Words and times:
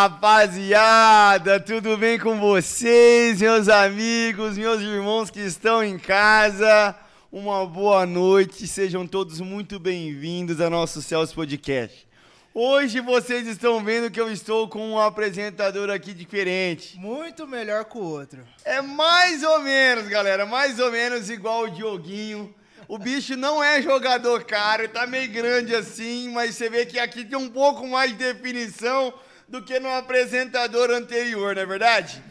Rapaziada, 0.00 1.58
tudo 1.58 1.96
bem 1.96 2.20
com 2.20 2.38
vocês, 2.38 3.40
meus 3.40 3.68
amigos, 3.68 4.56
meus 4.56 4.80
irmãos 4.80 5.28
que 5.28 5.40
estão 5.40 5.82
em 5.82 5.98
casa? 5.98 6.94
Uma 7.32 7.66
boa 7.66 8.06
noite, 8.06 8.68
sejam 8.68 9.08
todos 9.08 9.40
muito 9.40 9.80
bem-vindos 9.80 10.60
ao 10.60 10.70
nosso 10.70 11.02
Céus 11.02 11.32
Podcast. 11.32 12.06
Hoje 12.54 13.00
vocês 13.00 13.48
estão 13.48 13.82
vendo 13.82 14.08
que 14.08 14.20
eu 14.20 14.30
estou 14.30 14.68
com 14.68 14.92
um 14.92 15.00
apresentador 15.00 15.90
aqui 15.90 16.14
diferente. 16.14 16.96
Muito 16.96 17.44
melhor 17.44 17.84
que 17.84 17.98
o 17.98 18.02
outro. 18.02 18.46
É 18.64 18.80
mais 18.80 19.42
ou 19.42 19.58
menos, 19.62 20.06
galera, 20.06 20.46
mais 20.46 20.78
ou 20.78 20.92
menos 20.92 21.28
igual 21.28 21.64
o 21.64 21.70
Dioguinho. 21.70 22.54
O 22.86 22.98
bicho 22.98 23.36
não 23.36 23.62
é 23.64 23.82
jogador 23.82 24.44
caro, 24.44 24.88
tá 24.88 25.08
meio 25.08 25.28
grande 25.32 25.74
assim, 25.74 26.30
mas 26.30 26.54
você 26.54 26.70
vê 26.70 26.86
que 26.86 27.00
aqui 27.00 27.24
tem 27.24 27.36
um 27.36 27.50
pouco 27.50 27.84
mais 27.84 28.12
de 28.12 28.18
definição 28.18 29.12
do 29.48 29.62
que 29.62 29.80
no 29.80 29.88
apresentador 29.88 30.90
anterior, 30.90 31.54
não 31.54 31.62
é 31.62 31.66
verdade? 31.66 32.22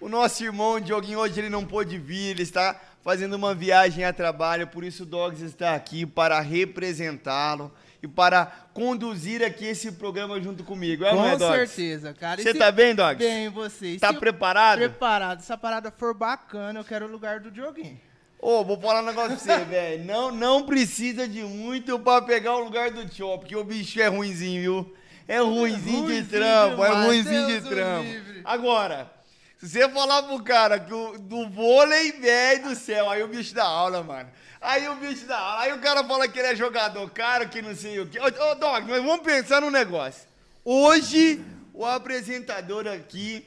O 0.00 0.08
nosso 0.08 0.44
irmão 0.44 0.80
Dioguinho 0.80 1.18
hoje 1.18 1.40
ele 1.40 1.48
não 1.48 1.64
pôde 1.64 1.98
vir, 1.98 2.30
ele 2.30 2.42
está 2.42 2.78
fazendo 3.02 3.34
uma 3.34 3.54
viagem 3.54 4.04
a 4.04 4.12
trabalho, 4.12 4.66
por 4.66 4.84
isso 4.84 5.04
o 5.04 5.06
Dogs 5.06 5.42
está 5.42 5.74
aqui 5.74 6.04
para 6.04 6.38
representá-lo 6.40 7.72
e 8.02 8.08
para 8.08 8.46
conduzir 8.72 9.42
aqui 9.42 9.66
esse 9.66 9.92
programa 9.92 10.40
junto 10.40 10.64
comigo. 10.64 11.04
É, 11.04 11.10
Com 11.10 11.26
é, 11.26 11.38
certeza, 11.38 12.14
cara. 12.14 12.42
Você 12.42 12.54
tá 12.54 12.70
bem, 12.70 12.94
Dogs? 12.94 13.18
Bem, 13.18 13.48
você. 13.48 13.98
Tá 13.98 14.12
preparado? 14.12 14.78
Preparado. 14.78 15.42
Se 15.42 15.52
a 15.52 15.56
parada 15.56 15.90
for 15.90 16.14
bacana, 16.14 16.80
eu 16.80 16.84
quero 16.84 17.06
o 17.06 17.10
lugar 17.10 17.40
do 17.40 17.50
Dioguinho. 17.50 18.00
Ô, 18.38 18.64
vou 18.64 18.80
falar 18.80 19.02
um 19.02 19.06
negócio 19.06 19.36
pra 19.36 19.58
você, 19.58 19.64
velho. 19.64 20.04
Não, 20.04 20.30
não 20.30 20.64
precisa 20.64 21.28
de 21.28 21.42
muito 21.42 21.98
pra 21.98 22.22
pegar 22.22 22.56
o 22.56 22.64
lugar 22.64 22.90
do 22.90 23.06
Tio, 23.06 23.38
porque 23.38 23.54
o 23.54 23.64
bicho 23.64 24.00
é 24.00 24.06
ruinzinho, 24.06 24.62
viu? 24.62 24.94
É 25.28 25.38
ruinzinho 25.38 26.06
de 26.06 26.22
trampo, 26.24 26.84
é 26.84 26.88
demais, 26.88 27.06
ruinzinho 27.06 27.46
de 27.46 27.68
trampo. 27.68 28.10
Agora, 28.44 29.10
se 29.58 29.68
você 29.68 29.88
falar 29.90 30.22
pro 30.22 30.42
cara 30.42 30.80
que 30.80 30.92
o, 30.92 31.18
do 31.18 31.48
vôlei, 31.50 32.12
velho 32.12 32.70
do 32.70 32.74
céu, 32.74 33.10
aí 33.10 33.22
o 33.22 33.28
bicho 33.28 33.54
dá 33.54 33.64
aula, 33.64 34.02
mano. 34.02 34.30
Aí 34.60 34.88
o 34.88 34.96
bicho 34.96 35.26
dá 35.26 35.38
aula. 35.38 35.62
Aí 35.62 35.72
o 35.72 35.80
cara 35.80 36.02
fala 36.02 36.26
que 36.26 36.38
ele 36.38 36.48
é 36.48 36.56
jogador 36.56 37.08
caro, 37.10 37.48
que 37.48 37.60
não 37.60 37.74
sei 37.74 38.00
o 38.00 38.06
quê. 38.06 38.18
Ô, 38.18 38.24
ô 38.24 38.54
Doc, 38.54 38.84
nós 38.86 39.02
vamos 39.02 39.20
pensar 39.20 39.60
num 39.60 39.70
negócio. 39.70 40.22
Hoje, 40.64 41.44
o 41.74 41.84
apresentador 41.84 42.86
aqui 42.86 43.46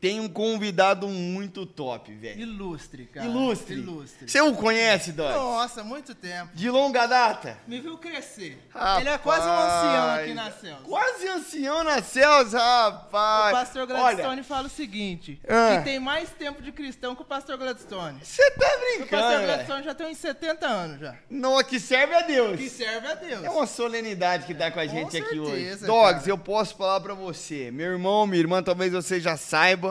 tem 0.00 0.18
um 0.18 0.28
convidado 0.28 1.06
muito 1.08 1.66
top, 1.66 2.12
velho. 2.14 2.40
Ilustre, 2.40 3.04
cara. 3.06 3.26
Ilustre. 3.26 3.74
Ilustre. 3.74 4.28
Você 4.30 4.40
o 4.40 4.54
conhece, 4.54 5.12
Doc? 5.12 5.30
Nossa, 5.34 5.84
muito 5.84 6.14
tempo. 6.14 6.50
De 6.54 6.70
longa 6.70 7.06
data? 7.06 7.58
Me 7.66 7.80
viu 7.80 7.98
crescer. 7.98 8.58
Rapaz. 8.72 9.00
Ele 9.00 9.10
é 9.10 9.18
quase 9.18 9.46
um 9.46 9.52
ancião 9.52 10.10
aqui 10.14 10.34
na 10.34 10.50
Celso. 10.50 10.82
Quase 10.84 11.28
ancião 11.28 11.84
na 11.84 12.02
Celso, 12.02 12.56
O 12.56 12.58
rapaz. 12.58 13.52
pastor 13.52 13.82
Olha, 13.82 14.14
Gladstone 14.14 14.42
fala 14.42 14.66
o 14.66 14.70
seguinte: 14.70 15.40
Ah. 15.48 15.76
que 15.78 15.84
tem 15.84 16.00
mais 16.00 16.30
tempo 16.30 16.62
de 16.62 16.72
cristão 16.72 17.14
que 17.14 17.22
o 17.22 17.24
pastor 17.24 17.58
Gladstone. 17.58 18.18
você 18.22 18.50
tá 18.52 18.56
O 18.56 18.58
pastor 18.60 19.08
brincando. 19.08 19.44
Gladstone 19.44 19.82
já 19.84 19.94
tem 19.94 20.06
uns 20.06 20.18
70 20.18 20.66
anos 20.66 21.00
já. 21.00 21.14
Não, 21.28 21.62
que 21.62 21.78
serve 21.78 22.14
a 22.14 22.22
Deus. 22.22 22.58
Que 22.58 22.70
serve 22.70 23.06
a 23.06 23.14
Deus. 23.14 23.44
É 23.44 23.50
uma 23.50 23.66
solenidade 23.66 24.46
que 24.46 24.54
tá 24.54 24.70
com 24.70 24.80
a 24.80 24.86
gente 24.86 25.16
aqui 25.16 25.38
hoje. 25.38 25.76
Dogs, 25.86 26.20
cara. 26.20 26.30
eu 26.30 26.38
posso 26.38 26.74
falar 26.76 27.00
pra 27.00 27.14
você. 27.14 27.70
Meu 27.70 27.92
irmão, 27.92 28.26
minha 28.26 28.40
irmã, 28.40 28.62
talvez 28.62 28.92
você 28.92 29.20
já 29.20 29.36
saiba, 29.36 29.89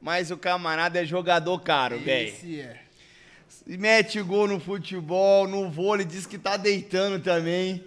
mas 0.00 0.30
o 0.30 0.36
camarada 0.36 1.00
é 1.00 1.04
jogador 1.04 1.58
caro, 1.60 1.98
velho. 1.98 2.28
Esse 2.28 2.60
é. 2.60 2.80
Mete 3.66 4.20
gol 4.22 4.46
no 4.48 4.60
futebol, 4.60 5.46
no 5.46 5.70
vôlei, 5.70 6.06
diz 6.06 6.26
que 6.26 6.38
tá 6.38 6.56
deitando 6.56 7.22
também. 7.22 7.84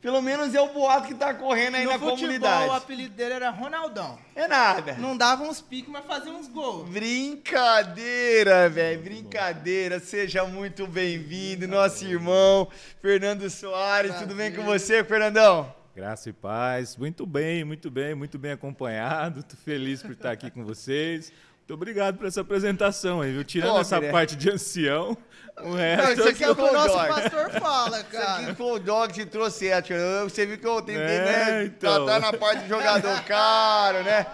Pelo 0.00 0.22
menos 0.22 0.54
é 0.54 0.60
o 0.60 0.72
boato 0.72 1.08
que 1.08 1.14
tá 1.14 1.34
correndo 1.34 1.74
aí 1.74 1.84
no 1.84 1.90
na 1.90 1.98
futebol, 1.98 2.16
comunidade. 2.16 2.68
o 2.70 2.72
apelido 2.72 3.14
dele 3.14 3.34
era 3.34 3.50
Ronaldão. 3.50 4.18
É 4.34 4.48
nada. 4.48 4.94
Não 4.94 5.14
dava 5.14 5.42
uns 5.42 5.60
piques, 5.60 5.90
mas 5.92 6.06
fazia 6.06 6.32
uns 6.32 6.48
gols. 6.48 6.88
Brincadeira, 6.88 8.66
velho, 8.70 9.02
brincadeira. 9.02 10.00
Seja 10.00 10.44
muito 10.46 10.86
bem-vindo, 10.86 11.68
nosso 11.68 12.06
irmão 12.06 12.66
Fernando 13.02 13.48
Soares. 13.50 14.14
Tudo 14.16 14.34
bem 14.34 14.50
com 14.54 14.62
você, 14.62 15.04
Fernandão? 15.04 15.70
Graça 15.94 16.30
e 16.30 16.32
paz. 16.32 16.96
Muito 16.96 17.26
bem, 17.26 17.62
muito 17.62 17.90
bem, 17.90 18.14
muito 18.14 18.38
bem 18.38 18.52
acompanhado. 18.52 19.42
Tô 19.42 19.54
feliz 19.54 20.02
por 20.02 20.12
estar 20.12 20.30
aqui 20.30 20.50
com 20.50 20.64
vocês. 20.64 21.30
Muito 21.70 21.74
obrigado 21.82 22.16
por 22.18 22.26
essa 22.26 22.40
apresentação 22.40 23.20
aí, 23.20 23.32
viu? 23.32 23.44
Tirando 23.44 23.74
Pô, 23.74 23.80
essa 23.80 24.00
né? 24.00 24.10
parte 24.10 24.34
de 24.34 24.50
ancião, 24.50 25.16
o 25.60 25.68
Não, 25.68 25.74
resto. 25.76 26.12
isso 26.18 26.28
aqui 26.28 26.42
É 26.42 26.50
o 26.50 26.56
que 26.56 26.62
o 26.62 26.72
nosso 26.72 26.88
Dog. 26.96 27.08
pastor 27.08 27.50
fala, 27.60 27.96
Isso 28.00 28.06
cara. 28.10 28.42
aqui 28.42 28.54
foi 28.56 28.66
o 28.72 28.78
Dog 28.80 29.12
que 29.12 29.24
trouxe 29.24 29.68
essa. 29.68 30.24
Você 30.24 30.46
viu 30.46 30.58
que 30.58 30.66
eu 30.66 30.82
tentei, 30.82 31.00
É, 31.00 31.24
né? 31.24 31.64
então. 31.66 32.06
Tá, 32.06 32.14
tá 32.14 32.18
na 32.32 32.36
parte 32.36 32.64
de 32.64 32.68
jogador 32.68 33.22
caro, 33.22 34.02
né? 34.02 34.26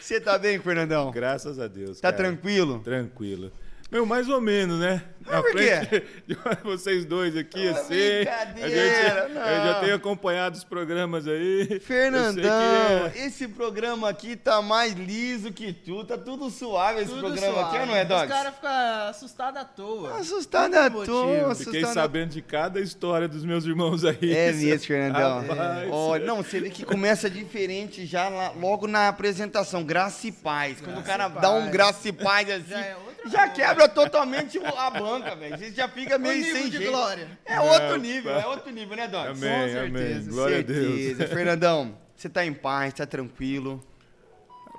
Você 0.00 0.20
tá 0.20 0.36
bem, 0.36 0.58
Fernandão? 0.58 1.12
Graças 1.12 1.60
a 1.60 1.68
Deus. 1.68 2.00
Tá 2.00 2.10
cara. 2.10 2.16
tranquilo? 2.24 2.80
Tranquilo. 2.80 3.52
Meu, 3.88 4.04
mais 4.04 4.28
ou 4.28 4.40
menos, 4.40 4.80
né? 4.80 5.04
Mas 5.26 5.40
por 5.42 5.52
quê? 5.52 5.76
frente 5.86 6.06
de 6.26 6.36
vocês 6.62 7.04
dois 7.04 7.36
aqui, 7.36 7.68
Ah, 7.68 7.72
assim. 7.72 7.88
brincadeira, 7.88 9.24
a 9.24 9.28
gente, 9.28 9.36
eu 9.38 9.66
já 9.66 9.72
não. 9.74 9.80
tenho 9.80 9.94
acompanhado 9.94 10.56
os 10.56 10.64
programas 10.64 11.26
aí. 11.26 11.80
Fernandão, 11.80 13.10
que 13.12 13.18
é- 13.18 13.26
esse 13.26 13.48
programa 13.48 14.08
aqui 14.08 14.36
tá 14.36 14.60
mais 14.62 14.92
liso 14.94 15.52
que 15.52 15.72
tu, 15.72 16.04
tá 16.04 16.16
tudo 16.18 16.50
suave 16.50 17.00
esse 17.02 17.10
Tudo 17.10 17.20
programa 17.20 17.52
suave. 17.54 17.76
aqui, 17.76 17.86
não 17.86 17.96
é, 17.96 18.04
Dogs? 18.04 18.24
Os 18.24 18.30
caras 18.32 18.54
ficam 18.54 18.70
assustados 19.08 19.60
à 19.60 19.64
toa. 19.64 20.16
Assustado 20.18 20.74
à 20.74 20.90
toa, 20.90 21.52
assustado 21.52 21.64
Fiquei 21.72 21.84
sabendo 21.86 22.30
de 22.30 22.42
cada 22.42 22.80
história 22.80 23.28
dos 23.28 23.44
meus 23.44 23.64
irmãos 23.64 24.04
aí. 24.04 24.32
É 24.34 24.52
mesmo, 24.52 24.86
Fernandão. 24.86 25.46
Rapaz. 25.46 25.88
Olha, 25.90 26.24
não, 26.26 26.36
você 26.42 26.60
vê 26.60 26.70
que 26.70 26.84
começa 26.84 27.28
diferente 27.30 28.04
já 28.06 28.28
lá- 28.28 28.52
logo 28.58 28.86
na 28.86 29.08
apresentação. 29.08 29.82
Graça 29.84 30.26
e 30.26 30.32
paz. 30.32 30.80
Quando 30.80 30.98
o 30.98 31.02
cara 31.02 31.28
dá 31.28 31.50
um 31.50 31.70
graça 31.70 32.08
e 32.08 32.12
paz 32.12 32.48
assim, 32.50 32.70
Já 32.70 32.78
é 32.80 32.96
já 33.26 33.48
quebra 33.48 33.88
totalmente 33.88 34.58
o- 34.58 34.66
a 34.66 34.90
banca, 35.20 35.36
velho. 35.36 35.54
A 35.54 35.56
gente 35.58 35.76
já 35.76 35.88
fica 35.88 36.18
meio 36.18 36.36
nível 36.38 36.52
sem 36.56 36.70
de 36.70 36.76
jeito. 36.78 36.90
glória. 36.90 37.38
É 37.44 37.60
outro 37.60 37.94
É, 37.94 37.98
nível, 37.98 38.32
pá. 38.34 38.40
é 38.40 38.46
outro 38.46 38.70
nível, 38.72 38.96
né, 38.96 39.08
Doc? 39.08 39.26
Amém, 39.26 39.40
Com 39.72 39.78
amém. 39.80 39.92
certeza, 39.92 40.30
Glória 40.30 40.58
a 40.58 40.62
Deus. 40.62 41.00
Certeza. 41.00 41.26
Fernandão, 41.34 41.98
você 42.16 42.28
tá 42.28 42.44
em 42.44 42.52
paz, 42.54 42.94
tá 42.94 43.06
tranquilo. 43.06 43.84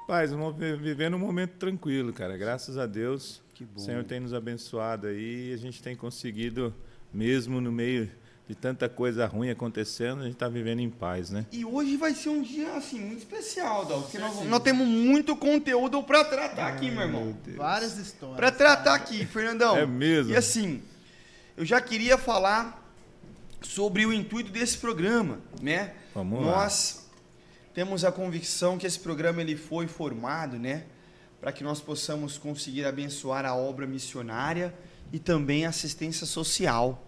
Rapaz, 0.01 0.31
vivendo 0.81 1.15
um 1.15 1.19
momento 1.19 1.51
tranquilo, 1.57 2.11
cara. 2.11 2.35
Graças 2.37 2.77
a 2.77 2.85
Deus. 2.85 3.41
Que 3.53 3.63
bom. 3.63 3.79
O 3.79 3.83
Senhor 3.83 4.03
tem 4.03 4.19
nos 4.19 4.33
abençoado 4.33 5.07
aí 5.07 5.51
e 5.51 5.53
a 5.53 5.57
gente 5.57 5.81
tem 5.81 5.95
conseguido, 5.95 6.73
mesmo 7.13 7.61
no 7.61 7.71
meio 7.71 8.09
de 8.53 8.59
tanta 8.59 8.87
coisa 8.87 9.25
ruim 9.25 9.49
acontecendo, 9.49 10.21
a 10.21 10.23
gente 10.25 10.33
está 10.33 10.47
vivendo 10.47 10.79
em 10.79 10.89
paz, 10.89 11.31
né? 11.31 11.45
E 11.51 11.65
hoje 11.65 11.97
vai 11.97 12.13
ser 12.13 12.29
um 12.29 12.41
dia, 12.43 12.73
assim, 12.75 12.99
muito 12.99 13.19
especial, 13.19 13.85
Doc. 13.85 14.03
Porque 14.03 14.19
nós, 14.19 14.45
nós 14.45 14.61
temos 14.61 14.87
muito 14.87 15.35
conteúdo 15.35 16.03
pra 16.03 16.23
tratar 16.23 16.67
aqui, 16.67 16.91
meu 16.91 17.01
irmão. 17.01 17.35
Várias 17.57 17.97
histórias. 17.97 18.37
Pra 18.37 18.51
tratar 18.51 18.93
aqui, 18.93 19.25
Fernandão. 19.25 19.75
É 19.75 19.87
mesmo? 19.87 20.33
E 20.33 20.35
assim, 20.35 20.83
eu 21.57 21.65
já 21.65 21.81
queria 21.81 22.15
falar 22.15 22.79
sobre 23.61 24.05
o 24.05 24.13
intuito 24.13 24.51
desse 24.51 24.77
programa, 24.77 25.39
né? 25.59 25.93
Vamos 26.13 26.45
lá. 26.45 26.51
Nós 26.51 27.07
temos 27.73 28.05
a 28.05 28.11
convicção 28.11 28.77
que 28.77 28.85
esse 28.85 28.99
programa 28.99 29.41
ele 29.41 29.57
foi 29.57 29.87
formado, 29.87 30.59
né, 30.59 30.83
para 31.41 31.51
que 31.51 31.63
nós 31.63 31.81
possamos 31.81 32.37
conseguir 32.37 32.85
abençoar 32.85 33.45
a 33.45 33.55
obra 33.55 33.87
missionária 33.87 34.71
e 35.11 35.17
também 35.17 35.65
a 35.65 35.69
assistência 35.69 36.27
social. 36.27 37.03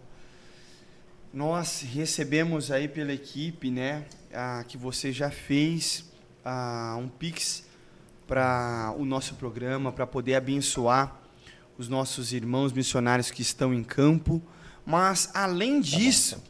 Nós 1.39 1.81
recebemos 1.93 2.71
aí 2.71 2.87
pela 2.87 3.11
equipe, 3.11 3.69
né, 3.69 4.05
a, 4.33 4.63
que 4.65 4.77
você 4.77 5.11
já 5.11 5.29
fez 5.29 6.05
a, 6.45 6.95
um 6.97 7.09
pix 7.09 7.65
para 8.25 8.95
o 8.97 9.03
nosso 9.03 9.35
programa, 9.35 9.91
para 9.91 10.07
poder 10.07 10.35
abençoar 10.35 11.13
os 11.77 11.89
nossos 11.89 12.31
irmãos 12.31 12.71
missionários 12.71 13.31
que 13.31 13.41
estão 13.41 13.73
em 13.73 13.83
campo. 13.83 14.41
Mas, 14.85 15.29
além 15.33 15.81
disso, 15.81 16.41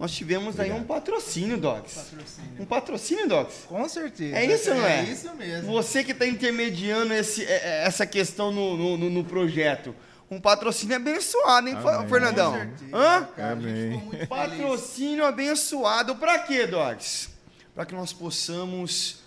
nós 0.00 0.10
tivemos 0.12 0.58
aí 0.58 0.72
um 0.72 0.82
patrocínio, 0.82 1.56
Docs. 1.56 1.94
Patrocínio. 1.94 2.50
Um 2.58 2.64
patrocínio, 2.66 3.28
Docs. 3.28 3.54
Com 3.68 3.88
certeza. 3.88 4.36
É 4.36 4.44
isso, 4.52 4.70
não 4.74 4.84
é? 4.84 4.98
É 4.98 5.02
isso 5.12 5.32
mesmo. 5.36 5.70
Você 5.72 6.02
que 6.02 6.10
está 6.10 6.26
intermediando 6.26 7.14
esse- 7.14 7.44
é- 7.44 7.52
é- 7.82 7.84
essa 7.86 8.04
questão 8.04 8.50
no- 8.50 8.96
no- 8.98 9.10
no 9.10 9.22
projeto. 9.24 9.94
Um 10.30 10.40
patrocínio 10.40 10.96
abençoado, 10.96 11.68
hein, 11.68 11.74
Amém. 11.74 12.08
Fernandão? 12.08 12.52
Com 12.52 12.58
certeza, 12.58 12.96
Hã? 12.96 13.24
cara, 13.34 13.52
Amém. 13.52 14.26
Patrocínio 14.28 15.24
abençoado. 15.24 16.16
Para 16.16 16.38
quê, 16.40 16.66
Dogs? 16.66 17.30
Para 17.74 17.86
que 17.86 17.94
nós 17.94 18.12
possamos 18.12 19.20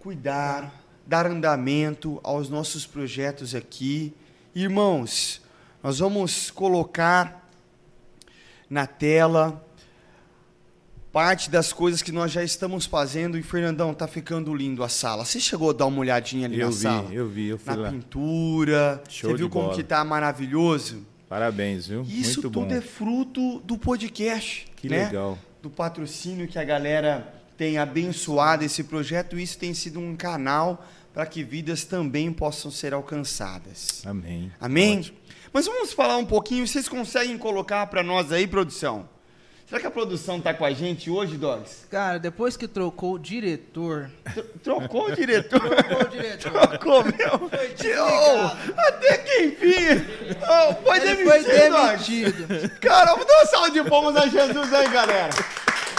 cuidar, 0.00 0.72
dar 1.06 1.26
andamento 1.26 2.20
aos 2.24 2.48
nossos 2.48 2.86
projetos 2.86 3.54
aqui. 3.54 4.14
Irmãos, 4.54 5.40
nós 5.82 5.98
vamos 6.00 6.50
colocar 6.50 7.48
na 8.68 8.86
tela 8.86 9.64
parte 11.16 11.48
das 11.48 11.72
coisas 11.72 12.02
que 12.02 12.12
nós 12.12 12.30
já 12.30 12.44
estamos 12.44 12.84
fazendo. 12.84 13.38
E, 13.38 13.42
Fernandão, 13.42 13.94
tá 13.94 14.06
ficando 14.06 14.54
lindo 14.54 14.84
a 14.84 14.88
sala. 14.90 15.24
Você 15.24 15.40
chegou 15.40 15.70
a 15.70 15.72
dar 15.72 15.86
uma 15.86 16.00
olhadinha 16.00 16.44
ali 16.44 16.60
Eu 16.60 16.66
na 16.66 16.72
vi, 16.74 16.82
sala? 16.82 17.08
eu 17.10 17.26
vi, 17.26 17.46
eu 17.46 17.58
fui 17.58 17.74
Na 17.74 17.80
lá. 17.84 17.90
pintura. 17.90 19.02
Show 19.08 19.30
Você 19.30 19.36
viu 19.38 19.48
como 19.48 19.64
bola. 19.68 19.76
que 19.76 19.82
tá 19.82 20.04
maravilhoso? 20.04 21.06
Parabéns, 21.26 21.86
viu? 21.86 22.02
Isso 22.02 22.42
Muito 22.42 22.50
tudo 22.50 22.60
bom. 22.66 22.70
é 22.70 22.82
fruto 22.82 23.60
do 23.60 23.78
podcast. 23.78 24.66
Que 24.76 24.90
né? 24.90 25.06
legal. 25.06 25.38
Do 25.62 25.70
patrocínio 25.70 26.46
que 26.46 26.58
a 26.58 26.64
galera 26.64 27.26
tem 27.56 27.78
abençoado 27.78 28.62
esse 28.62 28.84
projeto. 28.84 29.38
Isso 29.38 29.56
tem 29.56 29.72
sido 29.72 29.98
um 29.98 30.14
canal 30.14 30.86
para 31.14 31.24
que 31.24 31.42
vidas 31.42 31.86
também 31.86 32.30
possam 32.30 32.70
ser 32.70 32.92
alcançadas. 32.92 34.02
Amém. 34.04 34.52
Amém? 34.60 34.98
Ótimo. 34.98 35.16
Mas 35.50 35.64
vamos 35.64 35.94
falar 35.94 36.18
um 36.18 36.26
pouquinho. 36.26 36.66
Vocês 36.66 36.86
conseguem 36.90 37.38
colocar 37.38 37.86
para 37.86 38.02
nós 38.02 38.30
aí, 38.32 38.46
produção? 38.46 39.08
Será 39.68 39.80
que 39.80 39.86
a 39.88 39.90
produção 39.90 40.40
tá 40.40 40.54
com 40.54 40.64
a 40.64 40.70
gente 40.72 41.10
hoje, 41.10 41.36
Dogs? 41.36 41.86
Cara, 41.90 42.18
depois 42.20 42.56
que 42.56 42.68
trocou 42.68 43.14
o 43.14 43.18
diretor. 43.18 44.08
Tro- 44.32 44.44
Trocou 44.62 45.06
o 45.08 45.12
diretor? 45.14 45.58
Trocou 45.74 46.00
o 46.02 46.08
diretor. 46.08 46.68
Trocou, 46.68 47.04
meu. 47.04 47.50
Oh, 48.00 48.80
até 48.80 49.18
que 49.18 49.42
enfim. 49.42 50.06
Oh, 50.40 50.74
foi 50.84 50.96
Ele 50.98 51.24
foi 51.24 51.42
demitido, 51.42 51.76
Dogs. 51.76 52.06
demitido. 52.32 52.78
Cara, 52.80 53.10
vamos 53.10 53.26
dar 53.26 53.34
uma 53.38 53.46
salva 53.46 53.70
de 53.72 53.82
palmas 53.84 54.16
a 54.16 54.26
Jesus 54.28 54.72
aí, 54.72 54.88
galera. 54.88 55.30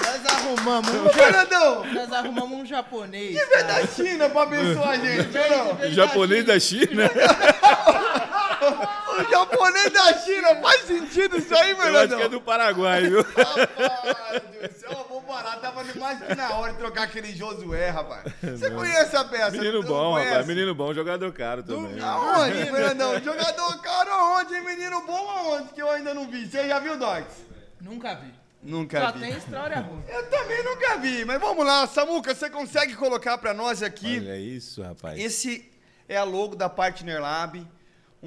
Nós 0.01 0.25
arrumamos 0.33 0.89
um, 0.89 1.09
Fernandão, 1.09 1.85
nós 1.93 2.13
arrumamos 2.13 2.59
um 2.61 2.65
japonês. 2.65 3.37
que 3.37 3.45
vem 3.47 3.65
da 3.65 3.85
China 3.87 4.29
pra 4.29 4.43
abençoar 4.43 4.89
a 4.91 4.95
gente, 4.97 5.37
ou 5.37 5.49
não? 5.49 5.87
O 5.89 5.91
japonês 5.91 6.45
da 6.45 6.57
China? 6.57 7.03
O 8.61 9.29
japonês 9.29 9.91
da 9.91 10.13
China, 10.19 10.55
faz 10.61 10.81
sentido 10.81 11.37
isso 11.37 11.55
aí, 11.55 11.71
Eu 11.71 11.97
acho 11.99 12.15
que 12.15 12.21
é 12.23 12.29
do 12.29 12.41
Paraguai, 12.41 13.03
viu? 13.07 13.21
Rapaz 13.35 14.41
do 14.43 14.79
céu, 14.79 14.91
eu 14.91 15.05
vou 15.07 15.21
parar. 15.21 15.57
Tava 15.57 15.83
mais 15.95 16.19
que 16.21 16.35
na 16.35 16.55
hora 16.55 16.73
de 16.73 16.79
trocar 16.79 17.03
aquele 17.03 17.33
Josué, 17.35 17.89
rapaz. 17.89 18.23
Você 18.41 18.71
conhece 18.71 19.15
a 19.15 19.23
peça? 19.23 19.51
Menino 19.51 19.83
bom, 19.83 20.13
conhece? 20.13 20.29
rapaz. 20.29 20.47
Menino 20.47 20.75
bom, 20.75 20.93
jogador 20.93 21.31
caro 21.33 21.63
também. 21.63 21.99
Aonde, 22.01 22.65
Fernandão? 22.65 23.19
Jogador 23.21 23.81
caro 23.81 24.11
aonde, 24.11 24.55
hein? 24.55 24.61
Menino 24.63 25.01
bom 25.05 25.29
aonde? 25.29 25.73
Que 25.73 25.81
eu 25.81 25.89
ainda 25.89 26.13
não 26.13 26.27
vi. 26.27 26.45
Você 26.47 26.67
já 26.67 26.79
viu, 26.79 26.97
Dogs? 26.97 27.45
Nunca 27.81 28.15
vi. 28.15 28.33
Nunca 28.63 28.99
Só 28.99 29.11
vi. 29.13 29.19
tem 29.19 29.37
história 29.37 29.79
ruim. 29.79 30.03
Eu 30.09 30.29
também 30.29 30.63
nunca 30.63 30.97
vi, 30.97 31.23
mas 31.23 31.39
vamos 31.39 31.65
lá, 31.65 31.87
Samuca, 31.87 32.33
você 32.35 32.49
consegue 32.49 32.95
colocar 32.95 33.37
pra 33.37 33.53
nós 33.53 33.81
aqui? 33.83 34.17
Olha 34.19 34.37
isso, 34.37 34.81
rapaz. 34.81 35.17
Esse 35.19 35.71
é 36.09 36.17
a 36.17 36.23
logo 36.23 36.55
da 36.55 36.67
Partner 36.67 37.21
Lab, 37.21 37.65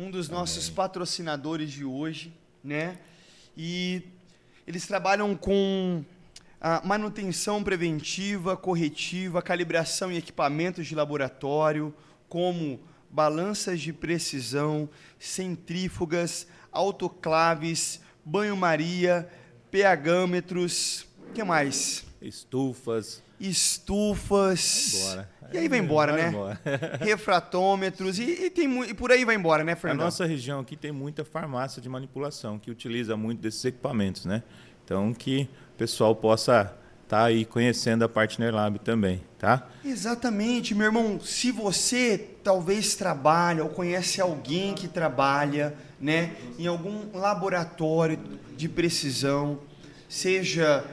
um 0.01 0.11
dos 0.11 0.31
nossos 0.31 0.71
patrocinadores 0.71 1.71
de 1.71 1.85
hoje, 1.85 2.33
né? 2.65 2.97
E 3.55 4.03
eles 4.67 4.87
trabalham 4.87 5.37
com 5.37 6.03
a 6.59 6.81
manutenção 6.83 7.63
preventiva, 7.63 8.57
corretiva, 8.57 9.43
calibração 9.43 10.11
e 10.11 10.17
equipamentos 10.17 10.87
de 10.87 10.95
laboratório, 10.95 11.95
como 12.31 12.81
balanças 13.11 13.79
de 13.79 13.93
precisão, 13.93 14.89
centrífugas, 15.19 16.47
autoclaves, 16.73 18.01
banho-maria, 18.25 19.29
pHmetros, 19.71 21.07
o 21.29 21.33
que 21.35 21.45
mais? 21.45 22.07
Estufas. 22.23 23.23
Estufas. 23.39 24.95
Embora. 24.95 25.31
E 25.53 25.59
aí 25.59 25.69
vai 25.69 25.79
embora, 25.79 26.13
Vai 26.13 26.23
né? 26.23 26.29
embora. 26.29 26.61
Refratômetros 27.01 28.19
e, 28.19 28.47
e 28.47 28.51
tem, 28.51 28.83
e 28.85 28.95
por 28.95 29.11
aí 29.11 29.25
vai 29.25 29.35
embora, 29.35 29.65
né, 29.65 29.73
A 29.73 29.77
Fernando? 29.77 30.01
nossa 30.05 30.25
região 30.25 30.61
aqui 30.61 30.77
tem 30.77 30.93
muita 30.93 31.25
farmácia 31.25 31.81
de 31.83 31.89
manipulação 31.89 32.59
que 32.59 32.71
utiliza 32.71 33.17
muito 33.17 33.41
desses 33.41 33.65
equipamentos, 33.65 34.25
né? 34.25 34.43
Então 34.85 35.13
que 35.13 35.49
o 35.75 35.79
pessoal 35.79 36.15
possa 36.15 36.75
estar 37.05 37.25
aí 37.25 37.45
conhecendo 37.45 38.05
a 38.05 38.09
Partner 38.09 38.55
Lab 38.55 38.79
também, 38.79 39.21
tá? 39.39 39.69
Exatamente, 39.85 40.75
meu 40.75 40.87
irmão. 40.87 41.19
Se 41.21 41.51
você 41.51 42.17
talvez 42.45 42.95
trabalha 42.95 43.65
ou 43.65 43.71
conhece 43.71 44.21
alguém 44.21 44.75
que 44.75 44.87
trabalha, 44.87 45.75
né, 46.01 46.33
em 46.59 46.67
algum 46.69 47.11
laboratório 47.13 48.19
de 48.57 48.69
precisão, 48.69 49.59
seja 50.09 50.85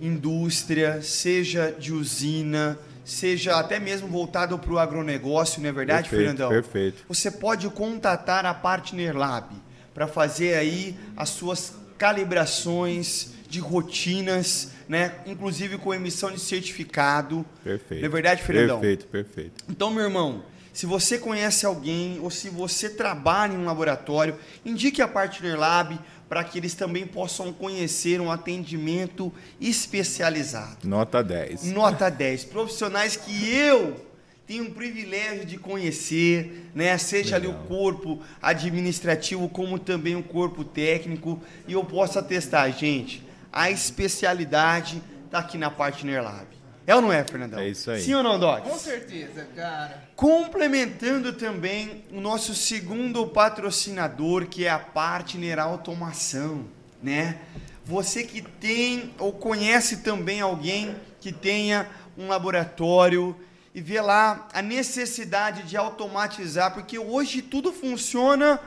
indústria, 0.00 1.00
seja 1.02 1.70
de 1.78 1.92
usina, 1.92 2.78
seja 3.06 3.56
até 3.56 3.78
mesmo 3.78 4.08
voltado 4.08 4.58
para 4.58 4.72
o 4.72 4.78
agronegócio, 4.78 5.62
não 5.62 5.68
é 5.68 5.72
verdade, 5.72 6.08
Perfeito, 6.08 6.36
Fernandão? 6.36 6.48
perfeito. 6.50 7.04
Você 7.08 7.30
pode 7.30 7.68
contatar 7.70 8.44
a 8.44 8.52
Partner 8.52 9.16
Lab 9.16 9.54
para 9.94 10.08
fazer 10.08 10.56
aí 10.56 10.96
as 11.16 11.30
suas 11.30 11.74
calibrações 11.96 13.28
de 13.48 13.60
rotinas, 13.60 14.72
né? 14.88 15.14
Inclusive 15.24 15.78
com 15.78 15.94
emissão 15.94 16.32
de 16.32 16.40
certificado. 16.40 17.46
Perfeito. 17.62 18.00
Não 18.00 18.08
é 18.08 18.10
verdade, 18.10 18.42
Fernandão? 18.42 18.80
Perfeito, 18.80 19.06
perfeito. 19.06 19.64
Então, 19.68 19.90
meu 19.92 20.02
irmão, 20.02 20.42
se 20.72 20.84
você 20.84 21.16
conhece 21.16 21.64
alguém 21.64 22.18
ou 22.20 22.30
se 22.30 22.50
você 22.50 22.90
trabalha 22.90 23.54
em 23.54 23.56
um 23.56 23.64
laboratório, 23.64 24.36
indique 24.64 25.00
a 25.00 25.08
Partner 25.08 25.58
Lab 25.58 25.98
para 26.28 26.42
que 26.42 26.58
eles 26.58 26.74
também 26.74 27.06
possam 27.06 27.52
conhecer 27.52 28.20
um 28.20 28.30
atendimento 28.30 29.32
especializado. 29.60 30.86
Nota 30.86 31.22
10. 31.22 31.64
Nota 31.72 32.10
10. 32.10 32.44
Profissionais 32.44 33.16
que 33.16 33.48
eu 33.48 34.04
tenho 34.46 34.64
o 34.64 34.70
privilégio 34.70 35.44
de 35.44 35.58
conhecer, 35.58 36.70
né? 36.74 36.96
Seja 36.98 37.36
ali 37.36 37.46
o 37.46 37.50
Legal. 37.50 37.66
corpo 37.66 38.22
administrativo, 38.40 39.48
como 39.48 39.78
também 39.78 40.14
o 40.14 40.22
corpo 40.22 40.64
técnico. 40.64 41.40
E 41.66 41.72
eu 41.72 41.84
posso 41.84 42.18
atestar, 42.18 42.70
gente, 42.72 43.22
a 43.52 43.70
especialidade 43.70 45.02
está 45.24 45.40
aqui 45.40 45.58
na 45.58 45.70
Partner 45.70 46.22
Lab. 46.22 46.55
É 46.86 46.94
ou 46.94 47.02
não 47.02 47.12
é, 47.12 47.24
Fernandão? 47.24 47.58
É 47.58 47.68
isso 47.68 47.90
aí. 47.90 48.00
Sim 48.00 48.14
ou 48.14 48.22
não, 48.22 48.38
Doc? 48.38 48.62
Com 48.62 48.78
certeza, 48.78 49.46
cara. 49.56 50.04
Complementando 50.14 51.32
também 51.32 52.04
o 52.12 52.20
nosso 52.20 52.54
segundo 52.54 53.26
patrocinador, 53.26 54.46
que 54.46 54.64
é 54.64 54.70
a 54.70 54.78
Partner 54.78 55.58
Automação, 55.58 56.64
né? 57.02 57.38
Você 57.84 58.22
que 58.24 58.40
tem 58.40 59.12
ou 59.18 59.32
conhece 59.32 59.98
também 59.98 60.40
alguém 60.40 60.94
que 61.20 61.32
tenha 61.32 61.88
um 62.16 62.28
laboratório 62.28 63.34
e 63.74 63.80
vê 63.80 64.00
lá 64.00 64.48
a 64.52 64.62
necessidade 64.62 65.64
de 65.64 65.76
automatizar, 65.76 66.72
porque 66.72 66.98
hoje 66.98 67.42
tudo 67.42 67.72
funciona 67.72 68.58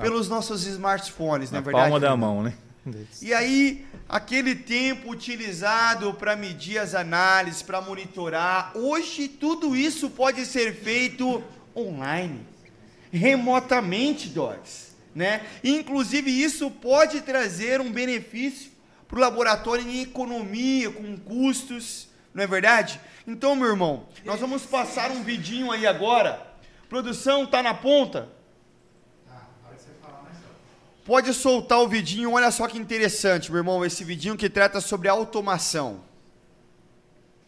pelos 0.00 0.28
nossos 0.28 0.66
smartphones, 0.66 1.50
Na 1.50 1.58
na 1.58 1.64
verdade. 1.64 1.84
palma 1.90 2.00
da 2.00 2.16
mão, 2.16 2.42
né? 2.42 2.54
E 3.20 3.34
aí, 3.34 3.84
aquele 4.08 4.54
tempo 4.54 5.10
utilizado 5.10 6.14
para 6.14 6.36
medir 6.36 6.78
as 6.78 6.94
análises, 6.94 7.62
para 7.62 7.80
monitorar, 7.80 8.72
hoje 8.76 9.28
tudo 9.28 9.74
isso 9.74 10.10
pode 10.10 10.46
ser 10.46 10.74
feito 10.74 11.42
online, 11.74 12.46
remotamente, 13.12 14.28
Dogs, 14.28 14.94
né? 15.14 15.42
Inclusive 15.62 16.30
isso 16.30 16.70
pode 16.70 17.20
trazer 17.22 17.80
um 17.80 17.90
benefício 17.90 18.70
para 19.08 19.18
o 19.18 19.20
laboratório 19.20 19.88
em 19.88 20.02
economia, 20.02 20.90
com 20.90 21.16
custos, 21.16 22.08
não 22.34 22.44
é 22.44 22.46
verdade? 22.46 23.00
Então, 23.26 23.56
meu 23.56 23.68
irmão, 23.68 24.08
nós 24.24 24.40
vamos 24.40 24.64
passar 24.64 25.10
um 25.10 25.22
vidinho 25.22 25.70
aí 25.72 25.86
agora. 25.86 26.46
Produção 26.88 27.46
tá 27.46 27.62
na 27.62 27.74
ponta? 27.74 28.35
Pode 31.06 31.32
soltar 31.32 31.80
o 31.80 31.88
vidinho, 31.88 32.32
olha 32.32 32.50
só 32.50 32.66
que 32.66 32.76
interessante, 32.76 33.50
meu 33.50 33.58
irmão, 33.58 33.84
esse 33.84 34.02
vidinho 34.02 34.36
que 34.36 34.50
trata 34.50 34.80
sobre 34.80 35.08
automação. 35.08 36.00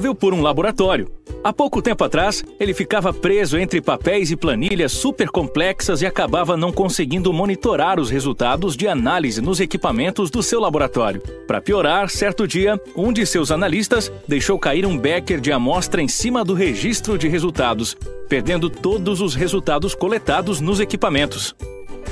Viu 0.01 0.15
por 0.15 0.33
um 0.33 0.41
laboratório. 0.41 1.11
Há 1.43 1.53
pouco 1.53 1.83
tempo 1.83 2.05
atrás, 2.05 2.45
ele 2.61 2.73
ficava 2.73 3.13
preso 3.13 3.59
entre 3.59 3.81
papéis 3.81 4.31
e 4.31 4.37
planilhas 4.37 4.93
super 4.93 5.29
complexas 5.29 6.03
e 6.03 6.07
acabava 6.07 6.57
não 6.57 6.71
conseguindo 6.71 7.33
monitorar 7.33 7.99
os 7.99 8.11
resultados 8.11 8.77
de 8.77 8.87
análise 8.87 9.41
nos 9.41 9.59
equipamentos 9.59 10.31
do 10.31 10.41
seu 10.41 10.61
laboratório. 10.61 11.21
Para 11.49 11.61
piorar, 11.61 12.09
certo 12.11 12.47
dia, 12.47 12.81
um 12.95 13.13
de 13.13 13.27
seus 13.27 13.51
analistas 13.51 14.13
deixou 14.29 14.57
cair 14.57 14.87
um 14.87 14.97
becker 14.97 15.41
de 15.41 15.51
amostra 15.51 16.01
em 16.01 16.07
cima 16.07 16.45
do 16.45 16.55
registro 16.55 17.19
de 17.19 17.27
resultados, 17.27 17.97
perdendo 18.29 18.71
todos 18.71 19.21
os 19.21 19.35
resultados 19.35 19.97
coletados 19.97 20.61
nos 20.61 20.79
equipamentos. 20.79 21.57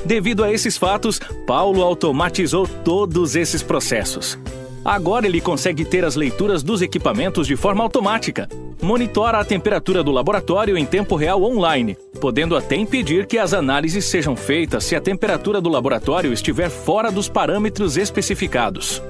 Devido 0.05 0.45
a 0.45 0.53
esses 0.53 0.77
fatos, 0.77 1.19
Paulo 1.47 1.83
automatizou 1.83 2.67
todos 2.67 3.35
esses 3.37 3.63
processos. 3.63 4.39
Agora 4.85 5.27
ele 5.27 5.41
consegue 5.41 5.85
ter 5.85 6.05
as 6.05 6.15
leituras 6.15 6.63
dos 6.63 6.81
equipamentos 6.81 7.47
de 7.47 7.57
forma 7.57 7.83
automática. 7.83 8.49
Monitora 8.81 9.39
a 9.39 9.45
temperatura 9.45 10.01
do 10.01 10.13
laboratório 10.13 10.79
em 10.79 10.87
tempo 10.87 11.17
real 11.17 11.43
online, 11.43 11.97
podendo 12.21 12.55
até 12.55 12.77
impedir 12.77 13.27
que 13.27 13.37
as 13.37 13.53
análises 13.53 14.05
sejam 14.05 14.37
feitas 14.37 14.85
se 14.85 14.95
a 14.95 15.01
temperatura 15.01 15.61
do 15.61 15.69
laboratório 15.69 16.33
estiver 16.33 16.71
fora 16.71 17.11
dos 17.11 17.29
parâmetros 17.29 17.97
especificados. 17.97 19.03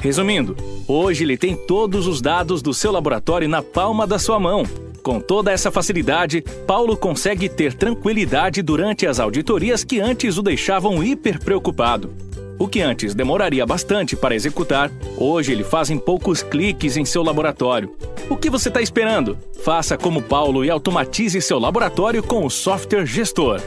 Resumindo, 0.00 0.56
hoje 0.88 1.24
ele 1.24 1.36
tem 1.36 1.54
todos 1.54 2.06
os 2.06 2.22
dados 2.22 2.62
do 2.62 2.72
seu 2.72 2.90
laboratório 2.90 3.46
na 3.46 3.62
palma 3.62 4.06
da 4.06 4.18
sua 4.18 4.40
mão. 4.40 4.64
Com 5.02 5.18
toda 5.18 5.50
essa 5.50 5.70
facilidade, 5.70 6.42
Paulo 6.66 6.96
consegue 6.96 7.48
ter 7.48 7.72
tranquilidade 7.72 8.60
durante 8.60 9.06
as 9.06 9.18
auditorias 9.18 9.82
que 9.82 9.98
antes 9.98 10.36
o 10.36 10.42
deixavam 10.42 11.02
hiper 11.02 11.42
preocupado. 11.42 12.14
O 12.58 12.68
que 12.68 12.82
antes 12.82 13.14
demoraria 13.14 13.64
bastante 13.64 14.14
para 14.14 14.34
executar, 14.34 14.92
hoje 15.16 15.52
ele 15.52 15.64
faz 15.64 15.88
em 15.88 15.98
poucos 15.98 16.42
cliques 16.42 16.98
em 16.98 17.06
seu 17.06 17.22
laboratório. 17.22 17.96
O 18.28 18.36
que 18.36 18.50
você 18.50 18.68
está 18.68 18.82
esperando? 18.82 19.38
Faça 19.64 19.96
como 19.96 20.20
Paulo 20.20 20.62
e 20.62 20.70
automatize 20.70 21.40
seu 21.40 21.58
laboratório 21.58 22.22
com 22.22 22.44
o 22.44 22.50
software 22.50 23.06
gestor. 23.06 23.62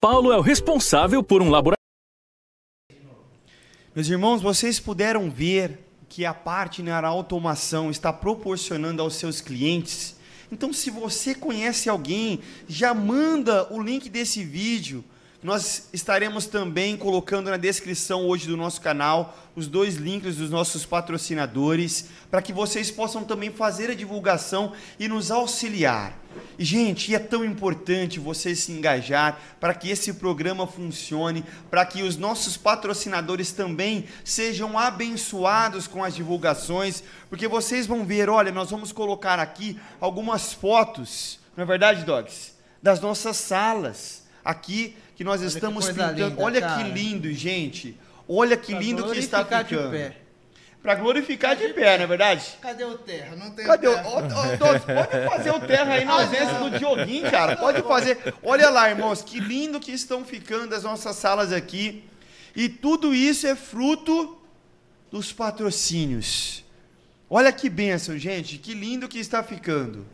Paulo 0.00 0.30
é 0.32 0.38
o 0.38 0.42
responsável 0.42 1.22
por 1.24 1.42
um 1.42 1.50
laboratório. 1.50 1.74
Meus 3.92 4.08
irmãos, 4.08 4.40
vocês 4.40 4.78
puderam 4.78 5.28
ver 5.28 5.83
que 6.14 6.24
a 6.24 6.32
Partner 6.32 7.04
Automação 7.04 7.90
está 7.90 8.12
proporcionando 8.12 9.02
aos 9.02 9.16
seus 9.16 9.40
clientes. 9.40 10.14
Então, 10.52 10.72
se 10.72 10.88
você 10.88 11.34
conhece 11.34 11.88
alguém, 11.88 12.38
já 12.68 12.94
manda 12.94 13.66
o 13.74 13.82
link 13.82 14.08
desse 14.08 14.44
vídeo. 14.44 15.04
Nós 15.42 15.88
estaremos 15.92 16.46
também 16.46 16.96
colocando 16.96 17.50
na 17.50 17.56
descrição 17.56 18.28
hoje 18.28 18.46
do 18.46 18.56
nosso 18.56 18.80
canal 18.80 19.36
os 19.56 19.66
dois 19.66 19.96
links 19.96 20.36
dos 20.36 20.50
nossos 20.50 20.86
patrocinadores, 20.86 22.10
para 22.30 22.40
que 22.40 22.52
vocês 22.52 22.92
possam 22.92 23.24
também 23.24 23.50
fazer 23.50 23.90
a 23.90 23.94
divulgação 23.94 24.72
e 25.00 25.08
nos 25.08 25.32
auxiliar. 25.32 26.16
E, 26.58 26.64
gente, 26.64 27.14
é 27.14 27.18
tão 27.18 27.44
importante 27.44 28.18
você 28.18 28.54
se 28.54 28.72
engajar 28.72 29.40
para 29.60 29.74
que 29.74 29.90
esse 29.90 30.14
programa 30.14 30.66
funcione, 30.66 31.44
para 31.70 31.84
que 31.84 32.02
os 32.02 32.16
nossos 32.16 32.56
patrocinadores 32.56 33.52
também 33.52 34.06
sejam 34.24 34.78
abençoados 34.78 35.86
com 35.86 36.02
as 36.02 36.14
divulgações, 36.14 37.02
porque 37.28 37.48
vocês 37.48 37.86
vão 37.86 38.04
ver, 38.04 38.28
olha, 38.28 38.52
nós 38.52 38.70
vamos 38.70 38.92
colocar 38.92 39.38
aqui 39.38 39.78
algumas 40.00 40.52
fotos, 40.52 41.38
não 41.56 41.64
é 41.64 41.66
verdade, 41.66 42.04
Dogs? 42.04 42.54
Das 42.82 43.00
nossas 43.00 43.36
salas, 43.36 44.24
aqui 44.44 44.96
que 45.16 45.24
nós 45.24 45.40
Olha 45.40 45.50
que 45.50 45.56
estamos 45.56 45.84
coisa 45.86 46.08
pintando. 46.08 46.28
linda, 46.28 46.42
olha 46.42 46.60
cara. 46.60 46.82
que 46.84 46.90
lindo, 46.90 47.32
gente. 47.32 47.98
Olha 48.28 48.56
que 48.56 48.74
lindo 48.74 49.04
que 49.10 49.18
está 49.18 49.42
glorificar 49.42 49.64
de 49.64 49.68
ficando. 49.70 49.90
pé. 49.90 50.23
Para 50.84 50.96
glorificar 50.96 51.56
de 51.56 51.66
pé, 51.70 51.96
não 51.96 52.04
é 52.04 52.06
verdade? 52.06 52.58
Cadê 52.60 52.84
o 52.84 52.98
terra? 52.98 53.34
Não 53.36 53.50
tem 53.52 53.64
Cadê 53.64 53.88
o. 53.88 53.94
terra. 53.94 54.06
Ó, 54.06 54.20
Dogs, 54.20 54.58
pode 54.58 55.28
fazer 55.30 55.50
o 55.50 55.60
terra 55.60 55.94
aí 55.94 56.04
na 56.04 56.12
ausência 56.12 56.58
do 56.58 56.78
Dioguinho, 56.78 57.30
cara. 57.30 57.56
Pode 57.56 57.80
fazer. 57.82 58.34
Olha 58.42 58.68
lá, 58.68 58.90
irmãos, 58.90 59.22
que 59.22 59.40
lindo 59.40 59.80
que 59.80 59.90
estão 59.92 60.22
ficando 60.26 60.74
as 60.74 60.82
nossas 60.84 61.16
salas 61.16 61.52
aqui. 61.54 62.04
E 62.54 62.68
tudo 62.68 63.14
isso 63.14 63.46
é 63.46 63.54
fruto 63.56 64.36
dos 65.10 65.32
patrocínios. 65.32 66.62
Olha 67.30 67.50
que 67.50 67.70
bênção, 67.70 68.18
gente. 68.18 68.58
Que 68.58 68.74
lindo 68.74 69.08
que 69.08 69.18
está 69.18 69.42
ficando. 69.42 70.04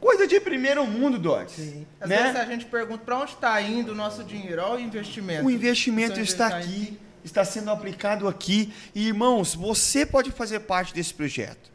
Coisa 0.00 0.26
de 0.26 0.40
primeiro 0.40 0.84
mundo, 0.88 1.20
Dogs. 1.20 1.54
Sim. 1.54 1.86
Às 2.00 2.08
Né? 2.08 2.16
vezes 2.20 2.36
a 2.36 2.44
gente 2.46 2.64
pergunta 2.64 3.04
pra 3.04 3.16
onde 3.18 3.30
está 3.30 3.62
indo 3.62 3.92
o 3.92 3.94
nosso 3.94 4.24
dinheiro, 4.24 4.60
olha 4.60 4.74
o 4.74 4.80
investimento. 4.80 5.46
O 5.46 5.50
investimento 5.52 6.18
está 6.18 6.48
investir 6.58 6.88
aqui, 6.88 6.98
está 7.24 7.44
sendo 7.44 7.70
aplicado 7.70 8.26
aqui. 8.28 8.72
E, 8.94 9.08
irmãos, 9.08 9.54
você 9.54 10.04
pode 10.06 10.30
fazer 10.30 10.60
parte 10.60 10.94
desse 10.94 11.12
projeto. 11.14 11.70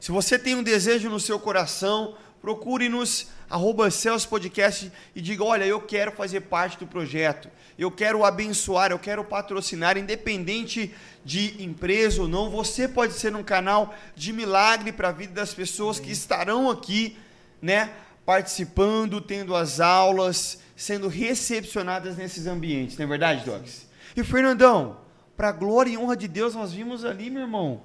Se 0.00 0.12
você 0.12 0.38
tem 0.38 0.54
um 0.54 0.62
desejo 0.62 1.08
no 1.08 1.18
seu 1.18 1.38
coração, 1.38 2.14
procure-nos, 2.40 3.28
arroba 3.50 3.90
Celso 3.90 4.28
Podcast, 4.28 4.92
e 5.14 5.20
diga, 5.20 5.42
olha, 5.42 5.64
eu 5.64 5.80
quero 5.80 6.12
fazer 6.12 6.42
parte 6.42 6.78
do 6.78 6.86
projeto. 6.86 7.50
Eu 7.78 7.90
quero 7.90 8.24
abençoar, 8.24 8.90
eu 8.90 8.98
quero 8.98 9.24
patrocinar, 9.24 9.98
independente 9.98 10.94
de 11.24 11.62
empresa 11.62 12.22
ou 12.22 12.28
não. 12.28 12.50
Você 12.50 12.86
pode 12.86 13.14
ser 13.14 13.34
um 13.34 13.42
canal 13.42 13.94
de 14.14 14.32
milagre 14.32 14.92
para 14.92 15.08
a 15.08 15.12
vida 15.12 15.32
das 15.32 15.52
pessoas 15.52 15.98
que 15.98 16.10
estarão 16.10 16.70
aqui, 16.70 17.18
né? 17.60 17.90
Participando, 18.24 19.20
tendo 19.20 19.54
as 19.54 19.80
aulas, 19.80 20.58
sendo 20.76 21.08
recepcionadas 21.08 22.16
nesses 22.16 22.46
ambientes, 22.46 22.96
não 22.96 23.04
é 23.04 23.08
verdade, 23.08 23.44
Dogs? 23.44 23.85
E 24.16 24.24
Fernandão, 24.24 24.96
para 25.36 25.52
glória 25.52 25.90
e 25.90 25.98
honra 25.98 26.16
de 26.16 26.26
Deus, 26.26 26.54
nós 26.54 26.72
vimos 26.72 27.04
ali, 27.04 27.28
meu 27.30 27.42
irmão, 27.42 27.82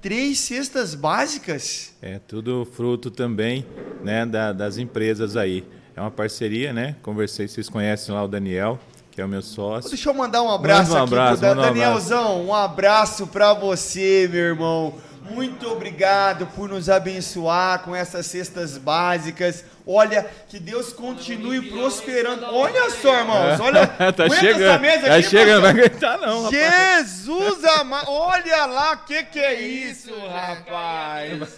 três 0.00 0.38
cestas 0.38 0.94
básicas. 0.94 1.94
É 2.00 2.18
tudo 2.20 2.64
fruto 2.64 3.10
também 3.10 3.66
né, 4.02 4.24
da- 4.24 4.52
das 4.52 4.78
empresas 4.78 5.36
aí. 5.36 5.64
É 5.96 6.00
uma 6.00 6.10
parceria, 6.10 6.72
né? 6.72 6.96
Conversei, 7.02 7.48
vocês 7.48 7.68
conhecem 7.68 8.14
lá 8.14 8.22
o 8.24 8.28
Daniel, 8.28 8.78
que 9.10 9.20
é 9.20 9.24
o 9.24 9.28
meu 9.28 9.42
sócio. 9.42 9.90
Deixa 9.90 10.08
eu 10.08 10.14
mandar 10.14 10.42
um 10.42 10.50
abraço 10.50 10.90
Manda 10.92 11.00
um 11.00 11.04
aqui 11.04 11.14
abraço, 11.14 11.38
pro 11.38 11.48
Da- 11.48 11.54
manda 11.54 11.62
um 11.62 11.74
Danielzão. 11.74 12.46
Um 12.46 12.54
abraço 12.54 13.26
para 13.26 13.52
você, 13.52 14.28
meu 14.30 14.40
irmão. 14.40 14.94
Muito 15.30 15.70
obrigado 15.70 16.46
por 16.48 16.68
nos 16.68 16.90
abençoar 16.90 17.80
com 17.80 17.94
essas 17.94 18.26
cestas 18.26 18.76
básicas. 18.76 19.64
Olha, 19.86 20.28
que 20.48 20.58
Deus 20.58 20.92
continue 20.92 21.70
prosperando. 21.70 22.44
Olha 22.46 22.90
só, 22.90 23.20
irmãos. 23.20 23.60
Olha, 23.60 23.86
tá 24.12 24.28
chegando. 24.28 24.62
essa 24.62 24.78
mesa 24.78 25.06
tá 25.06 25.14
aqui, 25.14 25.28
chegando, 25.28 25.54
não 25.54 25.60
vai 25.62 25.70
aguentar 25.70 26.18
não, 26.18 26.42
rapaz. 26.42 26.50
Jesus 26.50 27.64
amado. 27.64 28.10
Olha 28.10 28.66
lá, 28.66 28.92
o 28.92 28.98
que 29.04 29.22
que 29.24 29.38
é 29.38 29.60
isso, 29.60 30.12
rapaz? 30.28 31.56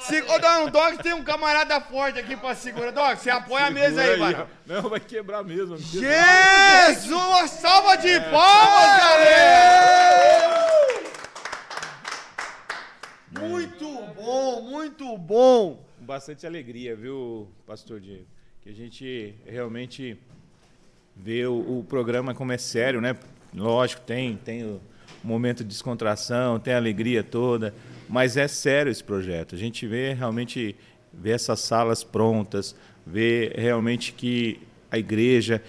Se, 0.00 0.22
ô, 0.22 0.38
Dom, 0.38 0.70
Doc, 0.70 1.02
tem 1.02 1.12
um 1.12 1.24
camarada 1.24 1.80
forte 1.80 2.18
aqui 2.18 2.36
pra 2.36 2.54
segurar. 2.54 2.92
Doc, 2.92 3.18
você 3.18 3.30
apoia 3.30 3.66
a 3.66 3.70
mesa 3.70 4.00
aí, 4.00 4.16
vai. 4.16 4.46
Não, 4.66 4.88
vai 4.88 5.00
quebrar 5.00 5.42
mesmo. 5.44 5.76
Jesus! 5.76 7.10
Uma 7.10 7.48
salva 7.48 7.96
de 7.96 8.20
palmas, 8.20 8.96
galera! 8.96 10.62
Muito 13.40 13.86
bom, 14.14 14.62
muito 14.62 15.16
bom. 15.16 15.82
Bastante 16.00 16.46
alegria, 16.46 16.94
viu, 16.94 17.48
pastor 17.66 18.00
Diego? 18.00 18.26
Que 18.60 18.68
a 18.70 18.74
gente 18.74 19.34
realmente 19.46 20.18
vê 21.16 21.46
o, 21.46 21.78
o 21.78 21.86
programa 21.88 22.34
como 22.34 22.52
é 22.52 22.58
sério, 22.58 23.00
né? 23.00 23.16
Lógico, 23.54 24.02
tem, 24.02 24.36
tem 24.36 24.64
o 24.64 24.80
momento 25.24 25.58
de 25.58 25.70
descontração, 25.70 26.58
tem 26.58 26.74
a 26.74 26.76
alegria 26.76 27.22
toda, 27.22 27.74
mas 28.08 28.36
é 28.36 28.46
sério 28.46 28.92
esse 28.92 29.02
projeto. 29.02 29.54
A 29.54 29.58
gente 29.58 29.86
vê 29.86 30.12
realmente 30.12 30.76
vê 31.12 31.30
essas 31.30 31.60
salas 31.60 32.02
prontas, 32.04 32.74
vê 33.06 33.52
realmente 33.56 34.12
que 34.12 34.60
a 34.90 34.98
igreja 34.98 35.62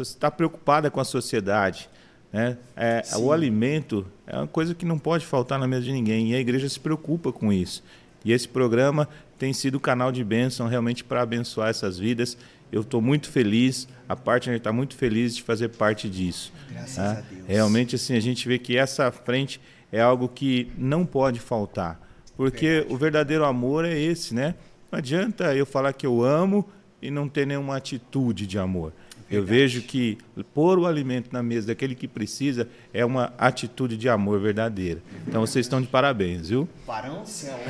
está 0.00 0.30
preocupada 0.30 0.90
com 0.90 1.00
a 1.00 1.04
sociedade. 1.04 1.88
Né? 2.32 2.58
É, 2.76 3.02
o 3.16 3.32
alimento 3.32 4.06
é 4.26 4.36
uma 4.36 4.46
coisa 4.46 4.74
que 4.74 4.86
não 4.86 4.98
pode 4.98 5.26
faltar 5.26 5.58
na 5.58 5.66
mesa 5.66 5.82
de 5.82 5.92
ninguém 5.92 6.30
e 6.30 6.34
a 6.34 6.40
igreja 6.40 6.68
se 6.68 6.80
preocupa 6.80 7.32
com 7.32 7.52
isso. 7.52 7.82
E 8.24 8.32
esse 8.32 8.48
programa 8.48 9.08
tem 9.38 9.52
sido 9.52 9.78
canal 9.78 10.10
de 10.10 10.24
bênção 10.24 10.66
realmente 10.66 11.04
para 11.04 11.22
abençoar 11.22 11.68
essas 11.68 11.98
vidas. 11.98 12.38
Eu 12.72 12.80
estou 12.80 13.02
muito 13.02 13.28
feliz, 13.28 13.86
a 14.08 14.16
Partner 14.16 14.56
está 14.56 14.72
muito 14.72 14.96
feliz 14.96 15.36
de 15.36 15.42
fazer 15.42 15.68
parte 15.68 16.08
disso. 16.08 16.52
Graças 16.70 16.96
tá? 16.96 17.10
a 17.12 17.20
Deus. 17.20 17.46
Realmente, 17.46 17.94
assim, 17.96 18.16
a 18.16 18.20
gente 18.20 18.48
vê 18.48 18.58
que 18.58 18.76
essa 18.76 19.12
frente 19.12 19.60
é 19.92 20.00
algo 20.00 20.28
que 20.28 20.72
não 20.76 21.04
pode 21.04 21.38
faltar. 21.38 22.00
Porque 22.36 22.84
o 22.88 22.96
verdadeiro 22.96 23.44
amor 23.44 23.84
é 23.84 23.96
esse, 23.96 24.34
né? 24.34 24.54
Não 24.90 24.98
adianta 24.98 25.54
eu 25.54 25.66
falar 25.66 25.92
que 25.92 26.06
eu 26.06 26.22
amo 26.22 26.68
e 27.00 27.10
não 27.10 27.28
ter 27.28 27.46
nenhuma 27.46 27.76
atitude 27.76 28.46
de 28.46 28.58
amor. 28.58 28.92
Eu 29.34 29.44
vejo 29.44 29.82
que 29.82 30.18
pôr 30.54 30.78
o 30.78 30.86
alimento 30.86 31.30
na 31.32 31.42
mesa 31.42 31.68
daquele 31.68 31.94
que 31.94 32.06
precisa 32.06 32.68
é 32.92 33.04
uma 33.04 33.32
atitude 33.38 33.96
de 33.96 34.08
amor 34.08 34.40
verdadeira. 34.40 35.00
Então 35.26 35.40
vocês 35.40 35.66
estão 35.66 35.80
de 35.80 35.86
parabéns, 35.88 36.48
viu? 36.48 36.68
Céu. 37.24 37.58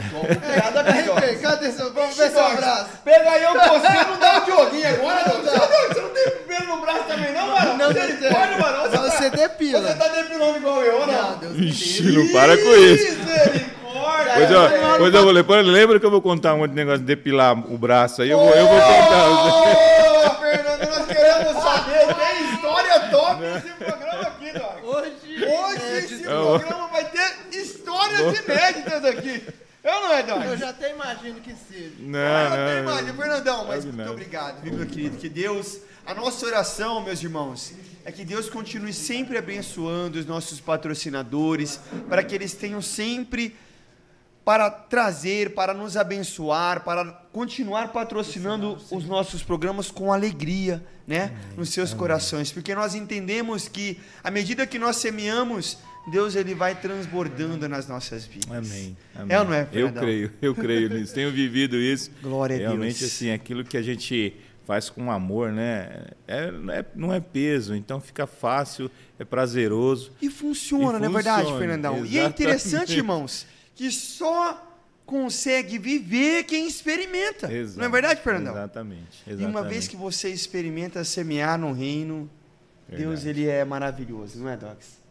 Ei, 1.22 1.36
Cadê 1.36 1.70
seu? 1.70 1.92
Vamos 1.92 2.16
ver 2.16 2.30
seu 2.30 2.56
braço. 2.56 2.90
Pega 3.04 3.30
aí 3.30 3.44
o 3.46 3.52
você 3.52 4.10
não 4.10 4.18
dá 4.18 4.42
o 4.42 4.44
Dioguinho 4.44 4.88
agora, 4.88 5.22
não. 5.28 5.42
Você 5.42 5.58
não, 5.58 5.68
você 5.88 6.00
não 6.00 6.10
tem 6.10 6.30
pelo 6.46 6.76
no 6.76 6.80
braço 6.82 7.04
também, 7.04 7.32
não, 7.32 7.48
mano? 7.48 7.78
Não 7.78 7.86
você 7.92 8.06
tem. 8.14 8.32
pode, 8.32 8.60
mano. 8.60 8.90
Você, 8.90 8.96
Você 8.96 9.30
tá, 9.30 9.36
depila. 9.36 9.80
você 9.80 9.94
tá 9.94 10.08
depilando 10.08 10.56
igual 10.58 10.82
eu, 10.82 11.06
não? 11.06 11.30
Não, 11.30 11.38
Deus 11.38 11.56
livre. 11.56 12.12
não 12.12 12.32
para 12.32 12.56
com 12.56 12.74
isso. 12.74 13.18
Misericórdia. 13.18 14.34
Pois, 14.34 14.52
ó, 14.52 14.96
pois 14.98 15.14
eu 15.14 15.22
vou 15.22 15.32
lembra 15.62 16.00
que 16.00 16.06
eu 16.06 16.10
vou 16.10 16.20
contar 16.22 16.54
um 16.54 16.58
monte 16.58 16.70
de 16.70 16.76
negócio 16.76 17.00
de 17.00 17.06
depilar 17.06 17.56
o 17.72 17.78
braço 17.78 18.22
aí, 18.22 18.30
eu 18.30 18.38
vou, 18.38 18.50
eu 18.50 18.66
vou 18.66 18.80
contar. 18.80 19.30
Ô, 19.30 20.30
Fernando, 20.40 20.88
nós 20.88 21.06
queremos 21.06 21.62
saber. 21.62 22.14
Tem 22.14 22.54
história 22.54 23.00
top 23.10 23.40
nesse 23.40 23.70
programa 23.70 24.22
aqui, 24.22 24.52
Doc. 24.52 24.84
Hoje, 24.84 25.12
Hoje 25.46 26.16
de- 26.52 26.64
programa 26.64 26.88
vai 26.88 27.10
ter 27.10 27.36
histórias 27.58 28.38
inéditas 28.44 29.04
aqui. 29.04 29.42
Eu 29.82 29.92
não 30.00 30.12
é, 30.14 30.22
Doc? 30.22 30.42
eu 30.44 30.56
já 30.56 30.70
até 30.70 30.90
imagino 30.92 31.40
que 31.40 31.54
seja. 31.54 31.92
Não, 31.98 32.18
Ah, 32.18 32.44
eu 32.44 32.50
tenho 32.50 32.84
não, 32.84 32.92
imagem, 32.92 33.14
Fernandão, 33.14 33.64
mas 33.66 33.84
muito 33.84 33.96
não. 33.98 34.12
obrigado, 34.12 34.62
viu, 34.62 34.72
meu 34.72 34.86
querido? 34.86 35.18
Que 35.18 35.28
Deus, 35.28 35.78
a 36.06 36.14
nossa 36.14 36.46
oração, 36.46 37.02
meus 37.02 37.22
irmãos, 37.22 37.74
é 38.02 38.10
que 38.10 38.24
Deus 38.24 38.48
continue 38.48 38.94
sempre 38.94 39.36
abençoando 39.36 40.18
os 40.18 40.24
nossos 40.24 40.58
patrocinadores, 40.58 41.78
para 42.08 42.22
que 42.24 42.34
eles 42.34 42.54
tenham 42.54 42.80
sempre 42.80 43.54
para 44.42 44.70
trazer, 44.70 45.54
para 45.54 45.72
nos 45.72 45.96
abençoar, 45.96 46.82
para 46.84 47.04
continuar 47.32 47.88
patrocinando 47.92 48.78
os 48.90 49.04
nossos 49.06 49.42
programas 49.42 49.90
com 49.90 50.12
alegria, 50.12 50.82
né, 51.06 51.32
nos 51.56 51.70
seus 51.70 51.92
corações, 51.94 52.52
porque 52.52 52.74
nós 52.74 52.94
entendemos 52.94 53.68
que 53.68 53.98
à 54.22 54.30
medida 54.30 54.66
que 54.66 54.78
nós 54.78 54.96
semeamos, 54.96 55.78
Deus 56.10 56.34
ele 56.36 56.54
vai 56.54 56.74
transbordando 56.74 57.68
nas 57.68 57.88
nossas 57.88 58.24
vidas. 58.26 58.50
Amém. 58.50 58.96
É 59.28 59.38
ou 59.38 59.44
não 59.44 59.54
é, 59.54 59.62
Eu 59.62 59.66
Fernandão? 59.88 60.02
creio, 60.02 60.32
eu 60.42 60.54
creio 60.54 60.88
nisso. 60.90 61.14
Tenho 61.14 61.30
vivido 61.32 61.76
isso. 61.76 62.10
Glória 62.22 62.56
a 62.56 62.58
Realmente, 62.58 62.98
Deus. 63.00 63.12
assim, 63.12 63.30
aquilo 63.30 63.64
que 63.64 63.76
a 63.76 63.82
gente 63.82 64.34
faz 64.66 64.88
com 64.90 65.10
amor, 65.10 65.50
né? 65.52 66.06
É, 66.26 66.50
não 66.50 66.72
é- 66.74 66.84
não 66.94 67.12
é 67.12 67.20
peso, 67.20 67.74
então 67.74 68.00
fica 68.00 68.26
fácil, 68.26 68.90
é 69.18 69.24
prazeroso. 69.24 70.12
E 70.20 70.28
funciona, 70.30 70.98
E 70.98 71.00
não 71.02 71.08
é 71.08 71.12
verdade, 71.12 71.48
Fernandão? 71.58 71.96
E 71.96 71.98
é 71.98 72.02
exatamente. 72.02 72.28
interessante, 72.42 72.96
irmãos, 72.96 73.46
que 73.74 73.90
só 73.90 74.70
consegue 75.06 75.78
viver 75.78 76.44
quem 76.44 76.66
experimenta. 76.66 77.52
Exato, 77.52 77.78
Não 77.78 77.84
é 77.86 77.88
verdade, 77.90 78.22
Fernandão? 78.22 78.54
Exatamente. 78.54 79.22
E 79.26 79.44
uma 79.44 79.62
vez 79.62 79.86
que 79.86 79.96
você 79.96 80.30
experimenta 80.30 81.04
semear 81.04 81.58
no 81.58 81.72
reino, 81.72 82.28
Deus 82.88 83.22
Verdade. 83.22 83.28
ele 83.28 83.48
é 83.48 83.64
maravilhoso, 83.66 84.38
não 84.38 84.48
é, 84.48 84.56
Docs? 84.56 85.02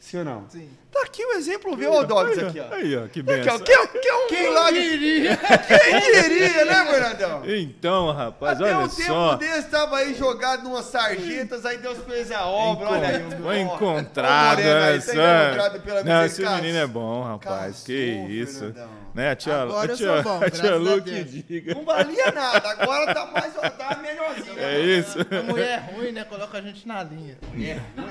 Sim 0.00 0.18
ou 0.18 0.24
não? 0.24 0.46
Sim. 0.48 0.68
Tá 0.90 1.02
aqui 1.02 1.22
o 1.24 1.32
exemplo, 1.34 1.76
viu, 1.76 1.92
ô 1.92 2.02
Dogs, 2.02 2.40
aqui, 2.42 2.58
ó. 2.58 2.74
Aí, 2.74 2.96
ó, 2.96 3.06
que 3.06 3.20
Aqui, 3.20 3.20
ó. 3.20 3.22
benção. 3.22 3.58
Que, 3.60 3.70
é- 3.72 3.86
que 3.86 4.08
é 4.08 4.14
um 4.16 4.30
milagre. 4.48 4.90
diria? 4.98 5.36
Quem 5.36 6.00
diria, 6.22 6.64
né, 6.64 6.86
Fernandão? 6.90 7.42
Então, 7.46 8.10
rapaz, 8.10 8.60
Até 8.60 8.74
olha 8.74 8.86
um 8.86 8.88
tempo 8.88 9.02
só. 9.06 9.34
desse 9.36 9.68
tava 9.68 9.98
aí 9.98 10.14
jogado 10.14 10.64
numas 10.64 10.86
sarjetas, 10.86 11.64
aí 11.66 11.76
Deus 11.78 11.98
fez 12.08 12.32
a 12.32 12.46
obra, 12.46 12.88
olha 12.90 13.08
aí. 13.08 13.30
Foi 13.42 13.58
Ó, 13.58 13.74
encontrado, 13.74 14.58
aí, 14.58 14.66
olha 14.68 14.94
tá 15.00 15.00
só. 15.00 15.12
encontrado 15.12 15.80
pela 15.82 16.02
Não, 16.02 16.24
esse 16.24 16.42
menino 16.42 16.78
é 16.78 16.86
bom, 16.86 17.22
rapaz. 17.22 17.66
Casou, 17.72 17.84
que 17.86 17.92
isso. 17.92 18.58
Fernandão. 18.60 18.88
Né, 19.14 19.30
a 19.30 19.36
tia, 19.36 19.62
Agora 19.62 19.90
a 19.90 19.92
eu 19.92 19.96
tia, 19.96 20.06
sou 20.06 20.22
bom, 20.22 20.36
a 20.36 20.38
graças 20.40 20.60
tia 20.60 20.72
a 20.72 20.76
Lu 20.76 21.02
que 21.02 21.10
Deus. 21.10 21.30
diga. 21.46 21.74
Não 21.74 21.84
valia 21.84 22.30
nada, 22.30 22.70
agora 22.70 23.12
tá 23.14 23.26
mais, 23.26 23.52
tá 23.54 23.98
melhorzinho. 24.00 24.58
É 24.58 24.80
isso. 24.80 25.18
A 25.20 25.42
mulher 25.42 25.68
é 25.88 25.92
ruim, 25.96 26.12
né? 26.12 26.24
Coloca 26.24 26.58
a 26.58 26.60
gente 26.62 26.86
na 26.86 27.02
linha. 27.02 27.36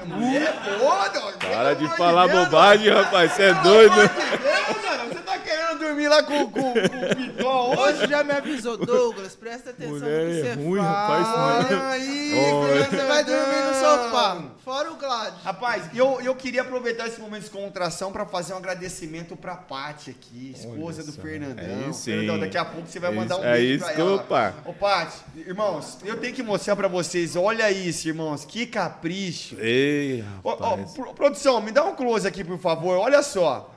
Mulher 0.06 0.53
boa, 0.79 1.08
Dogs. 1.10 1.38
Para 1.38 1.74
de 1.74 1.79
Pelo 1.79 1.88
amor 1.94 1.98
falar 1.98 2.27
Deus, 2.27 2.46
bobagem, 2.46 2.89
rapaz. 2.89 3.32
Você 3.32 3.44
é 3.44 3.53
doido. 3.53 3.94
de 3.96 4.38
Deus, 4.38 5.10
Você 5.13 5.20
tá 5.22 5.38
querendo 5.39 5.79
dormir 5.79 6.08
lá 6.10 6.24
com, 6.24 6.50
com, 6.51 6.74
com 6.74 6.79
o 6.79 7.15
pitó 7.15 7.75
hoje? 7.77 8.08
Já 8.08 8.24
me 8.24 8.32
avisou, 8.34 8.77
Douglas, 8.77 9.36
presta 9.36 9.70
atenção 9.70 9.94
Mulher 10.00 10.25
no 10.25 10.32
que 10.32 10.39
é 10.48 10.56
você 10.56 10.62
ruim, 10.62 10.79
fala. 10.79 10.89
rapaz, 11.62 11.72
Olha 11.72 11.88
aí. 11.89 12.32
Você 12.89 13.06
vai 13.06 13.24
dormir 13.24 13.62
no 13.68 13.74
sofá, 13.75 14.44
fora 14.65 14.91
o 14.91 14.96
Gladys. 14.96 15.44
Rapaz, 15.44 15.84
eu, 15.96 16.20
eu 16.22 16.36
queria 16.36 16.62
aproveitar 16.62 17.08
esse 17.08 17.20
momento 17.22 17.44
de 17.44 17.50
descontração 17.50 18.12
pra 18.12 18.25
fazer 18.25 18.53
um 18.53 18.58
agradecimento 18.58 19.36
pra 19.38 19.56
Paty 19.56 20.10
aqui, 20.12 20.53
esposa 20.58 20.88
Olha 20.98 21.03
do. 21.03 21.12
Fernandão. 21.13 21.65
Aí 21.88 21.93
sim. 21.93 22.12
Fernandão, 22.12 22.39
daqui 22.39 22.58
a 22.58 22.65
pouco 22.65 22.88
você 22.88 23.00
vai 23.00 23.12
mandar 23.12 23.38
um 23.38 23.43
é 23.43 23.53
beijo 23.53 23.84
isso 23.86 23.93
pra 23.93 24.03
ela. 24.03 24.19
pá. 24.19 24.53
Ô, 24.65 24.74
Paty, 24.74 25.17
irmãos, 25.48 25.98
eu 26.03 26.17
tenho 26.17 26.34
que 26.34 26.43
mostrar 26.43 26.75
pra 26.75 26.88
vocês, 26.88 27.36
olha 27.36 27.69
isso, 27.72 28.08
irmãos, 28.08 28.46
que 28.46 28.65
capricho. 28.65 29.55
Ei, 29.60 30.24
Ô, 30.43 30.50
ô, 30.50 30.55
rapaz. 30.55 30.91
pro- 30.93 31.13
produção, 31.13 31.62
me 31.62 31.72
dá 31.72 31.84
um 31.84 31.96
close 31.96 32.27
aqui, 32.27 32.43
por 32.43 32.58
favor, 32.60 32.98
olha 32.98 33.22
só. 33.24 33.74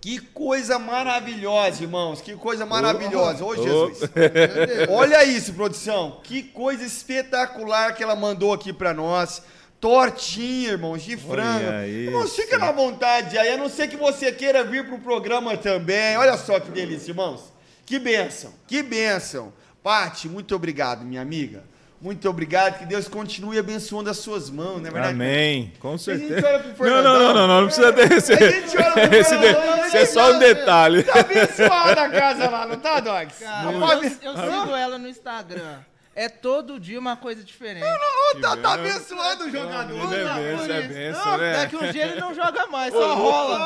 Que 0.00 0.20
coisa 0.20 0.78
maravilhosa, 0.78 1.82
irmãos, 1.82 2.20
que 2.20 2.36
coisa 2.36 2.64
maravilhosa. 2.64 3.44
Ô, 3.44 3.56
Jesus. 3.56 4.08
Olha 4.90 5.24
isso, 5.24 5.52
produção. 5.54 6.20
Que 6.22 6.40
coisa 6.40 6.84
espetacular 6.84 7.92
que 7.96 8.02
ela 8.04 8.14
mandou 8.14 8.52
aqui 8.52 8.72
pra 8.72 8.94
nós. 8.94 9.42
Tortinha, 9.80 10.70
irmãos, 10.70 11.02
de 11.02 11.16
frango. 11.16 11.64
Irmãos, 11.86 12.26
isso. 12.26 12.36
fica 12.42 12.58
na 12.58 12.72
vontade 12.72 13.38
aí, 13.38 13.50
a 13.50 13.56
não 13.56 13.68
ser 13.68 13.88
que 13.88 13.96
você 13.96 14.32
queira 14.32 14.64
vir 14.64 14.86
pro 14.86 14.98
programa 14.98 15.56
também. 15.56 16.16
Olha 16.16 16.36
só 16.36 16.58
que 16.58 16.70
delícia, 16.70 17.12
irmãos. 17.12 17.52
Que 17.86 17.98
bênção, 17.98 18.52
que 18.66 18.82
bênção. 18.82 19.52
Pati, 19.82 20.28
muito 20.28 20.54
obrigado, 20.54 21.04
minha 21.04 21.22
amiga. 21.22 21.62
Muito 22.00 22.28
obrigado, 22.28 22.78
que 22.78 22.86
Deus 22.86 23.08
continue 23.08 23.58
abençoando 23.58 24.08
as 24.08 24.18
suas 24.18 24.50
mãos, 24.50 24.80
não 24.80 24.88
é 24.88 24.90
verdade? 24.90 25.14
Amém, 25.14 25.72
com 25.80 25.88
A 25.88 25.96
gente 25.96 26.02
certeza. 26.04 26.46
olha 26.46 26.58
pro 26.60 26.86
Não, 26.86 27.02
não, 27.02 27.02
não, 27.02 27.34
não, 27.34 27.46
não, 27.48 27.60
não 27.60 27.66
precisa 27.66 27.90
desse. 27.90 28.32
A 28.32 28.50
gente 28.50 28.76
olha 28.76 29.08
pro 29.08 29.14
Esse, 29.18 29.34
esse 29.34 29.96
é 29.96 30.06
só 30.06 30.32
um 30.32 30.38
detalhe. 30.38 31.02
Tá 31.02 31.20
abençoada 31.20 32.02
a 32.02 32.08
casa 32.08 32.48
lá, 32.48 32.66
não 32.66 32.76
tá, 32.76 33.00
Dogs? 33.00 33.42
Eu, 33.42 34.30
eu 34.30 34.36
sigo 34.36 34.76
ela 34.76 34.96
no 34.98 35.08
Instagram. 35.08 35.78
É 36.20 36.28
todo 36.28 36.80
dia 36.80 36.98
uma 36.98 37.16
coisa 37.16 37.44
diferente. 37.44 37.84
Ô, 37.84 38.40
tá, 38.40 38.56
tá 38.56 38.76
bem. 38.76 38.90
abençoando 38.90 39.44
o 39.44 39.50
jogador. 39.52 40.12
é 40.12 40.24
tá? 40.24 40.34
benção, 40.34 40.58
Por 40.66 40.70
é 40.72 40.82
benção, 40.82 41.24
Não, 41.26 41.38
né? 41.38 41.52
Daqui 41.58 41.76
um 41.76 41.92
dia 41.92 42.06
ele 42.06 42.20
não 42.20 42.34
joga 42.34 42.66
mais, 42.66 42.92
só 42.92 43.14
rola. 43.14 43.58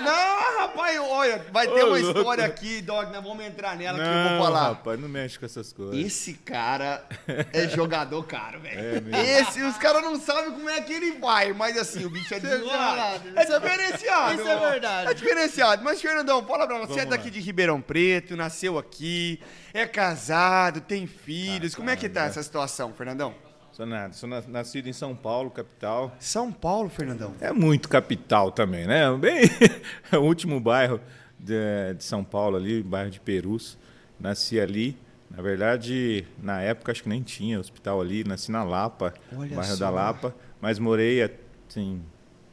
Não, 0.00 0.60
rapaz, 0.60 1.00
olha, 1.00 1.44
vai 1.50 1.66
ter 1.66 1.82
Ô, 1.82 1.88
uma 1.88 1.98
louco. 1.98 2.18
história 2.18 2.44
aqui, 2.44 2.80
Dog, 2.82 3.12
nós 3.12 3.22
vamos 3.24 3.44
entrar 3.44 3.76
nela 3.76 3.98
que 3.98 4.04
eu 4.04 4.08
Não, 4.12 4.28
vou 4.36 4.46
falar. 4.46 4.62
rapaz, 4.68 5.00
não 5.00 5.08
mexe 5.08 5.36
com 5.36 5.44
essas 5.46 5.72
coisas. 5.72 5.96
Esse 5.96 6.34
cara 6.34 7.04
é 7.52 7.68
jogador 7.68 8.22
caro, 8.24 8.60
velho. 8.60 8.78
É 8.78 9.00
mesmo. 9.00 9.16
Esse, 9.16 9.60
os 9.62 9.76
caras 9.76 10.02
não 10.02 10.20
sabem 10.20 10.52
como 10.52 10.70
é 10.70 10.80
que 10.82 10.92
ele 10.92 11.18
vai, 11.18 11.52
mas 11.52 11.76
assim, 11.76 12.04
o 12.04 12.10
bicho 12.10 12.32
é. 12.32 12.36
É 12.36 12.40
Isso 12.40 13.52
é- 13.52 13.58
diferenciado. 13.60 14.34
isso 14.40 14.48
é 14.48 14.70
verdade. 14.70 15.10
É 15.10 15.14
diferenciado. 15.14 15.82
Mas, 15.84 16.00
Fernandão, 16.00 16.46
fala 16.46 16.64
pra 16.66 16.78
nós, 16.78 16.88
você 16.88 17.00
é 17.00 17.04
daqui 17.04 17.24
lá. 17.24 17.30
de 17.30 17.40
Ribeirão 17.40 17.80
Preto, 17.80 18.36
nasceu 18.36 18.78
aqui, 18.78 19.40
é 19.74 19.86
casado, 19.86 20.80
tem 20.80 21.06
filhos. 21.06 21.74
Como 21.74 21.90
é 21.90 21.96
que 21.96 22.08
tá 22.08 22.24
essa 22.24 22.42
situação, 22.42 22.92
Fernandão? 22.94 23.34
Sou 23.72 23.84
nada, 23.84 24.12
sou 24.14 24.28
na- 24.28 24.40
nascido 24.42 24.88
em 24.88 24.92
São 24.92 25.16
Paulo, 25.16 25.50
capital. 25.50 26.14
São 26.20 26.52
Paulo, 26.52 26.88
Fernandão. 26.88 27.34
É 27.40 27.52
muito 27.52 27.88
capital 27.88 28.52
também, 28.52 28.86
né? 28.86 29.12
Bem, 29.16 29.40
é 30.12 30.16
o 30.16 30.22
último 30.22 30.60
bairro 30.60 31.00
de, 31.38 31.92
de 31.96 32.04
São 32.04 32.22
Paulo 32.22 32.56
ali, 32.56 32.82
bairro 32.84 33.10
de 33.10 33.18
Perus. 33.20 33.76
Nasci 34.18 34.60
ali. 34.60 34.96
Na 35.28 35.42
verdade, 35.42 36.24
na 36.40 36.60
época 36.60 36.92
acho 36.92 37.02
que 37.02 37.08
nem 37.08 37.20
tinha 37.20 37.58
hospital 37.58 38.00
ali. 38.00 38.22
Nasci 38.22 38.52
na 38.52 38.62
Lapa, 38.62 39.12
Olha 39.36 39.56
bairro 39.56 39.72
só. 39.74 39.80
da 39.84 39.90
Lapa. 39.90 40.32
Mas 40.60 40.78
morei, 40.78 41.20
assim, 41.68 42.00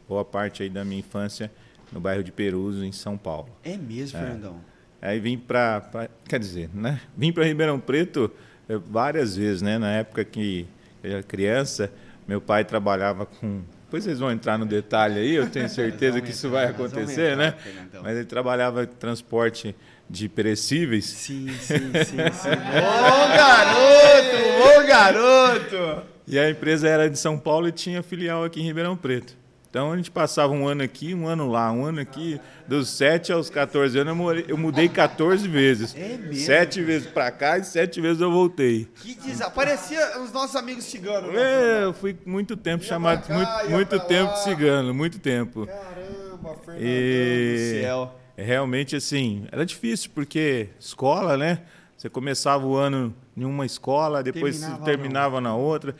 boa 0.09 0.25
parte 0.25 0.63
aí 0.63 0.69
da 0.71 0.83
minha 0.83 1.01
infância 1.01 1.51
no 1.91 1.99
bairro 1.99 2.23
de 2.23 2.31
Perus, 2.31 2.77
em 2.77 2.91
São 2.91 3.15
Paulo. 3.15 3.49
É 3.63 3.77
mesmo, 3.77 4.17
Fernandão. 4.17 4.70
Aí 5.01 5.19
vim 5.19 5.37
para, 5.37 6.09
quer 6.27 6.39
dizer, 6.39 6.69
né? 6.73 7.01
Vim 7.17 7.31
para 7.33 7.43
Ribeirão 7.43 7.79
Preto 7.79 8.31
eh, 8.69 8.77
várias 8.89 9.35
vezes, 9.35 9.61
né? 9.61 9.79
Na 9.79 9.91
época 9.91 10.23
que 10.23 10.67
eu 11.03 11.13
era 11.13 11.23
criança, 11.23 11.91
meu 12.27 12.39
pai 12.39 12.63
trabalhava 12.63 13.25
com. 13.25 13.61
Depois 13.85 14.03
vocês 14.03 14.19
vão 14.19 14.31
entrar 14.31 14.57
no 14.57 14.65
detalhe 14.65 15.19
aí, 15.19 15.31
eu 15.35 15.49
tenho 15.49 15.67
certeza 15.69 16.21
que 16.21 16.29
isso 16.29 16.49
vai 16.49 16.67
acontecer, 16.67 17.33
entrar, 17.33 17.35
né? 17.37 17.55
Fernandão. 17.57 18.03
Mas 18.03 18.15
ele 18.15 18.25
trabalhava 18.25 18.85
transporte 18.85 19.75
de 20.07 20.29
perecíveis. 20.29 21.05
Sim, 21.05 21.47
sim, 21.59 21.77
sim, 21.77 22.17
sim. 22.33 22.49
Bom 22.49 23.27
garoto, 23.35 24.37
bom 24.59 24.87
garoto. 24.87 26.03
E 26.27 26.37
a 26.37 26.49
empresa 26.49 26.87
era 26.87 27.09
de 27.09 27.17
São 27.17 27.39
Paulo 27.39 27.67
e 27.67 27.71
tinha 27.71 28.03
filial 28.03 28.43
aqui 28.43 28.61
em 28.61 28.63
Ribeirão 28.63 28.95
Preto. 28.95 29.40
Então 29.71 29.93
a 29.93 29.95
gente 29.95 30.11
passava 30.11 30.51
um 30.51 30.67
ano 30.67 30.83
aqui, 30.83 31.15
um 31.15 31.25
ano 31.25 31.49
lá, 31.49 31.71
um 31.71 31.85
ano 31.85 32.01
aqui. 32.01 32.41
Dos 32.67 32.89
7 32.89 33.31
aos 33.31 33.49
14 33.49 33.97
anos 33.97 34.11
eu, 34.11 34.15
morei- 34.17 34.45
eu 34.49 34.57
mudei 34.57 34.89
14 34.89 35.47
vezes. 35.47 35.95
É 35.95 36.17
mesmo? 36.17 36.33
Sete 36.45 36.81
vezes 36.81 37.07
pra 37.07 37.31
cá 37.31 37.57
e 37.57 37.63
sete 37.63 38.01
vezes 38.01 38.21
eu 38.21 38.29
voltei. 38.29 38.89
Que 38.95 39.15
desa... 39.15 39.49
Parecia 39.49 40.19
os 40.21 40.33
nossos 40.33 40.57
amigos 40.57 40.83
ciganos, 40.83 41.33
né? 41.33 41.41
É, 41.41 41.83
eu 41.85 41.93
fui 41.93 42.17
muito 42.25 42.57
tempo 42.57 42.83
chamado, 42.83 43.25
pra 43.25 43.27
cá, 43.29 43.33
muito, 43.57 43.69
ia 43.69 43.75
muito 43.77 43.99
tempo 44.01 44.35
cigano, 44.39 44.93
muito 44.93 45.19
tempo. 45.19 45.65
Caramba, 45.65 46.55
Fernandão 46.65 46.85
E 46.85 47.55
do 47.77 47.81
céu. 47.81 48.15
realmente 48.35 48.95
assim, 48.97 49.45
era 49.53 49.65
difícil 49.65 50.11
porque 50.13 50.67
escola, 50.77 51.37
né? 51.37 51.59
Você 51.95 52.09
começava 52.09 52.65
o 52.65 52.75
ano 52.75 53.15
em 53.37 53.45
uma 53.45 53.65
escola, 53.65 54.21
depois 54.21 54.59
Terminava 54.59 54.83
terminava, 54.85 55.41
na 55.41 55.55
outra. 55.55 55.95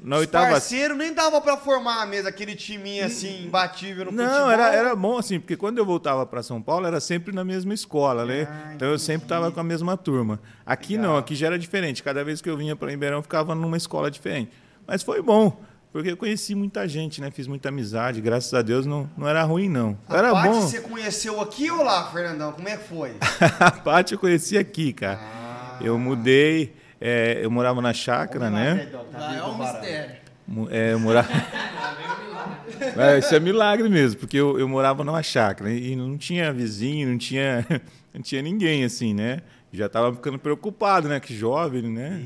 Na 0.00 0.18
oitava 0.18 0.50
Parceiro, 0.50 0.94
nem 0.94 1.14
dava 1.14 1.40
pra 1.40 1.56
formar 1.56 2.06
mesmo 2.06 2.28
aquele 2.28 2.54
timinho 2.54 3.06
assim, 3.06 3.46
imbatível 3.46 4.04
no 4.06 4.12
Não, 4.12 4.24
futebol. 4.28 4.50
era, 4.50 4.74
era 4.74 4.94
bom 4.94 5.16
assim, 5.16 5.40
porque 5.40 5.56
quando 5.56 5.78
eu 5.78 5.86
voltava 5.86 6.26
para 6.26 6.42
São 6.42 6.60
Paulo 6.60 6.86
era 6.86 7.00
sempre 7.00 7.34
na 7.34 7.42
mesma 7.42 7.72
escola, 7.72 8.26
né? 8.26 8.46
Ah, 8.50 8.72
então 8.74 8.88
eu 8.88 8.98
sempre 8.98 9.24
estava 9.24 9.50
com 9.50 9.60
a 9.60 9.64
mesma 9.64 9.96
turma. 9.96 10.38
Aqui 10.66 10.98
não, 10.98 11.16
aqui 11.16 11.34
já 11.34 11.46
era 11.46 11.58
diferente. 11.58 12.02
Cada 12.02 12.22
vez 12.22 12.42
que 12.42 12.50
eu 12.50 12.56
vinha 12.56 12.76
para 12.76 12.90
Ribeirão, 12.90 13.22
ficava 13.22 13.54
numa 13.54 13.76
escola 13.76 14.10
diferente. 14.10 14.50
Mas 14.86 15.02
foi 15.02 15.22
bom, 15.22 15.58
porque 15.90 16.10
eu 16.10 16.16
conheci 16.16 16.54
muita 16.54 16.86
gente, 16.86 17.20
né? 17.20 17.30
Fiz 17.30 17.46
muita 17.46 17.70
amizade, 17.70 18.20
graças 18.20 18.52
a 18.52 18.60
Deus 18.60 18.84
não, 18.84 19.08
não 19.16 19.26
era 19.26 19.42
ruim, 19.42 19.68
não. 19.70 19.96
A 20.08 20.18
era 20.18 20.32
Paty 20.32 20.48
bom. 20.48 20.60
você 20.60 20.80
conheceu 20.80 21.40
aqui 21.40 21.70
ou 21.70 21.82
lá, 21.82 22.10
Fernandão? 22.10 22.52
Como 22.52 22.68
é 22.68 22.76
que 22.76 22.88
foi? 22.88 23.16
a 23.58 23.70
Paty 23.70 24.12
eu 24.14 24.18
conheci 24.18 24.58
aqui, 24.58 24.92
cara. 24.92 25.18
Ah. 25.22 25.78
Eu 25.80 25.98
mudei, 25.98 26.74
é, 27.02 27.40
eu 27.42 27.50
morava 27.50 27.82
na 27.82 27.92
chácara, 27.92 28.48
né? 28.48 28.88
Lá 29.12 29.36
é 29.36 29.42
um 29.42 29.58
mistério. 29.58 30.16
É, 30.70 30.92
eu 30.92 31.00
morava. 31.00 31.28
É, 32.96 33.18
isso 33.18 33.32
é 33.34 33.38
milagre 33.38 33.88
mesmo, 33.88 34.18
porque 34.18 34.36
eu, 34.36 34.58
eu 34.58 34.68
morava 34.68 35.04
numa 35.04 35.22
chácara 35.22 35.70
e 35.70 35.94
não 35.94 36.18
tinha 36.18 36.52
vizinho, 36.52 37.08
não 37.08 37.18
tinha, 37.18 37.64
não 38.12 38.20
tinha 38.20 38.42
ninguém 38.42 38.82
assim, 38.84 39.14
né? 39.14 39.40
Já 39.72 39.86
estava 39.86 40.12
ficando 40.12 40.38
preocupado, 40.38 41.08
né? 41.08 41.20
Que 41.20 41.34
jovem, 41.34 41.82
né? 41.82 42.20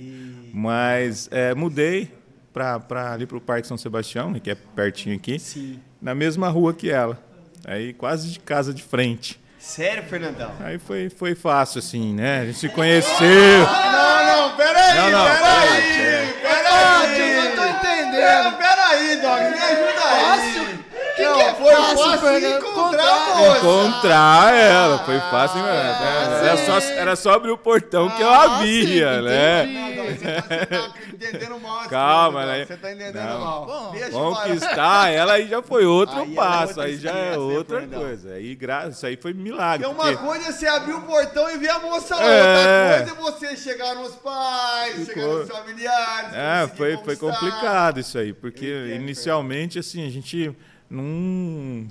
Mas 0.54 1.28
é, 1.30 1.54
mudei 1.54 2.10
para 2.52 3.12
ali 3.12 3.26
para 3.26 3.36
o 3.36 3.40
Parque 3.40 3.68
São 3.68 3.76
Sebastião, 3.76 4.30
né, 4.30 4.40
que 4.40 4.50
é 4.50 4.54
pertinho 4.54 5.14
aqui, 5.14 5.38
Sim. 5.38 5.78
na 6.00 6.14
mesma 6.14 6.48
rua 6.48 6.72
que 6.72 6.90
ela. 6.90 7.22
Aí 7.66 7.92
quase 7.92 8.30
de 8.30 8.40
casa 8.40 8.72
de 8.72 8.82
frente. 8.82 9.38
Sério, 9.66 10.04
Fernandão? 10.04 10.52
Aí 10.60 10.78
foi, 10.78 11.10
foi 11.10 11.34
fácil, 11.34 11.80
assim, 11.80 12.14
né? 12.14 12.40
A 12.42 12.44
gente 12.46 12.56
se 12.58 12.68
conheceu. 12.68 13.66
Não, 13.66 14.26
não, 14.48 14.56
peraí, 14.56 14.96
Não, 14.96 15.10
não, 15.10 15.24
peraí, 15.24 15.40
Paty, 15.40 16.38
peraí. 16.40 17.20
eu 17.20 17.44
não 17.44 17.56
tô 17.56 17.64
entendendo. 17.66 18.44
Não, 18.44 18.52
peraí, 18.52 19.16
Dog, 19.20 19.40
me 19.42 19.58
ajuda 19.58 20.04
aí. 20.08 20.24
Fácil? 20.54 20.75
Que 21.16 21.22
não, 21.24 21.34
que 21.34 21.40
é 21.42 21.54
foi 21.54 21.74
fácil, 21.74 21.96
fácil 21.96 22.38
encontrar 22.38 22.52
a 22.52 22.58
Encontrar. 22.58 23.36
moça. 23.38 23.58
encontrar 23.58 24.54
ela. 24.54 24.98
Foi 24.98 25.18
fácil, 25.18 25.62
né? 25.62 25.70
Ah, 25.70 26.40
era, 26.44 26.56
só, 26.58 26.78
era 26.92 27.16
só 27.16 27.32
abrir 27.32 27.50
o 27.52 27.56
portão 27.58 28.10
que 28.10 28.22
eu 28.22 28.28
Ah, 28.28 28.56
abria, 28.56 29.16
sim, 29.16 29.22
né? 29.22 29.64
Não, 29.66 30.04
você 30.06 30.24
tá, 30.26 30.42
tá 30.42 30.92
entendendo 31.12 31.60
mal. 31.60 31.88
Calma, 31.88 32.42
coisas, 32.44 32.58
né? 32.58 32.64
Você 32.66 32.76
tá 32.76 32.92
entendendo 32.92 33.14
Não. 33.24 33.40
mal. 33.40 33.66
Bom, 33.66 33.90
Deixa. 33.92 34.10
Conquistar 34.10 35.10
ela 35.10 35.32
aí 35.32 35.48
já 35.48 35.62
foi 35.62 35.86
outro 35.86 36.20
Aí 36.20 36.32
é 36.32 36.34
passo, 36.34 36.80
aí 36.80 36.96
já 36.96 37.10
é 37.12 37.30
né, 37.30 37.38
outra 37.38 37.80
coisa. 37.86 38.32
Aí, 38.34 38.54
gra... 38.54 38.88
Isso 38.88 39.06
aí 39.06 39.16
foi 39.16 39.32
milagre. 39.32 39.86
É 39.86 39.88
uma 39.88 39.96
porque- 40.04 40.16
coisa 40.16 40.48
é 40.48 40.52
você 40.52 40.66
abrir 40.66 40.92
o 40.94 41.00
portão 41.00 41.50
e 41.50 41.56
ver 41.56 41.70
a 41.70 41.78
moça 41.78 42.14
lá. 42.16 42.24
É. 42.24 42.98
Outra 43.00 43.14
coisa 43.14 43.46
é 43.46 43.50
você 43.50 43.56
chegar 43.56 43.94
nos 43.94 44.14
pais, 44.16 45.06
chegar 45.06 45.26
nos 45.26 45.48
familiares. 45.48 46.32
É, 46.34 46.68
foi, 46.76 46.96
foi 46.98 47.16
complicado 47.16 48.00
isso 48.00 48.18
aí, 48.18 48.32
porque 48.34 48.66
entendo, 48.66 49.02
inicialmente, 49.02 49.78
assim, 49.78 50.06
a 50.06 50.10
gente 50.10 50.54
não, 50.88 51.88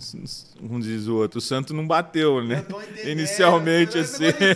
como 0.59 0.79
diz 0.79 1.07
o 1.07 1.15
outro, 1.15 1.39
o 1.39 1.41
santo 1.41 1.73
não 1.73 1.85
bateu, 1.85 2.41
né? 2.41 2.65
Inicialmente 3.03 3.97
assim. 3.97 4.31
Fica 4.31 4.55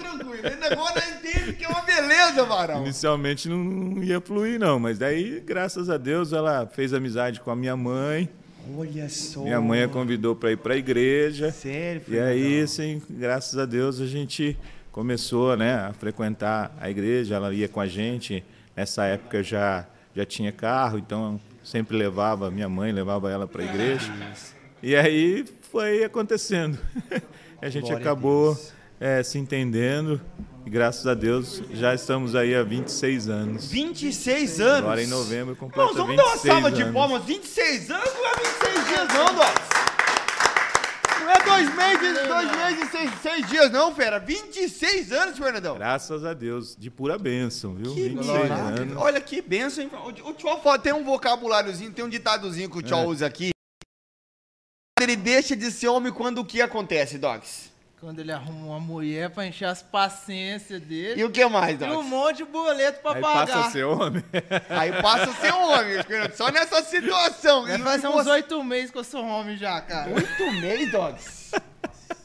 tranquilo. 0.00 0.34
Ele 0.34 0.66
agora 0.66 1.02
entende 1.10 1.52
que 1.54 1.64
é 1.64 1.68
uma 1.68 1.82
beleza, 1.82 2.44
Varão. 2.44 2.82
Inicialmente 2.82 3.48
não, 3.48 3.56
não 3.56 4.02
ia 4.02 4.20
fluir, 4.20 4.60
não, 4.60 4.78
mas 4.78 4.98
daí, 4.98 5.40
graças 5.40 5.90
a 5.90 5.96
Deus, 5.96 6.32
ela 6.32 6.66
fez 6.66 6.92
amizade 6.92 7.40
com 7.40 7.50
a 7.50 7.56
minha 7.56 7.76
mãe. 7.76 8.28
Olha 8.76 9.08
só. 9.08 9.42
Minha 9.42 9.60
mãe 9.60 9.82
a 9.82 9.88
convidou 9.88 10.36
para 10.36 10.52
ir 10.52 10.56
para 10.56 10.74
a 10.74 10.76
igreja. 10.76 11.50
Sério, 11.50 12.02
E 12.08 12.18
aí, 12.18 12.62
assim, 12.62 13.02
graças 13.10 13.58
a 13.58 13.66
Deus, 13.66 14.00
a 14.00 14.06
gente 14.06 14.56
começou 14.92 15.56
né, 15.56 15.74
a 15.74 15.92
frequentar 15.92 16.74
a 16.80 16.88
igreja. 16.88 17.34
Ela 17.34 17.52
ia 17.52 17.68
com 17.68 17.80
a 17.80 17.86
gente. 17.86 18.44
Nessa 18.76 19.04
época 19.04 19.42
já, 19.42 19.86
já 20.14 20.24
tinha 20.24 20.50
carro, 20.50 20.98
então 20.98 21.40
sempre 21.64 21.96
levava, 21.96 22.50
minha 22.50 22.68
mãe 22.68 22.92
levava 22.92 23.30
ela 23.30 23.48
para 23.48 23.62
a 23.62 23.64
igreja. 23.64 24.12
E 24.82 24.94
aí 24.94 25.44
foi 25.72 26.04
acontecendo. 26.04 26.78
A 27.62 27.68
gente 27.70 27.84
Glória 27.84 27.96
a 27.96 28.00
acabou 28.00 28.54
Deus. 28.54 28.72
eh, 29.00 29.22
se 29.22 29.38
entendendo. 29.38 30.20
E 30.66 30.70
graças 30.70 31.06
a 31.06 31.14
Deus 31.14 31.62
já 31.72 31.94
estamos 31.94 32.34
aí 32.36 32.54
há 32.54 32.62
26 32.62 33.28
anos. 33.28 33.66
26 33.70 34.60
anos. 34.60 34.78
Agora 34.80 35.02
em 35.02 35.06
novembro 35.06 35.56
completa 35.56 35.92
vamos 35.94 36.14
dar 36.16 36.22
uma 36.24 36.32
26 36.32 36.52
salva 36.54 36.70
de 36.70 36.82
anos. 36.82 36.94
palmas. 36.94 37.24
26 37.24 37.90
anos 37.90 38.10
não 38.14 38.26
é 38.26 38.34
26 38.36 38.86
dias, 38.88 39.08
não, 39.14 39.34
Docs. 39.34 39.83
Não 41.24 41.30
é 41.30 41.44
dois 41.44 41.74
meses, 41.74 42.26
dois 42.28 42.56
meses 42.56 42.88
e 42.88 42.90
seis, 42.90 43.10
seis 43.22 43.46
dias, 43.48 43.70
não, 43.70 43.94
fera. 43.94 44.18
26 44.18 45.10
anos, 45.12 45.38
Fernandão. 45.38 45.76
Graças 45.76 46.24
a 46.24 46.34
Deus, 46.34 46.76
de 46.76 46.90
pura 46.90 47.18
bênção, 47.18 47.74
viu? 47.74 47.94
Que 47.94 48.08
26 48.10 48.26
glória. 48.26 48.54
anos. 48.54 48.96
Olha 48.98 49.20
que 49.20 49.40
benção, 49.40 49.84
hein? 49.84 49.90
O, 49.92 50.28
o 50.30 50.34
Tchó 50.34 50.58
fala- 50.60 50.78
tem 50.78 50.92
um 50.92 51.02
vocabuláriozinho, 51.04 51.92
tem 51.92 52.04
um 52.04 52.08
ditadozinho 52.08 52.68
que 52.70 52.78
o 52.78 52.82
Tchó 52.82 53.02
É. 53.02 53.06
usa 53.06 53.26
aqui. 53.26 53.50
Ele 55.00 55.16
deixa 55.16 55.56
de 55.56 55.70
ser 55.70 55.88
homem 55.88 56.12
quando 56.12 56.38
o 56.38 56.44
que 56.44 56.60
acontece, 56.62 57.18
Docs? 57.18 57.70
Quando 58.04 58.18
ele 58.18 58.32
arruma 58.32 58.66
uma 58.66 58.78
mulher 58.80 59.30
pra 59.30 59.46
encher 59.46 59.64
as 59.64 59.82
paciências 59.82 60.78
dele. 60.82 61.18
E 61.18 61.24
o 61.24 61.30
que 61.30 61.42
mais, 61.46 61.80
E 61.80 61.84
um 61.84 62.02
monte 62.02 62.36
de 62.38 62.44
boleto 62.44 63.00
pra 63.00 63.14
Aí 63.14 63.22
pagar. 63.22 63.46
passa 63.46 63.66
a 63.66 63.70
ser 63.70 63.84
homem. 63.84 64.22
Aí 64.68 64.92
passa 65.00 65.30
a 65.30 65.34
ser 65.34 65.52
homem, 65.54 66.02
Fernando, 66.02 66.32
só 66.34 66.50
nessa 66.50 66.82
situação. 66.82 67.62
Vai 67.64 67.76
E 67.76 67.82
fazer 67.82 68.06
você- 68.08 68.18
uns 68.20 68.26
oito 68.26 68.62
meses 68.62 68.90
que 68.90 68.98
eu 68.98 69.04
sou 69.04 69.24
homem 69.24 69.56
já, 69.56 69.80
cara. 69.80 70.10
Oito 70.12 70.52
meses, 70.60 70.92
Dogs? 70.92 71.50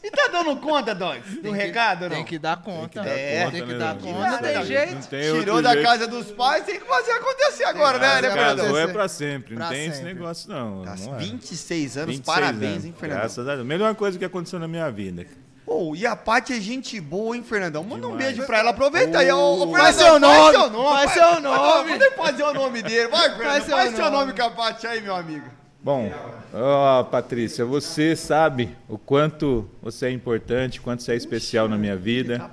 E 0.03 0.11
tá 0.11 0.27
dando 0.27 0.57
conta, 0.57 0.93
Dogs, 0.93 1.35
do 1.37 1.41
Tem 1.43 1.53
recado 1.53 2.01
não? 2.09 2.09
Tem 2.09 2.25
que 2.25 2.37
dar 2.37 2.57
conta. 2.61 2.99
É. 3.01 3.49
tem 3.49 3.61
que 3.65 3.71
né, 3.73 3.77
dar 3.79 3.95
meu? 3.95 4.03
conta. 4.13 4.31
Não 4.31 4.37
tem 4.39 4.55
Não 4.55 4.65
jeito. 4.65 5.07
tem 5.07 5.33
Tirou 5.39 5.61
da 5.61 5.71
jeito. 5.73 5.85
casa 5.85 6.07
dos 6.07 6.29
pais, 6.31 6.65
tem 6.65 6.77
que 6.77 6.85
fazer 6.85 7.11
acontecer 7.13 7.63
agora, 7.63 7.99
né, 7.99 8.07
fazer 8.07 8.21
né, 8.21 8.29
Fernandão? 8.33 8.65
acontecer. 8.65 8.89
é 8.89 8.93
pra 8.93 9.07
sempre, 9.07 9.51
não 9.55 9.59
Pra 9.61 9.69
tem 9.69 9.85
esse 9.85 9.97
sempre. 9.99 10.13
negócio 10.13 10.49
não. 10.49 10.83
Tá, 10.83 10.95
não 10.97 11.15
é. 11.15 11.19
26 11.19 11.95
anos, 11.97 12.15
26 12.17 12.25
parabéns, 12.25 12.71
anos, 12.73 12.85
hein, 12.85 12.95
Fernandão? 12.99 13.21
Graças 13.21 13.47
a 13.47 13.55
Deus. 13.55 13.65
Melhor 13.65 13.95
coisa 13.95 14.19
que 14.19 14.25
aconteceu 14.25 14.59
na 14.59 14.67
minha 14.67 14.89
vida. 14.91 15.25
Pô, 15.69 15.95
e 15.95 16.03
a 16.03 16.15
Paty 16.15 16.53
é 16.53 16.59
gente 16.59 16.99
boa, 16.99 17.37
hein, 17.37 17.43
Fernandão? 17.43 17.83
Manda 17.83 18.07
um 18.07 18.17
Demais. 18.17 18.33
beijo 18.33 18.47
pra 18.47 18.57
ela, 18.57 18.71
aproveita 18.71 19.19
aí. 19.19 19.31
Ô, 19.31 19.37
ô, 19.37 19.71
Faz 19.71 20.01
Fernandão, 20.01 20.01
seu 20.01 20.19
nome, 20.19 20.49
Faz 20.49 20.51
seu 20.55 20.71
nome, 20.71 20.89
faz 20.89 21.11
seu 21.11 21.41
nome. 21.41 21.91
Manda 21.91 22.05
ele 22.05 22.15
fazer 22.15 22.43
o 22.43 22.53
nome 22.55 22.81
dele, 22.81 23.07
vai, 23.07 23.29
Fernandão. 23.29 23.51
Faz, 23.51 23.65
Faz 23.67 23.89
seu 23.89 23.97
seu 23.97 24.05
nome 24.11 24.25
nome. 24.25 24.33
com 24.33 24.41
a 24.47 24.49
Paty 24.49 24.87
aí, 24.87 24.99
meu 24.99 25.15
amigo. 25.15 25.45
Bom, 25.83 26.11
ó, 26.51 27.03
Patrícia, 27.03 27.63
você 27.65 28.15
sabe 28.15 28.75
o 28.87 28.97
quanto 28.97 29.69
você 29.79 30.07
é 30.07 30.11
importante, 30.11 30.81
quanto 30.81 31.03
você 31.03 31.11
é 31.11 31.15
especial 31.15 31.67
na 31.67 31.77
minha 31.77 31.95
vida. 31.95 32.49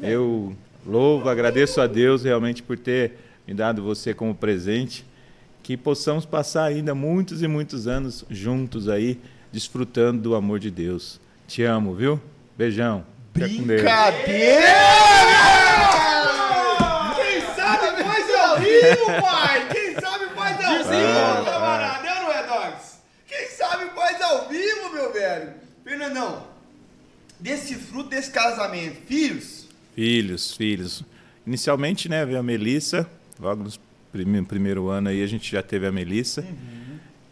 Eu 0.00 0.56
louvo, 0.86 1.28
agradeço 1.28 1.82
a 1.82 1.86
Deus 1.86 2.24
realmente 2.24 2.62
por 2.62 2.78
ter 2.78 3.12
me 3.46 3.52
dado 3.52 3.82
você 3.82 4.14
como 4.14 4.34
presente. 4.34 5.04
Que 5.62 5.76
possamos 5.76 6.24
passar 6.24 6.64
ainda 6.64 6.94
muitos 6.94 7.42
e 7.42 7.46
muitos 7.46 7.86
anos 7.86 8.24
juntos 8.30 8.88
aí, 8.88 9.20
desfrutando 9.52 10.22
do 10.22 10.34
amor 10.34 10.58
de 10.58 10.70
Deus. 10.70 11.20
Te 11.46 11.62
amo, 11.62 11.94
viu? 11.94 12.18
Beijão. 12.56 13.04
Brincadeira! 13.32 13.84
Quem 17.16 17.40
sabe 17.56 18.02
faz 18.04 18.34
ao 18.34 18.58
vivo, 18.58 19.22
pai! 19.22 19.68
Quem 19.72 19.94
sabe 19.94 20.24
faz 20.34 20.64
ao 20.64 20.76
vivo, 20.84 21.44
camarada! 21.50 22.02
Não 22.04 22.32
é, 22.32 22.46
Dogs? 22.46 22.98
Quem 23.26 23.48
sabe 23.48 23.86
faz 23.94 24.20
ao 24.22 24.48
vivo, 24.48 24.92
meu 24.92 25.12
velho! 25.12 25.52
Fernandão, 25.82 26.44
desse 27.40 27.74
fruto 27.74 28.10
desse 28.10 28.30
casamento, 28.30 29.00
filhos? 29.06 29.66
Filhos, 29.94 30.54
filhos. 30.54 31.02
Inicialmente, 31.46 32.08
né, 32.08 32.24
veio 32.24 32.38
a 32.38 32.42
Melissa. 32.42 33.08
Logo 33.38 33.64
no 33.64 33.70
prime- 34.12 34.44
primeiro 34.44 34.88
ano 34.88 35.08
aí 35.08 35.22
a 35.22 35.26
gente 35.26 35.50
já 35.50 35.62
teve 35.62 35.86
a 35.86 35.92
Melissa. 35.92 36.44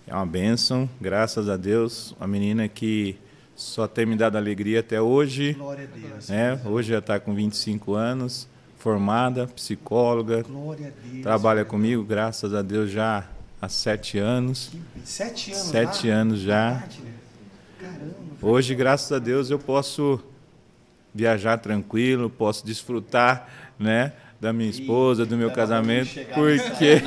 É 0.07 0.15
uma 0.15 0.27
bênção, 0.27 0.91
graças 1.01 1.49
a 1.49 1.57
Deus. 1.57 2.13
Uma 2.19 2.27
menina 2.27 2.69
que 2.69 3.17
só 3.63 3.87
tem 3.87 4.05
me 4.05 4.17
dado 4.17 4.37
alegria 4.37 4.81
até 4.81 5.01
hoje. 5.01 5.55
Glória 5.55 5.89
a 5.93 5.99
Deus. 5.99 6.29
Né? 6.29 6.61
Hoje 6.65 6.91
já 6.91 6.99
está 6.99 7.19
com 7.21 7.35
25 7.35 7.95
anos, 7.95 8.49
formada, 8.79 9.47
psicóloga. 9.47 10.43
Glória 10.43 10.89
a 10.89 11.09
Deus. 11.09 11.23
Trabalha 11.23 11.65
comigo, 11.65 12.03
graças 12.03 12.53
a 12.53 12.63
Deus, 12.63 12.91
já 12.91 13.25
há 13.61 13.69
sete 13.69 14.19
anos. 14.19 14.73
Sete 15.05 15.53
anos 15.53 15.67
Sete 15.67 16.09
lá? 16.09 16.15
anos 16.15 16.41
já. 16.41 16.71
Né? 16.71 16.89
Caramba. 17.81 18.15
Hoje, 18.43 18.75
graças 18.75 19.13
a 19.13 19.19
Deus, 19.19 19.51
eu 19.51 19.59
posso 19.59 20.21
viajar 21.15 21.59
tranquilo, 21.59 22.29
posso 22.29 22.65
desfrutar, 22.67 23.49
né, 23.79 24.13
da 24.41 24.53
minha 24.53 24.71
esposa, 24.71 25.25
do 25.25 25.37
meu 25.37 25.53
casamento, 25.53 26.15
porque 26.35 27.03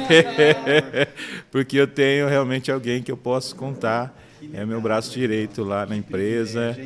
porque 1.52 1.78
eu 1.78 1.88
tenho 1.88 2.30
realmente 2.30 2.72
alguém 2.72 3.04
que 3.04 3.12
eu 3.12 3.18
posso 3.18 3.56
contar. 3.56 4.25
É 4.54 4.66
meu 4.66 4.80
braço 4.82 5.12
direito 5.12 5.64
lá 5.64 5.86
na 5.86 5.96
empresa. 5.96 6.78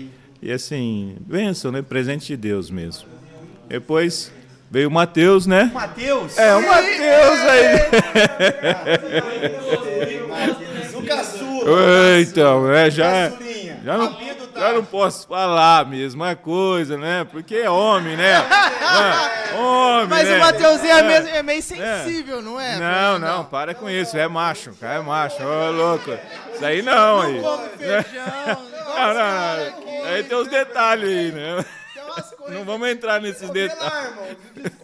E 0.41 0.51
assim, 0.51 1.15
bênção, 1.21 1.71
né, 1.71 1.81
presente 1.81 2.27
de 2.27 2.37
Deus 2.37 2.69
mesmo. 2.69 3.07
Depois 3.67 4.31
veio 4.71 4.87
o 4.89 4.91
Mateus, 4.91 5.45
né? 5.45 5.71
Matheus. 5.73 6.37
É, 6.37 6.55
o 6.55 6.65
Mateus 6.65 7.39
aí. 7.41 7.75
O 10.95 11.03
caçula. 11.03 12.19
Então, 12.21 12.67
né, 12.67 12.89
já. 12.89 13.31
Já 13.83 13.97
não, 13.97 14.13
já 14.59 14.73
não 14.73 14.83
posso 14.85 15.27
falar 15.27 15.79
a 15.79 15.85
mesma 15.85 16.35
coisa, 16.35 16.97
né? 16.97 17.25
Porque 17.29 17.55
é 17.55 17.69
homem, 17.69 18.15
né? 18.17 18.35
É, 18.89 19.55
homem, 19.55 20.07
Mas 20.07 20.27
né? 20.27 20.37
o 20.37 20.39
Mateuzinho 20.39 20.91
é, 20.91 20.99
É. 20.99 21.03
meio, 21.03 21.35
é 21.35 21.43
meio 21.43 21.61
sensível, 21.61 22.41
não 22.41 22.59
é? 22.59 22.77
Não, 22.77 23.19
não, 23.19 23.45
para 23.45 23.75
com 23.75 23.87
isso. 23.87 24.17
É 24.17 24.27
macho, 24.27 24.73
cara, 24.79 24.95
é 24.95 24.99
macho. 25.01 25.43
Ô, 25.43 25.71
louco. 25.71 26.09
Isso 26.55 26.65
aí 26.65 26.81
não, 26.81 27.21
aí. 27.21 27.39
Come 27.39 27.69
feijão. 27.77 28.69
Não, 28.89 29.13
não, 29.13 29.13
não. 29.13 30.05
Aí 30.07 30.23
tem 30.23 30.37
os 30.37 30.47
detalhes 30.49 31.07
aí, 31.07 31.31
né? 31.31 31.63
Tem 31.93 32.03
umas 32.03 32.31
coisas 32.31 32.57
Não 32.57 32.65
vamos 32.65 32.89
entrar 32.89 33.21
nesses 33.21 33.49
detalhes. 33.49 34.11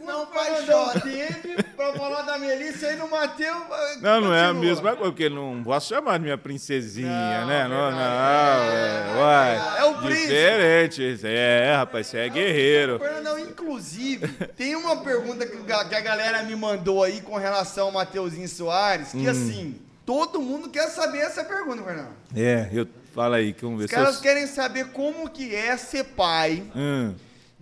Não 0.05 0.25
pai 0.27 0.55
Fernandão, 0.55 0.85
chora. 0.93 1.64
Pra 1.91 1.99
falar 1.99 2.21
da 2.23 2.37
Melissa 2.37 2.87
aí 2.87 2.95
no 2.95 3.09
Mateus. 3.09 3.63
Não, 4.01 4.21
não 4.21 4.33
é 4.33 4.45
a 4.45 4.53
mesma 4.53 4.95
coisa, 4.95 5.11
porque 5.11 5.29
não 5.29 5.63
posso 5.63 5.89
chamar 5.89 6.17
de 6.17 6.23
minha 6.25 6.37
princesinha, 6.37 7.41
Não, 7.41 7.47
né? 7.47 7.67
Não, 7.67 7.91
não, 7.91 7.97
verdade. 7.97 8.75
é, 8.75 9.15
uai. 9.17 9.79
É 9.79 9.83
o 9.85 9.93
príncipe. 10.01 10.27
Diferente. 10.27 11.19
É, 11.23 11.73
rapaz, 11.77 12.07
você 12.07 12.17
é 12.19 12.29
guerreiro. 12.29 12.99
Fernandão, 12.99 13.39
inclusive, 13.39 14.27
tem 14.57 14.75
uma 14.75 14.97
pergunta 14.97 15.45
que 15.45 15.95
a 15.95 16.01
galera 16.01 16.43
me 16.43 16.55
mandou 16.55 17.03
aí 17.03 17.21
com 17.21 17.35
relação 17.37 17.87
ao 17.87 17.91
Mateuzinho 17.91 18.47
Soares, 18.47 19.13
Hum. 19.13 19.21
que 19.21 19.27
assim, 19.27 19.79
todo 20.05 20.41
mundo 20.41 20.69
quer 20.69 20.87
saber 20.89 21.19
essa 21.19 21.43
pergunta, 21.43 21.83
Fernando. 21.83 22.09
É, 22.35 22.69
eu 22.71 22.87
fala 23.13 23.37
aí, 23.37 23.53
que 23.53 23.61
vamos 23.63 23.79
ver 23.79 23.85
Os 23.85 23.91
caras 23.91 24.15
eu... 24.17 24.21
querem 24.21 24.45
saber 24.47 24.87
como 24.87 25.29
que 25.29 25.55
é 25.55 25.77
ser 25.77 26.03
pai 26.03 26.63
Hum, 26.75 27.13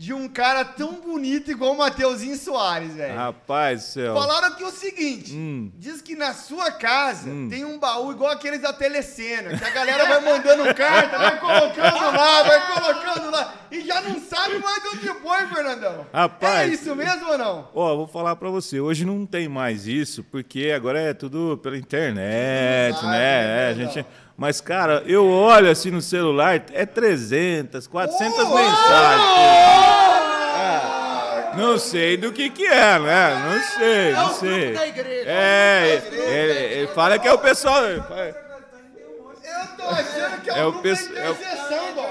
de 0.03 0.11
um 0.13 0.27
cara 0.27 0.65
tão 0.65 0.95
bonito 0.95 1.49
igual 1.49 1.71
o 1.71 1.77
Mateuzinho 1.77 2.35
Soares, 2.35 2.93
velho. 2.93 3.15
rapaz 3.15 3.79
do 3.83 3.85
céu. 3.85 4.13
Falaram 4.13 4.47
aqui 4.49 4.61
o 4.61 4.69
seguinte: 4.71 5.33
Hum. 5.33 5.71
diz 5.77 6.01
que 6.01 6.13
na 6.13 6.33
sua 6.33 6.71
casa 6.73 7.29
Hum. 7.29 7.47
tem 7.49 7.63
um 7.63 7.79
baú 7.79 8.11
igual 8.11 8.29
aqueles 8.29 8.59
da 8.61 8.73
telecena, 8.73 9.57
que 9.57 9.63
a 9.63 9.69
galera 9.69 10.05
vai 10.05 10.19
mandando 10.19 10.75
carta, 10.75 11.17
vai 11.17 11.39
colocando 11.39 11.95
lá, 12.17 12.43
vai 12.43 12.73
colocando 12.73 13.31
lá, 13.31 13.53
e 13.71 13.79
já 13.79 14.01
não 14.01 14.19
sabe 14.19 14.59
mais 14.59 14.83
onde 14.93 15.07
foi, 15.07 15.47
Fernandão. 15.47 16.05
Rapaz. 16.13 16.69
É 16.69 16.73
isso 16.73 16.93
mesmo 16.93 17.29
ou 17.29 17.37
não? 17.37 17.69
Ó, 17.73 17.95
vou 17.95 18.07
falar 18.07 18.35
pra 18.35 18.49
você, 18.49 18.81
hoje 18.81 19.05
não 19.05 19.25
tem 19.25 19.47
mais 19.47 19.87
isso, 19.87 20.21
porque 20.25 20.73
agora 20.75 20.99
é 20.99 21.13
tudo 21.13 21.57
pela 21.63 21.77
internet, 21.77 23.01
né? 23.05 23.69
É, 23.69 23.71
a 23.71 23.75
né, 23.75 23.85
gente... 23.85 24.05
Mas, 24.35 24.59
cara, 24.59 25.03
eu 25.05 25.27
olho 25.29 25.69
assim 25.69 25.91
no 25.91 26.01
celular, 26.01 26.61
é 26.73 26.85
300, 26.85 27.85
400 27.87 28.39
Oh! 28.39 28.55
mensagens. 28.55 29.27
Ah, 30.55 31.51
não 31.55 31.77
sei 31.77 32.17
do 32.17 32.31
que 32.31 32.49
que 32.49 32.65
é, 32.65 32.97
né? 32.99 33.35
Não 33.45 33.61
sei, 33.77 34.09
É 34.09 34.13
não 34.13 34.25
o 34.25 34.33
sei. 34.33 34.59
grupo 34.65 34.73
da 34.79 34.87
igreja. 34.87 35.23
É, 35.29 36.01
ele, 36.11 36.73
ele 36.79 36.87
fala 36.87 37.19
que 37.19 37.27
é 37.27 37.33
o 37.33 37.37
pessoal... 37.37 37.83
Eu 37.85 38.01
tô 39.77 39.83
achando 39.87 40.41
que 40.41 40.49
é, 40.49 40.59
É 40.59 40.65
o 40.65 40.69
o 40.69 40.71
grupo 40.71 40.83
pesso- 40.89 41.13
da 41.13 41.19
é 41.19 41.29
o- 41.29 41.33
intercessão, 41.33 41.93
Dó. 41.95 42.09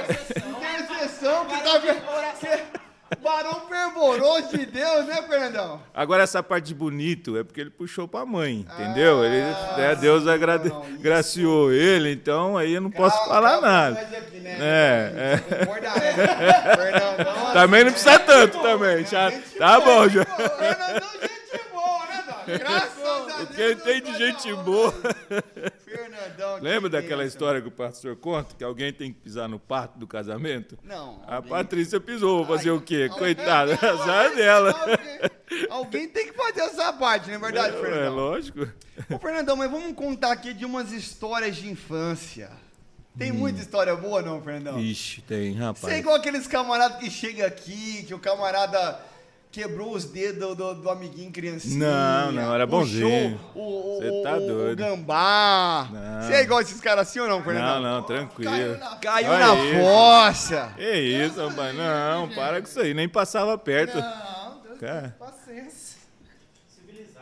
Intercessão 0.60 1.44
que 1.46 1.60
tá... 1.62 1.80
que- 1.80 2.81
Barão 3.20 3.62
fervoroso 3.68 4.56
de 4.56 4.66
Deus, 4.66 5.06
né, 5.06 5.22
Fernandão? 5.28 5.82
Agora, 5.94 6.22
essa 6.22 6.42
parte 6.42 6.66
de 6.68 6.74
bonito 6.74 7.36
é 7.36 7.44
porque 7.44 7.60
ele 7.60 7.70
puxou 7.70 8.06
pra 8.08 8.24
mãe, 8.24 8.66
entendeu? 8.72 9.24
ele, 9.24 9.42
Ah, 9.42 9.74
né, 9.76 9.94
Deus 9.96 10.26
agrade... 10.26 10.68
não, 10.68 10.82
isso. 10.88 10.98
graciou 11.00 11.72
ele, 11.72 12.12
então 12.12 12.56
aí 12.56 12.72
eu 12.74 12.80
não 12.80 12.90
posso 12.90 13.16
Calma, 13.18 13.34
falar 13.34 13.50
calma, 13.52 13.66
nada. 13.68 14.00
aqui, 14.00 14.38
né? 14.38 14.56
É, 14.60 15.12
é. 15.50 15.56
Concorda, 15.56 15.88
né? 15.90 16.12
Fernandão, 16.76 17.52
Também 17.52 17.84
não 17.84 17.92
precisa 17.92 18.18
tanto 18.18 18.58
boa, 18.58 18.70
também, 18.70 18.96
né? 18.96 19.04
já- 19.04 19.30
tá 19.58 19.80
boa, 19.80 20.08
bom, 20.08 20.12
boa. 20.14 20.24
Fernandão, 20.48 21.10
gente 21.12 21.22
né? 21.22 21.28
Graças 22.46 23.04
a 23.04 23.44
Deus. 23.44 23.56
Quem 23.56 23.76
tem 23.76 24.02
de 24.02 24.16
gente 24.18 24.54
boa. 24.62 24.92
Fernandão, 25.84 26.58
Lembra 26.60 26.88
daquela 26.88 27.24
história 27.24 27.60
que 27.60 27.68
o 27.68 27.72
pastor 27.72 28.16
conta? 28.16 28.54
Que 28.56 28.64
alguém 28.64 28.92
tem 28.92 29.12
que 29.12 29.20
pisar 29.20 29.48
no 29.48 29.58
parto 29.58 29.98
do 29.98 30.06
casamento? 30.06 30.78
Não. 30.82 31.22
A 31.26 31.42
Patrícia 31.42 32.00
pisou, 32.00 32.44
vou 32.44 32.56
fazer 32.56 32.70
o 32.70 32.80
quê? 32.80 33.08
Coitada, 33.10 33.74
azar 33.82 34.34
dela. 34.34 34.70
Alguém, 34.70 35.66
alguém 35.68 36.08
tem 36.08 36.26
que 36.28 36.32
fazer 36.32 36.60
essa 36.60 36.92
parte, 36.94 37.28
não 37.28 37.34
é 37.36 37.38
verdade, 37.38 37.76
É 37.76 37.80
Fernandão? 37.80 38.14
lógico. 38.14 38.68
Ô, 39.10 39.18
Fernandão, 39.18 39.56
mas 39.56 39.70
vamos 39.70 39.94
contar 39.94 40.32
aqui 40.32 40.54
de 40.54 40.64
umas 40.64 40.92
histórias 40.92 41.56
de 41.56 41.68
infância. 41.68 42.50
Tem 43.18 43.30
muita 43.30 43.60
história 43.60 43.94
boa, 43.94 44.22
não, 44.22 44.40
Fernandão? 44.40 44.78
Ixi, 44.80 45.20
tem, 45.22 45.52
Você 45.52 45.58
é 45.60 45.64
rapaz. 45.66 45.98
igual 45.98 46.16
aqueles 46.16 46.46
camaradas 46.46 46.98
que 46.98 47.10
chega 47.10 47.46
aqui, 47.46 48.04
que 48.06 48.14
o 48.14 48.18
camarada 48.18 48.98
quebrou 49.52 49.94
os 49.94 50.04
dedos 50.06 50.56
do, 50.56 50.74
do 50.74 50.90
amiguinho 50.90 51.30
criancinha. 51.30 51.78
Não, 51.86 52.32
não, 52.32 52.54
era 52.54 52.66
bonzinho. 52.66 53.38
O, 53.54 53.98
o, 53.98 54.00
Cê 54.00 54.08
o- 54.08 54.22
tá 54.22 54.38
doido. 54.38 54.72
o 54.72 54.76
gambá. 54.76 55.88
Você 56.22 56.32
é 56.32 56.42
igual 56.42 56.60
esses 56.62 56.80
caras 56.80 57.06
assim 57.08 57.20
ou 57.20 57.28
não, 57.28 57.42
Fernandão? 57.44 57.82
Não, 57.82 57.96
não, 57.98 58.02
tranquilo. 58.02 58.78
Caiu 59.00 59.28
na 59.28 59.54
isso. 59.54 59.78
fossa. 59.80 60.72
Que 60.74 60.90
isso, 60.94 61.46
rapaz? 61.46 61.76
Não, 61.76 62.28
para 62.30 62.62
com 62.62 62.66
isso 62.66 62.80
aí, 62.80 62.94
nem 62.94 63.08
passava 63.08 63.56
perto. 63.58 63.98
Não, 63.98 64.62
Deus 64.64 64.78
Cara. 64.80 65.14
paciência. 65.18 65.92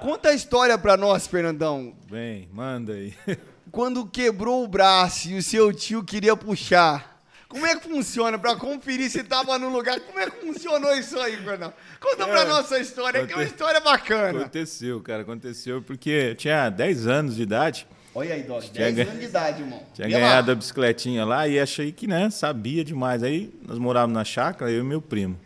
Conta 0.01 0.31
a 0.31 0.35
história 0.35 0.79
pra 0.79 0.97
nós, 0.97 1.27
Fernandão. 1.27 1.93
Vem, 2.09 2.49
manda 2.53 2.93
aí. 2.95 3.13
Quando 3.73 4.07
quebrou 4.07 4.65
o 4.65 4.69
braço 4.69 5.29
e 5.29 5.37
o 5.37 5.43
seu 5.43 5.73
tio 5.73 6.03
queria 6.03 6.35
puxar. 6.37 7.10
Como 7.51 7.67
é 7.67 7.75
que 7.77 7.89
funciona 7.89 8.39
pra 8.39 8.55
conferir 8.57 9.11
se 9.11 9.23
tava 9.25 9.59
no 9.59 9.69
lugar? 9.71 9.99
Como 10.01 10.19
é 10.21 10.31
que 10.31 10.47
funcionou 10.47 10.95
isso 10.97 11.19
aí, 11.19 11.37
Fernandão? 11.37 11.73
Conta 12.01 12.25
pra 12.27 12.43
É. 12.43 12.45
nós 12.45 12.65
essa 12.67 12.79
história, 12.79 13.27
que 13.27 13.33
é 13.33 13.37
uma 13.37 13.45
história 13.45 13.81
bacana. 13.81 14.39
Aconteceu, 14.41 15.01
cara, 15.01 15.23
aconteceu 15.23 15.83
porque 15.83 16.11
eu 16.31 16.35
tinha 16.37 16.71
10 16.71 17.07
anos 17.09 17.35
de 17.37 17.43
idade, 17.43 17.87
Olha 18.13 18.35
aí, 18.35 18.43
Doc, 18.43 18.63
Tinha 18.65 18.73
10 18.87 18.95
ganho- 18.97 19.09
anos 19.09 19.21
de 19.21 19.27
idade, 19.27 19.63
irmão. 19.63 19.83
tinha 19.95 20.09
E 20.09 20.13
lá? 20.13 20.19
ganhado 20.19 20.51
a 20.51 20.55
bicicletinha 20.57 21.25
lá 21.25 21.47
e 21.47 21.61
achei 21.61 21.93
que, 21.93 22.09
né, 22.09 22.29
sabia 22.29 22.85
demais. 22.85 23.23
Aí 23.23 23.53
nós 23.67 23.79
morávamos 23.79 24.15
na 24.15 24.25
chácara, 24.25 24.69
eu 24.71 24.81
e 24.81 24.83
meu 24.83 25.01
primo. 25.01 25.39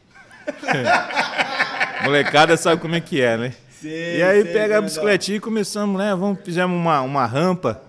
Molecada 2.04 2.56
sabe 2.56 2.80
como 2.80 2.94
é 2.94 3.00
que 3.00 3.20
é, 3.20 3.36
né? 3.36 3.54
Sei, 3.80 4.18
e 4.18 4.22
aí 4.22 4.42
sei, 4.42 4.52
pega 4.52 4.54
a 4.54 4.60
Fernandão. 4.62 4.82
bicicletinha 4.84 5.36
e 5.36 5.40
começamos, 5.40 5.98
né? 5.98 6.14
Vamos, 6.14 6.38
fizemos 6.42 6.74
uma, 6.76 7.00
uma 7.02 7.26
rampa 7.26 7.82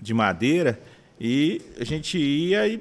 de 0.00 0.12
madeira 0.14 0.78
e 1.20 1.60
a 1.80 1.84
gente 1.84 2.18
ia 2.18 2.66
e 2.68 2.80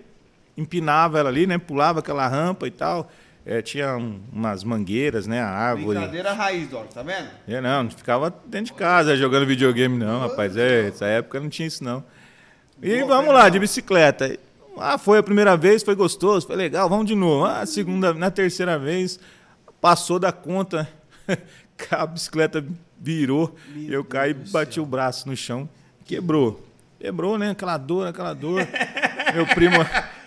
empinava 0.61 1.19
ela 1.19 1.29
ali, 1.29 1.45
né? 1.47 1.57
Pulava 1.57 1.99
aquela 1.99 2.27
rampa 2.27 2.67
e 2.67 2.71
tal. 2.71 3.11
É, 3.45 3.61
tinha 3.61 3.97
um- 3.97 4.21
umas 4.31 4.63
mangueiras, 4.63 5.25
né? 5.25 5.41
A 5.41 5.49
árvore. 5.49 5.97
Brincadeira 5.97 6.31
raiz, 6.33 6.67
Doc, 6.69 6.87
tá 6.93 7.01
vendo? 7.01 7.27
É, 7.47 7.59
não, 7.59 7.83
não 7.83 7.89
ficava 7.91 8.29
dentro 8.45 8.67
de 8.67 8.73
casa 8.73 9.15
jogando 9.17 9.47
videogame, 9.47 9.97
não, 9.97 10.19
rapaz. 10.19 10.55
É, 10.55 10.87
essa 10.89 11.05
época 11.05 11.39
não 11.39 11.49
tinha 11.49 11.67
isso, 11.67 11.83
não. 11.83 12.03
E 12.81 12.95
Boa, 13.01 13.07
vamos 13.07 13.25
lá, 13.27 13.33
Fernandão. 13.33 13.49
de 13.51 13.59
bicicleta. 13.59 14.37
Ah, 14.77 14.97
foi 14.97 15.17
a 15.17 15.23
primeira 15.23 15.57
vez, 15.57 15.81
foi 15.83 15.95
gostoso, 15.95 16.45
foi 16.47 16.55
legal, 16.55 16.87
vamos 16.87 17.05
de 17.07 17.15
novo. 17.15 17.45
Ah, 17.45 17.65
segunda, 17.65 18.13
na 18.13 18.29
terceira 18.31 18.77
vez, 18.79 19.19
passou 19.81 20.17
da 20.19 20.31
conta, 20.31 20.87
a 21.91 22.05
bicicleta 22.05 22.63
virou, 22.99 23.55
Meu 23.75 23.91
eu 23.91 24.03
caí, 24.05 24.33
Deus 24.33 24.51
bati 24.51 24.75
céu. 24.75 24.83
o 24.83 24.85
braço 24.85 25.27
no 25.27 25.35
chão, 25.35 25.67
quebrou. 26.05 26.63
Quebrou, 26.99 27.37
né? 27.37 27.49
Aquela 27.49 27.77
dor, 27.77 28.07
aquela 28.07 28.33
dor. 28.33 28.65
Meu 29.33 29.45
primo, 29.47 29.75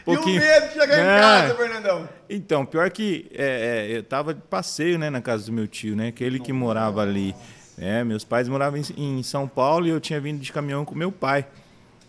pouquinho... 0.05 0.37
E 0.37 0.39
o 0.39 0.43
medo 0.43 0.69
de 0.69 0.75
chegar 0.75 0.99
em 0.99 1.01
É. 1.01 1.21
casa, 1.21 1.55
Fernandão? 1.55 2.09
Então, 2.29 2.65
pior 2.67 2.91
que 2.91 3.31
é, 3.35 3.89
é, 3.91 3.97
eu 3.97 4.03
tava 4.03 4.35
de 4.35 4.41
passeio, 4.43 4.99
né, 4.99 5.11
na 5.11 5.21
casa 5.21 5.47
do 5.47 5.53
meu 5.53 5.67
tio, 5.67 5.95
né, 5.97 6.13
que 6.13 6.23
ele 6.23 6.39
que 6.39 6.53
morava 6.53 7.03
ali. 7.03 7.35
né, 7.77 8.05
meus 8.05 8.25
pais 8.25 8.49
moravam 8.49 8.79
em, 8.97 9.19
em 9.19 9.23
São 9.23 9.49
Paulo 9.49 9.87
e 9.87 9.91
eu 9.91 10.01
tinha 10.01 10.21
vindo 10.21 10.41
de 10.41 10.53
caminhão 10.53 10.85
com 10.85 10.95
meu 10.95 11.11
pai. 11.11 11.47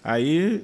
Aí, 0.03 0.63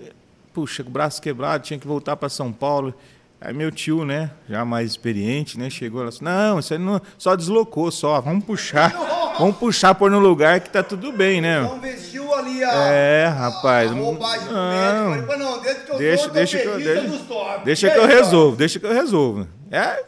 puxa, 0.54 0.84
com 0.84 0.90
o 0.90 0.94
braço 0.94 1.22
quebrado, 1.22 1.64
tinha 1.64 1.80
que 1.80 1.88
voltar 1.88 2.16
para 2.16 2.30
São 2.30 2.52
Paulo. 2.54 2.94
Aí 3.40 3.52
meu 3.56 3.72
tio, 3.72 4.06
né, 4.06 4.30
já 4.48 4.64
mais 4.64 4.92
experiente, 4.92 5.58
né, 5.58 5.68
chegou 5.72 6.04
lá 6.04 6.10
assim, 6.10 6.24
não, 6.24 6.60
isso 6.60 6.74
aí 6.74 6.80
não, 6.80 7.02
só 7.18 7.36
deslocou 7.36 7.90
só, 7.90 8.22
vamos 8.22 8.46
puxar, 8.46 8.94
vamos 9.38 9.58
puxar 9.58 9.96
por 9.96 10.10
no 10.12 10.20
lugar 10.20 10.60
que 10.60 10.70
tá 10.70 10.82
tudo 10.84 11.12
bem, 11.12 11.42
né. 11.42 11.60
Não 11.62 11.80
vestiu 11.80 12.34
ali 12.34 12.64
a, 12.64 12.72
É, 12.92 13.26
rapaz, 13.28 13.92
a 13.92 13.94
roupagem 13.94 14.48
do 14.48 14.54
não. 14.54 15.10
médico. 15.10 15.28
Falei, 15.28 15.46
não, 15.46 15.62
deixa 15.62 15.80
que 15.82 15.92
eu 15.92 15.98
Deixa, 15.98 16.24
sou 16.24 16.32
deixa 16.34 16.58
que 16.60 16.68
eu, 16.68 16.78
deixa, 16.78 17.60
deixa 17.66 17.90
que 17.90 17.98
eu 17.98 18.06
resolvo, 18.08 18.56
deixa 18.58 18.80
que 18.80 18.86
eu 18.86 18.94
resolvo. 18.94 19.48
É, 19.72 20.04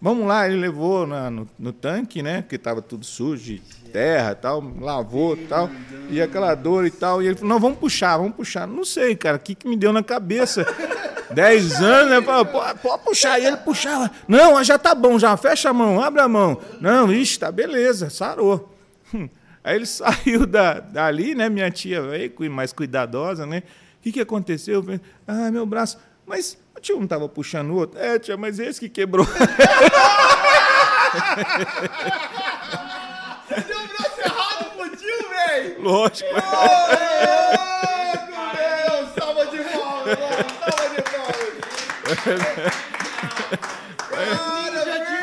vamos 0.00 0.26
lá, 0.26 0.46
ele 0.48 0.56
levou 0.60 1.06
na- 1.06 1.30
no, 1.30 1.48
no 1.58 1.72
tanque, 1.72 2.22
né? 2.22 2.42
Porque 2.42 2.58
tava 2.58 2.80
tudo 2.82 3.04
sujo, 3.04 3.42
de 3.44 3.58
terra 3.92 4.32
e 4.32 4.34
tal, 4.34 4.62
lavou 4.80 5.34
e 5.36 5.46
tal, 5.46 5.70
e 6.10 6.20
aquela 6.20 6.54
dor 6.54 6.84
e 6.86 6.90
tal. 6.90 7.22
E 7.22 7.26
ele 7.26 7.34
falou, 7.36 7.48
não, 7.50 7.60
vamos 7.60 7.78
puxar, 7.78 8.16
vamos 8.18 8.34
puxar. 8.34 8.66
Não 8.66 8.84
sei, 8.84 9.14
cara, 9.16 9.36
o 9.36 9.40
que, 9.40 9.54
que 9.54 9.66
me 9.68 9.76
deu 9.76 9.92
na 9.92 10.02
cabeça? 10.02 10.66
Dez 11.30 11.80
anos, 11.80 12.10
né? 12.10 12.20
Pode 12.20 12.50
puxar. 13.04 13.40
E 13.40 13.46
ele 13.46 13.56
puxava. 13.58 14.10
Não, 14.28 14.62
já 14.62 14.78
tá 14.78 14.94
bom, 14.94 15.18
já 15.18 15.36
fecha 15.36 15.70
a 15.70 15.72
mão, 15.72 16.02
abre 16.02 16.20
a 16.20 16.28
mão. 16.28 16.58
Não, 16.80 17.12
ixi, 17.12 17.38
tá 17.38 17.50
beleza, 17.50 18.10
sarou. 18.10 18.74
Aí 19.66 19.74
ele 19.74 19.86
saiu 19.86 20.46
da, 20.46 20.78
dali, 20.78 21.34
né? 21.34 21.48
Minha 21.48 21.68
tia 21.72 22.00
veio, 22.00 22.32
mais 22.50 22.72
cuidadosa, 22.72 23.44
né? 23.44 23.64
O 23.98 24.02
que, 24.02 24.12
que 24.12 24.20
aconteceu? 24.20 24.84
Ah, 25.26 25.50
meu 25.50 25.66
braço. 25.66 25.98
Mas 26.24 26.56
o 26.76 26.80
tio 26.80 27.00
não 27.00 27.08
tava 27.08 27.28
puxando 27.28 27.70
o 27.70 27.74
outro? 27.74 27.98
É, 27.98 28.16
tia, 28.16 28.36
mas 28.36 28.60
esse 28.60 28.78
que 28.78 28.88
quebrou. 28.88 29.26
Você 29.26 29.38
deu 33.66 33.80
o 33.80 33.88
braço 33.88 34.20
errado 34.20 34.70
pro 34.76 34.88
tio, 34.96 35.28
velho! 35.28 35.82
Lógico. 35.82 36.30
Ô, 36.32 37.55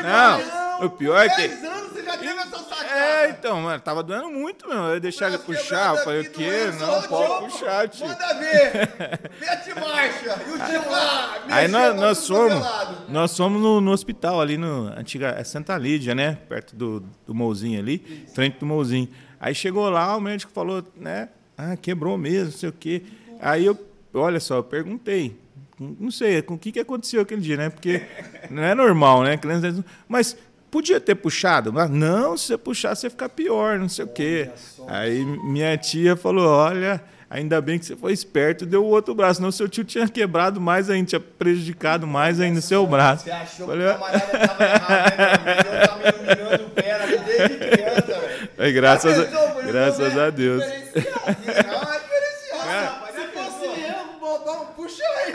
Não, 0.02 0.86
o 0.86 0.90
pior 0.90 1.24
é 1.24 1.28
que. 1.28 1.48
10 1.48 1.64
anos 1.64 1.92
você 1.92 2.02
já 2.02 2.16
teve 2.16 2.32
essa 2.32 2.58
sacada! 2.58 2.94
É, 2.94 3.30
então, 3.30 3.60
mano, 3.60 3.80
tava 3.80 4.02
doendo 4.02 4.30
muito, 4.30 4.68
meu. 4.68 4.78
Eu 4.78 4.94
ia 4.94 5.00
deixar 5.00 5.28
ele 5.28 5.38
puxar. 5.38 5.96
Eu 5.96 6.04
falei, 6.04 6.20
o 6.20 6.30
quê? 6.30 6.50
Não, 6.78 7.02
pode 7.02 7.50
puxar, 7.50 7.88
tio. 7.88 8.06
Manda 8.06 8.34
ver! 8.34 8.72
Mete 9.40 9.74
marcha! 9.80 10.42
E 10.46 10.50
o 10.50 10.58
tio 10.58 10.90
lá! 10.90 11.42
Aí 11.48 11.68
nós, 11.68 11.96
nós 11.96 12.28
pelado. 12.28 12.96
nós 13.08 13.36
fomos 13.36 13.60
no, 13.60 13.80
no 13.80 13.90
hospital 13.92 14.40
ali 14.40 14.56
no 14.56 14.88
antiga 14.96 15.34
é 15.38 15.44
Santa 15.44 15.76
Lídia, 15.78 16.14
né? 16.14 16.38
Perto 16.48 16.76
do, 16.76 17.00
do 17.26 17.34
Mouzinho 17.34 17.78
ali, 17.78 18.26
frente 18.34 18.58
do 18.58 18.66
Mouzinho. 18.66 19.08
Aí 19.40 19.54
chegou 19.54 19.88
lá, 19.88 20.16
o 20.16 20.20
médico 20.20 20.52
falou, 20.52 20.84
né? 20.96 21.28
Ah, 21.56 21.76
quebrou 21.76 22.18
mesmo, 22.18 22.46
não 22.46 22.58
sei 22.58 22.68
o 22.68 22.72
quê. 22.72 23.02
Aí 23.40 23.64
eu, 23.64 23.78
olha 24.12 24.40
só, 24.40 24.56
eu 24.56 24.64
perguntei. 24.64 25.43
Não 25.78 26.10
sei, 26.10 26.40
com 26.42 26.54
o 26.54 26.58
que, 26.58 26.70
que 26.72 26.80
aconteceu 26.80 27.20
aquele 27.20 27.40
dia, 27.40 27.56
né? 27.56 27.68
Porque 27.70 28.02
não 28.50 28.62
é 28.62 28.74
normal, 28.74 29.22
né? 29.24 29.36
Criança- 29.36 29.84
Mas 30.08 30.36
podia 30.70 31.00
ter 31.00 31.14
puxado? 31.16 31.72
Mas, 31.72 31.90
Não, 31.90 32.36
se 32.36 32.46
você 32.46 32.58
puxar, 32.58 32.94
você 32.94 33.10
fica 33.10 33.28
pior, 33.28 33.78
não 33.78 33.88
sei 33.88 34.04
o 34.04 34.08
quê. 34.08 34.50
Aí 34.88 35.24
minha 35.24 35.76
tia 35.76 36.14
falou: 36.16 36.46
olha, 36.48 37.02
ainda 37.28 37.60
bem 37.60 37.78
que 37.78 37.86
você 37.86 37.96
foi 37.96 38.12
esperto 38.12 38.62
e 38.62 38.66
deu 38.68 38.84
o 38.84 38.88
outro 38.88 39.14
braço, 39.16 39.38
senão 39.38 39.50
seu 39.50 39.68
tio 39.68 39.82
tinha 39.84 40.06
quebrado 40.08 40.60
mais 40.60 40.88
ainda, 40.88 41.08
tinha 41.08 41.20
prejudicado 41.20 42.06
mais 42.06 42.40
ainda 42.40 42.60
o 42.60 42.62
seu 42.62 42.86
braço. 42.86 43.24
Você 43.24 43.30
achou 43.32 43.66
Falei, 43.66 43.86
que 43.88 43.92
o 43.92 43.98
camarada 43.98 44.46
tava 44.48 44.64
errado, 44.64 45.16
né? 45.44 45.56
Eu 45.58 45.88
tava 45.88 46.08
iluminando 46.08 46.64
o 46.66 46.70
pé 46.70 46.98
desde 47.26 47.56
criança, 47.58 48.20
velho. 48.20 48.48
Aí, 48.58 48.72
graças, 48.72 49.18
a, 49.18 49.62
graças 49.62 50.16
a 50.18 50.30
Deus. 50.30 50.62
Não, 50.62 50.70
é 50.70 51.34
diferenciado, 51.34 52.70
É. 52.70 52.84
rapaz. 52.84 53.14
Se 53.14 53.20
Já 53.20 53.28
fosse 53.28 53.58
pensou? 53.60 53.76
eu, 53.76 54.20
bobão, 54.20 54.66
puxa 54.76 55.02
aí. 55.02 55.34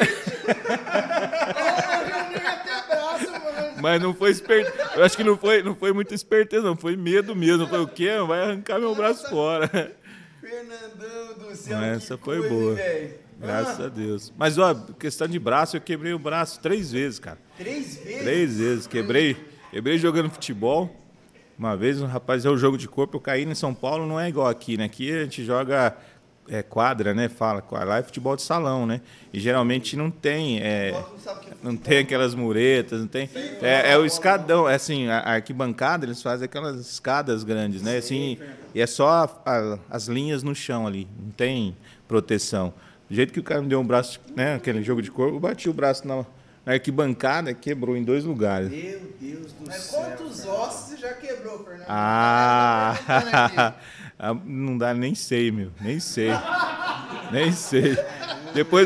Eu 0.49 0.55
mano. 3.31 3.81
Mas 3.81 4.01
não 4.01 4.13
foi 4.13 4.31
esperto. 4.31 4.71
Eu 4.95 5.03
acho 5.03 5.15
que 5.15 5.23
não 5.23 5.37
foi, 5.37 5.63
não 5.63 5.75
foi 5.75 5.93
muita 5.93 6.13
esperteza, 6.13 6.63
não. 6.63 6.75
Foi 6.75 6.95
medo 6.95 7.35
mesmo. 7.35 7.67
Foi 7.67 7.79
o 7.79 7.87
quê? 7.87 8.09
Vai 8.27 8.43
arrancar 8.43 8.79
meu 8.79 8.95
braço 8.95 9.29
fora. 9.29 9.69
Fernandão 10.41 11.37
do 11.37 11.55
céu, 11.55 11.81
Essa 11.81 12.17
foi 12.17 12.39
coisa, 12.39 12.49
boa. 12.49 12.75
velho? 12.75 13.13
Graças 13.39 13.79
a 13.79 13.87
Deus. 13.87 14.33
Mas, 14.37 14.57
ó, 14.57 14.73
questão 14.73 15.27
de 15.27 15.39
braço, 15.39 15.77
eu 15.77 15.81
quebrei 15.81 16.13
o 16.13 16.19
braço 16.19 16.59
três 16.59 16.91
vezes, 16.91 17.19
cara. 17.19 17.37
Três 17.57 17.97
vezes? 17.97 18.21
Três 18.21 18.57
vezes. 18.57 18.87
Quebrei, 18.87 19.37
quebrei 19.71 19.97
jogando 19.97 20.29
futebol. 20.29 20.93
Uma 21.57 21.75
vez, 21.75 22.01
um 22.01 22.05
rapaz, 22.05 22.45
é 22.45 22.49
o 22.49 22.57
jogo 22.57 22.77
de 22.77 22.87
corpo, 22.87 23.17
eu 23.17 23.21
caí 23.21 23.43
em 23.43 23.53
São 23.53 23.73
Paulo, 23.73 24.05
não 24.05 24.19
é 24.19 24.29
igual 24.29 24.47
aqui, 24.47 24.77
né? 24.77 24.85
Aqui 24.85 25.11
a 25.11 25.23
gente 25.23 25.43
joga 25.43 25.95
é, 26.49 26.63
quadra, 26.63 27.13
né? 27.13 27.29
Fala, 27.29 27.63
lá 27.71 27.97
é 27.97 28.03
futebol 28.03 28.35
de 28.35 28.41
salão, 28.41 28.85
né? 28.85 29.01
E 29.31 29.39
geralmente 29.39 29.95
não 29.95 30.09
tem, 30.09 30.59
é, 30.59 30.93
não 31.61 31.75
tem 31.75 31.99
aquelas 31.99 32.33
muretas, 32.33 32.99
não 32.99 33.07
tem. 33.07 33.29
É, 33.61 33.91
é 33.91 33.97
o 33.97 34.05
escadão, 34.05 34.67
é 34.67 34.75
assim, 34.75 35.07
a 35.07 35.19
arquibancada 35.35 36.05
eles 36.05 36.21
fazem 36.21 36.45
aquelas 36.45 36.77
escadas 36.79 37.43
grandes, 37.43 37.81
né? 37.81 37.97
Assim, 37.97 38.37
e 38.73 38.81
é 38.81 38.87
só 38.87 39.09
a, 39.09 39.29
a, 39.45 39.79
as 39.89 40.07
linhas 40.07 40.43
no 40.43 40.55
chão 40.55 40.87
ali, 40.87 41.07
não 41.21 41.31
tem 41.31 41.75
proteção. 42.07 42.73
Do 43.09 43.15
jeito 43.15 43.33
que 43.33 43.39
o 43.39 43.43
cara 43.43 43.61
me 43.61 43.67
deu 43.67 43.79
um 43.79 43.85
braço, 43.85 44.19
né? 44.35 44.55
Aquele 44.55 44.83
jogo 44.83 45.01
de 45.01 45.09
corpo, 45.09 45.35
eu 45.35 45.39
bati 45.39 45.69
o 45.69 45.73
braço 45.73 46.07
na, 46.07 46.25
na 46.65 46.73
arquibancada, 46.73 47.53
quebrou 47.53 47.97
em 47.97 48.03
dois 48.03 48.23
lugares. 48.23 48.69
Meu 48.69 49.01
Deus 49.19 49.51
do 49.53 49.65
Mas 49.65 49.75
céu. 49.75 50.01
Mas 50.01 50.19
quantos 50.19 50.45
ossos 50.45 50.89
você 50.89 50.97
já 50.97 51.13
quebrou, 51.13 51.63
Fernando? 51.63 51.85
Ah! 51.87 53.73
Ah, 54.21 54.33
não 54.33 54.77
dá, 54.77 54.93
nem 54.93 55.15
sei, 55.15 55.49
meu. 55.49 55.71
Nem 55.79 55.97
sei. 55.97 56.29
nem 57.31 57.53
sei. 57.53 57.97
Depois, 58.53 58.85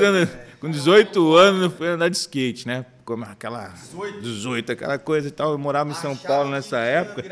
com 0.59 0.69
18 0.69 1.35
anos, 1.35 1.63
eu 1.63 1.71
fui 1.71 1.87
andar 1.87 2.07
de 2.07 2.17
skate, 2.17 2.67
né? 2.67 2.85
Como 3.03 3.25
aquela 3.25 3.69
18. 3.69 4.21
18, 4.21 4.71
aquela 4.73 4.99
coisa 4.99 5.27
e 5.27 5.31
tal. 5.31 5.53
Eu 5.53 5.57
morava 5.57 5.89
em 5.89 5.95
São 5.95 6.15
Paulo 6.15 6.51
nessa 6.51 6.77
época. 6.77 7.23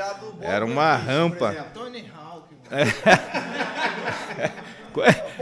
Era 0.41 0.65
uma 0.65 0.95
rampa. 0.95 1.53
Tony 1.75 2.11
Hawk. 2.11 2.55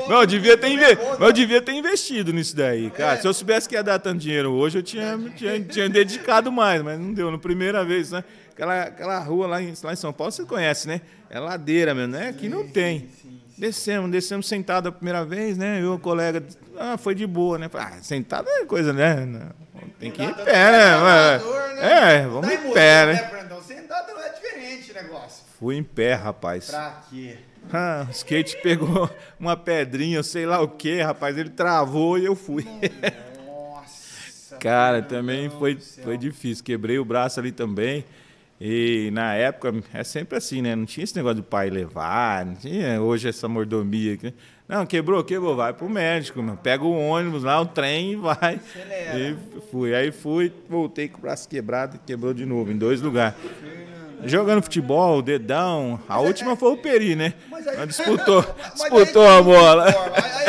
Não, 0.10 0.20
eu 0.22 0.26
devia 0.28 0.58
ter, 0.58 0.68
inve... 0.68 0.98
eu 1.20 1.32
devia 1.32 1.62
ter 1.62 1.72
investido 1.72 2.34
nisso 2.34 2.56
daí, 2.56 2.92
cara. 2.92 3.22
Se 3.22 3.28
eu 3.28 3.34
soubesse 3.34 3.70
que 3.70 3.76
ia 3.76 3.84
dar 3.84 4.00
tanto 4.00 4.20
dinheiro 4.20 4.52
hoje, 4.52 4.80
eu 4.80 4.84
tinha, 4.84 5.18
tinha, 5.36 5.60
tinha 5.62 5.90
dedicado 5.90 6.52
mais, 6.52 6.82
mas 6.84 7.00
não 7.00 7.14
deu. 7.14 7.32
Na 7.32 7.38
primeira 7.38 7.86
vez, 7.86 8.12
né? 8.12 8.24
Aquela, 8.60 8.82
aquela 8.82 9.20
rua 9.20 9.48
lá 9.48 9.62
em, 9.62 9.74
lá 9.82 9.94
em 9.94 9.96
São 9.96 10.12
Paulo, 10.12 10.34
você 10.34 10.44
conhece, 10.44 10.86
né? 10.86 11.00
É 11.30 11.40
ladeira 11.40 11.96
mesmo, 11.96 12.12
né? 12.12 12.28
Aqui 12.28 12.50
não 12.50 12.68
tem. 12.68 13.08
Descemos, 13.58 14.12
descemos 14.12 14.50
sentado 14.50 14.90
a 14.90 14.92
primeira 14.92 15.24
vez, 15.24 15.58
né? 15.58 15.82
Eu, 15.82 15.94
o 15.94 16.00
colega, 16.00 16.44
ah, 16.78 16.98
foi 16.98 17.16
de 17.16 17.26
boa, 17.26 17.58
né? 17.58 17.70
Ah, 17.74 17.94
sentado 18.02 18.50
é 18.50 18.66
coisa, 18.66 18.92
né? 18.92 19.50
Tem 19.98 20.12
que 20.12 20.22
ir 20.22 20.30
em 20.30 20.34
pé, 20.34 20.72
né? 20.72 21.42
É, 21.80 22.28
vamos 22.28 22.52
em 22.52 22.74
pé, 22.74 23.06
né? 23.06 23.32
Sentado 23.66 24.14
não 24.14 24.22
é 24.22 24.30
diferente 24.34 24.92
o 24.92 24.94
negócio. 24.94 25.46
Fui 25.58 25.78
em 25.78 25.84
pé, 25.84 26.16
rapaz. 26.16 26.70
Pra 26.70 27.02
quê? 27.10 27.38
Ah, 27.72 28.08
o 28.10 28.12
skate 28.12 28.58
pegou 28.62 29.10
uma 29.40 29.56
pedrinha, 29.56 30.22
sei 30.22 30.46
lá 30.46 30.60
o 30.60 30.68
que, 30.68 31.02
rapaz. 31.02 31.38
Ele 31.38 31.50
travou 31.50 32.18
e 32.18 32.26
eu 32.26 32.36
fui. 32.36 32.68
Nossa. 33.48 34.58
Cara, 34.58 35.02
também 35.02 35.50
foi, 35.50 35.80
foi 36.04 36.18
difícil. 36.18 36.62
Quebrei 36.62 37.00
o 37.00 37.06
braço 37.06 37.40
ali 37.40 37.54
também. 37.54 38.04
E 38.62 39.10
na 39.14 39.36
época 39.36 39.74
é 39.94 40.04
sempre 40.04 40.38
assim, 40.38 40.62
né? 40.62 40.76
Não 40.76 40.86
tinha 40.86 41.04
esse 41.04 41.16
negócio 41.16 41.38
do 41.38 41.44
pai 41.44 41.70
levar, 41.70 42.46
não 42.46 42.56
tinha 42.56 43.02
hoje 43.02 43.30
essa 43.30 43.48
mordomia 43.48 44.16
aqui. 44.16 44.34
Não, 44.68 44.86
quebrou, 44.86 45.24
quebrou, 45.24 45.56
vai 45.56 45.74
pro 45.74 45.90
médico, 45.90 46.44
mano. 46.44 46.60
Pega 46.62 46.84
o 46.84 46.92
ônibus 46.92 47.44
lá, 47.44 47.60
o 47.62 47.66
trem 47.66 48.12
e 48.12 48.16
vai. 48.16 48.56
Acelera. 48.56 49.18
E 49.18 49.38
fui. 49.72 49.96
Aí 49.96 50.12
fui, 50.12 50.52
voltei 50.70 51.08
com 51.08 51.18
o 51.18 51.22
braço 51.22 51.48
quebrado 51.48 51.96
e 51.96 52.00
quebrou 52.00 52.34
de 52.34 52.46
novo, 52.46 52.72
em 52.72 52.78
dois 52.78 53.02
lugares. 53.02 53.36
Jogando 54.26 54.62
futebol, 54.62 55.22
dedão. 55.22 56.00
A 56.08 56.20
última 56.20 56.56
foi 56.56 56.74
o 56.74 56.78
Peri, 56.78 57.16
né? 57.16 57.34
Mas 57.50 57.66
aí, 57.66 57.88
disputou, 57.88 58.46
disputou 58.76 59.26
a 59.26 59.42
bola. 59.42 59.86
Aí 59.88 60.49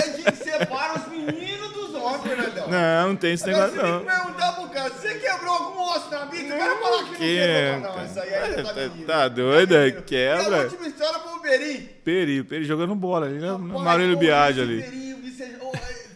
Não, 2.70 3.09
não 3.09 3.16
tem 3.16 3.35
esse 3.35 3.46
negócio, 3.46 3.76
não. 3.76 4.04
perguntar 4.04 4.52
pro 4.52 4.68
cara, 4.68 4.90
você 4.90 5.14
quebrou 5.14 5.54
algum 5.54 5.83
osso 5.83 6.11
na 6.11 6.24
vida? 6.26 6.54
O 6.54 6.59
cara 6.59 6.76
falar 6.76 7.04
que 7.04 7.16
que... 7.16 7.40
não 7.40 7.80
quebrou, 7.80 7.96
não. 7.96 8.04
Isso 8.04 8.20
aí 8.20 8.28
é 8.30 8.62
tá, 8.62 9.06
tá 9.06 9.28
doido? 9.28 9.76
É 9.76 9.90
quebra. 9.90 10.42
E 10.42 10.54
a 10.54 10.62
última 10.62 10.87
história 10.87 11.18
foi 11.20 11.33
o 11.33 11.40
Peri. 11.40 11.78
Peri, 12.04 12.40
o 12.40 12.44
Peri 12.44 12.64
jogando 12.64 12.94
bola 12.94 13.26
ali, 13.26 13.38
né? 13.38 13.50
No 13.50 13.80
Marílio 13.80 14.16
Biagio 14.16 14.62
ali. 14.62 14.83
Peri, 14.83 15.11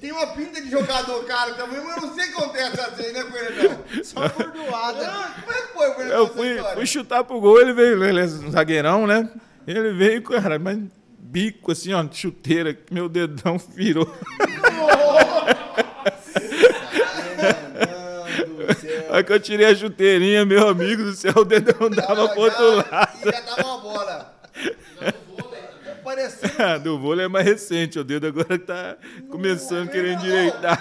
tem 0.04 0.12
uma 0.12 0.26
pinta 0.26 0.60
de 0.60 0.70
jogador 0.70 1.24
caro 1.24 1.54
também, 1.54 1.82
mas 1.82 1.96
eu 1.96 2.02
não 2.08 2.14
sei 2.14 2.24
o 2.24 2.26
que 2.26 2.42
acontece 2.42 2.78
assim, 2.78 3.10
né, 3.10 3.24
Fernandão? 3.24 3.84
Só 4.04 4.28
bordoada. 4.28 5.32
Como 5.40 5.56
é 5.56 5.62
que 5.62 5.72
foi, 5.72 5.94
Fernandão? 5.94 6.18
Eu 6.20 6.28
fui, 6.28 6.62
fui 6.74 6.86
chutar 6.86 7.24
pro 7.24 7.40
gol, 7.40 7.58
ele 7.58 7.72
veio, 7.72 8.04
ele 8.04 8.20
é 8.20 8.24
um 8.24 8.50
zagueirão, 8.50 9.06
né? 9.06 9.26
Ele 9.66 9.94
veio, 9.94 10.22
cara, 10.22 10.58
mas 10.58 10.78
bico 11.18 11.72
assim, 11.72 11.94
ó, 11.94 12.06
chuteira, 12.12 12.78
meu 12.90 13.08
dedão 13.08 13.56
virou. 13.56 14.06
Aí 19.10 19.22
que 19.22 19.32
eu 19.32 19.40
tirei 19.40 19.66
a 19.66 19.74
chuteirinha, 19.74 20.44
meu 20.44 20.68
amigo 20.68 21.04
do 21.04 21.12
céu, 21.12 21.32
o 21.36 21.44
dedão 21.44 21.88
dava 21.90 22.28
pro 22.28 22.40
outro 22.40 22.76
lado. 22.76 23.18
E 23.22 23.30
já 23.30 23.40
dava 23.40 23.68
uma 23.68 23.78
bola 23.78 24.34
parecendo. 26.04 26.80
do 26.80 26.98
vôlei 26.98 27.24
é 27.24 27.28
mais 27.28 27.46
recente, 27.46 27.98
o 27.98 28.04
dedo 28.04 28.26
agora 28.26 28.58
tá 28.58 28.96
começando 29.30 29.88
a 29.88 29.92
querer 29.92 30.12
endireitar. 30.12 30.80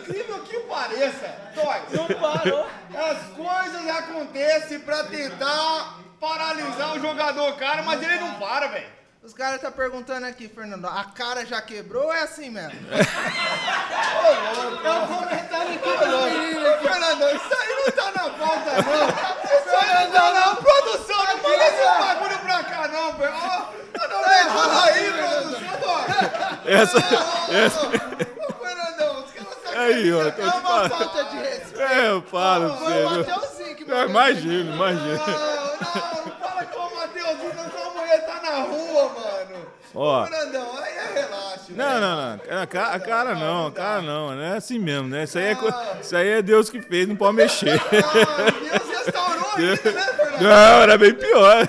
Incrível 0.00 0.38
que 0.40 0.60
pareça, 0.60 1.34
Dói. 1.54 1.80
Não 1.92 2.06
parou. 2.06 2.66
As 2.94 3.22
coisas 3.36 3.88
acontecem 3.88 4.80
pra 4.80 5.04
tentar 5.04 6.00
paralisar 6.20 6.96
o 6.96 7.00
jogador, 7.00 7.52
cara, 7.56 7.82
mas 7.82 8.02
ele 8.02 8.16
não 8.16 8.34
para, 8.34 8.68
velho. 8.68 8.95
Os 9.26 9.34
caras 9.34 9.56
estão 9.56 9.72
tá 9.72 9.76
perguntando 9.76 10.24
aqui, 10.24 10.46
Fernando, 10.46 10.86
a 10.86 11.02
cara 11.02 11.44
já 11.44 11.60
quebrou 11.60 12.04
ou 12.04 12.14
é 12.14 12.22
assim 12.22 12.48
mesmo? 12.48 12.70
É 14.84 14.90
um 14.92 15.06
comentário 15.06 15.74
aqui, 15.74 16.54
louco. 16.54 16.82
Fernando, 16.82 17.24
isso 17.34 17.54
aí 17.60 17.74
não 17.74 17.90
tá 17.92 18.12
na 18.12 18.30
pauta, 18.30 18.70
não. 18.82 19.06
Isso 19.56 19.76
aí 19.76 20.04
não 20.04 20.12
tá 20.12 20.32
na 20.32 20.56
produção, 20.56 21.24
não 21.26 21.36
manda 21.42 21.64
esse 21.66 21.84
bagulho 21.98 22.38
pra 22.38 22.64
cá, 22.64 22.88
não, 22.88 23.12
velho. 23.14 23.32
Tá 23.92 24.40
errado 24.40 24.78
aí, 24.84 25.12
produção, 25.12 25.96
Essa. 26.64 26.98
essa... 27.52 27.86
Os 27.86 28.54
caras 28.62 28.96
Aí, 29.76 30.12
ó, 30.12 30.30
tô 30.30 30.42
é 30.42 30.44
uma 30.44 30.88
falta 30.88 31.24
de 31.24 31.36
respeito. 31.36 31.80
É, 31.80 32.08
eu 32.10 32.22
falo 32.22 32.68
pra 32.68 32.76
você. 32.76 32.92
Foi 32.92 33.04
o 33.04 33.10
Mateuzinho 33.10 33.76
que 33.76 33.84
me 33.84 34.04
Imagina, 34.04 34.74
imagina. 34.74 35.26
Não, 35.26 35.66
não, 35.66 35.76
fala 35.78 36.35
é 37.26 37.32
o 37.32 37.36
Mateuzinho, 37.36 37.54
não 37.54 37.70
sua 37.70 37.90
mulher 37.90 38.26
tá 38.26 38.40
na 38.42 38.62
rua, 38.62 39.08
mano. 39.08 39.66
Ó. 39.94 40.26
Fernandão, 40.26 40.78
aí 40.78 40.92
é 40.96 41.20
relaxa. 41.20 41.64
Não, 41.70 42.00
não, 42.00 42.16
não. 42.16 42.62
A 42.62 42.66
cara, 42.66 42.94
a 42.94 43.00
cara 43.00 43.34
não, 43.34 43.66
a 43.66 43.72
cara 43.72 44.02
não. 44.02 44.34
Não 44.34 44.42
é 44.42 44.56
assim 44.56 44.78
mesmo, 44.78 45.08
né? 45.08 45.24
Isso 45.24 45.38
aí 45.38 45.44
é, 45.46 45.56
isso 46.00 46.16
aí 46.16 46.28
é 46.28 46.42
Deus 46.42 46.68
que 46.70 46.80
fez, 46.82 47.08
não 47.08 47.16
pode 47.16 47.36
mexer. 47.36 47.80
Ah, 47.80 48.50
Deus 48.50 48.98
restaurou 48.98 49.52
ainda, 49.56 49.92
né, 49.92 50.02
Fernando? 50.02 50.42
Não, 50.42 50.82
era 50.82 50.98
bem 50.98 51.14
pior. 51.14 51.68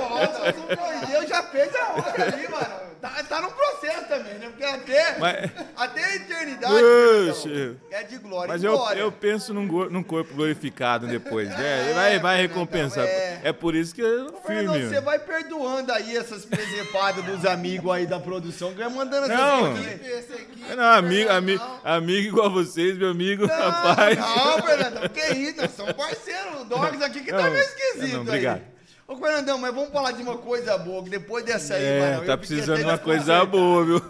Não, 0.00 0.18
é 0.18 0.52
pior. 0.52 1.06
Deus 1.06 1.28
já 1.28 1.42
fez 1.42 1.74
a 1.76 1.92
obra 1.92 2.24
ali, 2.24 2.48
mano. 2.48 2.84
Tá, 3.00 3.10
tá 3.28 3.40
no 3.42 3.50
processo 3.50 4.04
também, 4.08 4.34
né? 4.34 4.50
Porque 4.64 4.92
até, 4.92 5.18
Mas... 5.18 5.50
até 5.76 6.04
a 6.04 6.16
eternidade 6.16 6.74
então, 6.74 7.76
é 7.90 8.02
de 8.04 8.18
glória 8.18 8.52
Mas 8.52 8.64
eu, 8.64 8.74
eu 8.96 9.12
penso 9.12 9.52
num, 9.52 9.66
num 9.90 10.02
corpo 10.02 10.34
glorificado 10.34 11.06
depois, 11.06 11.48
né? 11.48 11.90
É, 11.90 11.94
vai, 11.94 12.18
vai 12.18 12.40
recompensar. 12.40 13.04
É. 13.04 13.40
é 13.44 13.52
por 13.52 13.74
isso 13.74 13.94
que 13.94 14.00
eu 14.00 14.32
firme. 14.46 14.86
Você 14.86 15.00
vai 15.00 15.18
perdoando 15.18 15.92
aí 15.92 16.16
essas 16.16 16.44
presepadas 16.44 17.24
dos 17.24 17.44
amigos 17.44 17.90
aí 17.92 18.06
da 18.06 18.18
produção 18.18 18.72
que 18.72 18.78
vai 18.78 18.88
mandando 18.88 19.28
não. 19.28 19.76
essas 19.76 20.36
aqui. 20.36 20.74
Não, 20.76 20.84
amigo, 20.84 21.30
amigo, 21.30 21.64
amigo 21.84 22.28
igual 22.28 22.50
vocês, 22.50 22.96
meu 22.96 23.10
amigo, 23.10 23.46
não, 23.46 23.54
rapaz. 23.54 24.18
Não, 24.18 24.62
Fernando, 24.62 25.10
que 25.10 25.34
isso, 25.34 25.60
nós 25.60 25.70
somos 25.72 25.92
parceiros. 25.92 26.62
O 26.62 26.64
Dogs 26.64 27.02
aqui 27.02 27.20
que 27.20 27.30
tá 27.30 27.50
meio 27.50 27.58
esquisito 27.58 28.14
não, 28.14 28.22
obrigado. 28.22 28.56
aí. 28.56 28.74
Ô, 29.06 29.16
Fernandão, 29.16 29.58
mas 29.58 29.74
vamos 29.74 29.90
falar 29.90 30.12
de 30.12 30.22
uma 30.22 30.38
coisa 30.38 30.78
boa, 30.78 31.04
que 31.04 31.10
depois 31.10 31.44
dessa 31.44 31.74
aí, 31.74 31.84
é, 31.84 32.00
mano. 32.00 32.26
Tá 32.26 32.38
precisando 32.38 32.78
de 32.78 32.84
uma 32.84 32.96
coisa 32.96 33.44
boa, 33.44 33.84
viu? 33.84 34.00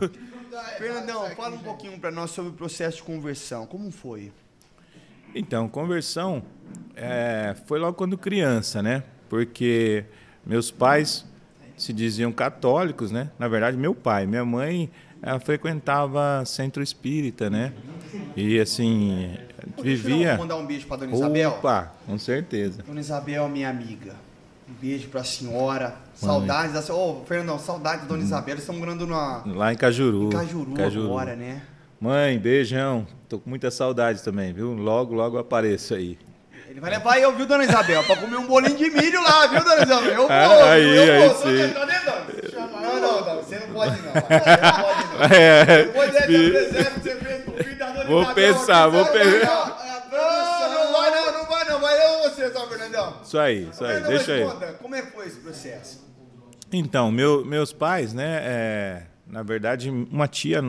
Fernandão, 0.78 1.28
fala 1.30 1.56
um 1.56 1.58
pouquinho 1.58 1.98
para 1.98 2.10
nós 2.10 2.30
sobre 2.30 2.50
o 2.50 2.54
processo 2.54 2.98
de 2.98 3.02
conversão. 3.02 3.66
Como 3.66 3.90
foi? 3.90 4.32
Então, 5.34 5.68
conversão 5.68 6.42
é, 6.94 7.54
foi 7.66 7.78
logo 7.78 7.94
quando 7.94 8.16
criança, 8.16 8.82
né? 8.82 9.02
Porque 9.28 10.04
meus 10.46 10.70
pais 10.70 11.24
se 11.76 11.92
diziam 11.92 12.30
católicos, 12.30 13.10
né? 13.10 13.30
Na 13.38 13.48
verdade, 13.48 13.76
meu 13.76 13.94
pai, 13.94 14.26
minha 14.26 14.44
mãe, 14.44 14.90
ela 15.20 15.40
frequentava 15.40 16.44
centro 16.44 16.82
espírita, 16.82 17.50
né? 17.50 17.72
E 18.36 18.60
assim, 18.60 19.36
vivia. 19.82 20.32
Eu 20.32 20.38
mandar 20.38 20.56
um 20.56 20.66
beijo 20.66 20.86
para 20.86 20.98
dona 20.98 21.12
Isabel. 21.12 21.50
Opa, 21.50 21.92
com 22.06 22.18
certeza. 22.18 22.82
Dona 22.82 23.00
Isabel, 23.00 23.48
minha 23.48 23.68
amiga. 23.68 24.14
Um 24.68 24.72
beijo 24.80 25.08
pra 25.08 25.22
senhora. 25.22 25.94
Saudades 26.14 26.72
da 26.72 26.94
Ô, 26.94 27.20
oh, 27.20 27.26
Fernandão, 27.26 27.58
saudades 27.58 28.02
da 28.02 28.08
Dona 28.08 28.22
hum. 28.22 28.24
Isabela. 28.24 28.58
Estamos 28.58 28.80
morando 28.80 29.06
na... 29.06 29.42
lá 29.46 29.72
em 29.72 29.76
Cajuru. 29.76 30.28
Em 30.28 30.30
Cajuru, 30.30 30.72
Cajuru 30.72 31.06
agora, 31.06 31.36
né? 31.36 31.62
Mãe, 32.00 32.38
beijão. 32.38 33.06
Tô 33.28 33.38
com 33.38 33.50
muita 33.50 33.70
saudade 33.70 34.22
também, 34.22 34.52
viu? 34.52 34.72
Logo, 34.74 35.14
logo 35.14 35.38
apareço 35.38 35.94
aí. 35.94 36.18
Ele 36.68 36.80
vai 36.80 36.90
levar 36.90 37.18
eu, 37.18 37.32
viu, 37.36 37.46
Dona 37.46 37.64
Isabel? 37.64 38.02
pra 38.02 38.16
comer 38.16 38.36
um 38.36 38.46
bolinho 38.46 38.76
de 38.76 38.90
milho 38.90 39.22
lá, 39.22 39.46
viu, 39.46 39.62
Dona 39.62 39.82
Isabel? 39.82 40.12
Eu 40.12 40.26
ah, 40.30 40.48
vou, 40.48 40.64
ah, 40.64 40.72
aí, 40.72 40.96
eu 40.96 41.12
aí, 41.14 41.28
vou. 41.28 41.36
Sim. 41.36 41.74
Não, 42.82 43.00
não, 43.00 43.26
não, 43.26 43.36
você 43.36 43.58
não 43.58 43.68
pode 43.68 44.02
não. 44.02 44.12
Você 44.12 44.18
não 44.18 44.22
pode 44.22 45.02
não. 45.20 45.30
É, 45.36 45.84
Depois 45.84 46.12
dessa 46.12 46.26
presente, 46.26 47.00
você 47.00 47.14
fez 47.16 47.48
o 47.48 47.52
filho 47.52 47.78
da 47.78 47.86
Dona 47.90 48.04
Vou 48.06 48.22
Isabel. 48.22 48.34
pensar, 48.34 48.88
vou 48.88 49.06
pensar. 49.06 49.73
Isso 53.34 53.38
aí, 53.40 53.68
isso 53.68 53.84
aí, 53.84 54.00
deixa 54.04 54.32
aí. 54.32 54.74
Como 54.80 54.94
é 54.94 55.02
que 55.02 55.10
foi 55.10 55.26
esse 55.26 55.40
processo? 55.40 56.04
Então, 56.72 57.10
meu, 57.10 57.44
meus 57.44 57.72
pais, 57.72 58.14
né, 58.14 58.38
é, 58.42 59.02
na 59.26 59.42
verdade, 59.42 59.90
uma 59.90 60.28
tia 60.28 60.62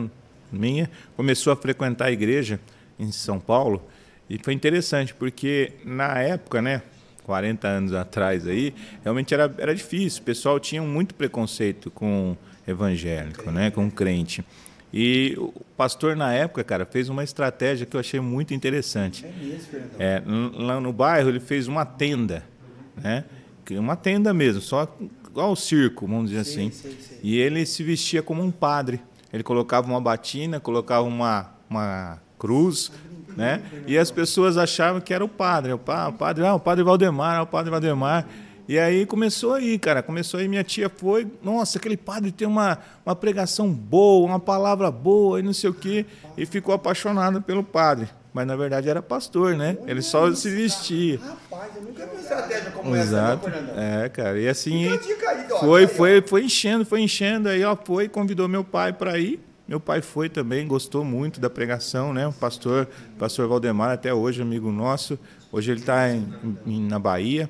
minha 0.50 0.90
começou 1.16 1.52
a 1.52 1.56
frequentar 1.56 2.06
a 2.06 2.10
igreja 2.10 2.58
em 2.98 3.12
São 3.12 3.38
Paulo 3.38 3.86
e 4.28 4.36
foi 4.42 4.52
interessante 4.52 5.14
porque 5.14 5.74
na 5.84 6.20
época, 6.20 6.60
né, 6.60 6.82
40 7.22 7.68
anos 7.68 7.92
atrás 7.92 8.48
aí, 8.48 8.74
realmente 9.04 9.32
era, 9.32 9.52
era 9.58 9.72
difícil. 9.72 10.22
O 10.22 10.24
pessoal 10.24 10.58
tinha 10.58 10.82
muito 10.82 11.14
preconceito 11.14 11.88
com 11.88 12.36
evangélico, 12.66 13.48
né, 13.52 13.70
com 13.70 13.88
crente. 13.88 14.44
E 14.92 15.34
o 15.36 15.52
pastor, 15.76 16.16
na 16.16 16.32
época, 16.32 16.64
cara, 16.64 16.84
fez 16.84 17.08
uma 17.08 17.22
estratégia 17.22 17.86
que 17.86 17.94
eu 17.94 18.00
achei 18.00 18.18
muito 18.18 18.54
interessante. 18.54 19.24
É 19.24 19.30
mesmo, 19.30 19.78
é, 19.98 20.22
lá 20.54 20.80
no 20.80 20.92
bairro, 20.92 21.28
ele 21.28 21.40
fez 21.40 21.68
uma 21.68 21.84
tenda, 21.84 22.42
né? 22.96 23.24
Uma 23.70 23.96
tenda 23.96 24.32
mesmo, 24.32 24.60
só 24.60 24.88
igual 25.28 25.52
o 25.52 25.56
circo, 25.56 26.06
vamos 26.06 26.30
dizer 26.30 26.44
sim, 26.44 26.68
assim. 26.68 26.70
Sim, 26.70 26.96
sim. 27.00 27.18
E 27.22 27.36
ele 27.36 27.66
se 27.66 27.82
vestia 27.82 28.22
como 28.22 28.42
um 28.42 28.50
padre. 28.50 29.00
Ele 29.32 29.42
colocava 29.42 29.86
uma 29.86 30.00
batina, 30.00 30.60
colocava 30.60 31.06
uma, 31.06 31.50
uma 31.68 32.18
cruz, 32.38 32.90
né? 33.36 33.62
E 33.86 33.98
as 33.98 34.10
pessoas 34.10 34.56
achavam 34.56 35.00
que 35.00 35.12
era 35.12 35.24
o 35.24 35.28
padre. 35.28 35.72
O 35.72 35.78
padre, 35.78 36.44
ah, 36.44 36.54
o 36.54 36.60
padre 36.60 36.82
Valdemar, 36.82 37.38
ah, 37.38 37.42
o 37.42 37.46
padre 37.46 37.70
Valdemar. 37.70 38.26
E 38.68 38.78
aí 38.78 39.04
começou 39.04 39.54
aí, 39.54 39.78
cara. 39.78 40.02
Começou 40.02 40.40
aí, 40.40 40.48
minha 40.48 40.64
tia 40.64 40.88
foi. 40.88 41.26
Nossa, 41.42 41.78
aquele 41.78 41.96
padre 41.96 42.32
tem 42.32 42.48
uma, 42.48 42.78
uma 43.04 43.14
pregação 43.14 43.70
boa, 43.70 44.26
uma 44.26 44.40
palavra 44.40 44.90
boa 44.90 45.38
e 45.38 45.42
não 45.42 45.52
sei 45.52 45.70
o 45.70 45.74
quê. 45.74 46.06
E 46.36 46.46
ficou 46.46 46.74
apaixonada 46.74 47.40
pelo 47.40 47.62
padre. 47.62 48.08
Mas 48.36 48.46
na 48.46 48.54
verdade 48.54 48.86
era 48.86 49.00
pastor, 49.00 49.56
né? 49.56 49.78
Ele 49.86 50.02
só 50.02 50.30
se 50.34 50.50
vestia. 50.50 51.18
Rapaz, 51.18 51.74
eu 51.74 51.80
nunca 51.80 52.04
vi 52.04 52.20
estratégia 52.20 52.70
como 52.70 52.94
Exato. 52.94 53.48
essa, 53.48 53.62
não, 53.62 53.82
É, 53.82 54.08
cara. 54.10 54.38
E 54.38 54.46
assim. 54.46 54.90
Foi, 55.58 55.86
foi, 55.86 56.20
foi 56.20 56.44
enchendo, 56.44 56.84
foi 56.84 57.00
enchendo. 57.00 57.48
Aí 57.48 57.62
ela 57.62 57.74
foi, 57.82 58.10
convidou 58.10 58.46
meu 58.46 58.62
pai 58.62 58.92
para 58.92 59.18
ir. 59.18 59.40
Meu 59.66 59.80
pai 59.80 60.02
foi 60.02 60.28
também, 60.28 60.68
gostou 60.68 61.02
muito 61.02 61.40
da 61.40 61.48
pregação, 61.48 62.12
né? 62.12 62.26
O 62.26 62.32
pastor, 62.34 62.86
pastor 63.18 63.48
Valdemar, 63.48 63.92
até 63.92 64.12
hoje, 64.12 64.42
amigo 64.42 64.70
nosso. 64.70 65.18
Hoje 65.50 65.70
ele 65.70 65.80
está 65.80 66.02
na 66.66 66.98
Bahia. 66.98 67.48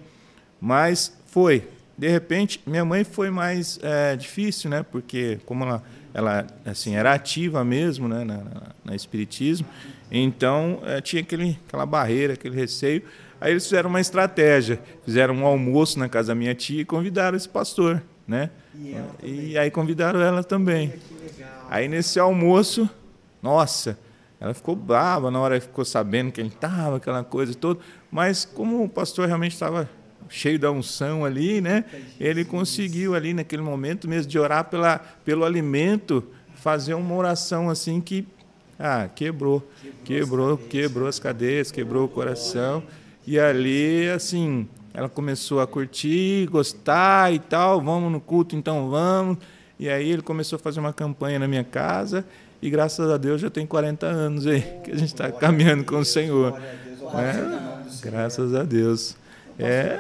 Mas 0.61 1.13
foi. 1.27 1.65
De 1.99 2.07
repente, 2.09 2.63
minha 2.65 2.85
mãe 2.85 3.03
foi 3.03 3.29
mais 3.29 3.81
é, 3.83 4.15
difícil, 4.15 4.71
né? 4.71 4.85
Porque 4.89 5.41
como 5.45 5.65
ela, 5.65 5.83
ela 6.15 6.47
assim, 6.65 6.95
era 6.95 7.13
ativa 7.13 7.65
mesmo 7.65 8.07
né? 8.07 8.23
na, 8.23 8.37
na, 8.37 8.63
na 8.85 8.95
Espiritismo, 8.95 9.67
então 10.11 10.81
é, 10.85 11.01
tinha 11.01 11.23
aquele, 11.23 11.59
aquela 11.67 11.87
barreira, 11.87 12.35
aquele 12.35 12.55
receio. 12.55 13.03
Aí 13.41 13.53
eles 13.53 13.65
fizeram 13.65 13.91
uma 13.91 14.01
estratégia, 14.01 14.81
fizeram 15.05 15.35
um 15.35 15.47
almoço 15.47 15.99
na 15.99 16.09
casa 16.09 16.29
da 16.29 16.35
minha 16.35 16.55
tia 16.55 16.83
e 16.83 16.85
convidaram 16.85 17.37
esse 17.37 17.49
pastor, 17.49 18.03
né? 18.27 18.51
E, 19.23 19.53
e 19.53 19.59
aí 19.59 19.71
convidaram 19.71 20.21
ela 20.21 20.43
também. 20.43 20.95
Aí 21.69 21.89
nesse 21.89 22.19
almoço, 22.19 22.89
nossa, 23.43 23.99
ela 24.41 24.55
ficou 24.55 24.77
brava 24.77 25.31
na 25.31 25.41
hora 25.41 25.59
que 25.59 25.67
ficou 25.67 25.85
sabendo 25.85 26.33
que 26.33 26.41
ele 26.41 26.49
estava, 26.49 26.97
aquela 26.97 27.25
coisa 27.25 27.55
toda. 27.55 27.81
Mas 28.11 28.45
como 28.45 28.83
o 28.83 28.89
pastor 28.89 29.27
realmente 29.27 29.53
estava 29.53 29.89
cheio 30.29 30.59
da 30.59 30.71
unção 30.71 31.25
ali, 31.25 31.61
né? 31.61 31.85
Ele 32.19 32.45
conseguiu 32.45 33.15
ali 33.15 33.33
naquele 33.33 33.63
momento 33.63 34.09
mesmo 34.09 34.31
de 34.31 34.39
orar 34.39 34.65
pela, 34.65 34.99
pelo 35.25 35.45
alimento, 35.45 36.25
fazer 36.55 36.95
uma 36.95 37.15
oração 37.15 37.71
assim 37.71 38.01
que 38.01 38.27
ah, 38.79 39.09
quebrou, 39.15 39.67
quebrou, 40.05 40.59
quebrou 40.59 41.09
as 41.09 41.19
cadeias, 41.19 41.71
quebrou 41.71 42.05
o 42.05 42.09
coração. 42.09 42.83
E 43.27 43.39
ali, 43.39 44.09
assim, 44.09 44.69
ela 44.93 45.09
começou 45.09 45.61
a 45.61 45.67
curtir, 45.67 46.47
gostar 46.47 47.33
e 47.33 47.39
tal, 47.39 47.81
vamos 47.81 48.11
no 48.13 48.21
culto, 48.21 48.55
então 48.55 48.89
vamos. 48.89 49.39
E 49.79 49.89
aí 49.89 50.11
ele 50.11 50.23
começou 50.23 50.57
a 50.57 50.59
fazer 50.59 50.81
uma 50.81 50.93
campanha 50.93 51.39
na 51.39 51.47
minha 51.47 51.65
casa 51.65 52.25
e 52.63 52.71
graças 52.71 53.11
a 53.11 53.17
Deus 53.17 53.41
já 53.41 53.51
tem 53.51 53.67
40 53.67 54.07
anos 54.07 54.47
aí 54.47 54.63
que 54.83 54.91
a 54.91 54.97
gente 54.97 55.09
está 55.09 55.31
caminhando 55.31 55.85
com 55.85 55.99
o 55.99 56.05
Senhor. 56.05 56.59
É, 57.15 58.01
graças 58.03 58.55
a 58.55 58.63
Deus. 58.63 59.17
É. 59.59 59.99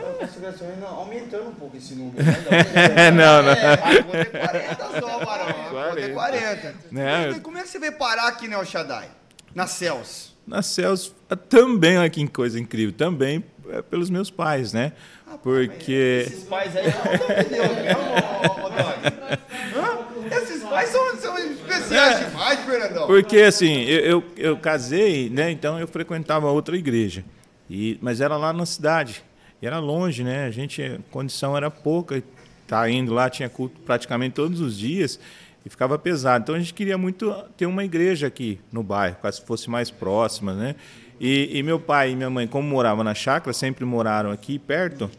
aumentando 0.86 1.48
um 1.48 1.54
pouco 1.54 1.76
esse 1.76 1.94
número. 1.94 2.22
Né? 2.22 3.10
não, 3.12 3.42
não. 3.42 3.52
É, 3.52 4.02
vou 4.02 4.12
ter 4.12 4.30
40 4.30 5.00
só, 5.00 5.24
Barão. 5.24 5.70
Vou 5.70 5.94
ter 5.94 6.12
40. 6.12 6.74
Né? 6.90 7.40
Como 7.42 7.56
é 7.56 7.62
que 7.62 7.68
você 7.68 7.78
veio 7.78 7.96
parar 7.96 8.28
aqui, 8.28 8.48
né, 8.48 8.62
Shaddai? 8.64 9.08
Na 9.54 9.66
Cels. 9.66 10.36
Na 10.46 10.62
Cels, 10.62 11.14
também, 11.48 11.98
olha 11.98 12.10
que 12.10 12.26
coisa 12.28 12.60
incrível, 12.60 12.94
também 12.94 13.42
é 13.70 13.82
pelos 13.82 14.10
meus 14.10 14.30
pais, 14.30 14.72
né? 14.72 14.92
Ah, 15.26 15.36
Porque. 15.38 16.24
Esses 16.26 16.44
pais 16.44 16.76
aí 16.76 16.84
não 16.86 17.04
né, 20.22 20.36
Esses 20.36 20.62
pais 20.62 20.88
são, 20.90 21.16
são 21.16 21.38
especiais 21.38 22.20
é, 22.20 22.24
demais, 22.24 22.60
Fernandão. 22.60 23.06
Porque 23.06 23.38
assim, 23.40 23.82
eu, 23.82 24.00
eu, 24.00 24.24
eu 24.36 24.56
casei, 24.56 25.28
né? 25.30 25.50
Então 25.50 25.80
eu 25.80 25.88
frequentava 25.88 26.50
outra 26.50 26.76
igreja. 26.76 27.24
E, 27.68 27.98
mas 28.00 28.20
era 28.20 28.36
lá 28.36 28.52
na 28.52 28.66
cidade. 28.66 29.24
E 29.60 29.66
era 29.66 29.78
longe, 29.78 30.22
né? 30.22 30.46
A 30.46 30.50
gente, 30.50 30.82
a 30.82 30.98
condição 31.10 31.56
era 31.56 31.70
pouca. 31.70 32.22
Tá 32.66 32.90
indo 32.90 33.14
lá, 33.14 33.30
tinha 33.30 33.48
culto 33.48 33.80
praticamente 33.82 34.34
todos 34.34 34.60
os 34.60 34.76
dias 34.76 35.20
e 35.64 35.68
ficava 35.68 35.98
pesado. 35.98 36.42
Então 36.42 36.54
a 36.54 36.58
gente 36.58 36.74
queria 36.74 36.96
muito 36.96 37.32
ter 37.56 37.66
uma 37.66 37.84
igreja 37.84 38.28
aqui 38.28 38.60
no 38.72 38.82
bairro, 38.82 39.16
caso 39.22 39.44
fosse 39.44 39.68
mais 39.68 39.90
próxima, 39.90 40.52
né? 40.52 40.74
E, 41.18 41.58
e, 41.58 41.62
meu 41.62 41.80
pai 41.80 42.10
e 42.10 42.16
minha 42.16 42.28
mãe, 42.28 42.46
como 42.46 42.68
moravam 42.68 43.02
na 43.02 43.14
chácara, 43.14 43.52
sempre 43.52 43.84
moraram 43.84 44.30
aqui 44.30 44.58
perto. 44.58 45.10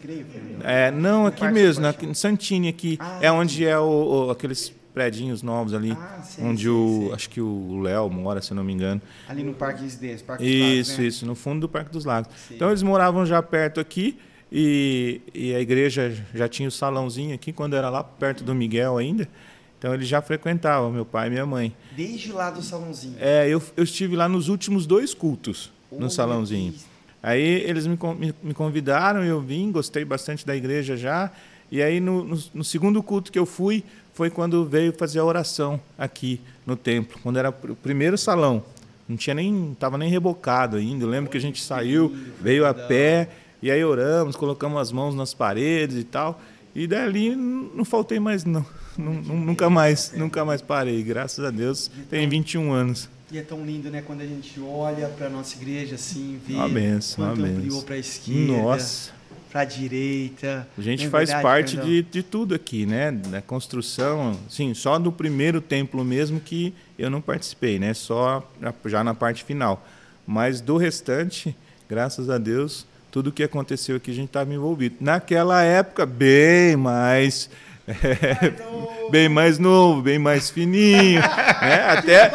É, 0.64 0.92
não, 0.92 1.26
aqui 1.26 1.48
mesmo, 1.48 1.82
na, 1.82 1.94
Santini 2.14 2.70
aqui, 2.70 2.98
ah, 3.02 3.18
é 3.20 3.32
onde 3.32 3.66
é 3.66 3.80
o, 3.80 4.28
o, 4.28 4.32
aqueles 4.32 4.74
prédios 4.98 5.44
novos 5.44 5.76
ali, 5.76 5.92
ah, 5.92 6.24
onde 6.42 6.68
o 6.68 7.12
acho 7.14 7.30
que 7.30 7.40
o 7.40 7.80
Léo 7.82 8.10
mora, 8.10 8.42
se 8.42 8.52
não 8.52 8.64
me 8.64 8.74
engano. 8.74 9.00
Ali 9.30 9.44
no 9.44 9.54
Parque 9.54 9.84
Residência, 9.84 10.26
Parque 10.26 10.44
Isso, 10.44 10.58
dos 10.58 10.90
Lagos, 10.90 10.98
né? 10.98 11.06
isso, 11.06 11.26
no 11.28 11.36
fundo 11.36 11.62
do 11.62 11.70
Parque 11.70 11.92
dos 11.92 12.04
Lagos. 12.04 12.32
Então 12.50 12.70
eles 12.70 12.82
moravam 12.82 13.24
já 13.24 13.42
perto 13.44 13.80
aqui. 13.80 14.18
E, 14.52 15.22
e 15.36 15.54
a 15.54 15.60
igreja 15.60 16.16
já 16.34 16.48
tinha 16.48 16.68
o 16.68 16.72
salãozinho 16.72 17.36
aqui, 17.36 17.54
quando 17.54 17.76
era 17.76 17.90
lá 17.90 18.04
perto 18.04 18.44
do 18.44 18.56
Miguel 18.56 18.98
ainda. 18.98 19.30
Então 19.78 19.94
ele 19.94 20.04
já 20.04 20.20
frequentava, 20.20 20.90
meu 20.90 21.06
pai 21.06 21.28
e 21.28 21.30
minha 21.30 21.46
mãe. 21.46 21.76
Desde 21.96 22.32
lá 22.32 22.50
do 22.50 22.64
salãozinho? 22.64 23.18
É, 23.20 23.48
eu, 23.48 23.62
eu 23.76 23.84
estive 23.84 24.16
lá 24.16 24.28
nos 24.28 24.48
últimos 24.48 24.88
dois 24.88 25.14
cultos, 25.14 25.72
oh, 25.92 26.00
no 26.00 26.10
salãozinho. 26.10 26.74
Aí 27.22 27.44
eles 27.44 27.86
me, 27.86 28.00
me 28.42 28.54
convidaram, 28.56 29.24
eu 29.24 29.40
vim, 29.42 29.72
gostei 29.72 30.04
bastante 30.04 30.44
da 30.44 30.56
igreja 30.56 30.98
já. 30.98 31.32
E 31.72 31.82
aí 31.82 32.00
no, 32.00 32.24
no, 32.24 32.40
no, 32.54 32.64
segundo 32.64 33.04
culto 33.04 33.32
que 33.32 33.38
eu 33.38 33.46
fui, 33.46 33.84
foi 34.18 34.32
quando 34.32 34.66
veio 34.66 34.92
fazer 34.92 35.20
a 35.20 35.24
oração 35.24 35.80
aqui 35.96 36.42
no 36.66 36.76
templo, 36.76 37.20
quando 37.22 37.38
era 37.38 37.50
o 37.52 37.76
primeiro 37.76 38.18
salão. 38.18 38.64
Não 39.08 39.16
tinha 39.16 39.36
nem, 39.36 39.74
estava 39.74 39.96
nem 39.96 40.10
rebocado 40.10 40.76
ainda. 40.76 41.06
Eu 41.06 41.10
lembro 41.10 41.30
que 41.30 41.38
a 41.38 41.40
gente 41.40 41.62
saiu, 41.62 42.18
veio 42.42 42.66
a 42.66 42.74
pé 42.74 43.30
e 43.62 43.70
aí 43.70 43.86
oramos, 43.86 44.36
colocamos 44.36 44.82
as 44.82 44.92
mãos 44.92 45.14
nas 45.14 45.36
paredes 45.36 45.98
e 45.98 46.04
tal. 46.04 46.42
E 46.74 46.88
dali 46.88 47.36
não 47.36 47.86
faltei 47.86 48.20
mais, 48.20 48.44
não. 48.44 48.66
Nunca 48.98 49.70
mais, 49.70 50.12
nunca 50.14 50.44
mais 50.44 50.64
parei. 50.64 51.04
Graças 51.04 51.46
a 51.46 51.52
Deus, 51.52 51.92
tem 52.10 52.28
21 52.28 52.72
anos. 52.72 53.08
E 53.32 53.38
é 53.38 53.44
tão 53.44 53.64
lindo, 53.64 53.92
né, 53.92 54.02
quando 54.02 54.22
a 54.22 54.26
gente 54.26 54.60
olha 54.60 55.10
para 55.10 55.30
nossa 55.30 55.56
igreja 55.58 55.94
assim, 55.94 56.40
vê 56.44 56.56
uma 56.56 56.68
benção, 56.68 57.24
quanto 57.24 57.40
uma 57.40 57.48
ampliou 57.50 57.84
para 57.84 57.96
a 57.96 58.00
esquerda, 58.00 58.54
Nossa. 58.54 59.12
Para 59.52 59.62
a 59.62 59.66
direita. 59.66 60.68
A 60.78 60.82
gente 60.82 61.06
é 61.06 61.10
faz 61.10 61.30
verdade, 61.30 61.44
parte 61.44 61.78
de, 61.78 62.02
de 62.04 62.24
tudo 62.24 62.54
aqui, 62.54 62.86
né, 62.86 63.12
da 63.12 63.42
construção, 63.42 64.38
sim, 64.50 64.74
só 64.74 65.00
do 65.00 65.12
primeiro 65.12 65.62
templo 65.62 66.04
mesmo 66.04 66.40
que 66.40 66.74
eu 66.98 67.10
não 67.10 67.22
participei, 67.22 67.80
né, 67.80 67.94
só 67.94 68.48
já 68.86 69.04
na 69.04 69.14
parte 69.14 69.44
final. 69.44 69.86
Mas 70.26 70.60
do 70.60 70.78
restante, 70.78 71.56
graças 71.88 72.30
a 72.30 72.38
Deus, 72.38 72.86
tudo 73.12 73.28
o 73.28 73.32
que 73.32 73.44
aconteceu 73.44 73.96
aqui 73.96 74.12
a 74.12 74.14
gente 74.14 74.28
estava 74.28 74.54
envolvido. 74.54 74.98
Naquela 75.00 75.64
época, 75.64 76.06
bem 76.06 76.76
mais. 76.76 77.50
É, 77.88 79.10
bem 79.10 79.30
mais 79.30 79.58
novo, 79.58 80.02
bem 80.02 80.20
mais 80.20 80.50
fininho. 80.50 81.22
né? 81.22 81.86
até, 81.90 82.32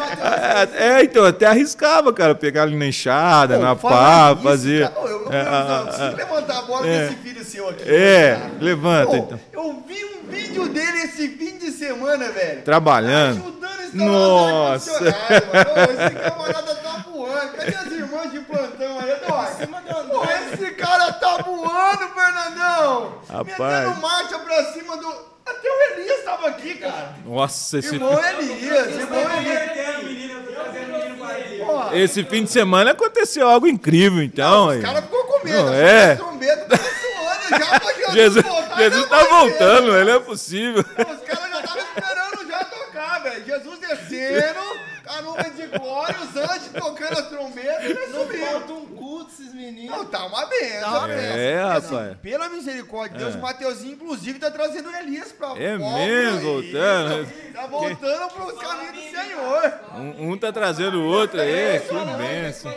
é, 0.73 1.03
então, 1.03 1.23
até 1.23 1.45
arriscava, 1.45 2.11
cara, 2.11 2.33
pegar 2.33 2.63
ali 2.63 2.75
na 2.75 2.87
enxada, 2.87 3.57
Pô, 3.57 3.61
na 3.61 3.75
pá, 3.75 4.35
fazer. 4.41 4.89
Cara, 4.89 5.07
eu, 5.07 5.25
eu, 5.25 5.31
é, 5.31 5.43
não, 5.43 6.07
eu 6.09 6.15
levantar 6.17 6.57
a 6.57 6.61
bola 6.63 6.87
é, 6.87 7.07
desse 7.07 7.15
filho 7.21 7.43
seu 7.45 7.69
aqui. 7.69 7.83
É, 7.85 8.35
cara. 8.35 8.51
levanta 8.59 9.05
Pô, 9.11 9.15
então. 9.15 9.39
Eu 9.51 9.83
vi 9.87 10.03
um 10.05 10.27
vídeo 10.27 10.67
dele 10.69 11.03
esse 11.03 11.27
fim 11.29 11.57
de 11.59 11.69
semana, 11.71 12.31
velho. 12.31 12.63
Trabalhando. 12.63 13.41
Ajudando 13.41 13.79
esse 13.81 13.97
Nossa. 13.97 15.07
Esse 15.07 16.15
camarada 16.15 16.75
tá 16.75 17.05
voando. 17.11 17.51
Cadê 17.51 17.75
as 17.75 17.91
irmãs 17.91 18.31
de 18.31 18.39
plantão 18.39 18.99
aí? 18.99 19.13
Pô, 20.09 20.23
esse 20.53 20.71
cara 20.71 21.13
tá 21.13 21.37
voando, 21.45 22.09
Fernandão! 22.15 23.19
Rapaz. 23.29 23.87
Metendo 23.87 24.01
marcha 24.01 24.39
pra 24.39 24.73
cima 24.73 24.97
do. 24.97 25.32
Até 25.45 25.69
o 25.69 25.93
Elias 25.93 26.23
tava 26.23 26.47
aqui, 26.49 26.75
cara. 26.75 27.15
Nossa, 27.25 27.79
esse. 27.79 27.95
Irmão 27.95 28.19
Elias, 28.23 28.87
irmão 28.87 29.37
Elias. 29.37 29.73
Esse 31.93 32.23
fim 32.23 32.43
de 32.43 32.51
semana 32.51 32.91
aconteceu 32.91 33.47
algo 33.47 33.67
incrível, 33.67 34.21
então. 34.21 34.67
Não, 34.67 34.77
os 34.77 34.83
caras 34.83 35.03
ficou 35.03 35.23
com 35.25 35.45
medo. 35.45 35.63
Não, 35.63 35.73
é. 35.73 36.15
Trombeta 36.15 36.65
tá 36.65 36.77
já 36.77 38.11
Jesus, 38.13 38.45
voltar. 38.45 38.77
Jesus 38.77 39.09
tá 39.09 39.23
voltando, 39.25 39.97
ele 39.97 40.11
é 40.11 40.19
possível. 40.19 40.79
Os 40.81 40.85
caras 40.85 41.51
já 41.51 41.59
estavam 41.59 41.83
esperando 41.83 42.47
já 42.47 42.63
tocar, 42.65 43.23
velho. 43.23 43.45
Jesus 43.45 43.79
descendo, 43.79 44.59
a 45.17 45.21
nuvem 45.21 45.51
de 45.53 45.67
glória, 45.77 46.15
os 46.21 46.35
anjos 46.35 46.69
tocando 46.73 47.19
as 47.19 47.27
trombetas 47.29 47.85
e 47.89 47.93
Não 48.11 48.19
subindo. 48.25 48.45
falta 48.45 48.73
um 48.73 48.85
culto 48.87 49.31
esses 49.31 49.53
meninos. 49.53 49.95
Não, 49.97 50.05
tá 50.05 50.25
uma 50.25 50.45
benção. 50.45 50.81
Tá 50.81 50.97
uma 50.99 51.07
né? 51.07 51.15
benção. 51.15 51.37
É, 51.37 51.51
E 51.53 51.77
assim, 51.77 51.95
rapaz. 51.95 52.17
pela 52.21 52.49
misericórdia 52.49 53.17
de 53.17 53.23
Deus, 53.23 53.35
É. 53.35 53.37
o 53.37 53.41
Mateuzinho, 53.41 53.93
inclusive, 53.93 54.39
tá 54.39 54.51
trazendo 54.51 54.89
o 54.89 54.95
Elias 54.95 55.31
pra 55.31 55.49
É 55.57 55.77
mesmo, 55.77 56.39
voltando. 56.41 57.31
Tá 57.53 57.67
voltando 57.67 58.33
pros 58.33 58.59
caminhos 58.59 58.93
do 58.95 59.01
Senhor. 59.17 59.73
Um, 59.95 60.31
um 60.31 60.37
tá 60.37 60.51
trazendo 60.51 60.99
o 60.99 61.05
outro 61.05 61.39
aí, 61.39 61.79
que 61.79 61.93
imenso. 61.93 62.67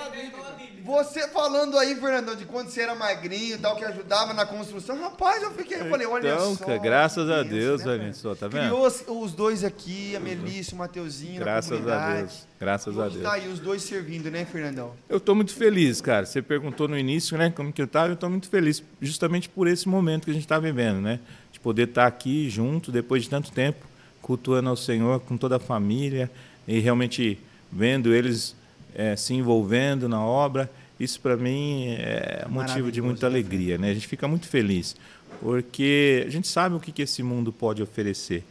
Você 0.86 1.26
falando 1.28 1.76
aí, 1.76 1.94
Fernandão, 1.96 2.36
de 2.36 2.44
quando 2.44 2.68
você 2.70 2.82
era 2.82 2.94
magrinho 2.94 3.56
e 3.56 3.58
tal, 3.58 3.74
que 3.76 3.84
ajudava 3.84 4.32
na 4.32 4.46
construção, 4.46 4.98
rapaz, 5.00 5.42
eu 5.42 5.50
fiquei, 5.50 5.80
eu 5.80 5.90
falei, 5.90 6.06
olha 6.06 6.32
Então, 6.32 6.54
só. 6.56 6.64
cara, 6.64 6.78
graças 6.78 7.28
a 7.28 7.42
Deus, 7.42 7.84
né, 7.84 7.92
olha 7.92 8.12
só, 8.14 8.34
tá 8.34 8.48
Criou 8.48 8.64
vendo? 8.64 8.86
os, 8.86 9.04
os 9.24 9.32
dois 9.32 9.64
aqui, 9.64 10.14
a 10.14 10.20
Melissa, 10.20 10.74
o 10.74 10.78
Mateuzinho, 10.78 11.40
Graças 11.40 11.86
a. 11.88 12.14
Deus, 12.16 12.46
graças 12.60 12.98
a 12.98 13.08
Deus. 13.08 13.22
Tá 13.22 13.32
aí 13.32 13.48
os 13.48 13.58
dois 13.58 13.82
servindo, 13.82 14.30
né, 14.30 14.44
Fernandão? 14.44 14.92
Eu 15.08 15.18
tô 15.18 15.34
muito 15.34 15.52
feliz, 15.54 16.00
cara. 16.00 16.24
Você 16.24 16.40
perguntou 16.40 16.86
no 16.86 16.96
início, 16.96 17.36
né, 17.36 17.50
como 17.50 17.72
que 17.72 17.82
eu 17.82 17.88
tava. 17.88 18.12
Eu 18.12 18.16
tô 18.16 18.30
muito 18.30 18.48
feliz, 18.48 18.82
justamente 19.02 19.48
por 19.48 19.66
esse 19.66 19.88
momento 19.88 20.24
que 20.26 20.30
a 20.30 20.34
gente 20.34 20.46
tá 20.46 20.58
vivendo, 20.58 21.00
né? 21.00 21.18
De 21.50 21.58
poder 21.58 21.88
estar 21.88 22.06
aqui 22.06 22.48
junto, 22.48 22.92
depois 22.92 23.24
de 23.24 23.28
tanto 23.30 23.50
tempo, 23.50 23.84
cultuando 24.22 24.68
ao 24.68 24.76
Senhor 24.76 25.20
com 25.20 25.36
toda 25.36 25.56
a 25.56 25.60
família 25.60 26.30
e 26.68 26.78
realmente 26.78 27.38
vendo 27.72 28.14
eles 28.14 28.54
eh, 28.96 29.14
se 29.14 29.32
envolvendo 29.34 30.08
na 30.08 30.20
obra. 30.20 30.68
Isso 30.98 31.20
para 31.20 31.36
mim 31.36 31.88
é 31.98 32.46
motivo 32.48 32.90
de 32.90 33.00
muita 33.02 33.28
né, 33.28 33.34
alegria, 33.36 33.76
né? 33.78 33.90
A 33.90 33.94
gente 33.94 34.08
fica 34.08 34.26
muito 34.26 34.48
feliz, 34.48 34.96
porque 35.40 36.24
a 36.26 36.30
gente 36.30 36.48
sabe 36.48 36.74
o 36.74 36.80
que, 36.80 36.90
que 36.90 37.02
esse 37.02 37.22
mundo 37.22 37.52
pode 37.52 37.82
oferecer, 37.82 38.42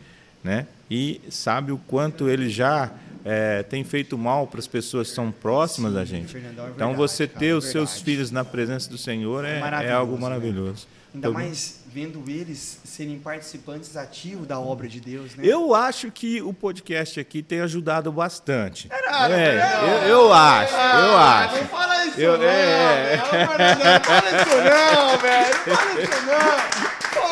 né? 0.44 0.68
E 0.90 1.20
sabe 1.30 1.72
o 1.72 1.78
quanto 1.80 2.30
ele 2.30 2.48
já 2.50 2.92
eh, 3.26 3.64
tem 3.64 3.84
feito 3.84 4.16
mal 4.18 4.46
para 4.46 4.60
as 4.60 4.68
pessoas 4.68 5.10
que 5.10 5.16
são 5.16 5.32
próximas 5.32 5.94
da 5.96 6.06
gente. 6.06 6.32
Fernandão, 6.34 6.66
é 6.68 6.70
Então 6.70 6.90
verdade, 6.90 6.98
você 6.98 7.28
cara, 7.28 7.40
ter 7.40 7.48
é 7.48 7.54
os 7.56 7.66
seus 7.66 8.00
filhos 8.00 8.30
na 8.30 8.46
presença 8.46 8.88
do 8.90 8.98
Senhor 9.00 9.44
é, 9.44 9.58
é 9.58 9.60
Maravilhoso, 9.60 9.98
algo 9.98 10.14
né? 10.14 10.20
maravilhoso. 10.22 10.88
Ainda 11.16 11.28
Eu- 11.30 11.34
mais 11.34 11.84
vendo 11.96 12.22
eles 12.28 12.78
serem 12.84 13.18
participantes 13.18 13.96
ativos 13.96 14.46
da 14.46 14.60
obra 14.60 14.86
de 14.86 15.00
Deus, 15.00 15.34
né? 15.34 15.46
Eu 15.48 15.74
acho 15.74 16.12
que 16.12 16.42
o 16.42 16.54
podcast 16.54 17.18
aqui 17.22 17.42
tem 17.42 17.62
ajudado 17.62 18.12
bastante. 18.12 18.90
Caralho, 18.90 19.34
é, 19.34 19.80
eu, 20.04 20.10
eu 20.10 20.34
acho, 20.34 20.74
eu 20.74 20.80
Ah, 20.80 21.46
acho. 21.46 21.56
Não 21.56 21.66
fala 21.70 22.06
isso 22.06 22.20
Eu- 22.20 22.38
não, 22.38 22.44
é. 22.44 23.16
velho. 23.16 23.26
Fernandão, 23.26 23.94
Não 23.94 24.02
fala 24.02 24.30
isso 24.42 24.56
não, 24.66 25.18
velho. 25.20 25.56
Não 25.68 25.76
fala 25.78 26.02
isso 26.02 26.26
não. 26.26 26.76
Pô, 27.16 27.28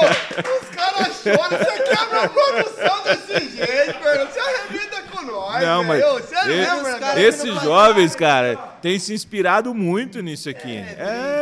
os 0.62 0.70
caras 0.76 1.22
choram, 1.22 1.58
você 1.58 1.84
quebra 1.84 2.24
a 2.24 2.30
produção 2.30 3.04
desse 3.04 3.50
jeito, 3.58 4.00
Fernando. 4.00 4.32
Você 4.32 4.40
arrebenta 4.40 5.02
com 5.26 5.32
nós, 5.32 5.64
Não, 5.64 5.84
mas 5.84 6.02
e- 6.02 6.48
mesmo, 6.48 6.84
Fernandão? 6.86 7.18
esses 7.18 7.62
jovens, 7.62 8.16
cara, 8.16 8.56
têm 8.82 8.98
se 9.00 9.14
inspirado 9.14 9.74
muito 9.74 10.22
nisso 10.22 10.50
aqui. 10.50 10.78
É, 10.78 10.84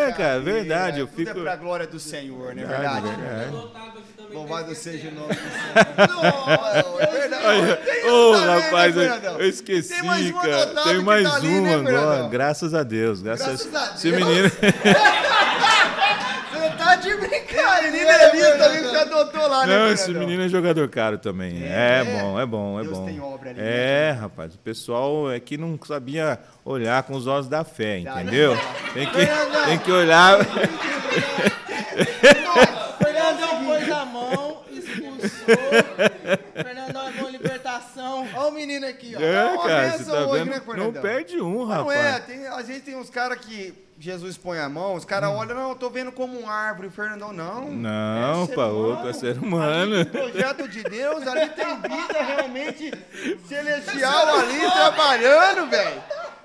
brincadeira, 0.05 0.13
cara, 0.17 0.39
verdade. 0.39 0.99
Eu 0.99 1.07
Tudo 1.07 1.17
fico. 1.17 1.39
é 1.39 1.43
pra 1.43 1.55
glória 1.55 1.87
do 1.87 1.99
Senhor, 1.99 2.53
não 2.55 2.63
é 2.63 2.65
Verdade, 2.65 3.01
verdade? 3.07 3.21
verdade. 3.21 3.71
Louvado 4.31 4.73
seja 4.73 5.09
o 5.09 5.11
nome 5.13 5.27
do 5.27 5.33
Senhor. 5.35 6.07
Não, 6.07 6.99
é 7.01 7.05
verdade. 7.07 8.07
Ô, 8.09 8.37
né, 8.37 8.59
rapaz, 8.61 8.95
eu- 8.95 9.01
Fernandão? 9.01 9.39
eu 9.39 9.49
esqueci, 9.49 9.89
Tem 9.93 10.03
mais 10.03 10.29
uma 10.31 10.41
cara. 10.41 10.83
Tem 10.83 11.01
mais 11.01 11.29
tá 11.29 11.35
ali, 11.35 11.47
uma 11.59 11.77
né, 11.77 11.97
agora. 11.97 12.27
Graças 12.29 12.73
a 12.73 12.83
Deus. 12.83 13.21
Graças, 13.21 13.65
Graças 13.65 13.75
a 13.75 13.95
Esse 13.95 14.09
Deus. 14.11 14.23
menino. 14.25 14.51
Você 16.61 16.69
tá 16.77 16.95
de 16.95 17.15
brincadeira. 17.15 17.81
menina 17.91 18.23
Elias 18.23 18.57
também 18.57 18.81
que 18.83 18.89
você 18.89 18.95
adotou 18.97 19.47
lá, 19.47 19.65
né, 19.65 19.73
Não, 19.73 19.87
Fernandão? 19.87 19.93
esse 19.93 20.11
menino 20.13 20.43
é 20.43 20.49
jogador 20.49 20.87
caro 20.89 21.17
também. 21.17 21.63
É, 21.63 22.03
bom, 22.03 22.39
é 22.39 22.45
bom, 22.45 22.79
é 22.79 22.83
Deus 22.83 22.97
bom. 22.97 23.05
tem 23.05 23.19
obra 23.19 23.49
ali, 23.49 23.59
É, 23.59 24.15
rapaz, 24.19 24.53
o 24.53 24.59
pessoal 24.59 25.31
é 25.31 25.39
que 25.39 25.57
não 25.57 25.79
sabia 25.83 26.39
olhar 26.63 27.01
com 27.03 27.13
os 27.15 27.25
olhos 27.25 27.47
da 27.47 27.63
fé, 27.63 27.97
entendeu? 27.99 28.55
Tem 28.93 29.07
que, 29.07 29.65
tem 29.65 29.79
que 29.79 29.91
olhar. 29.91 30.37
Fernandão 32.97 33.65
pôs 33.65 33.91
a 33.91 34.05
mão, 34.05 34.57
expulsou. 34.71 35.55
Fernandão 36.53 37.00
Olha 38.35 38.47
o 38.47 38.51
menino 38.51 38.85
aqui, 38.87 39.15
ó. 39.17 39.21
É, 39.21 39.57
cara, 39.57 39.89
benção 39.97 40.13
tá 40.15 40.25
hoje, 40.27 40.43
vendo? 40.43 40.51
né, 40.51 40.61
Não 40.77 40.93
perde 40.93 41.41
um, 41.41 41.65
Não 41.65 41.91
é, 41.91 42.09
rapaz. 42.11 42.25
tem, 42.25 42.47
a 42.47 42.61
gente 42.61 42.81
tem 42.81 42.95
uns 42.95 43.09
caras 43.09 43.37
que 43.39 43.73
Jesus 43.99 44.35
põe 44.35 44.57
a 44.57 44.67
mão, 44.67 44.95
os 44.95 45.05
caras 45.05 45.29
olham, 45.29 45.55
não, 45.55 45.69
eu 45.69 45.75
tô 45.75 45.87
vendo 45.89 46.11
como 46.11 46.39
um 46.41 46.49
árvore, 46.49 46.87
o 46.87 46.91
Fernandão 46.91 47.31
não. 47.31 47.69
Não, 47.69 48.41
É 48.49 48.65
opa, 48.65 49.09
é 49.09 49.13
ser 49.13 49.37
humano. 49.37 49.95
Ali 49.97 50.05
projeto 50.05 50.67
de 50.67 50.81
Deus, 50.83 51.27
ali 51.27 51.47
tem 51.49 51.75
vida 51.81 52.23
realmente 52.23 52.91
celestial 53.47 54.35
ali 54.39 54.59
trabalhando, 54.71 55.69
velho. 55.69 56.03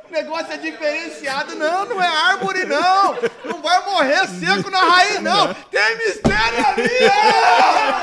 O 0.08 0.12
negócio 0.12 0.52
é 0.52 0.56
diferenciado, 0.58 1.56
não, 1.56 1.84
não 1.86 2.00
é 2.00 2.06
árvore, 2.06 2.64
não. 2.64 3.14
Não 3.44 3.60
vai 3.62 3.84
morrer 3.86 4.26
seco 4.28 4.70
na 4.70 4.78
raiz, 4.80 5.20
não. 5.20 5.52
Tem 5.54 5.96
mistério 5.96 6.66
ali. 6.68 6.88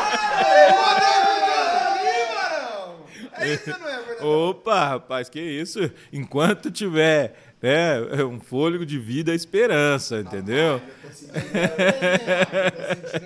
Tem 0.43 0.73
poder 0.73 1.19
de 1.23 1.39
Deus 1.45 1.81
ali, 1.87 2.33
mano. 2.33 3.22
É 3.37 3.53
isso, 3.53 3.69
não 3.69 3.87
é? 3.87 4.23
Opa, 4.23 4.89
rapaz, 4.89 5.29
que 5.29 5.41
isso? 5.41 5.79
Enquanto 6.11 6.71
tiver 6.71 7.39
né, 7.61 8.01
um 8.25 8.39
fôlego 8.39 8.85
de 8.85 8.99
vida, 8.99 9.31
a 9.31 9.35
esperança, 9.35 10.19
entendeu? 10.19 10.81
Tô 11.03 11.11
sentindo 11.13 11.43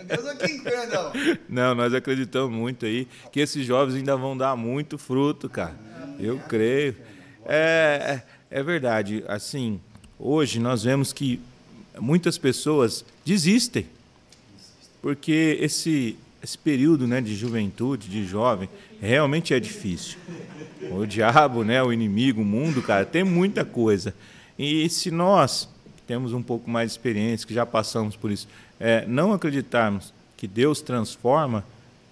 Deus 0.06 0.26
aqui, 0.28 0.60
Fernandão. 0.60 1.12
Não, 1.50 1.74
nós 1.74 1.94
acreditamos 1.94 2.56
muito 2.56 2.86
aí 2.86 3.08
que 3.32 3.40
esses 3.40 3.66
jovens 3.66 3.96
ainda 3.96 4.16
vão 4.16 4.38
dar 4.38 4.56
muito 4.56 4.98
fruto, 4.98 5.50
cara. 5.50 5.76
Eu 6.20 6.38
creio. 6.48 6.96
É, 7.46 8.22
é 8.52 8.64
verdade. 8.64 9.24
Assim, 9.28 9.82
hoje 10.20 10.60
nós 10.60 10.84
vemos 10.84 11.12
que 11.12 11.42
muitas 12.00 12.38
pessoas 12.38 13.04
desistem. 13.26 13.88
Porque 15.02 15.58
esse, 15.60 16.18
esse 16.44 16.58
período 16.58 17.08
né, 17.08 17.22
de 17.22 17.36
juventude, 17.36 18.10
de 18.10 18.26
jovem, 18.26 18.70
realmente 19.02 19.54
é 19.54 19.60
difícil. 19.60 20.18
O 20.92 21.06
diabo, 21.06 21.64
né, 21.64 21.82
o 21.84 21.92
inimigo, 21.92 22.42
o 22.42 22.46
mundo, 22.46 22.82
cara, 22.82 23.06
tem 23.06 23.24
muita 23.24 23.66
coisa. 23.66 24.14
E 24.58 24.90
se 24.90 25.12
nós 25.12 25.70
que 25.96 26.02
temos 26.04 26.34
um 26.34 26.42
pouco 26.42 26.70
mais 26.70 26.92
de 26.92 26.98
experiência, 26.98 27.46
que 27.46 27.54
já 27.54 27.66
passamos 27.66 28.16
por 28.16 28.32
isso, 28.32 28.48
é, 28.80 29.06
não 29.06 29.34
acreditarmos 29.34 30.14
que 30.36 30.48
Deus 30.48 30.82
transforma, 30.82 31.64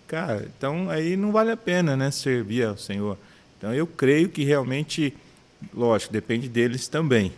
cara, 0.08 0.48
então 0.58 0.90
aí 0.90 1.16
não 1.16 1.32
vale 1.32 1.52
a 1.52 1.58
pena 1.58 1.96
né, 1.96 2.12
servir 2.12 2.66
ao 2.66 2.78
Senhor. 2.78 3.18
Então 3.58 3.74
eu 3.74 3.88
creio 3.88 4.30
que 4.30 4.44
realmente, 4.44 5.16
lógico, 5.74 6.12
depende 6.12 6.50
deles 6.50 6.88
também. 6.88 7.32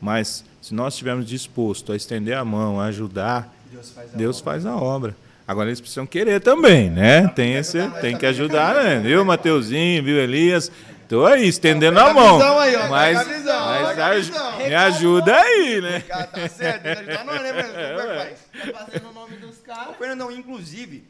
Mas 0.00 0.44
se 0.60 0.74
nós 0.74 0.94
estivermos 0.94 1.26
dispostos 1.26 1.92
a 1.92 1.96
estender 1.96 2.36
a 2.36 2.44
mão, 2.44 2.80
a 2.80 2.86
ajudar, 2.86 3.54
Deus 3.70 3.90
faz 3.90 4.14
a 4.14 4.16
Deus 4.16 4.40
faz 4.40 4.66
a 4.66 4.76
obra. 4.76 5.16
Agora 5.46 5.68
eles 5.68 5.80
precisam 5.80 6.06
querer 6.06 6.40
também, 6.40 6.88
né? 6.88 7.28
Tem, 7.28 7.54
esse, 7.54 7.78
tem 8.00 8.16
que 8.16 8.26
ajudar, 8.26 8.74
né? 8.82 9.00
Viu, 9.00 9.24
Mateuzinho, 9.24 10.02
viu, 10.02 10.16
Elias? 10.18 10.70
Tô 11.08 11.26
aí, 11.26 11.46
estendendo 11.46 11.98
a 11.98 12.06
Pega 12.06 12.20
a 12.20 12.22
mão. 12.22 12.58
aí, 12.58 12.74
ó, 12.76 12.88
Mas, 12.88 13.28
visão, 13.28 13.66
mas 13.66 13.98
a 13.98 14.14
visão. 14.14 14.58
me 14.58 14.74
ajuda 14.74 15.36
aí, 15.36 15.80
né? 15.82 16.00
Cara, 16.00 16.24
tá 16.26 16.48
certo, 16.48 16.84
nós, 16.86 17.06
né? 17.06 17.16
Como 17.18 17.30
é 17.32 17.52
que 17.52 18.16
faz? 18.16 18.72
Tá 18.72 18.84
fazendo 18.86 19.10
o 19.10 19.12
nome 19.12 19.36
dos 19.36 19.58
caras. 19.58 19.96
Fernandão, 19.98 20.30
inclusive, 20.30 21.04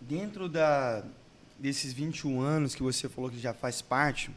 dentro 0.00 0.46
da, 0.46 1.02
desses 1.58 1.92
21 1.92 2.40
anos 2.42 2.74
que 2.74 2.82
você 2.82 3.08
falou 3.08 3.30
que 3.30 3.38
já 3.40 3.54
faz 3.54 3.80
parte 3.80 4.30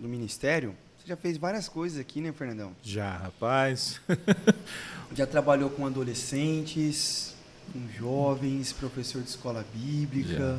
do 0.00 0.08
ministério, 0.08 0.74
você 0.98 1.08
já 1.08 1.16
fez 1.16 1.36
várias 1.36 1.68
coisas 1.68 1.98
aqui, 2.00 2.22
né, 2.22 2.32
Fernandão? 2.32 2.72
Já, 2.82 3.10
rapaz. 3.18 4.00
Já 5.14 5.26
trabalhou 5.26 5.68
com 5.70 5.86
adolescentes, 5.86 7.33
com 7.72 7.80
jovens, 7.98 8.72
professor 8.72 9.22
de 9.22 9.28
escola 9.28 9.64
bíblica. 9.74 10.58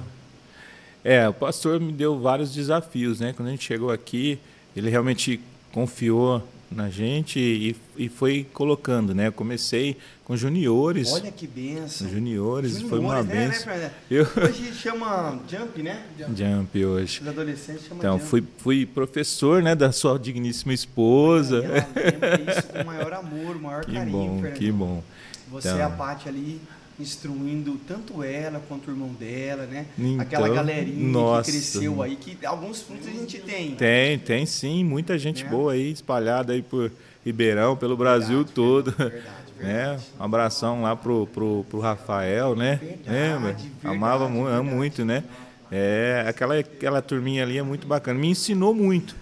É, 1.03 1.27
o 1.29 1.33
pastor 1.33 1.79
me 1.79 1.91
deu 1.93 2.19
vários 2.19 2.53
desafios, 2.53 3.19
né? 3.19 3.33
Quando 3.33 3.49
a 3.49 3.51
gente 3.51 3.63
chegou 3.63 3.91
aqui, 3.91 4.39
ele 4.75 4.89
realmente 4.89 5.39
confiou 5.71 6.41
na 6.71 6.89
gente 6.89 7.39
e, 7.39 7.75
e 7.95 8.09
foi 8.09 8.45
colocando, 8.51 9.13
né? 9.13 9.27
Eu 9.27 9.31
comecei 9.31 9.97
com 10.25 10.35
juniores. 10.35 11.13
Olha 11.13 11.31
que 11.31 11.45
benção. 11.45 12.09
Juniores, 12.09 12.81
foi 12.81 12.97
uma 12.97 13.21
Juniores, 13.21 13.27
né, 13.27 13.35
né, 13.35 13.47
benção. 13.47 13.63
Fernandão? 13.65 13.91
Eu- 14.09 14.27
Hoje 14.49 14.73
chama 14.73 15.39
Jump, 15.47 15.83
né? 15.83 16.03
Jump 16.35 16.85
hoje. 16.85 17.21
Os 17.21 17.27
adolescentes 17.27 17.83
chamam 17.83 17.99
Então, 17.99 18.17
Jump. 18.17 18.29
fui, 18.29 18.43
fui 18.57 18.85
professor, 18.87 19.61
né, 19.61 19.75
da 19.75 19.91
sua 19.91 20.17
digníssima 20.17 20.73
esposa. 20.73 21.63
Ela 21.63 21.87
lembra 21.95 22.51
isso 22.51 22.63
com 22.67 22.81
o 22.81 22.85
maior 22.85 23.13
amor, 23.13 23.55
o 23.55 23.59
maior 23.59 23.85
Que 23.85 23.93
carinho, 23.93 24.11
bom, 24.17 24.33
Fernandão. 24.41 24.57
que 24.59 24.71
bom. 24.71 25.03
Você 25.51 25.67
Então. 25.67 25.79
é 25.79 25.83
a 25.83 25.89
parte 25.91 26.27
ali 26.27 26.59
instruindo 26.99 27.79
tanto 27.87 28.23
ela 28.23 28.61
quanto 28.67 28.87
o 28.87 28.91
irmão 28.91 29.09
dela, 29.09 29.65
né? 29.65 29.85
Então, 29.97 30.21
Aquela 30.21 30.49
galerinha 30.49 31.07
nossa. 31.09 31.51
que 31.51 31.57
cresceu 31.57 32.01
aí, 32.01 32.15
que 32.15 32.45
alguns 32.45 32.81
frutos 32.81 33.07
a 33.07 33.11
gente 33.11 33.39
tem. 33.39 33.71
Tem, 33.75 34.17
tem 34.19 34.45
sim, 34.45 34.83
muita 34.83 35.17
gente 35.17 35.43
Né? 35.43 35.49
boa 35.49 35.73
aí 35.73 35.91
espalhada 35.91 36.53
aí 36.53 36.61
por 36.61 36.91
Ribeirão, 37.25 37.75
pelo 37.75 37.97
Brasil 37.97 38.37
Verdade, 38.37 38.53
todo. 38.53 38.91
verdade, 38.91 39.25
Né? 39.59 39.73
verdade. 39.87 40.03
Um 40.19 40.23
abração 40.23 40.81
lá 40.81 40.95
pro, 40.95 41.27
pro, 41.27 41.65
pro 41.69 41.79
Rafael, 41.79 42.55
né? 42.55 42.75
Verdade, 42.81 43.43
verdade, 43.43 43.71
Amava 43.83 44.27
muito, 44.29 44.47
amo 44.49 44.71
muito, 44.71 45.05
né? 45.05 45.23
É, 45.71 46.23
aquela, 46.27 46.57
aquela 46.59 47.01
turminha 47.01 47.43
ali 47.43 47.57
é 47.57 47.63
muito 47.63 47.87
bacana. 47.87 48.19
Me 48.19 48.27
ensinou 48.29 48.73
muito. 48.73 49.15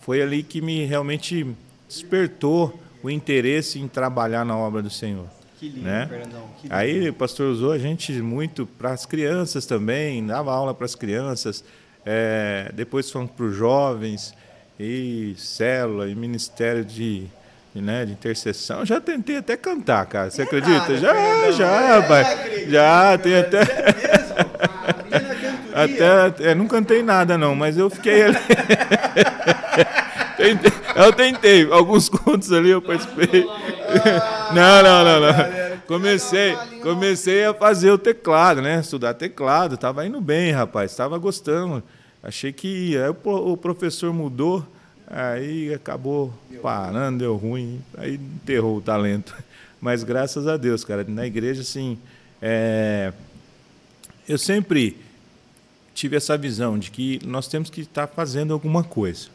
Foi 0.00 0.20
ali 0.22 0.42
que 0.42 0.60
me 0.60 0.84
realmente 0.84 1.46
despertou 1.88 2.78
o 3.02 3.10
interesse 3.10 3.78
em 3.78 3.88
trabalhar 3.88 4.44
na 4.44 4.56
obra 4.56 4.80
do 4.82 4.90
Senhor. 4.90 5.26
Que 5.62 5.68
lindo, 5.68 5.82
né? 5.82 6.06
Fernandão. 6.08 6.48
que 6.60 6.64
lindo. 6.64 6.74
Aí 6.74 7.08
o 7.08 7.14
pastor 7.14 7.46
usou 7.46 7.70
a 7.70 7.78
gente 7.78 8.12
muito 8.14 8.66
para 8.66 8.90
as 8.90 9.06
crianças 9.06 9.64
também, 9.64 10.26
dava 10.26 10.52
aula 10.52 10.74
para 10.74 10.86
as 10.86 10.96
crianças, 10.96 11.62
é, 12.04 12.68
depois 12.74 13.08
fomos 13.08 13.30
para 13.30 13.44
os 13.44 13.54
jovens, 13.54 14.34
e 14.76 15.34
célula, 15.38 16.08
e 16.08 16.16
ministério 16.16 16.84
de, 16.84 17.28
né, 17.72 18.04
de 18.04 18.10
intercessão. 18.10 18.84
Já 18.84 19.00
tentei 19.00 19.36
até 19.36 19.56
cantar, 19.56 20.04
cara. 20.06 20.32
Você 20.32 20.42
acredita? 20.42 20.78
nada, 20.78 20.98
já, 20.98 21.14
Fernandão. 21.14 21.52
já, 21.52 21.80
É, 21.80 22.00
rapaz. 22.00 22.26
acredito, 22.26 22.70
Já, 22.72 23.18
tem 23.18 23.36
até. 23.36 23.60
É? 23.62 23.92
Até, 25.74 26.50
é, 26.50 26.54
não 26.56 26.66
cantei 26.66 27.04
nada 27.04 27.38
não, 27.38 27.54
mas 27.54 27.78
eu 27.78 27.88
fiquei 27.88 28.22
ali. 28.24 28.36
Tentei- 30.36 30.72
eu 30.96 31.12
tentei, 31.12 31.70
alguns 31.72 32.08
contos 32.10 32.50
ali 32.52 32.70
eu 32.70 32.80
participei. 32.82 33.44
Não, 34.54 34.82
não, 34.82 35.04
não, 35.04 35.20
não. 35.20 35.72
Comecei, 35.86 36.54
comecei 36.82 37.44
a 37.44 37.52
fazer 37.54 37.90
o 37.90 37.98
teclado, 37.98 38.62
né? 38.62 38.80
Estudar 38.80 39.14
teclado, 39.14 39.76
tava 39.76 40.06
indo 40.06 40.20
bem, 40.20 40.52
rapaz, 40.52 40.94
tava 40.94 41.18
gostando. 41.18 41.82
Achei 42.22 42.52
que 42.52 42.68
ia. 42.68 43.04
Aí 43.04 43.10
o 43.10 43.14
pro- 43.14 43.52
o 43.52 43.56
professor 43.56 44.12
mudou, 44.12 44.66
aí 45.06 45.72
acabou 45.74 46.32
parando, 46.62 47.18
deu 47.18 47.36
ruim, 47.36 47.80
aí 47.98 48.14
enterrou 48.14 48.76
o 48.76 48.80
talento. 48.80 49.34
Mas 49.80 50.04
graças 50.04 50.46
a 50.46 50.56
Deus, 50.56 50.84
cara, 50.84 51.04
na 51.06 51.26
igreja 51.26 51.62
assim, 51.62 51.98
é, 52.40 53.12
eu 54.28 54.38
sempre 54.38 54.96
tive 55.92 56.16
essa 56.16 56.38
visão 56.38 56.78
de 56.78 56.90
que 56.90 57.18
nós 57.26 57.48
temos 57.48 57.68
que 57.68 57.80
estar 57.82 58.06
fazendo 58.06 58.52
alguma 58.54 58.84
coisa. 58.84 59.28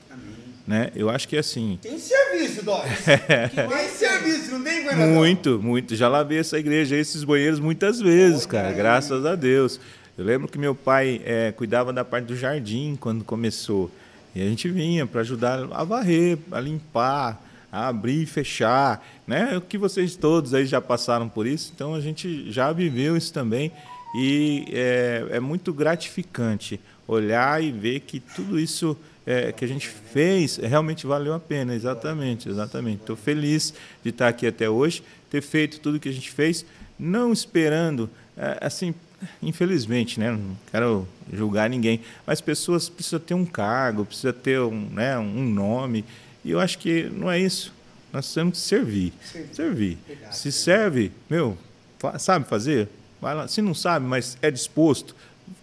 Né? 0.68 0.91
Eu 0.93 1.09
acho 1.09 1.28
que 1.30 1.38
é 1.38 1.39
assim, 1.39 1.80
Tem 1.82 1.97
serviço, 1.97 2.63
Doris. 2.63 2.99
Tem 3.07 3.88
serviço, 3.88 4.51
não 4.51 4.61
tem, 4.61 4.84
muito, 5.07 5.59
muito. 5.63 5.95
Já 5.95 6.09
lavei 6.09 6.39
essa 6.39 6.59
igreja, 6.59 6.97
esses 6.97 7.24
banheiros 7.24 7.57
muitas 7.57 8.01
vezes, 8.01 8.45
cara, 8.45 8.74
graças 8.74 9.26
a 9.26 9.34
Deus. 9.34 9.80
Eu 10.18 10.26
lembro 10.26 10.47
que 10.47 10.57
meu 10.57 10.76
pai 10.76 11.22
eh, 11.24 11.53
cuidava 11.55 11.93
da 11.93 12.03
parte 12.03 12.26
do 12.26 12.36
jardim 12.36 12.97
quando 12.99 13.24
começou. 13.24 13.89
E 14.36 14.41
a 14.41 14.45
gente 14.45 14.68
vinha 14.68 15.05
para 15.05 15.22
ajudar 15.22 15.68
a 15.72 15.84
varrer, 15.86 16.38
a 16.51 16.59
limpar, 16.59 17.41
a 17.72 17.88
abrir 17.88 18.24
e 18.24 18.26
fechar. 18.26 19.05
Né? 19.26 19.55
O 19.55 19.61
que 19.61 19.78
vocês 19.78 20.15
todos 20.15 20.53
aí 20.53 20.65
já 20.65 20.82
passaram 20.82 21.30
por 21.30 21.47
isso, 21.47 21.72
então 21.74 21.93
a 21.93 22.01
gente 22.01 22.51
já 22.51 22.74
viveu 22.74 23.15
isso 23.15 23.32
também. 23.32 23.72
E 24.15 24.65
é, 24.72 25.28
é 25.32 25.39
muito 25.39 25.72
gratificante 25.72 26.80
olhar 27.07 27.63
e 27.63 27.72
ver 27.72 28.01
que 28.01 28.20
tudo 28.20 28.59
isso 28.59 28.97
é, 29.28 29.52
que 29.52 29.66
a 29.66 29.68
gente 29.68 29.90
fez 29.90 30.56
realmente 30.56 31.06
valeu 31.06 31.34
a 31.34 31.40
pena, 31.40 31.76
exatamente, 31.76 32.48
exatamente. 32.48 33.02
Estou 33.02 33.18
feliz 33.18 33.74
de 34.02 34.10
estar 34.10 34.30
aqui 34.30 34.48
até 34.48 34.70
hoje, 34.70 35.04
ter 35.30 35.42
feito 35.42 35.82
tudo 35.82 36.00
que 36.00 36.08
a 36.08 36.14
gente 36.14 36.32
fez, 36.32 36.66
não 36.98 37.34
esperando, 37.34 38.10
é, 38.38 38.58
assim, 38.62 38.96
infelizmente, 39.44 40.18
né, 40.18 40.32
não 40.32 40.58
quero 40.72 41.06
julgar 41.34 41.70
ninguém, 41.70 42.00
mas 42.26 42.40
pessoas 42.40 42.88
precisam 42.88 43.20
ter 43.20 43.34
um 43.34 43.46
cargo, 43.46 44.06
precisa 44.06 44.32
ter 44.32 44.62
um, 44.62 44.90
né, 44.92 45.20
um 45.20 45.44
nome, 45.44 46.06
e 46.46 46.52
eu 46.52 46.60
acho 46.62 46.80
que 46.80 47.04
não 47.04 47.30
é 47.30 47.38
isso. 47.38 47.76
Nós 48.14 48.34
temos 48.34 48.60
que 48.60 48.66
servir, 48.66 49.12
servir. 49.52 49.98
Se 50.32 50.50
serve, 50.50 51.12
meu, 51.30 51.58
sabe 52.18 52.48
fazer? 52.48 52.88
Vai 53.20 53.36
lá. 53.36 53.48
Se 53.50 53.62
não 53.62 53.74
sabe, 53.74 54.06
mas 54.06 54.38
é 54.42 54.50
disposto, 54.50 55.14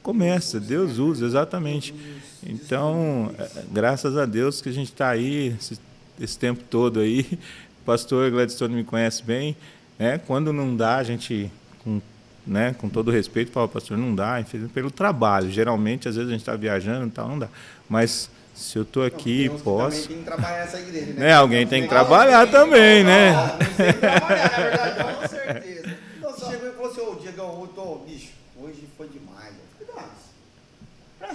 começa. 0.02 0.60
Deus 0.60 0.98
usa, 0.98 1.24
exatamente. 1.24 1.94
Então, 2.46 3.34
graças 3.70 4.16
a 4.16 4.26
Deus 4.26 4.60
que 4.60 4.68
a 4.68 4.72
gente 4.72 4.92
está 4.92 5.08
aí 5.08 5.56
esse, 5.58 5.78
esse 6.20 6.38
tempo 6.38 6.62
todo 6.68 7.00
aí. 7.00 7.26
O 7.82 7.84
pastor 7.86 8.30
Gladstone 8.30 8.74
me 8.74 8.84
conhece 8.84 9.22
bem. 9.22 9.56
Né? 9.98 10.18
Quando 10.18 10.52
não 10.52 10.76
dá, 10.76 10.96
a 10.96 11.02
gente, 11.02 11.50
com, 11.82 12.00
né, 12.46 12.74
com 12.76 12.88
todo 12.88 13.10
respeito, 13.10 13.50
fala, 13.50 13.68
pastor, 13.68 13.96
não 13.96 14.14
dá, 14.14 14.40
infelizmente, 14.40 14.72
pelo 14.72 14.90
trabalho. 14.90 15.50
Geralmente, 15.50 16.08
às 16.08 16.16
vezes 16.16 16.28
a 16.28 16.32
gente 16.32 16.42
está 16.42 16.56
viajando 16.56 17.06
e 17.06 17.10
tal, 17.10 17.28
não 17.28 17.38
dá. 17.38 17.48
Mas 17.88 18.30
se 18.54 18.76
eu 18.78 18.82
estou 18.82 19.04
aqui, 19.04 19.48
que 19.48 19.62
posso. 19.62 20.08
Tem 20.08 20.18
que 20.18 20.24
trabalhar 20.24 20.58
nessa 20.58 20.80
igreja, 20.80 21.12
né? 21.12 21.20
Né, 21.20 21.32
alguém 21.34 21.66
tem 21.66 21.82
que 21.82 21.88
trabalhar 21.88 22.48
também, 22.50 23.02
né? 23.02 23.34
Tem 23.76 23.86
que 23.86 23.92
trabalhar, 23.94 24.50
na 24.50 24.56
verdade, 24.56 25.14
com 25.20 25.28
certeza. 25.28 25.96
Então 26.18 26.32
você 26.32 26.46
chegou 26.50 26.68
e 26.68 26.72
falou 26.72 26.90
assim, 26.90 27.00
ô 27.00 27.14
Diegão, 27.16 27.60
eu 27.60 27.66
tô, 27.68 27.96
bicho, 28.06 28.30
hoje 28.56 28.84
foi 28.96 29.08
demais. 29.08 29.33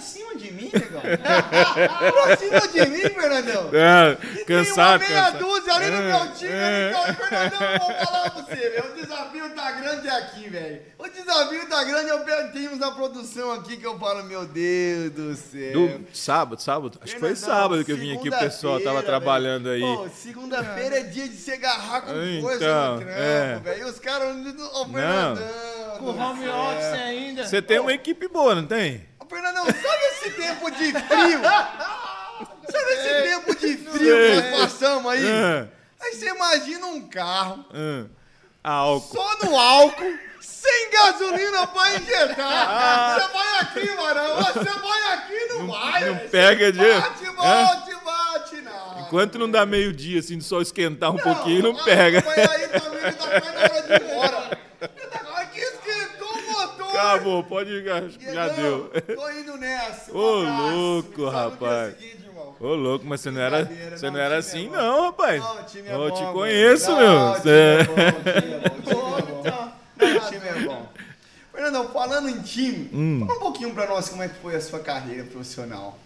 Pra 0.00 0.02
cima 0.02 0.34
de 0.36 0.50
mim, 0.52 0.70
negão? 0.72 1.02
pra 2.12 2.36
cima 2.36 2.60
de 2.68 2.86
mim, 2.90 3.00
Fernandão? 3.10 3.70
É, 3.72 4.40
E 4.40 4.44
cansado, 4.44 5.00
tem 5.00 5.08
uma 5.08 5.14
meia 5.14 5.32
cansado. 5.32 5.38
dúzia 5.38 5.74
ali 5.74 5.86
no 5.90 5.96
É, 5.96 6.02
meu 6.02 6.32
time, 6.34 6.50
é. 6.52 6.90
então, 6.90 7.14
Fernandão, 7.14 7.62
eu 7.72 7.78
vou 7.78 8.06
falar 8.06 8.30
pra 8.30 8.42
você, 8.42 8.54
velho. 8.70 8.84
O 8.90 8.94
desafio 8.94 9.50
tá 9.54 9.70
grande 9.72 10.08
aqui, 10.08 10.48
velho. 10.48 10.80
O 10.98 11.08
desafio 11.08 11.68
tá 11.68 11.84
grande, 11.84 12.08
eu 12.10 12.20
temos 12.52 12.78
na 12.78 12.90
produção 12.92 13.52
aqui 13.52 13.76
que 13.76 13.86
eu 13.86 13.98
falo, 13.98 14.24
meu 14.24 14.46
Deus 14.46 15.10
do 15.10 15.34
céu. 15.36 15.72
Do 15.72 16.06
sábado, 16.12 16.60
sábado? 16.62 16.98
Acho 17.02 17.14
que 17.14 17.20
foi 17.20 17.36
sábado 17.36 17.84
que 17.84 17.92
eu 17.92 17.96
vim 17.96 18.16
aqui, 18.16 18.28
o 18.28 18.38
pessoal 18.38 18.80
tava 18.80 19.02
trabalhando 19.02 19.68
aí. 19.70 19.80
Pô, 19.80 20.08
segunda-feira 20.14 21.00
é 21.00 21.02
dia 21.02 21.28
de 21.28 21.36
se 21.36 21.52
agarrar 21.52 22.02
com 22.02 22.10
Então, 22.12 22.40
força 22.42 22.54
no 22.94 23.00
trampo, 23.00 23.10
é. 23.10 23.60
velho. 23.62 23.80
E 23.80 23.84
os 23.90 23.98
caras, 23.98 24.28
ô 24.74 24.86
Fernandão. 24.86 25.44
Com 25.98 26.06
home 26.10 26.48
office 26.48 26.84
ainda. 26.94 27.46
Você 27.46 27.60
tem 27.60 27.78
uma 27.78 27.92
equipe 27.92 28.26
boa, 28.28 28.54
não 28.54 28.66
tem? 28.66 29.09
Fernandão, 29.30 29.64
sabe 29.64 30.04
esse 30.12 30.30
tempo 30.32 30.70
de 30.72 30.92
frio? 30.92 31.40
Sabe 32.70 32.92
esse 32.92 33.22
tempo 33.30 33.54
de 33.56 33.76
frio 33.76 34.16
que 34.16 34.34
nós 34.50 34.60
passamos 34.62 35.12
aí? 35.12 35.24
Ah, 35.26 35.68
Aí 36.02 36.14
você 36.14 36.28
imagina 36.30 36.86
um 36.86 37.08
carro 37.08 37.64
ah. 37.72 38.06
Álcool. 38.64 39.16
só 39.16 39.38
no 39.46 39.56
álcool, 39.58 40.18
sem 40.40 40.90
gasolina 40.90 41.66
pra 41.68 41.94
injetar. 41.96 43.14
Você 43.20 43.32
vai 43.32 43.60
aqui, 43.60 43.96
Marão. 43.96 44.36
Você 44.42 44.70
vai 44.80 45.12
aqui, 45.14 45.46
não, 45.50 45.66
vai. 45.68 46.04
não 46.06 46.18
pega 46.28 46.72
de- 46.72 46.78
Bate, 46.78 47.24
É? 47.24 47.30
bate, 47.32 47.94
bate, 48.04 48.56
não. 48.62 49.00
Enquanto 49.00 49.38
não 49.38 49.50
dá 49.50 49.64
meio-dia, 49.64 50.20
assim, 50.20 50.38
de 50.38 50.44
sol 50.44 50.60
esquentar 50.62 51.10
um 51.12 51.18
pouquinho, 51.18 51.62
não 51.62 51.74
pega. 51.84 52.22
Mas 52.26 52.50
aí 52.50 52.68
também 52.68 53.12
tá 53.12 53.26
na 53.26 53.60
hora 53.62 53.82
de 53.82 53.92
ir 53.92 54.10
embora. 54.10 54.58
Acabou, 57.00 57.44
pode 57.44 57.84
já, 57.84 58.00
já 58.32 58.46
Não, 58.48 58.54
deu. 58.56 58.92
Tô 59.16 59.30
indo 59.30 59.56
nessa. 59.56 60.12
Um 60.12 60.16
Ô, 60.16 60.40
abraço. 60.42 60.62
louco, 60.72 61.16
dia 61.16 61.30
rapaz. 61.30 61.96
seguinte. 61.98 62.20
Ô, 62.60 62.74
louco, 62.74 63.06
mas 63.06 63.20
você 63.22 63.30
não 63.30 63.40
era, 63.40 63.64
você 63.64 64.06
não, 64.06 64.12
não 64.12 64.20
era 64.20 64.34
é 64.34 64.38
assim, 64.38 64.66
bom. 64.68 64.72
não, 64.76 65.02
rapaz. 65.06 65.42
Não, 65.42 65.60
o 65.60 65.64
time 65.64 65.88
é 65.88 65.94
Eu 65.94 65.98
bom, 65.98 66.10
te 66.10 66.32
conheço, 66.32 66.90
Não, 66.90 66.98
meu. 66.98 67.10
o 67.10 67.32
time 67.32 67.42
Você- 67.42 67.50
é 67.50 67.84
bom, 67.84 67.92
o 67.94 68.22
time 68.40 68.52
é 68.52 68.58
bom, 68.58 68.76
o 68.76 68.82
time 68.82 68.98
é 69.16 69.22
bom. 69.22 69.42
Não, 69.44 70.16
o 70.18 70.28
time 70.28 70.46
é 70.48 70.54
bom. 70.66 70.92
Fernandão, 71.52 71.88
falando 71.92 72.28
em 72.28 72.42
time, 72.42 72.90
Hum. 72.92 73.24
fala 73.26 73.38
um 73.38 73.42
pouquinho 73.42 73.74
pra 73.74 73.86
nós 73.86 74.08
como 74.10 74.22
é 74.22 74.28
que 74.28 74.34
foi 74.40 74.54
a 74.56 74.60
sua 74.60 74.78
carreira 74.80 75.24
profissional. 75.24 75.98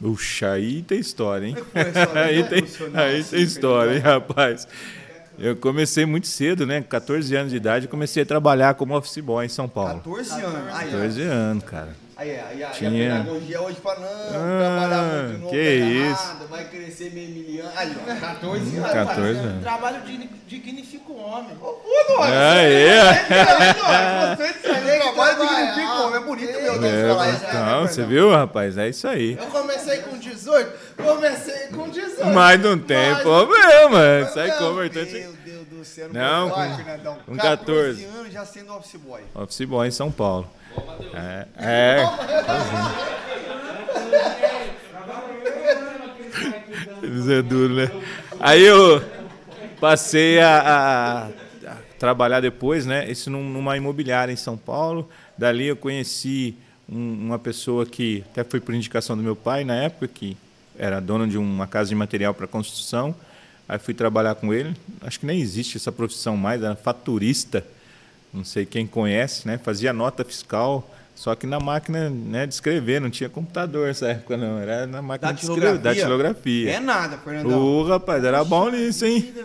Puxa, 0.00 0.52
aí 0.52 0.82
tem 0.82 0.98
história, 0.98 1.46
hein? 1.46 1.54
Como 1.54 1.66
é 1.74 1.84
que 1.84 1.92
foi 1.92 2.02
a 2.02 2.06
sua 2.06 2.18
aí 2.22 2.44
tem, 2.44 2.58
profissional, 2.58 3.04
aí 3.04 3.20
assim, 3.20 3.30
tem 3.36 3.42
história, 3.42 3.92
hein, 3.94 3.98
rapaz. 4.00 4.68
Eu 5.38 5.56
comecei 5.56 6.04
muito 6.06 6.26
cedo, 6.26 6.66
né? 6.66 6.80
Com 6.82 6.88
14 6.88 7.34
anos 7.34 7.50
de 7.50 7.56
idade, 7.56 7.88
comecei 7.88 8.22
a 8.22 8.26
trabalhar 8.26 8.74
como 8.74 8.96
office 8.96 9.18
boy 9.18 9.44
em 9.44 9.48
São 9.48 9.68
Paulo. 9.68 9.94
14 9.96 10.32
anos. 10.40 10.74
Aí, 10.74 10.88
ó. 10.88 10.92
14 10.92 11.22
anos, 11.22 11.64
cara. 11.64 11.96
Aí, 12.22 12.30
é, 12.30 12.44
aí, 12.48 12.62
a- 12.62 12.68
aí 12.68 12.72
Tinha. 12.74 13.14
a 13.16 13.18
pedagogia 13.18 13.60
hoje 13.62 13.76
fala, 13.82 13.98
não, 13.98 14.08
Ah, 14.08 14.58
trabalhar 14.78 15.02
muito 15.02 15.38
novo 15.40 15.50
que 15.50 15.56
é 15.58 15.74
isso. 15.74 16.22
errado, 16.22 16.48
vai 16.48 16.64
crescer 16.66 17.10
meio 17.12 17.28
milhão. 17.30 17.68
Aí, 17.74 17.96
ó, 18.00 18.14
14 18.20 18.76
anos. 18.76 18.92
14 18.92 19.38
anos. 19.40 19.62
Trabalho 19.62 20.00
de, 20.02 20.28
dignifica 20.46 21.10
o 21.12 21.18
homem. 21.20 21.56
Ô. 21.60 22.22
Aí, 22.22 23.74
Dória, 23.74 24.26
Gostei 24.36 24.52
disso 24.52 24.66
aí, 24.72 25.00
trabalho 25.00 25.48
dignifica 25.48 25.92
o 25.94 26.02
homem. 26.06 26.16
É 26.16 26.24
bonito 26.24 26.52
meu 26.62 26.78
Deus 26.78 26.84
É, 26.94 27.08
falar 27.08 27.28
isso. 27.30 27.42
né, 27.42 27.48
então, 27.50 27.80
você 27.88 28.04
viu, 28.04 28.30
rapaz? 28.30 28.78
É 28.78 28.88
isso 28.88 29.08
aí. 29.08 29.36
Eu 29.40 29.46
comecei 29.46 29.98
com 30.02 30.16
18, 30.18 30.72
comecei 30.96 31.66
com 31.68 31.88
18. 31.88 32.26
Mas 32.26 32.60
não 32.60 32.78
tem 32.78 33.10
Mas- 33.14 33.22
problema. 33.22 34.28
Sai 34.32 34.46
Meu 34.48 34.58
convertente. 34.58 35.12
Deus 35.44 35.66
do 35.68 35.84
céu. 35.84 36.08
Não, 36.12 36.50
com- 36.50 36.60
Olha, 36.60 36.76
Fernandão, 36.76 37.18
com 37.26 37.36
14. 37.36 38.04
anos 38.04 38.32
já 38.32 38.44
sendo 38.44 38.72
office 38.74 38.94
boy. 39.00 39.22
Office 39.34 39.64
boy 39.66 39.88
em 39.88 39.90
São 39.90 40.10
Paulo. 40.12 40.48
É. 41.14 41.46
é. 41.58 42.06
Eles 47.02 47.28
é 47.28 47.42
duro, 47.42 47.74
né? 47.74 47.90
Aí 48.40 48.62
eu 48.62 49.02
passei 49.80 50.40
a, 50.40 50.58
a- 50.60 51.26
a 51.70 51.76
trabalhar 51.98 52.40
depois, 52.40 52.86
né? 52.86 53.10
Isso 53.10 53.30
num- 53.30 53.48
numa 53.48 53.76
imobiliária 53.76 54.32
em 54.32 54.36
São 54.36 54.56
Paulo. 54.56 55.08
Dali 55.36 55.66
eu 55.66 55.76
conheci 55.76 56.54
um- 56.88 57.26
uma 57.26 57.38
pessoa 57.38 57.84
que 57.86 58.24
até 58.32 58.44
foi 58.44 58.60
por 58.60 58.74
indicação 58.74 59.16
do 59.16 59.22
meu 59.22 59.36
pai 59.36 59.64
na 59.64 59.74
época, 59.74 60.08
que 60.08 60.36
era 60.78 61.00
dono 61.00 61.26
de 61.26 61.36
uma 61.38 61.66
casa 61.66 61.88
de 61.90 61.94
material 61.94 62.34
para 62.34 62.46
construção. 62.46 63.14
Aí 63.68 63.78
fui 63.78 63.94
trabalhar 63.94 64.34
com 64.34 64.52
ele. 64.52 64.74
Acho 65.02 65.20
que 65.20 65.26
nem 65.26 65.40
existe 65.40 65.76
essa 65.76 65.92
profissão 65.92 66.36
mais, 66.36 66.62
era 66.62 66.74
faturista. 66.76 67.64
Não 68.32 68.44
sei 68.44 68.64
quem 68.64 68.86
conhece, 68.86 69.46
né? 69.46 69.58
Fazia 69.58 69.92
nota 69.92 70.24
fiscal 70.24 70.88
Só 71.14 71.34
que 71.34 71.46
na 71.46 71.60
máquina 71.60 72.08
né, 72.08 72.46
de 72.46 72.54
escrever, 72.54 73.00
não 73.00 73.10
tinha 73.10 73.28
computador 73.28 73.88
nessa 73.88 74.08
época, 74.08 74.36
não. 74.36 74.58
Era 74.58 74.86
na 74.86 75.02
máquina 75.02 75.32
de 75.34 75.42
escrever, 75.42 75.78
da 75.78 75.92
Datilografia? 75.92 76.72
É 76.72 76.80
nada, 76.80 77.18
Fernandão. 77.18 77.60
Ô, 77.60 77.84
rapaz, 77.84 78.24
era 78.24 78.42
bom 78.42 78.70
nisso, 78.70 79.04
hein? 79.04 79.20
Vida, 79.20 79.44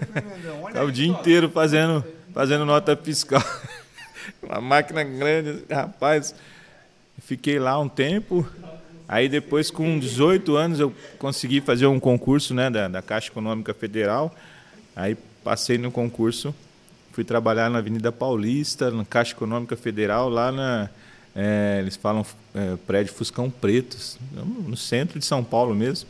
Ficava 0.68 0.86
o 0.86 0.92
dia 0.92 1.08
inteiro 1.08 1.50
fazendo, 1.50 2.04
fazendo 2.34 2.66
nota 2.66 2.96
fiscal. 2.96 3.44
Uma 4.42 4.62
máquina 4.62 5.04
grande, 5.04 5.64
rapaz. 5.70 6.34
Fiquei 7.20 7.60
lá 7.60 7.78
um 7.80 7.90
tempo. 7.90 8.48
Aí 9.08 9.30
depois, 9.30 9.72
com 9.72 9.98
18 9.98 10.56
anos, 10.56 10.80
eu 10.80 10.94
consegui 11.18 11.62
fazer 11.62 11.88
um 11.88 12.00
concurso 12.00 12.54
né, 12.54 12.70
da, 12.70 12.88
da 12.88 13.02
Caixa 13.02 13.30
Econômica 13.30 13.74
Federal. 13.74 14.36
Aí 14.96 15.18
passei 15.44 15.78
no 15.78 15.92
concurso, 15.92 16.54
fui 17.18 17.24
trabalhar 17.24 17.68
na 17.68 17.80
Avenida 17.80 18.12
Paulista, 18.12 18.92
na 18.92 19.04
Caixa 19.04 19.34
Econômica 19.34 19.76
Federal, 19.76 20.30
lá 20.30 20.52
na. 20.52 20.88
é, 21.36 21.80
eles 21.82 21.96
falam 21.96 22.24
é, 22.54 22.76
prédio 22.86 23.12
Fuscão 23.12 23.50
Pretos, 23.50 24.20
no 24.32 24.78
centro 24.78 25.18
de 25.18 25.26
São 25.26 25.44
Paulo 25.44 25.74
mesmo. 25.74 26.08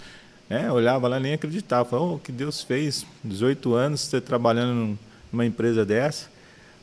É, 0.50 0.70
olhava 0.70 1.08
lá 1.08 1.18
nem 1.18 1.32
acreditava. 1.32 1.88
Falava, 1.88 2.10
oh, 2.10 2.16
o 2.16 2.20
que 2.20 2.30
Deus 2.30 2.62
fez, 2.62 3.06
18 3.24 3.74
anos, 3.74 4.02
você 4.02 4.20
trabalhando 4.20 4.74
num- 4.74 4.98
numa 5.32 5.46
empresa 5.46 5.86
dessa. 5.86 6.28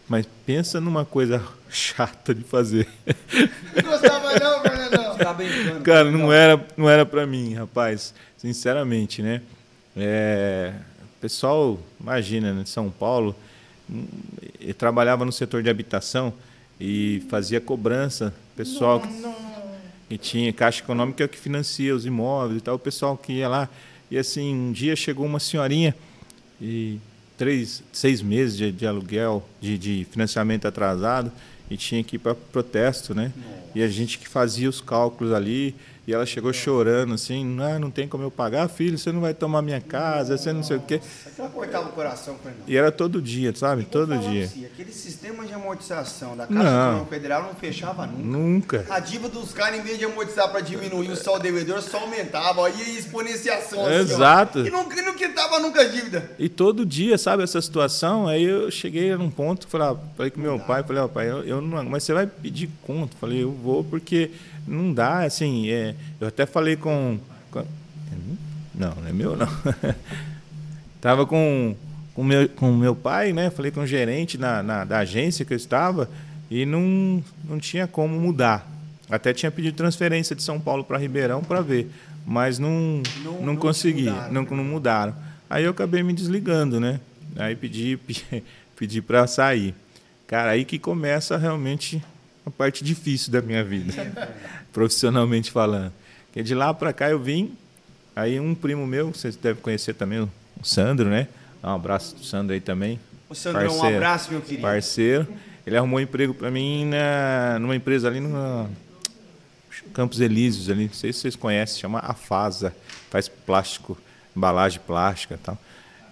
Mas 0.09 0.27
pensa 0.47 0.81
numa 0.81 1.05
coisa 1.05 1.43
chata 1.69 2.35
de 2.35 2.45
fazer. 2.45 2.89
Não 3.77 3.91
gostava 3.91 4.39
não, 4.39 4.63
Fernandão. 4.63 5.19
Tá 5.19 5.35
brincando. 5.35 5.81
Cara, 5.83 6.11
não 6.11 6.33
era, 6.33 6.67
não 6.79 6.89
era 6.89 7.05
para 7.05 7.27
mim, 7.27 7.53
rapaz. 7.53 8.15
Sinceramente, 8.39 9.21
né? 9.21 9.43
É, 9.95 10.73
pessoal, 11.21 11.79
imagina, 12.01 12.55
né, 12.55 12.63
São 12.65 12.89
Paulo, 12.91 13.37
trabalhava 14.79 15.25
no 15.25 15.33
setor 15.33 15.63
de 15.63 15.71
habitação 15.71 16.33
e 16.81 17.23
fazia 17.29 17.61
cobrança. 17.61 18.35
Pessoal 18.57 19.03
que 20.09 20.19
tinha 20.19 20.53
caixa 20.53 20.83
econômica 20.83 21.25
é 21.25 21.29
que 21.29 21.39
financia 21.39 21.95
os 21.95 22.07
imóveis 22.07 22.59
e 22.59 22.61
tal, 22.63 22.77
o 22.77 22.79
pessoal 22.79 23.17
que 23.17 23.35
ia 23.35 23.49
lá. 23.49 23.69
E 24.11 24.19
assim, 24.19 24.55
um 24.55 24.73
dia 24.73 24.95
chegou 24.95 25.27
uma 25.27 25.41
senhorinha 25.41 25.95
e 26.61 26.99
três, 27.37 27.83
seis 27.93 28.23
meses 28.23 28.57
de, 28.57 28.71
de 28.71 28.87
aluguel, 28.87 29.47
de, 29.61 29.77
de 29.77 30.07
financiamento 30.11 30.67
atrasado, 30.67 31.33
e 31.71 31.77
tinha 31.77 32.05
que 32.05 32.17
ir 32.17 32.19
para 32.19 32.35
protesto, 32.35 33.15
né? 33.15 33.33
E 33.75 33.83
a 33.83 33.89
gente 33.89 34.19
que 34.19 34.29
fazia 34.29 34.69
os 34.69 34.81
cálculos 34.81 35.33
ali, 35.33 35.75
e 36.07 36.13
ela 36.13 36.27
chegou 36.27 36.53
chorando 36.53 37.15
assim, 37.15 37.57
ah, 37.61 37.79
não 37.79 37.91
tem 37.91 38.07
como 38.07 38.23
eu 38.23 38.31
pagar, 38.31 38.69
filho, 38.69 38.99
você 38.99 39.11
não 39.11 39.21
vai 39.21 39.33
tomar 39.33 39.63
minha 39.63 39.81
casa, 39.81 40.37
você 40.37 40.53
não 40.53 40.63
sei 40.63 40.77
o 40.77 40.81
quê. 40.81 41.01
Aquela 41.27 41.49
cortava 41.49 41.89
o 41.89 41.93
coração, 41.93 42.37
Fernandão. 42.43 42.65
E 42.67 42.77
era 42.77 42.93
todo 42.93 43.23
dia, 43.23 43.55
sabe? 43.55 43.85
Todo 43.85 44.17
dia. 44.19 44.47
você, 44.47 44.67
aquele 44.67 44.93
sistema 44.93 45.47
de 45.47 45.55
amortização 45.55 46.37
da 46.37 46.47
Caixa 46.47 46.63
Não. 46.63 46.89
Econômica 46.89 47.11
Federal 47.11 47.43
não 47.45 47.55
fechava 47.55 48.07
nunca. 48.07 48.23
Nunca. 48.23 48.87
A 48.91 49.01
dívida 49.01 49.29
dos 49.31 49.53
caras, 49.53 49.79
em 49.79 49.83
vez 49.83 49.99
de 49.99 50.05
amortizar 50.05 50.51
para 50.51 50.61
diminuir 50.61 51.11
o 51.11 51.17
saldo 51.17 51.43
devedor, 51.43 51.81
só 51.81 51.99
aumentava. 51.99 52.61
Ó, 52.61 52.69
ia 52.69 52.99
exponenciação 52.99 53.87
assim, 53.87 53.95
ó. 53.95 54.01
Exato. 54.01 54.59
E 54.67 54.71
não, 54.71 54.87
não 54.87 55.15
quitava 55.15 55.59
nunca 55.59 55.81
a 55.81 55.85
dívida. 55.85 56.31
E 56.39 56.49
todo 56.49 56.85
dia, 56.85 57.17
sabe, 57.17 57.43
essa 57.43 57.61
situação, 57.61 58.27
aí 58.27 58.45
eu 58.45 58.71
cheguei 58.71 59.15
num 59.17 59.31
ponto, 59.31 59.67
falei, 59.67 59.89
ah, 59.89 59.97
falei 60.17 60.31
com 60.31 60.41
meu 60.41 60.59
pai, 60.59 60.83
falei, 60.83 61.03
ó, 61.03 61.09
pai, 61.09 61.31
eu, 61.31 61.45
eu 61.45 61.61
não, 61.61 61.83
mas 61.85 62.05
você 62.05 62.13
vai 62.13 62.27
pedir 62.27 62.69
conta? 62.83 63.17
Falei, 63.21 63.43
eu 63.43 63.51
vou 63.51 63.83
porque 63.83 64.31
não 64.67 64.93
dá, 64.93 65.21
assim, 65.25 65.69
é, 65.71 65.95
eu 66.21 66.29
até 66.29 66.47
falei 66.47 66.77
com, 66.77 67.19
com- 67.51 67.65
não, 68.75 68.95
não 68.97 69.09
é 69.09 69.13
meu 69.13 69.37
não. 69.37 69.49
Tava 71.01 71.27
com 71.27 71.75
com 72.15 72.23
meu 72.23 72.49
com 72.49 72.73
meu 72.73 72.95
pai, 72.95 73.33
né? 73.33 73.51
Falei 73.51 73.71
com 73.71 73.81
o 73.81 73.87
gerente 73.87 74.39
na, 74.39 74.63
na- 74.63 74.85
da 74.85 74.99
agência 74.99 75.45
que 75.45 75.53
eu 75.53 75.57
estava 75.57 76.09
e 76.51 76.65
não 76.65 77.23
não 77.45 77.59
tinha 77.59 77.87
como 77.87 78.19
mudar. 78.19 78.71
Até 79.11 79.33
tinha 79.35 79.51
pedido 79.51 79.77
transferência 79.77 80.35
de 80.35 80.43
São 80.43 80.59
Paulo 80.59 80.83
para 80.85 80.97
Ribeirão 80.97 81.43
para 81.43 81.61
ver, 81.61 81.91
mas 82.27 82.59
não 82.59 83.03
Não- 83.23 83.33
não, 83.35 83.43
não 83.47 83.57
consegui, 83.57 84.09
mudaram, 84.09 84.33
não, 84.33 84.43
não 84.45 84.65
mudaram. 84.65 85.15
Aí 85.51 85.65
eu 85.65 85.71
acabei 85.73 86.03
me 86.03 86.13
desligando, 86.13 86.81
né? 86.81 87.01
Aí 87.37 87.55
pedi 87.55 87.99
pedi 88.77 89.03
para 89.03 89.27
sair. 89.27 89.75
Cara, 90.27 90.53
aí 90.53 90.65
que 90.65 90.79
começa 90.79 91.37
realmente 91.37 92.03
a 92.45 92.51
parte 92.51 92.85
difícil 92.85 93.33
da 93.33 93.41
minha 93.41 93.65
vida, 93.65 93.93
profissionalmente 94.73 95.51
falando. 95.51 95.93
Porque 96.27 96.43
de 96.43 96.55
lá 96.55 96.75
para 96.75 96.93
cá 96.93 97.09
eu 97.09 97.19
vim, 97.19 97.57
aí 98.15 98.39
um 98.39 98.55
primo 98.55 98.87
meu, 98.87 99.13
vocês 99.13 99.37
devem 99.37 99.63
conhecer 99.63 99.95
também, 99.95 100.21
o 100.21 100.31
Sandro, 100.63 101.09
né? 101.09 101.29
Um 101.63 101.71
abraço 101.71 102.15
pro 102.15 102.25
Sandro 102.25 102.53
aí 102.53 102.61
também. 102.61 103.01
Ô, 103.29 103.35
Sandrão, 103.35 103.63
um 103.63 103.69
Parceiro. 103.69 103.97
abraço, 103.97 104.33
meu 104.33 104.41
querido. 104.41 104.63
Parceiro. 104.63 105.29
Ele 105.67 105.77
arrumou 105.77 105.99
um 105.99 106.03
emprego 106.03 106.35
para 106.35 106.51
mim 106.51 106.85
na, 106.87 107.59
numa 107.59 107.75
empresa 107.75 108.07
ali 108.07 108.21
no 108.21 108.69
Campos 109.95 110.21
Elíseos, 110.21 110.69
ali, 110.69 110.87
não 110.87 110.93
sei 110.93 111.13
se 111.13 111.21
vocês 111.21 111.37
conhecem, 111.37 111.81
chama 111.81 112.01
Afasa, 112.01 112.75
faz 113.11 113.29
plástico, 113.29 113.97
embalagem 114.37 114.81
plástica 114.87 115.35
e 115.35 115.39
tal. 115.39 115.59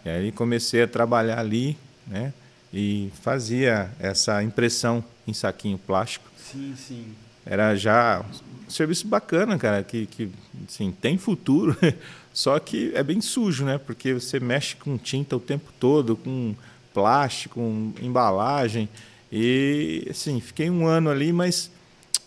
E 0.05 0.09
aí 0.09 0.33
comecei 0.33 0.83
a 0.83 0.89
trabalhar 0.89 1.39
ali, 1.39 1.77
né? 2.07 2.33
E 2.73 3.11
fazia 3.23 3.91
essa 4.01 4.43
impressão 4.43 5.05
em 5.27 5.33
saquinho 5.33 5.79
plástico. 5.79 6.27
Sim, 6.37 6.75
sim. 6.77 7.07
Era 7.45 7.75
já 7.75 8.25
um 8.67 8.71
serviço 8.71 9.07
bacana, 9.09 9.59
cara, 9.59 9.83
que, 9.83 10.07
que 10.07 10.31
assim, 10.69 10.93
tem 10.93 11.19
futuro, 11.19 11.77
só 12.33 12.59
que 12.59 12.93
é 12.95 13.03
bem 13.03 13.21
sujo, 13.21 13.65
né? 13.65 13.79
Porque 13.79 14.15
você 14.15 14.39
mexe 14.39 14.77
com 14.77 14.97
tinta 14.97 15.37
o 15.37 15.41
tempo 15.41 15.73
todo, 15.81 16.17
com 16.17 16.55
plástico, 16.95 17.55
com 17.57 17.93
embalagem. 18.01 18.89
E, 19.31 20.07
assim, 20.11 20.41
fiquei 20.41 20.71
um 20.71 20.87
ano 20.87 21.11
ali, 21.11 21.33
mas 21.33 21.71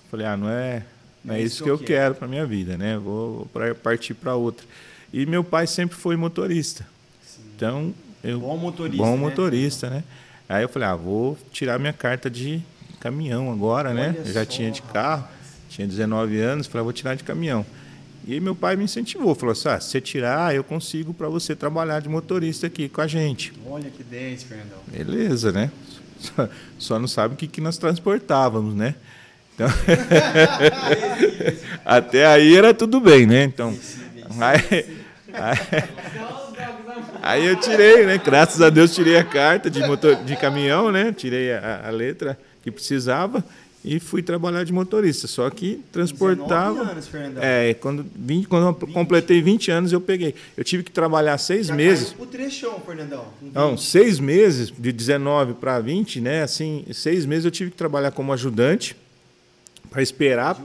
falei, 0.09 0.25
ah, 0.25 0.35
não 0.35 0.49
é, 0.49 0.83
não 1.23 1.35
é 1.35 1.41
isso 1.41 1.63
que 1.63 1.69
eu 1.69 1.77
quero 1.77 2.15
para 2.15 2.27
minha 2.27 2.45
vida, 2.45 2.77
né? 2.77 2.97
Vou 2.97 3.45
pra- 3.53 3.75
partir 3.75 4.13
para 4.15 4.35
outra. 4.35 4.65
E 5.13 5.25
meu 5.25 5.43
pai 5.43 5.67
sempre 5.67 5.95
foi 5.95 6.15
motorista. 6.15 6.85
Então, 7.55 7.93
eu 8.23 8.39
Bom 8.39 8.57
motorista, 8.57 8.97
Bom 9.03 9.11
né? 9.15 9.17
motorista, 9.17 9.89
né? 9.89 10.03
Aí 10.49 10.63
eu 10.63 10.69
falei, 10.69 10.87
ah, 10.89 10.95
vou 10.95 11.37
tirar 11.51 11.79
minha 11.79 11.93
carta 11.93 12.29
de 12.29 12.61
caminhão 13.05 13.51
agora, 13.51 13.93
né? 13.93 14.15
Olha 14.17 14.27
Eu 14.27 14.33
já 14.33 14.43
só, 14.43 14.49
tinha 14.49 14.71
de 14.71 14.81
carro, 14.81 15.27
tinha 15.69 15.87
19 15.87 16.39
anos, 16.39 16.65
falei, 16.65 16.81
ah, 16.81 16.83
vou 16.83 16.93
tirar 16.93 17.15
de 17.15 17.23
caminhão. 17.23 17.63
E 18.27 18.33
aí 18.33 18.39
meu 18.39 18.55
pai 18.55 18.75
me 18.75 18.83
incentivou, 18.83 19.35
falou 19.35 19.53
assim, 19.53 19.69
ah, 19.69 19.79
se 19.79 19.89
você 19.89 20.01
tirar, 20.01 20.55
eu 20.55 20.63
consigo 20.63 21.13
para 21.13 21.29
você 21.29 21.55
trabalhar 21.55 22.01
de 22.01 22.09
motorista 22.09 22.65
aqui 22.65 22.89
com 22.89 23.01
a 23.01 23.07
gente. 23.07 23.53
Olha 23.67 23.91
que 23.91 24.03
10, 24.03 24.43
Fernandão. 24.43 24.79
Beleza, 24.87 25.51
né? 25.51 25.69
Só, 26.19 26.49
só 26.79 26.99
não 26.99 27.07
sabe 27.07 27.35
o 27.35 27.37
que, 27.37 27.47
que 27.47 27.61
nós 27.61 27.77
transportávamos, 27.77 28.73
né? 28.73 28.95
Então, 29.53 29.67
até 31.85 32.25
aí 32.25 32.55
era 32.55 32.73
tudo 32.73 32.99
bem, 32.99 33.27
né? 33.27 33.43
Então, 33.43 33.77
aí, 34.39 34.85
aí, 35.31 35.83
aí 37.21 37.45
eu 37.45 37.55
tirei, 37.57 38.07
né? 38.07 38.17
Graças 38.17 38.59
a 38.63 38.71
Deus 38.71 38.95
tirei 38.95 39.17
a 39.17 39.23
carta 39.23 39.69
de, 39.69 39.81
motor, 39.81 40.15
de 40.15 40.35
caminhão, 40.35 40.91
né? 40.91 41.13
Tirei 41.15 41.53
a, 41.53 41.83
a 41.85 41.91
letra 41.91 42.35
que 42.65 42.71
precisava 42.71 43.45
e 43.83 43.99
fui 43.99 44.23
trabalhar 44.23 44.63
de 44.63 44.73
motorista. 44.73 45.27
Só 45.27 45.47
que 45.51 45.79
transportava. 45.91 46.71
19 46.73 46.91
anos, 46.91 47.07
Fernandão. 47.07 47.43
É, 47.43 47.73
quando, 47.75 48.03
20, 48.15 48.47
quando 48.47 48.65
eu 48.65 48.73
completei 48.91 49.41
20 49.43 49.69
anos, 49.69 49.93
eu 49.93 50.01
peguei. 50.01 50.33
Eu 50.57 50.63
tive 50.63 50.81
que 50.81 50.89
trabalhar 50.91 51.37
seis 51.37 51.67
Já 51.67 51.75
meses. 51.75 52.05
caiu 52.09 52.17
pro 52.17 52.25
trechão, 52.25 52.79
Fernandão. 52.83 53.25
Não, 53.53 53.77
seis 53.77 54.19
meses, 54.19 54.73
de 54.75 54.91
19 54.91 55.53
para 55.53 55.79
20, 55.79 56.19
né? 56.19 56.41
Assim, 56.41 56.83
seis 56.91 57.25
meses 57.27 57.45
eu 57.45 57.51
tive 57.51 57.69
que 57.69 57.77
trabalhar 57.77 58.09
como 58.11 58.33
ajudante 58.33 58.95
para 59.91 60.01
esperar 60.01 60.59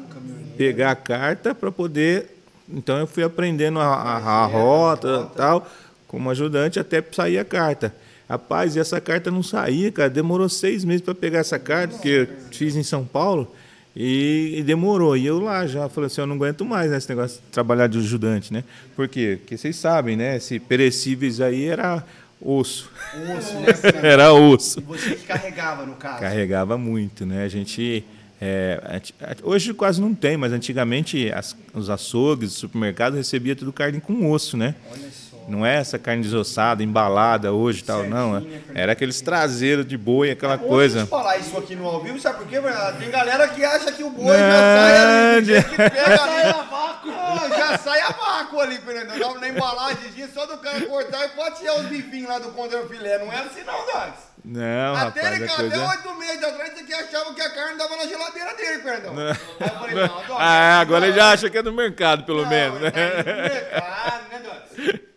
pegar 0.57 0.91
a 0.91 0.97
carta 0.97 1.55
para 1.55 1.71
poder. 1.71 2.37
Então 2.69 2.99
eu 2.99 3.07
fui 3.07 3.23
aprendendo 3.23 3.79
a, 3.81 3.85
a- 3.87 4.43
a 4.43 4.47
rota 4.47 5.29
e 5.31 5.37
tal, 5.37 5.71
como 6.09 6.31
ajudante, 6.31 6.81
até 6.81 7.05
sair 7.13 7.39
a 7.39 7.45
carta. 7.45 7.95
Rapaz, 8.31 8.77
e 8.77 8.79
essa 8.81 9.01
carta 9.01 9.29
não 9.31 9.43
saía, 9.43 9.91
cara. 9.91 10.09
Demorou 10.09 10.49
seis 10.49 10.85
meses 10.85 11.01
para 11.03 11.15
pegar 11.15 11.41
essa 11.41 11.59
carta, 11.59 11.95
porque 11.95 12.09
eu 12.09 12.29
fiz 12.53 12.77
em 12.77 12.83
São 12.85 13.05
Paulo. 13.05 13.53
E, 13.97 14.55
e 14.59 14.63
demorou. 14.63 15.17
E 15.17 15.27
eu 15.27 15.41
lá 15.41 15.67
já 15.67 15.89
falei 15.89 16.07
assim, 16.07 16.21
eu 16.21 16.27
não 16.29 16.37
aguento 16.37 16.65
mais 16.65 16.93
né, 16.93 16.97
esse 16.99 17.09
negócio 17.09 17.39
de 17.41 17.49
trabalhar 17.51 17.89
de 17.89 17.99
ajudante, 17.99 18.53
né? 18.53 18.63
Por 18.95 19.09
quê? 19.09 19.37
Porque 19.41 19.57
vocês 19.57 19.75
sabem, 19.75 20.17
né? 20.17 20.37
Esse 20.37 20.61
perecíveis 20.61 21.41
aí 21.41 21.65
era 21.67 22.05
osso. 22.41 22.89
Osso, 23.37 23.55
né? 23.55 23.67
Era 24.09 24.33
osso. 24.33 24.79
E 24.79 24.83
você 24.85 25.17
que 25.17 25.27
carregava, 25.27 25.85
no 25.85 25.97
caso. 25.97 26.21
Carregava 26.21 26.79
muito, 26.79 27.27
né? 27.27 27.43
A 27.43 27.49
gente. 27.49 28.05
é, 28.41 29.03
hoje 29.43 29.75
quase 29.75 30.01
não 30.01 30.15
tem, 30.15 30.37
mas 30.37 30.53
antigamente 30.53 31.31
as- 31.33 31.57
os 31.75 31.91
açougues, 31.91 32.53
os 32.53 32.59
supermercados 32.59 33.19
recebia 33.19 33.57
tudo 33.57 33.73
carne 33.73 34.01
com 34.01 34.31
osso, 34.31 34.57
né? 34.57 34.77
Olha. 34.93 35.20
Não 35.51 35.67
é 35.67 35.77
essa 35.79 35.99
carne 35.99 36.23
desossada, 36.23 36.83
embalada 36.83 37.53
hoje 37.53 37.81
e 37.81 37.85
tal, 37.85 38.05
não. 38.05 38.41
Fernando? 38.41 38.63
Era 38.75 38.93
aqueles 38.93 39.21
traseiros 39.21 39.85
de 39.87 39.99
boi, 39.99 40.31
aquela 40.31 40.55
Hoje, 40.55 40.65
coisa. 40.69 41.01
Eu 41.01 41.07
falar 41.07 41.39
isso 41.39 41.57
aqui 41.59 41.75
no 41.75 41.87
ao 41.87 42.01
vivo, 42.01 42.21
sabe 42.21 42.39
por 42.39 42.47
quê, 42.47 42.61
Fernando? 42.61 42.99
Tem 42.99 43.11
galera 43.11 43.49
que 43.49 43.65
acha 43.65 43.91
que 43.93 44.03
o 44.05 44.11
boi 44.11 44.27
Não, 44.27 44.33
já 44.37 44.61
sai 44.61 44.97
ali, 45.35 45.47
de- 45.47 45.63
que 45.65 45.77
pega 45.77 46.17
Sai 46.19 46.43
a 46.51 46.53
vácuo. 46.63 47.11
Não, 47.11 47.49
já 47.49 47.79
sai 47.79 48.01
a 48.01 48.11
vácuo 48.13 48.61
ali, 48.61 48.79
Fernandão. 48.79 49.41
Na, 49.41 49.49
embalagem, 49.49 49.99
só 50.33 50.47
do 50.47 50.59
cara 50.59 50.81
cortar 50.87 51.25
e 51.27 51.29
pode 51.31 51.59
tirar 51.59 51.75
os 51.81 51.87
bifinhos 51.87 52.29
lá 52.29 52.39
do 52.39 52.51
contra 52.53 52.87
filé. 52.87 53.19
Não 53.19 53.33
era 53.33 53.47
assim 53.47 53.63
não, 53.65 53.87
Dantes. 53.87 54.31
Não, 54.45 54.95
Até 54.95 55.21
rapaz, 55.21 55.37
ele, 55.37 55.45
até 55.45 55.57
coisa... 55.57 55.89
oito 55.91 56.15
meses 56.19 56.43
atrás, 56.43 56.73
você 56.73 56.85
que 56.85 56.95
achava 56.95 57.35
que 57.35 57.43
a 57.43 57.51
carne 57.51 57.77
tava 57.77 57.97
na 57.97 58.07
geladeira 58.07 58.55
dele, 58.55 58.83
Fernandão. 58.83 59.15
Aí 59.19 59.37
eu 59.61 59.69
falei, 59.69 59.95
não. 60.07 60.39
Ah, 60.39 60.81
agora 60.81 61.07
ele 61.09 61.17
já 61.17 61.33
acha 61.33 61.51
que 61.51 61.59
é 61.59 61.63
do 61.63 61.73
mercado, 61.73 62.25
pelo 62.25 62.47
menos, 62.47 62.81
né? 62.81 62.91
Tá 62.91 63.01
indo 63.01 63.25
pro 63.25 63.35
mercado, 63.37 64.23
né, 64.31 64.43
Dantes? 64.79 65.10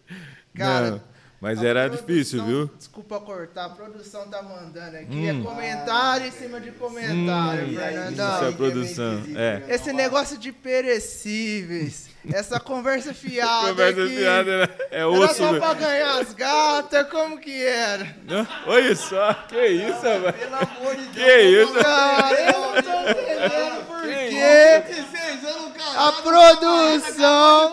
Cara, 0.56 0.92
Não, 0.92 1.02
mas 1.42 1.60
a 1.60 1.66
era 1.68 1.90
difícil, 1.90 2.44
viu? 2.46 2.70
Desculpa 2.78 3.20
cortar, 3.20 3.66
a 3.66 3.70
produção 3.70 4.28
tá 4.30 4.42
mandando 4.42 4.96
aqui. 4.98 5.16
Hum. 5.16 5.42
É 5.42 5.44
comentário 5.44 6.28
em 6.28 6.32
cima 6.32 6.60
de 6.62 6.72
comentário, 6.72 7.68
Hum, 7.68 7.76
Fernandão. 7.76 8.36
Isso 8.36 8.46
é 8.46 8.52
produção. 8.52 9.24
É. 9.36 9.64
Esse 9.68 9.92
negócio 9.92 10.38
de 10.38 10.52
perecíveis, 10.52 12.08
essa 12.32 12.60
conversa 12.60 13.14
fiada 13.16 13.70
Conversa 13.70 14.04
aqui, 14.04 14.16
fiada, 14.18 14.58
né? 14.60 14.70
É 14.92 14.98
Era 15.00 15.10
osso. 15.10 15.36
só 15.36 15.52
né? 15.52 15.60
pra 15.60 15.74
ganhar 15.74 16.20
as 16.20 16.34
gatas, 16.34 17.08
como 17.10 17.38
que 17.40 17.66
era? 17.66 18.16
Olha 18.68 18.96
só, 18.96 19.34
que 19.34 19.66
isso, 19.68 20.02
rapaz. 20.02 20.36
Pelo 20.36 20.56
amor 20.56 20.96
de 20.96 21.06
Deus. 21.08 21.14
Que 21.14 21.42
isso? 21.64 21.74
Cara, 21.74 22.42
eu 22.42 22.60
não 22.62 22.74
tô 22.82 23.10
entendendo 23.10 23.86
por 23.88 24.02
quê. 24.04 24.84
26 24.88 25.46
anos 25.46 25.74
casado. 25.78 26.08
A 26.10 26.12
produção- 26.22 27.70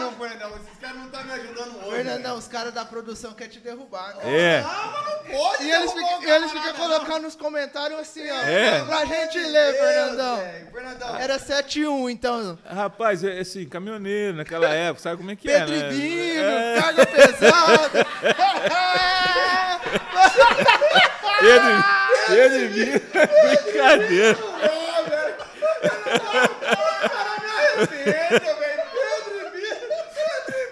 Não 0.00 0.12
Fernandão. 0.12 0.50
Esses 0.56 0.78
caras 0.80 0.96
não 0.96 1.04
estão 1.06 1.24
me 1.24 1.32
ajudando 1.32 1.76
hoje. 1.78 1.90
Fernandão, 1.90 2.36
os 2.36 2.48
caras 2.48 2.72
da 2.74 2.84
produção 2.84 3.32
querem 3.32 3.52
te 3.52 3.60
derrubar, 3.60 4.14
né? 4.16 4.22
É. 4.24 4.64
Ah, 4.66 4.92
mas 4.92 5.06
não 5.30 5.38
pode. 5.38 5.64
E 5.64 5.70
eles 5.70 5.92
ficam, 5.92 6.48
ficam 6.50 6.74
colocando 6.74 7.22
nos 7.22 7.34
comentários 7.36 7.98
assim, 8.00 8.28
ó. 8.30 8.34
É. 8.42 8.84
Pra 8.84 9.04
gente 9.04 9.38
ler, 9.38 9.72
Fernandão. 9.74 10.36
velho. 10.36 10.70
Fernandão. 10.72 11.16
Era 11.16 11.38
7-1, 11.38 12.10
então. 12.10 12.58
Rapaz, 12.66 13.24
é 13.24 13.38
assim, 13.40 13.66
caminhoneiro 13.84 14.36
naquela 14.38 14.68
época, 14.68 15.02
sabe 15.02 15.16
como 15.18 15.30
é 15.30 15.36
que 15.36 15.50
é, 15.50 15.60
Pedro 15.60 15.74
né? 15.76 15.88
e 15.88 15.94
Bino, 15.94 16.42
É, 16.42 16.80
carga 16.80 17.06
pesada. 17.06 18.06
Pedro, 21.40 21.84
Pedro 22.26 22.68
Bino, 22.70 23.00
brincadeira. 23.44 24.38
Cara, 27.10 27.40
me 27.40 27.50
arrependo, 27.76 28.54
velho. 28.58 28.82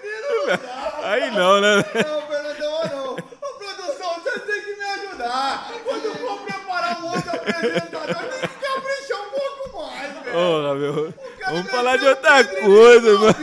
Pedro 0.02 0.46
dá. 0.46 1.00
Aí 1.02 1.30
não, 1.32 1.60
né? 1.60 1.76
Não, 1.76 2.22
Fernandão, 2.26 2.84
não. 2.90 3.12
Ô, 3.12 3.16
produção, 3.58 4.14
você 4.22 4.40
tem 4.40 4.62
que 4.62 4.74
me 4.74 4.84
ajudar. 4.84 5.70
Quando 5.84 6.14
for 6.18 6.38
preparar 6.40 7.02
um 7.02 7.06
outro 7.08 7.30
apresentador, 7.30 8.24
tem 8.24 8.40
que 8.40 8.48
caprichar 8.48 9.20
um 9.20 9.30
pouco 9.30 9.82
mais, 9.82 10.12
velho. 10.24 10.38
Ô, 10.38 10.74
meu, 10.74 11.14
vamos 11.52 11.70
falar 11.70 11.96
de 11.98 12.06
outra 12.06 12.44
coisa, 12.44 13.18
mano. 13.18 13.34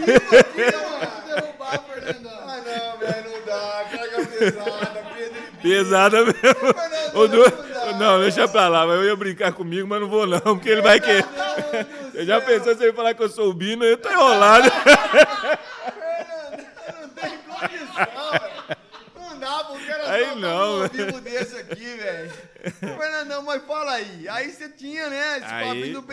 Ah, 1.62 2.62
não, 2.66 2.98
velho, 2.98 3.30
não 3.32 3.46
dá. 3.46 3.86
Carga 3.92 4.26
pesada, 4.26 5.04
Pedro 5.16 5.38
e. 5.38 5.62
Pesada 5.62 6.18
mesmo. 6.26 7.28
Du- 7.28 7.70
não 8.00 8.20
deixa 8.22 8.48
pra 8.48 8.68
lá, 8.68 8.86
mas 8.86 8.96
eu 8.98 9.06
ia 9.06 9.16
brincar 9.16 9.52
comigo, 9.54 9.88
mas 9.88 10.00
não 10.02 10.08
vou 10.10 10.26
não, 10.28 10.40
porque 10.40 10.70
ele 10.70 10.82
vai 10.82 11.00
querer. 11.00 11.26
Eu 12.14 12.26
já 12.26 12.40
pensou 12.42 12.76
se 12.76 12.84
ele 12.84 12.94
falar 12.94 13.14
que 13.14 13.24
eu 13.24 13.30
sou 13.30 13.50
o 13.50 13.54
Bino, 13.54 13.84
eu 13.84 13.98
tô 13.98 14.10
enrolado. 14.10 14.70
Não 17.02 17.10
tem 17.10 17.38
condição, 17.40 18.32
velho. 18.32 18.78
Não 19.20 19.40
dá, 19.40 19.64
porque 19.66 19.89
Aí 20.10 20.36
não, 20.40 20.84
um 20.84 20.88
vivo 20.88 21.22
desse 21.22 21.56
aqui, 21.56 21.84
velho. 21.98 22.32
Fernandão, 22.80 23.44
mas 23.44 23.64
fala 23.64 23.94
aí. 23.94 24.28
Aí 24.30 24.52
você 24.52 24.70
tinha, 24.70 25.10
né, 25.10 25.38
esse 25.38 25.46
Aí- 25.46 25.68
papinho 25.68 26.02
do 26.02 26.08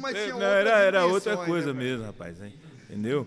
mas 0.00 0.14
tinha 0.14 0.34
Não, 0.34 0.42
era, 0.42 0.70
era 0.78 1.06
outra 1.06 1.36
né, 1.36 1.44
coisa 1.46 1.72
mesmo, 1.72 2.04
rapaz. 2.04 2.40
hein? 2.42 2.52
Entendeu? 2.88 3.26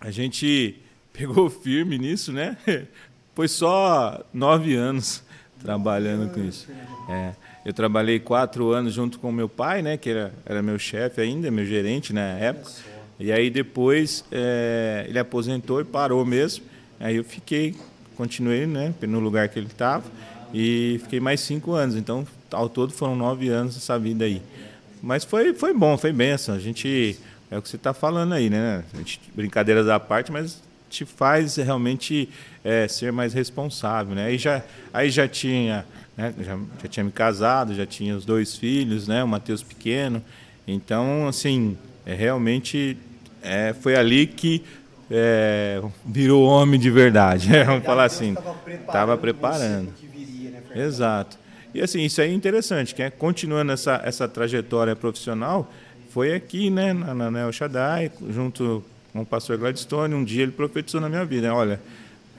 A 0.00 0.10
gente 0.10 0.80
pegou 1.12 1.48
firme 1.50 1.98
nisso, 1.98 2.32
né? 2.32 2.56
Foi 3.34 3.48
só 3.48 4.24
nove 4.32 4.74
anos 4.74 5.22
trabalhando 5.62 6.32
com 6.32 6.40
isso. 6.40 6.68
É, 7.08 7.32
eu 7.64 7.72
trabalhei 7.72 8.18
quatro 8.20 8.70
anos 8.72 8.94
junto 8.94 9.18
com 9.18 9.30
meu 9.32 9.48
pai, 9.48 9.82
né? 9.82 9.96
Que 9.96 10.10
era, 10.10 10.32
era 10.44 10.62
meu 10.62 10.78
chefe 10.78 11.20
ainda, 11.20 11.50
meu 11.50 11.64
gerente 11.64 12.12
na 12.12 12.20
época. 12.38 12.70
E 13.18 13.32
aí 13.32 13.50
depois 13.50 14.24
é, 14.30 15.04
ele 15.08 15.18
aposentou 15.18 15.80
e 15.80 15.84
parou 15.84 16.24
mesmo. 16.24 16.64
Aí 17.00 17.16
eu 17.16 17.24
fiquei, 17.24 17.74
continuei, 18.18 18.66
né? 18.66 18.92
No 19.02 19.20
lugar 19.20 19.48
que 19.48 19.58
ele 19.58 19.68
estava. 19.68 20.04
E 20.52 20.98
fiquei 21.04 21.20
mais 21.20 21.40
cinco 21.40 21.72
anos. 21.72 21.94
Então, 21.94 22.26
ao 22.50 22.68
todo 22.68 22.92
foram 22.92 23.14
nove 23.14 23.48
anos 23.48 23.76
essa 23.76 23.96
vida 23.96 24.24
aí. 24.24 24.42
Mas 25.00 25.22
foi, 25.22 25.54
foi 25.54 25.72
bom, 25.72 25.96
foi 25.96 26.12
benção. 26.12 26.56
A 26.56 26.58
gente. 26.58 27.16
É 27.50 27.56
o 27.56 27.62
que 27.62 27.68
você 27.68 27.76
está 27.76 27.94
falando 27.94 28.34
aí, 28.34 28.50
né? 28.50 28.84
Gente, 28.94 29.20
brincadeiras 29.34 29.88
à 29.88 29.98
parte, 29.98 30.30
mas 30.30 30.60
te 30.90 31.06
faz 31.06 31.56
realmente 31.56 32.28
é, 32.62 32.86
ser 32.88 33.10
mais 33.10 33.32
responsável, 33.32 34.14
né? 34.14 34.26
Aí 34.26 34.36
já, 34.36 34.62
aí 34.92 35.08
já 35.08 35.28
tinha. 35.28 35.86
Né? 36.16 36.34
Já, 36.40 36.58
já 36.82 36.88
tinha 36.88 37.04
me 37.04 37.12
casado, 37.12 37.74
já 37.74 37.86
tinha 37.86 38.16
os 38.16 38.24
dois 38.24 38.56
filhos, 38.56 39.06
né? 39.06 39.22
O 39.22 39.28
Matheus 39.28 39.62
pequeno. 39.62 40.22
Então, 40.66 41.28
assim, 41.28 41.78
é, 42.04 42.14
realmente 42.14 42.98
é, 43.42 43.74
foi 43.80 43.96
ali 43.96 44.26
que 44.26 44.62
é, 45.10 45.80
virou 46.04 46.44
homem 46.44 46.78
de 46.78 46.90
verdade. 46.90 47.48
né? 47.50 47.64
Vamos 47.64 47.84
falar 47.84 48.04
assim. 48.04 48.34
Estava 48.66 49.16
preparando. 49.16 49.92
viria, 50.12 50.50
né? 50.50 50.62
Exato. 50.74 51.38
E 51.74 51.80
assim, 51.80 52.02
isso 52.02 52.20
aí 52.20 52.30
é 52.30 52.34
interessante, 52.34 52.94
que 52.94 53.02
é, 53.02 53.10
continuando 53.10 53.72
essa, 53.72 54.00
essa 54.04 54.26
trajetória 54.26 54.96
profissional, 54.96 55.70
foi 56.10 56.34
aqui, 56.34 56.70
né, 56.70 56.92
na, 56.94 57.14
na, 57.14 57.30
na 57.30 57.40
El 57.40 57.52
Shaddai, 57.52 58.10
junto 58.30 58.82
com 59.12 59.20
o 59.20 59.26
pastor 59.26 59.58
Gladstone, 59.58 60.14
um 60.14 60.24
dia 60.24 60.42
ele 60.42 60.52
profetizou 60.52 61.00
na 61.00 61.08
minha 61.08 61.24
vida, 61.24 61.52
olha, 61.54 61.78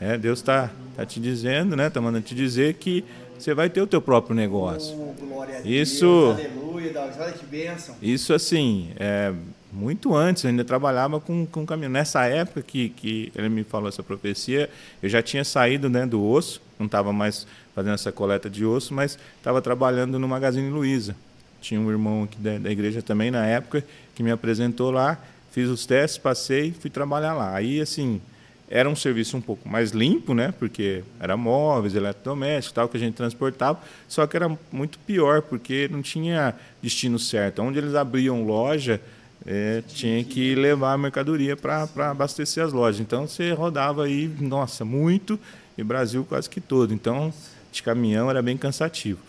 é, 0.02 0.18
Deus 0.18 0.40
está 0.40 0.72
tá 0.96 1.06
te 1.06 1.20
dizendo, 1.20 1.76
né, 1.76 1.88
está 1.88 2.02
mandando 2.02 2.26
te 2.26 2.34
dizer 2.34 2.74
que 2.74 3.06
você 3.38 3.54
vai 3.54 3.70
ter 3.70 3.82
o 3.82 3.88
teu 3.88 4.02
próprio 4.02 4.36
negócio. 4.36 4.96
Oh, 5.00 5.14
glória 5.26 5.58
a 5.58 5.62
Isso- 5.62 6.34
Deus, 6.36 6.48
aleluia, 6.52 6.92
Deus, 6.94 7.16
olha 7.20 7.32
que 7.32 7.46
bênção. 7.46 7.96
Isso 8.02 8.34
assim, 8.34 8.90
é, 9.00 9.32
muito 9.72 10.16
antes, 10.16 10.44
eu 10.44 10.50
ainda 10.50 10.66
trabalhava 10.66 11.20
com, 11.20 11.46
com 11.46 11.66
caminhão. 11.66 11.92
Nessa 11.92 12.26
época 12.26 12.62
que, 12.62 12.90
que 12.90 13.32
ele 13.36 13.50
me 13.50 13.64
falou 13.64 13.90
essa 13.90 14.04
profecia, 14.04 14.70
eu 15.02 15.10
já 15.10 15.22
tinha 15.22 15.44
saído 15.44 15.90
né, 15.90 16.06
do 16.06 16.24
osso, 16.24 16.62
não 16.78 16.86
estava 16.86 17.14
mais 17.14 17.46
fazendo 17.76 17.94
essa 17.94 18.12
coleta 18.12 18.50
de 18.50 18.66
osso, 18.66 18.94
mas 18.94 19.18
estava 19.38 19.62
trabalhando 19.62 20.18
no 20.18 20.28
Magazine 20.28 20.70
Luiza. 20.70 21.16
Tinha 21.62 21.80
um 21.80 21.90
irmão 21.90 22.24
aqui 22.24 22.38
da, 22.38 22.58
da 22.58 22.72
igreja 22.72 23.02
também 23.02 23.32
na 23.32 23.46
época 23.46 23.84
que 24.16 24.24
me 24.24 24.32
apresentou 24.32 24.92
lá, 24.92 25.18
fiz 25.52 25.70
os 25.70 25.86
testes, 25.86 26.18
passei, 26.18 26.72
fui 26.72 26.90
trabalhar 26.90 27.34
lá. 27.34 27.56
Aí 27.56 27.82
assim, 27.82 28.22
era 28.70 28.88
um 28.88 28.96
serviço 28.96 29.36
um 29.36 29.42
pouco 29.42 29.68
mais 29.68 29.92
limpo, 29.92 30.34
né? 30.34 30.54
Porque 30.58 31.04
era 31.20 31.36
móveis, 31.36 31.96
eletrodomésticos, 31.96 32.72
tal 32.72 32.88
que 32.88 32.98
a 32.98 33.00
gente 33.00 33.16
transportava, 33.16 33.80
só 34.08 34.28
que 34.28 34.38
era 34.38 34.50
muito 34.72 35.00
pior 35.00 35.42
porque 35.42 35.90
não 35.92 36.02
tinha 36.02 36.54
destino 36.82 37.18
certo. 37.18 37.62
Onde 37.62 37.80
eles 37.80 37.96
abriam 37.96 38.46
loja, 38.46 39.02
é, 39.46 39.82
tinha 39.88 40.24
que 40.24 40.56
levar 40.56 40.94
a 40.94 40.98
mercadoria 40.98 41.56
para 41.56 41.88
abastecer 41.98 42.64
as 42.64 42.74
lojas. 42.74 43.00
Então 43.00 43.28
você 43.28 43.52
rodava 43.54 44.06
aí, 44.06 44.28
nossa, 44.40 44.84
muito 44.84 45.40
e 45.78 45.84
Brasil 45.84 46.26
quase 46.28 46.50
que 46.50 46.60
todo. 46.60 46.94
Então 46.94 47.34
de 47.72 47.84
caminhão 47.84 48.30
era 48.30 48.42
bem 48.42 48.58
cansativo. 48.58 49.20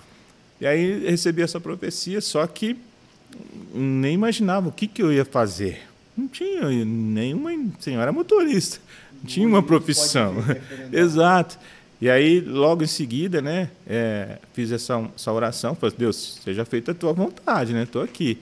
E 0.60 0.66
aí 0.66 1.08
recebi 1.08 1.42
essa 1.42 1.60
profecia, 1.60 2.20
só 2.20 2.46
que 2.46 2.76
nem 3.72 4.14
imaginava 4.14 4.68
o 4.68 4.72
que, 4.72 4.86
que 4.86 5.02
eu 5.02 5.12
ia 5.12 5.24
fazer. 5.24 5.82
Não 6.16 6.28
tinha 6.28 6.68
nenhuma. 6.68 7.50
Assim, 7.78 7.94
eu 7.94 8.00
era 8.00 8.12
motorista. 8.12 8.78
Não 9.12 9.24
tinha 9.24 9.46
uma 9.46 9.62
profissão. 9.62 10.42
Fernandão? 10.42 10.88
Exato. 11.00 11.58
E 12.00 12.08
aí, 12.08 12.40
logo 12.40 12.82
em 12.82 12.86
seguida, 12.86 13.42
né, 13.42 13.70
é, 13.86 14.38
fiz 14.54 14.72
essa, 14.72 15.06
essa 15.14 15.32
oração. 15.32 15.74
Falei, 15.74 15.94
Deus, 15.98 16.40
seja 16.42 16.64
feita 16.64 16.92
a 16.92 16.94
tua 16.94 17.12
vontade, 17.12 17.72
né? 17.72 17.84
Estou 17.84 18.02
aqui. 18.02 18.38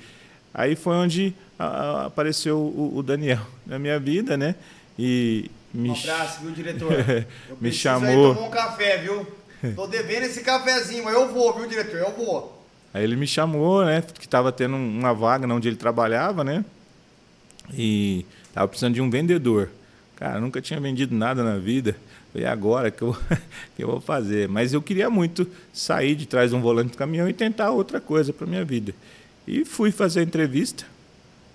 Aí 0.54 0.74
foi 0.76 0.96
onde 0.96 1.34
a- 1.59 2.06
apareceu 2.06 2.59
o, 2.59 2.92
o 2.96 3.02
Daniel 3.02 3.40
na 3.66 3.78
minha 3.78 3.98
vida, 3.98 4.36
né? 4.36 4.54
E 4.98 5.50
me, 5.72 5.90
Um 5.90 5.94
abraço, 5.94 6.40
viu, 6.42 6.50
diretor? 6.50 6.92
Me 7.61 7.72
chamou. 7.72 8.34
tomar 8.34 8.46
um 8.46 8.50
café, 8.50 8.98
viu? 8.98 9.26
Tô 9.74 9.86
devendo 9.86 10.24
esse 10.24 10.40
cafezinho, 10.42 11.04
mas 11.04 11.14
eu 11.14 11.32
vou, 11.32 11.52
viu, 11.54 11.68
diretor? 11.68 11.96
Eu 11.98 12.12
vou. 12.12 12.56
Aí 12.94 13.04
ele 13.04 13.16
me 13.16 13.26
chamou, 13.26 13.84
né? 13.84 14.02
Que 14.02 14.24
estava 14.24 14.50
tendo 14.50 14.74
uma 14.76 15.12
vaga 15.12 15.46
onde 15.52 15.68
ele 15.68 15.76
trabalhava, 15.76 16.42
né? 16.42 16.64
E 17.72 18.24
estava 18.48 18.66
precisando 18.68 18.94
de 18.94 19.00
um 19.02 19.11
vendedor. 19.11 19.68
Cara, 20.16 20.40
nunca 20.40 20.61
tinha 20.61 20.80
vendido 20.80 21.14
nada 21.14 21.42
na 21.44 21.59
vida. 21.59 21.96
"É 22.34 22.46
agora 22.46 22.90
que 22.90 23.02
eu, 23.02 23.16
que 23.76 23.82
eu 23.84 23.88
vou 23.88 24.00
fazer. 24.00 24.48
Mas 24.48 24.72
eu 24.72 24.80
queria 24.80 25.11
muito 25.11 25.46
sair 25.72 26.14
de 26.14 26.26
trás 26.26 26.50
de 26.50 26.56
um 26.56 26.61
volante 26.61 26.92
de 26.92 26.96
caminhão 26.96 27.28
e 27.28 27.32
tentar 27.32 27.70
outra 27.70 28.00
coisa 28.00 28.32
para 28.32 28.46
minha 28.46 28.64
vida. 28.64 28.94
E 29.46 29.64
fui 29.64 29.90
fazer 29.90 30.20
a 30.20 30.22
entrevista. 30.22 30.84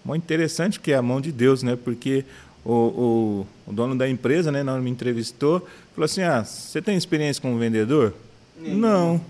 Muito 0.04 0.24
interessante, 0.24 0.80
que 0.80 0.91
é 0.91 0.95
a 0.95 1.01
mão 1.01 1.22
de 1.22 1.32
Deus, 1.32 1.64
né? 1.64 1.78
Porque 1.82 2.26
o, 2.66 2.72
o, 2.74 3.47
o 3.68 3.74
dono 3.74 3.95
da 3.95 4.08
empresa, 4.10 4.51
né, 4.51 4.64
na 4.64 4.74
hora 4.74 4.82
que 4.82 4.86
me 4.86 4.91
entrevistou, 4.91 5.60
falou 5.95 6.06
assim: 6.06 6.22
Ah, 6.22 6.43
você 6.43 6.82
tem 6.82 6.97
experiência 6.97 7.41
como 7.41 7.58
vendedor? 7.58 8.14
Não. 8.60 9.22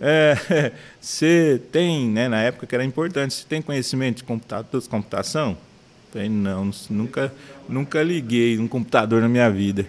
É, 0.00 0.72
você 1.00 1.60
tem, 1.70 2.08
né, 2.08 2.28
na 2.28 2.40
época 2.42 2.66
que 2.66 2.74
era 2.74 2.84
importante, 2.84 3.34
você 3.34 3.44
tem 3.48 3.60
conhecimento 3.62 4.18
de 4.18 4.24
computa- 4.24 4.64
computação? 4.90 5.56
Falei, 6.12 6.28
não, 6.28 6.70
nunca, 6.90 7.32
nunca 7.68 8.02
liguei 8.02 8.58
um 8.58 8.68
computador 8.68 9.22
na 9.22 9.28
minha 9.28 9.48
vida. 9.50 9.86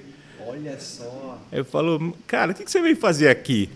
Olha 0.47 0.80
só. 0.80 1.41
Aí 1.51 1.60
eu 1.60 1.66
falo, 1.66 2.16
cara, 2.26 2.51
o 2.51 2.56
que 2.56 2.70
você 2.70 2.82
veio 2.82 2.95
fazer 2.95 3.28
aqui? 3.28 3.70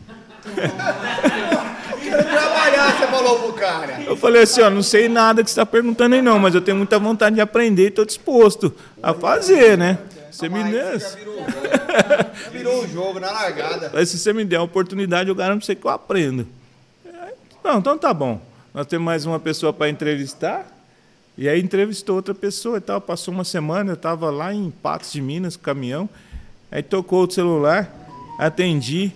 Quero 2.04 2.24
trabalhar, 2.24 2.98
você 2.98 3.08
falou 3.08 3.40
pro 3.40 3.54
cara. 3.54 4.02
Eu 4.06 4.16
falei 4.16 4.44
assim, 4.44 4.62
ó, 4.62 4.70
não 4.70 4.84
sei 4.84 5.10
nada 5.10 5.44
que 5.44 5.50
você 5.50 5.54
está 5.54 5.66
perguntando 5.66 6.16
aí 6.16 6.22
não, 6.22 6.40
mas 6.40 6.56
eu 6.56 6.62
tenho 6.62 6.78
muita 6.78 6.98
vontade 6.98 7.36
de 7.36 7.42
aprender 7.42 7.84
e 7.84 7.88
estou 7.88 8.06
disposto 8.06 8.74
a 9.02 9.14
fazer, 9.14 9.78
né? 9.78 9.98
Você 10.32 10.50
me 10.50 10.64
der, 10.64 11.00
Já 11.00 11.10
virou 11.10 11.34
o 11.36 11.38
jogo. 11.38 11.68
Já 12.44 12.50
virou 12.52 12.84
o 12.84 12.88
jogo 12.88 13.20
na 13.20 13.32
largada. 13.32 13.92
Mas 13.94 14.10
se 14.10 14.20
você 14.20 14.32
me 14.32 14.46
der 14.46 14.58
a 14.58 14.62
oportunidade, 14.64 15.30
eu 15.30 15.36
garanto 15.36 15.66
você 15.66 15.74
que 15.74 15.86
eu 15.86 15.90
aprendo. 15.90 16.48
Não, 17.64 17.80
então 17.80 17.98
tá 17.98 18.14
bom. 18.14 18.40
Nós 18.74 18.86
temos 18.86 19.04
mais 19.04 19.26
uma 19.26 19.40
pessoa 19.40 19.74
para 19.74 19.90
entrevistar. 19.90 20.72
E 21.38 21.50
aí 21.50 21.60
entrevistou 21.60 22.16
outra 22.16 22.34
pessoa 22.34 22.78
e 22.78 22.82
tal. 22.82 23.02
Passou 23.02 23.34
uma 23.34 23.44
semana, 23.44 23.92
eu 23.92 23.96
estava 23.96 24.30
lá 24.30 24.54
em 24.54 24.70
Patos 24.70 25.12
de 25.12 25.22
Minas, 25.22 25.56
com 25.56 25.62
o 25.62 25.66
caminhão. 25.66 26.10
Aí 26.72 26.84
tocou 26.84 27.26
o 27.26 27.32
celular, 27.32 27.92
atendi. 28.38 29.12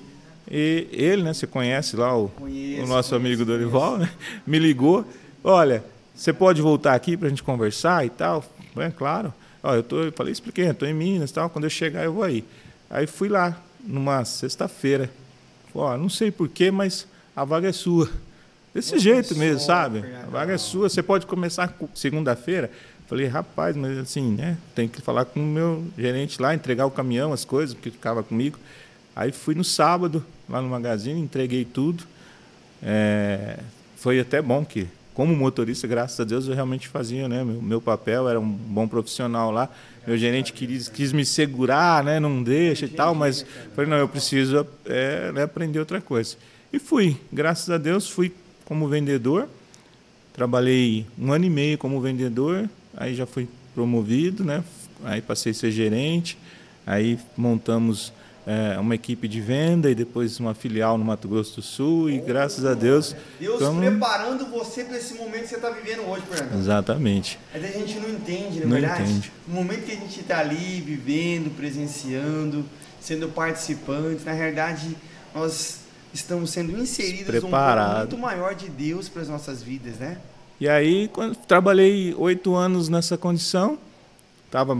E 0.53 0.89
ele, 0.91 1.23
né? 1.23 1.33
Você 1.33 1.47
conhece 1.47 1.95
lá 1.95 2.13
o, 2.13 2.27
Conheço, 2.27 2.83
o 2.83 2.87
nosso 2.87 3.11
conheço, 3.11 3.15
amigo 3.15 3.45
Dorival, 3.45 3.97
né? 3.97 4.11
Me 4.45 4.59
ligou. 4.59 5.05
Olha, 5.41 5.81
você 6.13 6.33
pode 6.33 6.61
voltar 6.61 6.93
aqui 6.93 7.15
para 7.15 7.27
a 7.27 7.29
gente 7.29 7.41
conversar 7.41 8.05
e 8.05 8.09
tal? 8.09 8.43
É 8.75 8.89
claro. 8.89 9.33
Ó, 9.63 9.73
eu, 9.73 9.81
tô, 9.81 10.01
eu 10.01 10.11
falei, 10.11 10.33
expliquei, 10.33 10.67
eu 10.67 10.71
estou 10.71 10.85
em 10.85 10.93
Minas 10.93 11.29
e 11.29 11.33
tal. 11.33 11.49
Quando 11.49 11.63
eu 11.63 11.69
chegar, 11.69 12.03
eu 12.03 12.11
vou 12.11 12.23
aí. 12.23 12.43
Aí 12.89 13.07
fui 13.07 13.29
lá, 13.29 13.57
numa 13.81 14.25
sexta-feira. 14.25 15.09
Ó, 15.73 15.95
não 15.95 16.09
sei 16.09 16.31
porquê, 16.31 16.69
mas 16.69 17.07
a 17.33 17.45
vaga 17.45 17.69
é 17.69 17.71
sua. 17.71 18.09
Desse 18.73 18.99
jeito 18.99 19.35
mesmo, 19.37 19.61
sabe? 19.61 20.03
A 20.21 20.29
vaga 20.29 20.53
é 20.53 20.57
sua. 20.57 20.89
Você 20.89 21.01
pode 21.01 21.25
começar 21.25 21.73
segunda-feira. 21.95 22.69
Falei, 23.07 23.27
rapaz, 23.27 23.75
mas 23.75 23.97
assim, 23.97 24.31
né? 24.31 24.57
Tem 24.75 24.87
que 24.87 25.01
falar 25.01 25.25
com 25.25 25.39
o 25.39 25.43
meu 25.43 25.85
gerente 25.97 26.41
lá, 26.41 26.53
entregar 26.53 26.85
o 26.85 26.91
caminhão, 26.91 27.31
as 27.31 27.45
coisas, 27.45 27.73
porque 27.73 27.91
ficava 27.91 28.21
comigo. 28.21 28.57
Aí 29.15 29.31
fui 29.31 29.55
no 29.55 29.63
sábado, 29.63 30.23
lá 30.49 30.61
no 30.61 30.69
magazine, 30.69 31.19
entreguei 31.19 31.65
tudo. 31.65 32.03
É, 32.81 33.59
foi 33.97 34.19
até 34.19 34.41
bom 34.41 34.63
que, 34.65 34.87
como 35.13 35.35
motorista, 35.35 35.87
graças 35.87 36.19
a 36.19 36.23
Deus, 36.23 36.47
eu 36.47 36.55
realmente 36.55 36.87
fazia, 36.87 37.27
né? 37.27 37.43
Meu, 37.43 37.61
meu 37.61 37.81
papel 37.81 38.29
era 38.29 38.39
um 38.39 38.49
bom 38.49 38.87
profissional 38.87 39.51
lá. 39.51 39.69
Meu 40.07 40.17
gerente 40.17 40.53
quis, 40.53 40.87
quis 40.87 41.13
me 41.13 41.25
segurar, 41.25 42.03
né? 42.03 42.19
Não 42.19 42.41
deixa 42.41 42.85
e 42.85 42.89
tal, 42.89 43.13
mas 43.13 43.45
falei, 43.75 43.89
não, 43.89 43.97
eu 43.97 44.07
preciso 44.07 44.65
é, 44.85 45.31
né, 45.31 45.43
aprender 45.43 45.79
outra 45.79 46.01
coisa. 46.01 46.37
E 46.73 46.79
fui, 46.79 47.17
graças 47.31 47.69
a 47.69 47.77
Deus, 47.77 48.09
fui 48.09 48.33
como 48.65 48.87
vendedor. 48.87 49.47
Trabalhei 50.33 51.05
um 51.19 51.31
ano 51.33 51.45
e 51.45 51.49
meio 51.49 51.77
como 51.77 51.99
vendedor, 51.99 52.69
aí 52.95 53.13
já 53.13 53.25
fui 53.25 53.47
promovido, 53.75 54.45
né? 54.45 54.63
Aí 55.03 55.21
passei 55.21 55.51
a 55.51 55.55
ser 55.55 55.71
gerente, 55.71 56.37
aí 56.85 57.19
montamos 57.35 58.13
é, 58.51 58.77
uma 58.77 58.93
equipe 58.95 59.29
de 59.29 59.39
venda 59.39 59.89
e 59.89 59.95
depois 59.95 60.37
uma 60.37 60.53
filial 60.53 60.97
no 60.97 61.05
Mato 61.05 61.25
Grosso 61.25 61.55
do 61.55 61.61
Sul 61.61 62.09
e 62.09 62.19
graças 62.19 62.65
a 62.65 62.73
Deus. 62.73 63.15
Deus 63.39 63.61
preparando 63.77 64.45
você 64.47 64.83
para 64.83 64.97
esse 64.97 65.13
momento 65.13 65.43
que 65.43 65.47
você 65.47 65.55
está 65.55 65.69
vivendo 65.69 66.01
hoje, 66.01 66.23
Fernando. 66.29 66.59
Exatamente. 66.59 67.39
Mas 67.53 67.63
a 67.63 67.67
gente 67.67 67.97
não 67.97 68.09
entende, 68.09 68.59
na 68.59 68.65
Não 68.65 68.71
verdade. 68.71 69.03
entende. 69.03 69.31
No 69.47 69.55
momento 69.55 69.85
que 69.85 69.93
a 69.93 69.95
gente 69.95 70.19
está 70.19 70.39
ali, 70.39 70.81
vivendo, 70.81 71.55
presenciando, 71.55 72.65
sendo 72.99 73.29
participante, 73.29 74.25
na 74.25 74.33
realidade, 74.33 74.97
nós 75.33 75.79
estamos 76.13 76.49
sendo 76.49 76.77
inseridos 76.77 77.33
num 77.41 77.49
plano 77.49 77.99
muito 77.99 78.17
maior 78.17 78.53
de 78.53 78.67
Deus 78.67 79.07
para 79.07 79.21
as 79.21 79.29
nossas 79.29 79.63
vidas, 79.63 79.95
né? 79.95 80.17
E 80.59 80.67
aí, 80.67 81.07
quando 81.07 81.37
trabalhei 81.37 82.13
oito 82.15 82.53
anos 82.53 82.89
nessa 82.89 83.17
condição, 83.17 83.79
estava, 84.45 84.77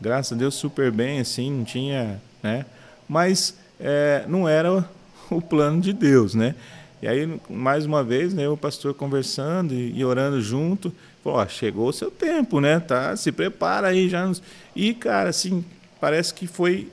graças 0.00 0.32
a 0.32 0.36
Deus, 0.36 0.56
super 0.56 0.90
bem, 0.90 1.20
assim, 1.20 1.52
não 1.52 1.64
tinha, 1.64 2.20
né? 2.42 2.66
Mas 3.08 3.56
é, 3.80 4.24
não 4.28 4.48
era 4.48 4.88
o 5.30 5.40
plano 5.40 5.80
de 5.80 5.92
Deus, 5.92 6.34
né? 6.34 6.54
E 7.00 7.08
aí, 7.08 7.40
mais 7.50 7.84
uma 7.84 8.04
vez, 8.04 8.32
né, 8.32 8.48
o 8.48 8.56
pastor 8.56 8.94
conversando 8.94 9.74
e, 9.74 9.98
e 9.98 10.04
orando 10.04 10.40
junto, 10.40 10.94
falou, 11.22 11.40
ó, 11.40 11.46
chegou 11.48 11.88
o 11.88 11.92
seu 11.92 12.10
tempo, 12.10 12.60
né? 12.60 12.78
Tá, 12.78 13.16
se 13.16 13.32
prepara 13.32 13.88
aí 13.88 14.08
já. 14.08 14.24
nos-" 14.24 14.42
E, 14.74 14.94
cara, 14.94 15.30
assim, 15.30 15.64
parece 16.00 16.32
que 16.32 16.46
foi 16.46 16.88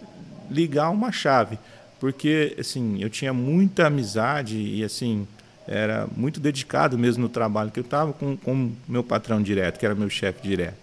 ligar 0.50 0.90
uma 0.90 1.12
chave, 1.12 1.60
porque, 2.00 2.56
assim, 2.60 3.02
eu 3.02 3.10
tinha 3.10 3.32
muita 3.32 3.86
amizade 3.86 4.58
e, 4.58 4.84
assim, 4.84 5.28
era 5.68 6.08
muito 6.18 6.40
dedicado 6.40 6.98
mesmo 6.98 7.22
no 7.22 7.30
trabalho 7.30 7.70
que 7.70 7.80
eu 7.80 7.84
estava 7.84 8.12
com 8.12 8.36
com 8.36 8.72
meu 8.88 9.04
patrão 9.04 9.40
direto, 9.40 9.78
que 9.78 9.86
era 9.86 9.94
meu 9.94 10.10
chefe 10.10 10.42
direto. 10.42 10.78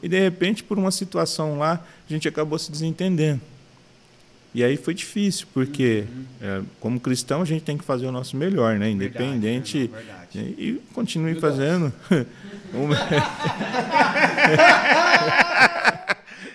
E 0.00 0.08
de 0.08 0.18
repente, 0.20 0.62
por 0.62 0.78
uma 0.78 0.92
situação 0.92 1.58
lá, 1.58 1.84
a 2.08 2.12
gente 2.12 2.28
acabou 2.28 2.56
se 2.56 2.70
desentendendo. 2.70 3.40
E 4.54 4.64
aí 4.64 4.76
foi 4.76 4.94
difícil, 4.94 5.46
porque 5.54 6.04
é, 6.42 6.60
como 6.80 6.98
cristão 6.98 7.40
a 7.42 7.44
gente 7.44 7.62
tem 7.62 7.78
que 7.78 7.84
fazer 7.84 8.06
o 8.06 8.12
nosso 8.12 8.36
melhor, 8.36 8.76
né? 8.78 8.90
Independente. 8.90 9.86
Verdade, 9.86 10.28
verdade. 10.34 10.54
E, 10.58 10.68
e 10.70 10.82
continue 10.92 11.34
fazendo. 11.40 11.92
O- 12.72 12.86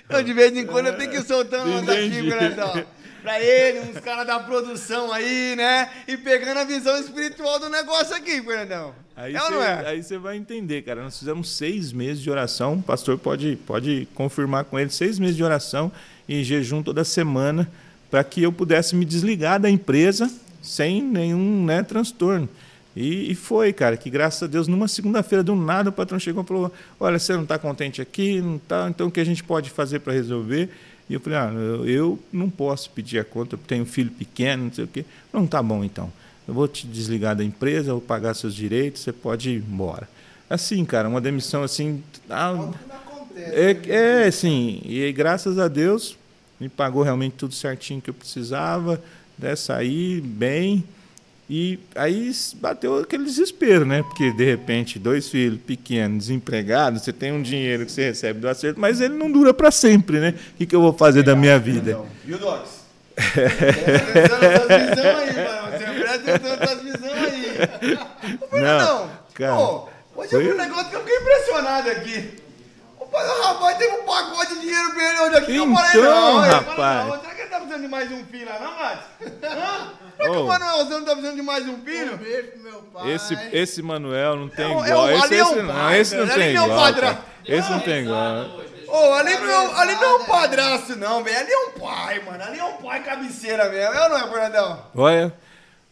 Eu, 0.09 0.23
de 0.23 0.33
vez 0.33 0.55
em 0.55 0.65
quando 0.65 0.87
eu 0.87 0.97
tenho 0.97 1.11
que 1.11 1.17
ir 1.17 1.23
soltando 1.25 1.69
umas 1.69 1.89
aqui. 1.89 2.09
Fernandão. 2.29 2.83
Pra 3.21 3.41
ele, 3.41 3.79
uns 3.89 3.99
caras 3.99 4.25
da 4.27 4.39
produção 4.39 5.11
aí, 5.11 5.55
né? 5.57 5.89
E 6.07 6.15
pegando 6.15 6.59
a 6.59 6.63
visão 6.63 6.95
espiritual 6.99 7.59
do 7.59 7.69
negócio 7.69 8.15
aqui, 8.15 8.39
Fernandão. 8.41 8.93
Aí 9.15 9.35
é 9.35 9.39
você- 9.39 9.55
é? 9.55 9.87
Aí 9.87 10.03
você 10.03 10.17
vai 10.17 10.37
entender, 10.37 10.83
cara. 10.83 11.01
Nós 11.03 11.17
fizemos 11.17 11.49
seis 11.57 11.91
meses 11.91 12.21
de 12.21 12.29
oração. 12.29 12.75
O 12.75 12.83
pastor 12.83 13.17
pode, 13.17 13.57
pode 13.65 14.07
confirmar 14.13 14.65
com 14.65 14.77
ele. 14.79 14.91
Seis 14.91 15.17
meses 15.17 15.35
de 15.35 15.43
oração 15.43 15.91
e 16.29 16.43
jejum 16.43 16.83
toda 16.83 17.03
semana 17.03 17.67
para 18.09 18.23
que 18.23 18.41
eu 18.43 18.51
pudesse 18.51 18.95
me 18.95 19.05
desligar 19.05 19.59
da 19.59 19.69
empresa 19.69 20.31
sem 20.61 21.01
nenhum 21.01 21.65
né, 21.65 21.83
transtorno. 21.83 22.49
E, 22.95 23.31
e 23.31 23.35
foi, 23.35 23.73
cara, 23.73 23.97
que 23.97 24.09
graças 24.09 24.41
a 24.41 24.47
Deus, 24.47 24.67
numa 24.67 24.87
segunda-feira, 24.87 25.43
do 25.43 25.55
nada, 25.55 25.89
o 25.89 25.93
patrão 25.93 26.17
chegou 26.17 26.43
e 26.43 26.47
falou: 26.47 26.71
Olha, 26.99 27.19
você 27.19 27.33
não 27.33 27.43
está 27.43 27.59
contente 27.59 28.01
aqui, 28.01 28.39
não 28.39 28.57
tá, 28.57 28.87
então 28.89 29.07
o 29.07 29.11
que 29.11 29.19
a 29.19 29.25
gente 29.25 29.43
pode 29.43 29.69
fazer 29.69 29.99
para 29.99 30.13
resolver? 30.13 30.69
E 31.09 31.13
eu 31.13 31.19
falei: 31.19 31.37
Ah, 31.37 31.51
eu, 31.85 32.17
não 32.31 32.49
posso 32.49 32.89
pedir 32.91 33.19
a 33.19 33.25
conta, 33.25 33.55
eu 33.55 33.59
tenho 33.67 33.83
um 33.83 33.85
filho 33.85 34.09
pequeno, 34.11 34.65
não 34.65 34.73
sei 34.73 34.85
o 34.85 34.87
quê. 34.87 35.03
Não, 35.33 35.45
tá 35.45 35.61
bom 35.61 35.83
então. 35.83 36.11
Eu 36.47 36.53
vou 36.53 36.67
te 36.67 36.87
desligar 36.87 37.35
da 37.35 37.43
empresa, 37.43 37.91
vou 37.91 38.01
pagar 38.01 38.33
seus 38.33 38.55
direitos, 38.55 39.01
você 39.01 39.11
pode 39.11 39.49
ir 39.49 39.57
embora. 39.57 40.07
Assim, 40.49 40.85
cara, 40.85 41.09
uma 41.09 41.19
demissão 41.19 41.63
assim. 41.63 42.01
ah, 42.29 42.71
é, 43.35 43.77
é 43.87 44.27
assim, 44.27 44.81
e 44.85 45.11
graças 45.11 45.59
a 45.59 45.67
Deus 45.67 46.17
me 46.59 46.69
pagou 46.69 47.03
realmente 47.03 47.33
tudo 47.33 47.53
certinho 47.53 48.01
que 48.01 48.09
eu 48.09 48.13
precisava, 48.13 49.01
né, 49.37 49.55
saí 49.55 50.21
bem. 50.21 50.83
E 51.47 51.79
aí 51.93 52.31
bateu 52.55 52.97
aquele 52.97 53.23
desespero, 53.23 53.85
né? 53.85 54.01
Porque 54.01 54.31
de 54.31 54.43
repente, 54.43 54.97
dois 54.97 55.29
filhos 55.29 55.59
pequenos, 55.61 56.25
desempregados, 56.25 57.03
você 57.03 57.13
tem 57.13 57.31
um 57.31 57.41
dinheiro 57.41 57.85
que 57.85 57.91
você 57.91 58.05
recebe 58.05 58.39
do 58.39 58.49
acerto, 58.49 58.79
mas 58.79 58.99
ele 58.99 59.13
não 59.13 59.31
dura 59.31 59.53
para 59.53 59.69
sempre, 59.69 60.19
né? 60.19 60.33
O 60.53 60.57
que, 60.57 60.65
que 60.65 60.75
eu 60.75 60.81
vou 60.81 60.91
fazer 60.91 61.21
da 61.21 61.35
minha 61.35 61.59
vida? 61.59 61.91
Fernandão. 61.91 62.07
Viu, 62.25 62.39
Docs? 62.39 62.85
Presta 63.15 64.35
atenção 64.35 64.39
nessas 64.39 64.89
visões 64.89 65.37
aí, 65.37 65.45
mano. 65.45 65.77
Você 65.77 65.99
presta 65.99 66.31
atenção 66.31 66.57
nessas 66.57 66.81
visões 66.81 67.23
aí. 67.23 68.37
Ô, 68.41 68.47
Fernandão, 68.47 69.11
cara, 69.35 69.55
pô, 69.55 69.89
hoje 70.15 70.33
eu 70.33 70.39
vi 70.41 70.51
um 70.51 70.57
negócio 70.57 70.89
que 70.89 70.95
eu 70.95 70.99
fiquei 71.01 71.17
impressionado 71.17 71.89
aqui. 71.91 72.44
O 73.15 73.17
pai 73.17 73.27
do 73.27 73.41
rapaz 73.43 73.77
teve 73.77 73.95
um 73.95 74.03
pacote 74.03 74.53
de 74.55 74.59
dinheiro 74.61 74.91
pra 74.93 75.03
ele 75.09 75.19
hoje 75.21 75.35
aqui. 75.37 75.55
eu 75.55 75.73
falei, 75.73 75.89
Então, 75.91 76.03
não, 76.33 76.41
rapaz. 76.41 77.21
será 77.21 77.33
que 77.35 77.41
ele 77.41 77.49
tá 77.49 77.55
precisando 77.57 77.81
de 77.81 77.87
mais 77.87 78.11
um 78.11 78.25
filho 78.25 78.49
lá, 78.49 78.59
não, 78.59 78.71
Matos? 78.77 79.05
Hã? 79.43 79.91
Será 80.17 80.29
que 80.31 80.37
o 80.37 80.47
Manuelzão 80.47 81.05
tá 81.05 81.11
precisando 81.11 81.35
de 81.35 81.41
mais 81.41 81.67
um 81.67 81.77
filho? 81.83 82.13
Um 82.13 82.17
beijo 82.17 82.47
pro 82.51 82.59
meu 82.63 82.81
pai. 82.93 83.11
Esse, 83.11 83.33
esse 83.53 83.81
Manuel 83.81 84.35
não 84.35 84.49
tem 84.49 84.65
É 84.71 84.75
o- 84.75 84.83
é 84.83 84.89
igual. 84.89 85.05
o- 85.05 85.09
esse, 85.11 85.23
ali 85.25 85.37
é 85.37 85.43
um 85.43 85.47
esse 85.51 85.61
não, 85.61 85.73
pai, 85.75 85.99
esse 85.99 86.15
não 86.15 86.27
tem 86.27 86.33
Ali 86.43 86.55
é 86.55 86.61
um 86.61 86.65
igual. 86.65 86.79
padrasto. 86.79 87.15
cara. 87.21 87.25
Esse 87.57 87.71
não 87.71 87.79
tem 87.79 88.03
igual. 88.03 88.45
Ô, 88.87 89.13
ali 89.13 89.37
não, 89.37 89.49
é, 89.49 89.79
ali 89.81 89.95
não 89.95 90.03
é 90.03 90.15
um 90.15 90.25
padrasto, 90.25 90.95
não, 90.95 91.23
velho. 91.23 91.37
Ali 91.39 91.51
é 91.51 91.57
um 91.57 91.71
pai, 91.71 92.19
mano. 92.25 92.43
Ali 92.43 92.59
é 92.59 92.63
um 92.63 92.73
pai 92.77 93.03
cabeceira 93.03 93.69
mesmo. 93.69 93.93
É 93.93 94.03
ou 94.03 94.09
não 94.09 94.17
é, 94.17 94.27
Fernandão? 94.29 94.83
Olha, 94.95 95.33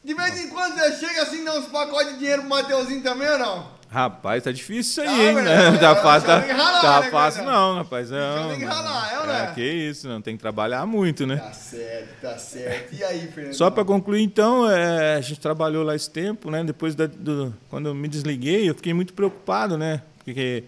De 0.04 0.14
vez 0.14 0.40
em 0.44 0.50
quando 0.50 0.74
você 0.78 0.92
chega 1.06 1.22
assim, 1.24 1.44
dá 1.46 1.54
uns 1.54 1.68
pacotes 1.68 2.14
de 2.14 2.20
dinheiro 2.20 2.42
pro 2.42 2.50
Mateuzinho 2.50 3.02
também 3.04 3.30
ou 3.30 3.40
não? 3.40 3.73
Rapaz, 3.94 4.44
tá 4.44 4.52
difícil 4.52 4.82
isso 4.82 5.02
aí, 5.02 5.28
hein? 5.30 5.36
né? 5.44 5.78
Tá 5.78 5.96
fácil, 5.96 6.28
tá, 6.28 6.40
ralar, 6.40 6.82
tá 6.82 7.02
né, 7.02 7.12
fácil 7.12 7.44
não, 7.46 7.76
rapaz. 7.76 8.10
Não, 8.10 8.50
tem 8.50 8.60
que 8.60 8.66
ralar, 8.66 9.12
é 9.12 9.28
não 9.28 9.36
é? 9.36 9.54
Que 9.54 9.62
isso, 9.62 10.08
não 10.08 10.22
tem 10.22 10.36
que 10.36 10.42
trabalhar 10.42 10.86
muito, 10.88 11.28
né? 11.28 11.38
Tá 11.38 11.54
certo, 11.54 12.22
tá 12.22 12.38
certo. 12.40 12.96
E 12.96 13.04
aí, 13.04 13.28
Fernandão? 13.28 13.54
Só 13.54 13.70
para 13.70 13.86
concluir, 13.86 14.24
então, 14.24 14.70
é, 14.70 15.16
a 15.16 15.22
gente 15.22 15.40
trabalhou 15.40 15.84
lá 15.84 15.96
esse 15.96 16.10
tempo, 16.10 16.50
né? 16.50 16.64
Depois 16.64 16.96
da, 16.96 17.06
do, 17.06 17.54
quando 17.70 17.90
eu 17.90 17.94
me 17.94 18.08
desliguei, 18.08 18.68
eu 18.68 18.74
fiquei 18.74 18.94
muito 18.94 19.14
preocupado, 19.14 19.78
né? 19.78 20.02
Porque 20.26 20.64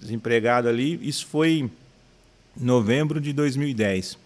desempregado 0.00 0.68
ali, 0.68 0.98
isso 1.06 1.26
foi 1.26 1.60
em 1.60 1.70
novembro 2.56 3.20
de 3.20 3.32
2010. 3.32 4.18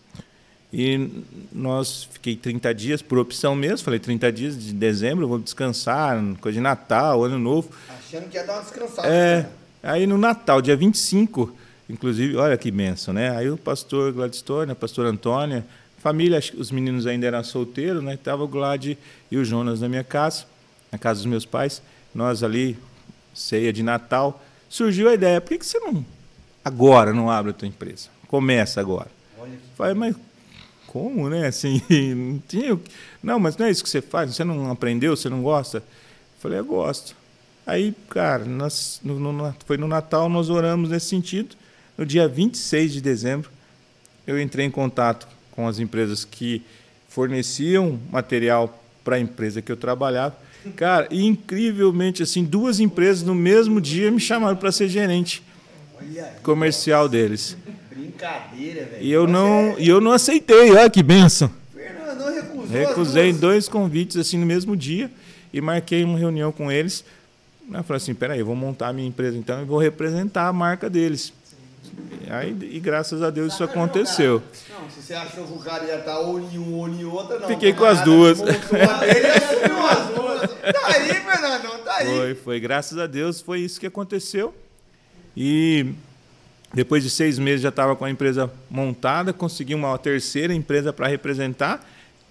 E 0.73 1.11
nós 1.53 2.09
fiquei 2.11 2.35
30 2.35 2.75
dias 2.75 3.03
por 3.03 3.19
opção 3.19 3.55
mesmo, 3.55 3.85
falei 3.85 4.01
30 4.01 4.33
dias 4.33 4.59
de 4.59 4.73
dezembro, 4.73 5.25
eu 5.25 5.29
vou 5.29 5.39
descansar, 5.39 6.19
coisa 6.41 6.57
de 6.57 6.63
Natal, 6.63 7.23
Ano 7.23 7.39
Novo. 7.39 7.69
Achando 8.13 8.29
que 8.29 8.37
ia 8.37 8.45
dar 8.45 8.57
uma 8.57 8.63
descansada. 8.63 9.09
É, 9.09 9.39
né? 9.39 9.49
Aí 9.83 10.07
no 10.07 10.19
Natal, 10.19 10.61
dia 10.61 10.77
25, 10.77 11.57
inclusive, 11.89 12.37
olha 12.37 12.59
que 12.59 12.71
benção, 12.71 13.15
né? 13.15 13.35
Aí 13.35 13.49
o 13.49 13.57
pastor 13.57 14.13
Gladstone, 14.13 14.71
a 14.71 14.75
pastora 14.75 15.09
Antônia, 15.09 15.65
família, 15.97 16.39
os 16.59 16.71
meninos 16.71 17.07
ainda 17.07 17.27
eram 17.27 17.43
solteiros, 17.43 18.05
né? 18.05 18.19
Tava 18.23 18.45
o 18.45 18.49
Glad 18.49 18.99
e 19.31 19.37
o 19.39 19.43
Jonas 19.43 19.81
na 19.81 19.89
minha 19.89 20.05
casa, 20.05 20.45
na 20.91 20.99
casa 20.99 21.21
dos 21.21 21.27
meus 21.27 21.47
pais. 21.47 21.81
Nós 22.15 22.43
ali, 22.43 22.77
ceia 23.33 23.73
de 23.73 23.83
Natal, 23.83 24.45
surgiu 24.69 25.09
a 25.09 25.15
ideia, 25.15 25.41
por 25.41 25.49
que, 25.49 25.59
que 25.61 25.67
você 25.67 25.79
não 25.79 26.05
agora 26.63 27.15
não 27.15 27.31
abre 27.31 27.53
a 27.53 27.55
tua 27.55 27.67
empresa? 27.67 28.11
Começa 28.29 28.79
agora. 28.79 29.11
Falei, 29.75 29.95
mas 29.95 30.15
como, 30.87 31.31
né? 31.31 31.47
Assim, 31.47 31.81
não 32.15 32.39
tinha. 32.47 32.79
Não, 33.23 33.41
mas 33.41 33.57
não 33.57 33.65
é 33.65 33.71
isso 33.71 33.83
que 33.83 33.89
você 33.89 34.03
faz. 34.03 34.35
Você 34.35 34.45
não 34.45 34.71
aprendeu, 34.71 35.17
você 35.17 35.31
não 35.31 35.43
gosta? 35.43 35.83
Falei, 36.39 36.59
eu 36.59 36.65
gosto. 36.67 37.22
Aí, 37.67 37.95
cara, 38.11 38.45
nós, 38.45 39.01
no, 39.05 39.19
no, 39.19 39.55
foi 39.67 39.77
no 39.77 39.87
Natal, 39.87 40.29
nós 40.29 40.51
oramos 40.51 40.91
nesse 40.91 41.07
sentido. 41.07 41.55
No 41.97 42.05
dia 42.05 42.27
26 42.27 42.93
de 42.93 43.01
dezembro, 43.01 43.51
eu 44.27 44.41
entrei 44.41 44.67
em 44.67 44.71
contato 44.71 45.29
com 45.53 45.69
as 45.69 45.79
empresas 45.79 46.25
que 46.25 46.63
forneciam 47.09 48.01
material 48.11 48.83
para 49.05 49.17
a 49.17 49.21
empresa 49.21 49.61
que 49.61 49.71
eu 49.71 49.77
trabalhava. 49.77 50.37
Cara, 50.77 51.09
e 51.11 51.25
incrivelmente, 51.25 52.23
assim, 52.23 52.45
duas 52.45 52.81
empresas 52.81 53.23
no 53.23 53.35
mesmo 53.35 53.81
dia 53.81 54.11
me 54.11 54.21
chamaram 54.21 54.57
para 54.57 54.73
ser 54.73 54.89
gerente 54.89 55.43
comercial 56.43 57.09
deles. 57.09 57.57
Brincadeira, 57.91 58.85
velho. 58.85 59.03
E 59.03 59.13
eu 59.13 59.27
não, 59.27 59.77
e 59.79 59.89
eu 59.89 60.01
não 60.01 60.13
aceitei, 60.13 60.71
olha 60.71 60.89
que 60.89 61.03
benção. 61.03 61.51
Fernando 61.75 62.25
recusou. 62.33 62.67
Recusei 62.67 63.33
dois 63.33 63.69
convites 63.69 64.17
assim 64.17 64.39
no 64.39 64.47
mesmo 64.47 64.77
dia 64.77 65.11
e 65.53 65.61
marquei 65.61 66.05
uma 66.05 66.19
reunião 66.19 66.53
com 66.53 66.71
eles. 66.71 67.05
Eu 67.71 67.83
falei 67.85 67.99
assim, 67.99 68.15
peraí, 68.15 68.41
eu 68.41 68.47
vou 68.47 68.57
montar 68.57 68.89
a 68.89 68.93
minha 68.93 69.09
empresa 69.09 69.37
então 69.37 69.61
e 69.63 69.65
vou 69.65 69.79
representar 69.79 70.49
a 70.49 70.53
marca 70.53 70.89
deles. 70.91 71.33
Aí, 72.31 72.57
e 72.63 72.81
graças 72.81 73.23
a 73.23 73.31
Deus 73.31 73.53
isso 73.53 73.63
aconteceu. 73.63 74.43
Não, 74.71 74.89
se 74.89 75.03
você 75.03 75.15
achou 75.15 75.47
que 75.47 75.53
o 75.53 75.59
cara 75.59 75.85
ia 75.85 75.99
estar 75.99 76.19
ou 76.19 76.41
em 76.41 76.59
um 76.59 76.75
ou 76.75 76.89
em 76.89 77.05
outra, 77.05 77.39
não. 77.39 77.49
Fiquei 77.49 77.73
com 77.73 77.85
as 77.85 78.01
duas. 78.03 78.39
E 78.39 78.43
assumiu 78.43 79.87
as 79.87 80.15
duas. 80.15 80.51
Tá 80.51 80.87
aí, 80.87 81.15
Fernandão, 81.15 81.79
tá 81.85 81.97
aí. 81.97 82.07
Foi, 82.07 82.35
foi. 82.35 82.61
Graças 82.61 82.97
a 82.99 83.07
Deus 83.07 83.41
foi 83.41 83.61
isso 83.61 83.79
que 83.79 83.87
aconteceu. 83.87 84.55
E 85.37 85.93
depois 86.73 87.03
de 87.03 87.11
seis 87.11 87.39
meses 87.39 87.61
já 87.61 87.69
estava 87.69 87.95
com 87.95 88.05
a 88.05 88.11
empresa 88.11 88.51
montada, 88.71 89.33
consegui 89.33 89.75
uma 89.75 89.97
terceira 89.99 90.55
empresa 90.55 90.93
para 90.93 91.07
representar, 91.09 91.87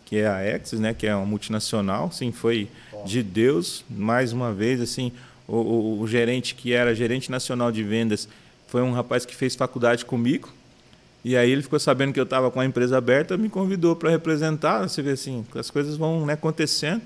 que 0.05 0.17
é 0.17 0.27
a 0.27 0.43
Exis, 0.43 0.79
né, 0.79 0.93
que 0.95 1.05
é 1.05 1.15
uma 1.15 1.25
multinacional. 1.25 2.11
Sim, 2.11 2.31
foi 2.31 2.67
de 3.05 3.23
Deus, 3.23 3.83
mais 3.89 4.33
uma 4.33 4.53
vez, 4.53 4.81
assim, 4.81 5.11
o, 5.47 5.55
o, 5.55 6.01
o 6.01 6.07
gerente 6.07 6.55
que 6.55 6.73
era 6.73 6.95
gerente 6.95 7.29
nacional 7.29 7.71
de 7.71 7.83
vendas 7.83 8.27
foi 8.67 8.81
um 8.81 8.93
rapaz 8.93 9.25
que 9.25 9.35
fez 9.35 9.55
faculdade 9.55 10.05
comigo. 10.05 10.49
E 11.23 11.37
aí 11.37 11.51
ele 11.51 11.61
ficou 11.61 11.79
sabendo 11.79 12.13
que 12.13 12.19
eu 12.19 12.23
estava 12.23 12.49
com 12.49 12.59
a 12.59 12.65
empresa 12.65 12.97
aberta, 12.97 13.37
me 13.37 13.49
convidou 13.49 13.95
para 13.95 14.09
representar. 14.09 14.87
Você 14.87 15.01
vê 15.01 15.11
assim, 15.11 15.45
as 15.53 15.69
coisas 15.69 15.97
vão 15.97 16.25
né, 16.25 16.33
acontecendo. 16.33 17.01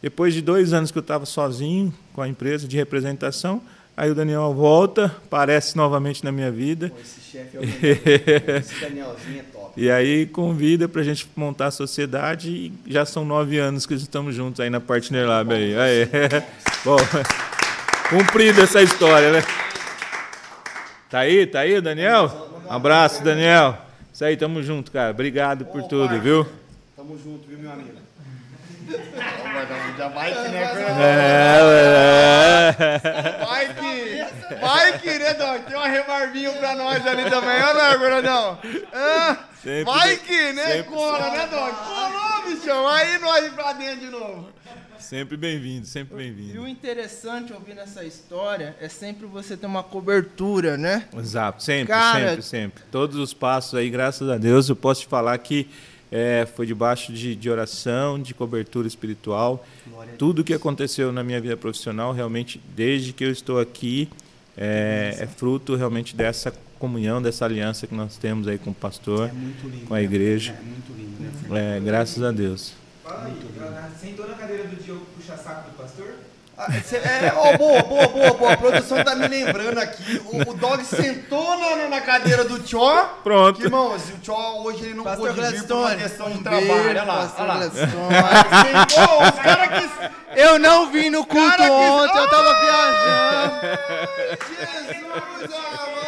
Depois 0.00 0.32
de 0.32 0.40
dois 0.40 0.72
anos 0.72 0.92
que 0.92 0.98
eu 0.98 1.02
estava 1.02 1.26
sozinho 1.26 1.92
com 2.12 2.22
a 2.22 2.28
empresa 2.28 2.68
de 2.68 2.76
representação, 2.76 3.60
aí 3.96 4.10
o 4.10 4.14
Daniel 4.14 4.54
volta, 4.54 5.06
aparece 5.06 5.76
novamente 5.76 6.24
na 6.24 6.30
minha 6.30 6.52
vida. 6.52 6.92
Esse 7.00 7.20
chefe 7.20 7.56
é 7.56 7.60
o 7.60 7.62
melhor. 7.62 8.60
Esse 8.60 8.80
Danielzinho 8.80 9.40
é 9.40 9.42
top. 9.52 9.57
E 9.80 9.92
aí 9.92 10.26
convida 10.26 10.88
para 10.88 11.02
a 11.02 11.04
gente 11.04 11.24
montar 11.36 11.66
a 11.66 11.70
sociedade 11.70 12.50
e 12.50 12.72
já 12.84 13.06
são 13.06 13.24
nove 13.24 13.58
anos 13.58 13.86
que 13.86 13.94
estamos 13.94 14.34
juntos 14.34 14.58
aí 14.58 14.68
na 14.68 14.80
Partner 14.80 15.24
Lab 15.24 15.54
aí. 15.54 15.72
aí. 15.72 16.08
Bom, 16.84 16.96
cumprida 18.10 18.62
essa 18.62 18.82
história, 18.82 19.30
né? 19.30 19.44
Tá 21.08 21.20
aí, 21.20 21.46
tá 21.46 21.60
aí, 21.60 21.80
Daniel? 21.80 22.50
Um 22.68 22.72
abraço, 22.72 23.22
Daniel. 23.22 23.78
Isso 24.12 24.24
aí, 24.24 24.36
tamo 24.36 24.60
junto, 24.64 24.90
cara. 24.90 25.12
Obrigado 25.12 25.64
por 25.66 25.84
tudo, 25.84 26.20
viu? 26.20 26.44
Tamo 26.96 27.16
junto, 27.16 27.46
viu, 27.46 27.60
meu 27.60 27.70
amigo? 27.70 28.07
Já 29.96 30.08
vai 30.08 30.32
que, 30.32 30.48
né? 30.48 30.62
É, 31.00 32.70
é. 32.70 33.44
Vai 33.44 33.74
que, 33.74 34.56
vai 34.60 34.98
que, 34.98 35.18
né, 35.18 35.34
Doc? 35.34 35.64
Tem 35.66 35.76
uma 35.76 35.88
rebarbinha 35.88 36.52
pra 36.52 36.74
nós 36.74 37.06
ali 37.06 37.28
também, 37.28 37.60
ó, 37.62 37.74
né? 37.74 38.58
Ah, 38.92 39.36
Sempre- 39.62 39.84
vai 39.84 40.16
que, 40.16 40.52
né, 40.52 40.64
sempre- 40.66 40.92
cola, 40.92 41.30
né, 41.30 41.46
Doc? 41.48 41.74
Colou, 41.84 42.42
bichão, 42.56 42.88
aí 42.88 43.18
nós 43.18 43.52
pra 43.52 43.72
dentro 43.72 44.00
de 44.00 44.10
novo. 44.10 44.48
Sempre 44.98 45.36
bem-vindo, 45.36 45.86
sempre 45.86 46.12
E 46.12 46.16
o 46.16 46.18
bem-vindo. 46.18 46.68
interessante 46.68 47.52
ouvindo 47.52 47.80
essa 47.80 48.04
história 48.04 48.76
é 48.80 48.88
sempre 48.88 49.26
você 49.26 49.56
ter 49.56 49.66
uma 49.66 49.82
cobertura, 49.82 50.76
né? 50.76 51.04
Exato, 51.16 51.62
sempre, 51.62 51.86
Cara- 51.94 52.28
sempre, 52.28 52.42
sempre. 52.42 52.84
Todos 52.90 53.16
os 53.16 53.32
passos 53.32 53.74
aí, 53.78 53.88
graças 53.90 54.28
a 54.28 54.36
Deus, 54.36 54.68
eu 54.68 54.76
posso 54.76 55.02
te 55.02 55.06
falar 55.06 55.38
que 55.38 55.70
é, 56.10 56.46
foi 56.46 56.66
debaixo 56.66 57.12
de, 57.12 57.34
de 57.34 57.50
oração, 57.50 58.20
de 58.20 58.34
cobertura 58.34 58.86
espiritual. 58.86 59.64
Tudo 60.16 60.44
que 60.44 60.54
aconteceu 60.54 61.12
na 61.12 61.22
minha 61.22 61.40
vida 61.40 61.56
profissional, 61.56 62.12
realmente, 62.12 62.60
desde 62.74 63.12
que 63.12 63.24
eu 63.24 63.30
estou 63.30 63.60
aqui, 63.60 64.08
é, 64.56 65.16
é 65.20 65.26
fruto 65.26 65.74
realmente 65.76 66.16
dessa 66.16 66.52
comunhão, 66.78 67.20
dessa 67.20 67.44
aliança 67.44 67.86
que 67.86 67.94
nós 67.94 68.16
temos 68.16 68.46
aí 68.48 68.58
com 68.58 68.70
o 68.70 68.74
pastor, 68.74 69.32
muito 69.32 69.68
lindo. 69.68 69.86
com 69.86 69.94
a 69.94 70.02
igreja. 70.02 70.52
É 70.52 70.62
muito 70.62 70.92
lindo, 70.92 71.52
né? 71.52 71.76
É, 71.76 71.80
graças 71.80 72.22
a 72.22 72.30
Deus. 72.30 72.72
Fala 73.02 73.26
aí, 73.26 73.98
sentou 74.00 74.28
na 74.28 74.34
cadeira 74.34 74.64
do 74.64 74.76
Diogo 74.82 75.06
puxa 75.16 75.36
saco 75.36 75.70
do 75.70 75.76
pastor? 75.76 76.14
Ah, 76.60 76.66
É, 76.72 77.32
ó, 77.36 77.56
boa, 77.56 77.82
boa, 77.84 78.08
boa, 78.08 78.30
boa. 78.34 78.52
A 78.52 78.56
produção 78.56 79.04
tá 79.04 79.14
me 79.14 79.28
lembrando 79.28 79.78
aqui. 79.78 80.20
O, 80.26 80.50
o 80.50 80.54
Dog 80.54 80.84
sentou 80.84 81.56
na, 81.56 81.86
na 81.88 82.00
cadeira 82.00 82.44
do 82.44 82.58
Tchó. 82.58 83.20
Pronto. 83.22 83.58
Que, 83.60 83.66
irmãos, 83.66 84.02
o 84.10 84.18
Tchó 84.18 84.62
hoje 84.64 84.86
ele 84.86 84.94
não 84.94 85.04
Pastor 85.04 85.28
pôde 85.34 85.40
vir 85.52 85.62
por 85.64 85.76
uma 85.76 85.94
questão 85.94 86.30
de 86.30 86.38
trabalho. 86.42 86.88
Olha 86.88 87.04
lá, 87.04 87.32
olha 87.38 87.46
lá. 87.46 87.54
Gladstone. 87.54 87.92
Sentou, 88.88 89.22
os 89.22 89.30
caras 89.38 89.68
que... 89.82 90.40
Eu 90.40 90.58
não 90.58 90.90
vim 90.90 91.10
no 91.10 91.24
culto 91.24 91.56
que- 91.56 91.62
ontem, 91.62 92.18
eu 92.18 92.28
tava 92.28 92.60
viajando. 92.60 93.78
Jesus 94.58 95.04
amado! 95.04 96.07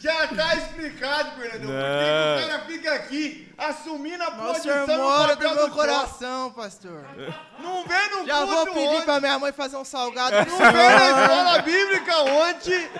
Já 0.00 0.26
tá 0.28 0.54
explicado, 0.56 1.30
Fernandão. 1.38 1.68
Por 1.68 1.68
que 1.68 1.68
Não. 1.68 2.36
o 2.36 2.48
cara 2.48 2.60
fica 2.66 2.94
aqui 2.94 3.52
assumindo 3.58 4.22
a 4.24 4.30
Nossa, 4.30 4.52
posição 4.54 4.86
no 4.86 4.96
mora 5.02 5.36
papel 5.36 5.50
do 5.50 5.54
meu 5.56 5.68
Tchó? 5.68 5.74
coração, 5.74 6.52
pastor. 6.52 7.04
Não 7.58 7.84
vê 7.86 8.08
no 8.08 8.26
Já 8.26 8.44
vou 8.46 8.64
pedir 8.68 8.86
ontem. 8.88 9.02
pra 9.02 9.20
minha 9.20 9.38
mãe 9.38 9.52
fazer 9.52 9.76
um 9.76 9.84
salgado. 9.84 10.36
Não 10.50 10.56
vê 10.58 10.88
na 10.88 11.22
escola 11.22 11.58
bíblica 11.62 12.16
ontem. 12.22 12.90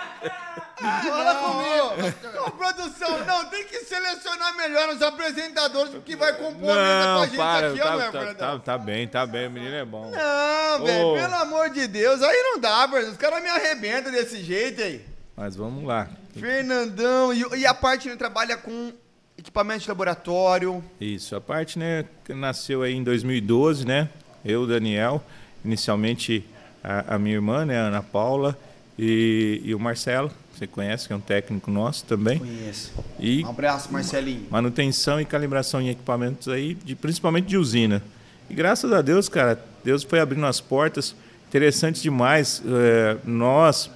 Fala 0.80 1.34
comigo. 1.36 2.08
Então, 2.20 2.50
produção, 2.50 3.24
não, 3.24 3.44
tem 3.46 3.64
que 3.66 3.78
selecionar 3.80 4.54
melhor 4.56 4.88
os 4.90 5.00
apresentadores 5.02 5.94
que 6.04 6.16
vai 6.16 6.34
compor 6.34 6.70
a 6.70 6.74
mesa 6.74 7.04
com 7.04 7.10
a 7.10 7.14
Não, 7.14 7.24
gente 7.24 7.36
para, 7.36 7.68
aqui, 7.68 7.80
ó, 7.80 7.84
tá, 7.84 7.96
meu 7.96 8.12
tá, 8.12 8.34
tá, 8.34 8.58
tá 8.58 8.78
bem, 8.78 9.08
tá 9.08 9.26
bem, 9.26 9.46
o 9.46 9.50
menino 9.50 9.74
é 9.76 9.84
bom. 9.84 10.10
Não, 10.10 10.84
velho, 10.84 11.06
Ô. 11.08 11.14
pelo 11.14 11.34
amor 11.36 11.70
de 11.70 11.86
Deus, 11.86 12.22
aí 12.22 12.42
não 12.42 12.58
dá, 12.58 12.86
Fernando. 12.88 13.12
Os 13.12 13.18
caras 13.18 13.42
me 13.42 13.48
arrebentam 13.48 14.10
desse 14.12 14.42
jeito 14.42 14.82
aí. 14.82 15.04
Mas 15.36 15.54
vamos 15.56 15.84
lá. 15.84 16.08
Fernandão, 16.38 17.32
e, 17.32 17.44
e 17.58 17.66
a 17.66 17.74
parte 17.74 18.08
né, 18.08 18.16
trabalha 18.16 18.56
com 18.56 18.92
equipamento 19.38 19.80
de 19.82 19.88
laboratório. 19.88 20.82
Isso, 21.00 21.34
a 21.34 21.40
parte 21.40 21.78
né, 21.78 22.04
que 22.24 22.34
nasceu 22.34 22.82
aí 22.82 22.94
em 22.94 23.02
2012, 23.02 23.86
né? 23.86 24.08
Eu, 24.44 24.66
Daniel, 24.66 25.22
inicialmente 25.64 26.44
a, 26.82 27.14
a 27.14 27.18
minha 27.18 27.34
irmã, 27.36 27.64
né, 27.64 27.78
a 27.78 27.84
Ana 27.86 28.02
Paula, 28.02 28.56
e, 28.98 29.60
e 29.64 29.74
o 29.74 29.78
Marcelo, 29.80 30.30
você 30.54 30.66
conhece, 30.66 31.06
que 31.06 31.12
é 31.12 31.16
um 31.16 31.20
técnico 31.20 31.70
nosso 31.70 32.04
também. 32.04 32.38
Conheço. 32.38 32.92
E 33.18 33.42
Um 33.44 33.48
abraço, 33.48 33.90
Marcelinho. 33.92 34.46
manutenção 34.50 35.18
e 35.20 35.24
calibração 35.24 35.80
em 35.80 35.88
equipamentos 35.88 36.48
aí, 36.48 36.74
de, 36.74 36.94
principalmente 36.94 37.46
de 37.46 37.56
usina. 37.56 38.02
E 38.48 38.54
graças 38.54 38.92
a 38.92 39.00
Deus, 39.00 39.28
cara, 39.28 39.62
Deus 39.82 40.02
foi 40.02 40.20
abrindo 40.20 40.44
as 40.44 40.60
portas. 40.60 41.14
Interessante 41.48 42.02
demais. 42.02 42.62
eh, 42.66 43.16
nós 43.24 43.90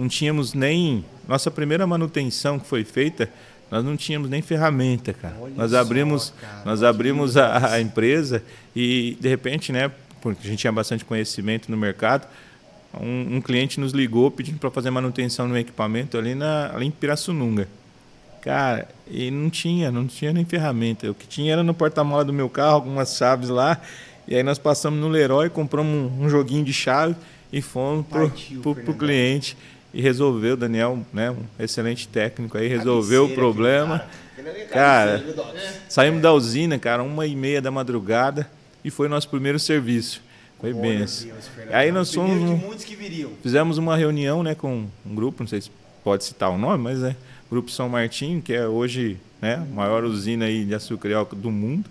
não 0.00 0.08
tínhamos 0.08 0.54
nem. 0.54 1.04
Nossa 1.28 1.50
primeira 1.50 1.86
manutenção 1.86 2.58
que 2.58 2.66
foi 2.66 2.84
feita, 2.84 3.30
nós 3.70 3.84
não 3.84 3.96
tínhamos 3.96 4.30
nem 4.30 4.40
ferramenta, 4.40 5.12
cara. 5.12 5.36
Olha 5.40 5.54
nós 5.54 5.70
só, 5.70 5.78
abrimos, 5.78 6.32
cara, 6.40 6.62
nós 6.64 6.82
abrimos 6.82 7.36
a, 7.36 7.74
a 7.74 7.80
empresa 7.80 8.42
e 8.74 9.16
de 9.20 9.28
repente, 9.28 9.70
né? 9.70 9.90
Porque 10.20 10.46
a 10.46 10.50
gente 10.50 10.60
tinha 10.60 10.72
bastante 10.72 11.04
conhecimento 11.04 11.70
no 11.70 11.76
mercado. 11.76 12.26
Um, 12.98 13.36
um 13.36 13.40
cliente 13.40 13.78
nos 13.78 13.92
ligou 13.92 14.30
pedindo 14.30 14.58
para 14.58 14.70
fazer 14.70 14.90
manutenção 14.90 15.46
no 15.46 15.56
equipamento 15.56 16.18
ali, 16.18 16.34
na, 16.34 16.74
ali 16.74 16.86
em 16.86 16.90
Pirassununga. 16.90 17.68
Cara, 18.42 18.88
e 19.06 19.30
não 19.30 19.50
tinha, 19.50 19.92
não 19.92 20.06
tinha 20.06 20.32
nem 20.32 20.44
ferramenta. 20.44 21.10
O 21.10 21.14
que 21.14 21.28
tinha 21.28 21.52
era 21.52 21.62
no 21.62 21.74
porta-mala 21.74 22.24
do 22.24 22.32
meu 22.32 22.48
carro, 22.48 22.74
algumas 22.74 23.16
chaves 23.16 23.50
lá. 23.50 23.80
E 24.26 24.34
aí 24.34 24.42
nós 24.42 24.58
passamos 24.58 24.98
no 24.98 25.08
Leroy, 25.08 25.50
compramos 25.50 25.92
um, 25.92 26.24
um 26.24 26.28
joguinho 26.28 26.64
de 26.64 26.72
chave 26.72 27.14
e 27.52 27.60
fomos 27.60 28.06
pro, 28.06 28.28
Partiu, 28.28 28.60
pro, 28.60 28.94
cliente. 28.94 29.56
E 29.92 30.00
resolveu, 30.00 30.56
Daniel, 30.56 31.04
né, 31.12 31.30
um 31.30 31.44
excelente 31.58 32.06
técnico 32.06 32.56
aí, 32.56 32.68
resolveu 32.68 33.26
o 33.26 33.34
problema. 33.34 34.06
aquele 34.38 34.64
cara. 34.66 35.18
Cara? 35.18 35.82
Saímos 35.88 36.22
da 36.22 36.32
usina, 36.32 36.78
cara, 36.78 37.02
uma 37.02 37.26
e 37.26 37.34
meia 37.34 37.60
da 37.60 37.70
madrugada 37.70 38.48
e 38.84 38.90
foi 38.90 39.08
nosso 39.08 39.28
primeiro 39.28 39.58
serviço. 39.58 40.22
Foi 40.60 40.74
benção. 40.74 41.30
Aí 41.72 41.90
nós 41.90 42.12
fomos. 42.12 42.60
Fizemos 43.42 43.78
uma 43.78 43.96
reunião 43.96 44.42
né, 44.42 44.54
com 44.54 44.86
um 45.06 45.14
grupo, 45.14 45.42
não 45.42 45.48
sei 45.48 45.62
se 45.62 45.70
pode 46.04 46.24
citar 46.24 46.50
o 46.50 46.58
nome, 46.58 46.82
mas 46.82 47.02
é 47.02 47.16
Grupo 47.50 47.70
São 47.70 47.88
Martinho, 47.88 48.40
que 48.42 48.52
é 48.52 48.66
hoje 48.66 49.18
né, 49.40 49.54
a 49.54 49.74
maior 49.74 50.04
usina 50.04 50.44
aí 50.44 50.64
de 50.64 50.74
açúcar 50.74 51.08
e 51.08 51.36
do 51.36 51.50
mundo. 51.50 51.88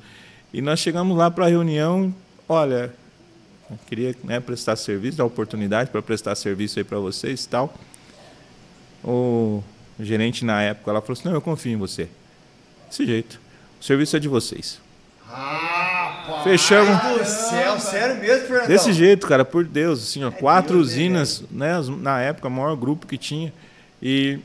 E 0.54 0.62
nós 0.62 0.80
chegamos 0.80 1.18
lá 1.18 1.30
para 1.30 1.46
a 1.46 1.50
reunião, 1.50 2.14
olha, 2.48 2.94
eu 3.70 3.78
queria 3.88 4.16
né, 4.24 4.40
prestar 4.40 4.76
serviço, 4.76 5.18
dar 5.18 5.26
oportunidade 5.26 5.90
para 5.90 6.02
prestar 6.02 6.36
serviço 6.36 6.80
aí 6.80 6.86
para 6.86 7.00
vocês 7.00 7.44
e 7.44 7.50
tal. 7.50 7.74
O 9.04 9.64
gerente 10.00 10.44
na 10.46 10.62
época 10.62 10.92
ela 10.92 11.02
falou 11.02 11.14
assim, 11.14 11.28
não, 11.28 11.34
eu 11.36 11.42
confio 11.42 11.74
em 11.74 11.78
você. 11.78 12.08
Desse 12.88 13.06
jeito. 13.06 13.40
O 13.80 13.84
serviço 13.84 14.16
é 14.16 14.20
de 14.20 14.28
vocês. 14.28 14.80
Rapaz 15.26 16.44
Fechamos. 16.44 17.20
do 17.20 17.26
céu, 17.26 17.80
sério 17.80 18.20
mesmo, 18.20 18.48
Fernandão? 18.48 18.68
Desse 18.68 18.94
jeito, 18.94 19.28
cara, 19.28 19.46
por 19.46 19.64
Deus, 19.64 20.02
assim, 20.02 20.24
ó, 20.24 20.32
quatro 20.32 20.78
Deus, 20.78 20.88
né, 20.88 20.94
usinas, 20.94 21.44
né, 21.52 21.80
na 22.02 22.20
época, 22.20 22.48
o 22.48 22.52
maior 22.52 22.76
grupo 22.76 23.06
que 23.06 23.18
tinha, 23.18 23.54
e 24.02 24.40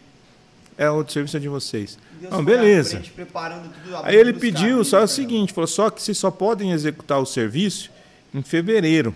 é 0.77 0.91
o 0.91 1.07
serviço 1.09 1.37
é 1.37 1.41
de 1.41 1.49
vocês. 1.49 1.99
Deus 2.21 2.33
Não, 2.33 2.45
beleza. 2.45 3.01
frente, 3.01 3.13
tudo, 3.13 3.97
Aí 4.03 4.17
ele 4.17 4.33
pediu 4.33 4.69
caminhos, 4.69 4.89
só 4.89 5.03
o 5.03 5.09
seguinte, 5.09 5.53
falou 5.53 5.69
só 5.69 5.91
que 5.91 6.03
vocês 6.03 6.19
só 6.19 6.31
podem 6.31 6.73
executar 6.73 7.19
o 7.19 7.27
serviço 7.27 7.91
em 8.35 8.43
fevereiro, 8.43 9.15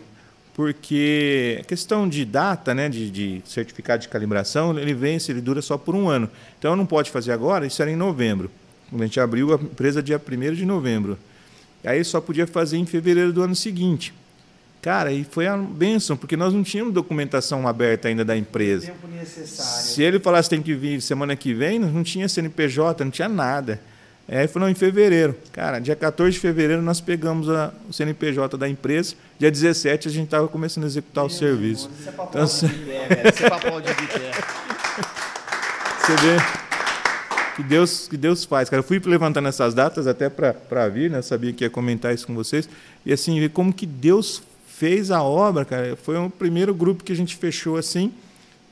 porque 0.58 1.58
a 1.60 1.62
questão 1.62 2.08
de 2.08 2.24
data, 2.24 2.74
né, 2.74 2.88
de, 2.88 3.08
de 3.12 3.42
certificado 3.46 4.02
de 4.02 4.08
calibração, 4.08 4.76
ele 4.76 4.92
vence, 4.92 5.30
ele 5.30 5.40
dura 5.40 5.62
só 5.62 5.78
por 5.78 5.94
um 5.94 6.08
ano. 6.08 6.28
Então 6.58 6.74
não 6.74 6.84
pode 6.84 7.12
fazer 7.12 7.30
agora, 7.30 7.64
isso 7.64 7.80
era 7.80 7.88
em 7.88 7.94
novembro. 7.94 8.50
A 8.92 8.98
gente 9.04 9.20
abriu 9.20 9.52
a 9.52 9.54
empresa 9.54 10.02
dia 10.02 10.20
1 10.20 10.54
de 10.54 10.66
novembro. 10.66 11.16
Aí 11.84 12.02
só 12.02 12.20
podia 12.20 12.44
fazer 12.44 12.76
em 12.76 12.84
fevereiro 12.84 13.32
do 13.32 13.40
ano 13.40 13.54
seguinte. 13.54 14.12
Cara, 14.82 15.12
e 15.12 15.22
foi 15.22 15.46
a 15.46 15.56
benção, 15.56 16.16
porque 16.16 16.36
nós 16.36 16.52
não 16.52 16.64
tínhamos 16.64 16.92
documentação 16.92 17.68
aberta 17.68 18.08
ainda 18.08 18.24
da 18.24 18.36
empresa. 18.36 18.86
Tempo 18.86 19.06
necessário. 19.06 19.82
Se 19.84 20.02
ele 20.02 20.18
falasse 20.18 20.50
tem 20.50 20.60
que 20.60 20.74
vir 20.74 21.00
semana 21.00 21.36
que 21.36 21.54
vem, 21.54 21.78
não 21.78 22.02
tinha 22.02 22.28
CNPJ, 22.28 23.04
não 23.04 23.12
tinha 23.12 23.28
nada. 23.28 23.80
Aí 24.30 24.46
falou 24.46 24.68
em 24.68 24.74
fevereiro. 24.74 25.34
Cara, 25.52 25.78
dia 25.78 25.96
14 25.96 26.32
de 26.32 26.38
fevereiro 26.38 26.82
nós 26.82 27.00
pegamos 27.00 27.48
a- 27.48 27.72
o 27.88 27.92
CNPJ 27.92 28.58
da 28.58 28.68
empresa. 28.68 29.14
Dia 29.38 29.50
17 29.50 30.06
a 30.06 30.10
gente 30.10 30.24
estava 30.26 30.46
começando 30.48 30.84
a 30.84 30.86
executar 30.86 31.24
o 31.24 31.30
serviço. 31.30 31.88
Isso 31.98 32.08
é 32.08 32.12
pra 32.12 32.24
Então, 32.24 32.44
de 32.44 32.68
pé, 32.68 33.06
velho. 33.08 33.28
Isso 33.34 33.42
é 33.44 33.46
aplaudir 33.46 33.94
de 33.96 34.06
pé. 34.06 34.30
Você 36.00 36.12
vê 36.16 36.36
que 37.56 37.62
Deus, 37.62 38.06
que 38.08 38.16
Deus 38.18 38.44
faz. 38.44 38.68
Cara, 38.68 38.80
eu 38.80 38.84
fui 38.84 39.00
levantando 39.04 39.48
essas 39.48 39.72
datas 39.72 40.06
até 40.06 40.28
para 40.28 40.88
vir, 40.88 41.10
né? 41.10 41.22
Sabia 41.22 41.52
que 41.52 41.64
ia 41.64 41.70
comentar 41.70 42.14
isso 42.14 42.26
com 42.26 42.34
vocês. 42.34 42.68
E 43.06 43.12
assim, 43.12 43.40
ver 43.40 43.50
como 43.50 43.72
que 43.72 43.86
Deus 43.86 44.42
fez 44.66 45.10
a 45.10 45.22
obra, 45.22 45.64
cara. 45.64 45.96
Foi 45.96 46.16
o 46.18 46.28
primeiro 46.30 46.74
grupo 46.74 47.02
que 47.02 47.12
a 47.12 47.16
gente 47.16 47.34
fechou 47.36 47.76
assim, 47.78 48.12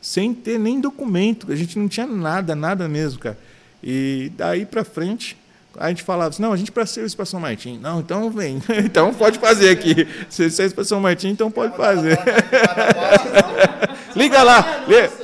sem 0.03 0.35
ter 0.35 0.59
nem 0.59 0.81
documento. 0.81 1.51
A 1.51 1.57
gente 1.57 1.79
não 1.79 1.89
tinha 1.89 2.07
nada, 2.07 2.55
nada 2.55 2.87
mesmo, 2.89 3.19
cara. 3.21 3.39
E 3.83 4.31
daí 4.37 4.65
para 4.65 4.85
frente, 4.85 5.37
a 5.79 5.89
gente 5.89 6.03
falava 6.03 6.31
assim, 6.31 6.43
não, 6.43 6.53
a 6.53 6.57
gente 6.57 6.71
para 6.73 6.87
serviço 6.87 7.17
para 7.17 7.25
São 7.27 7.41
Martim. 7.41 7.79
Não, 7.79 8.01
então 8.01 8.31
vem. 8.31 8.63
então 8.85 9.13
pode 9.15 9.39
fazer 9.39 9.71
aqui. 9.71 10.07
Se 10.29 10.49
você 10.51 10.65
é 10.65 10.69
para 10.71 10.85
São 10.85 11.01
Martim, 11.01 11.29
então 11.29 11.51
pode 11.51 11.77
fazer. 11.77 12.19
liga 14.15 14.43
lá. 14.43 14.65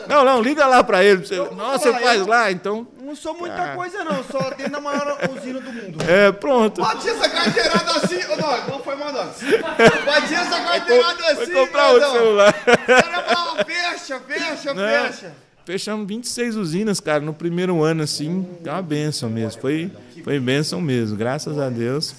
Não, 0.08 0.24
não, 0.24 0.40
liga 0.42 0.66
lá 0.66 0.82
para 0.84 1.02
ele. 1.04 1.24
Você- 1.24 1.36
Nossa, 1.54 1.92
você 1.92 2.00
faz 2.00 2.26
lá, 2.26 2.50
então 2.52 2.86
Não 3.02 3.16
sou 3.16 3.34
muita 3.34 3.62
Ah. 3.62 3.74
coisa, 3.74 4.02
não. 4.04 4.24
Só 4.24 4.38
dentro 4.50 4.72
da 4.72 4.80
maior 4.80 5.18
usina 5.36 5.60
do 5.60 5.70
mundo. 5.72 5.98
É, 6.08 6.32
pronto. 6.32 6.80
Bate 6.80 7.08
essa 7.10 7.28
carteirada 7.28 7.90
assim, 7.92 8.16
ô 8.24 8.36
Dog, 8.36 8.70
não 8.70 8.78
foi 8.82 8.94
mal. 8.96 9.12
Bate 9.12 10.34
essa 10.34 10.60
carteirada 10.60 11.26
assim, 11.32 11.52
comprar 11.52 11.88
outro 11.90 12.00
grandão. 12.00 12.12
celular. 12.22 12.54
O 12.64 12.86
cara 12.86 13.22
falava, 13.22 13.64
fecha, 13.64 14.20
fecha, 14.20 14.74
fecha. 14.74 15.32
Fechamos 15.64 16.06
26 16.08 16.56
usinas, 16.56 17.00
cara, 17.00 17.20
no 17.20 17.32
primeiro 17.32 17.82
ano, 17.82 18.02
assim. 18.02 18.46
É 18.64 18.70
uma 18.70 18.82
benção 18.82 19.30
mesmo. 19.30 19.60
Foi, 19.60 19.90
foi 20.24 20.40
benção 20.40 20.80
mesmo, 20.80 21.16
graças 21.16 21.58
a 21.58 21.68
Deus. 21.68 22.14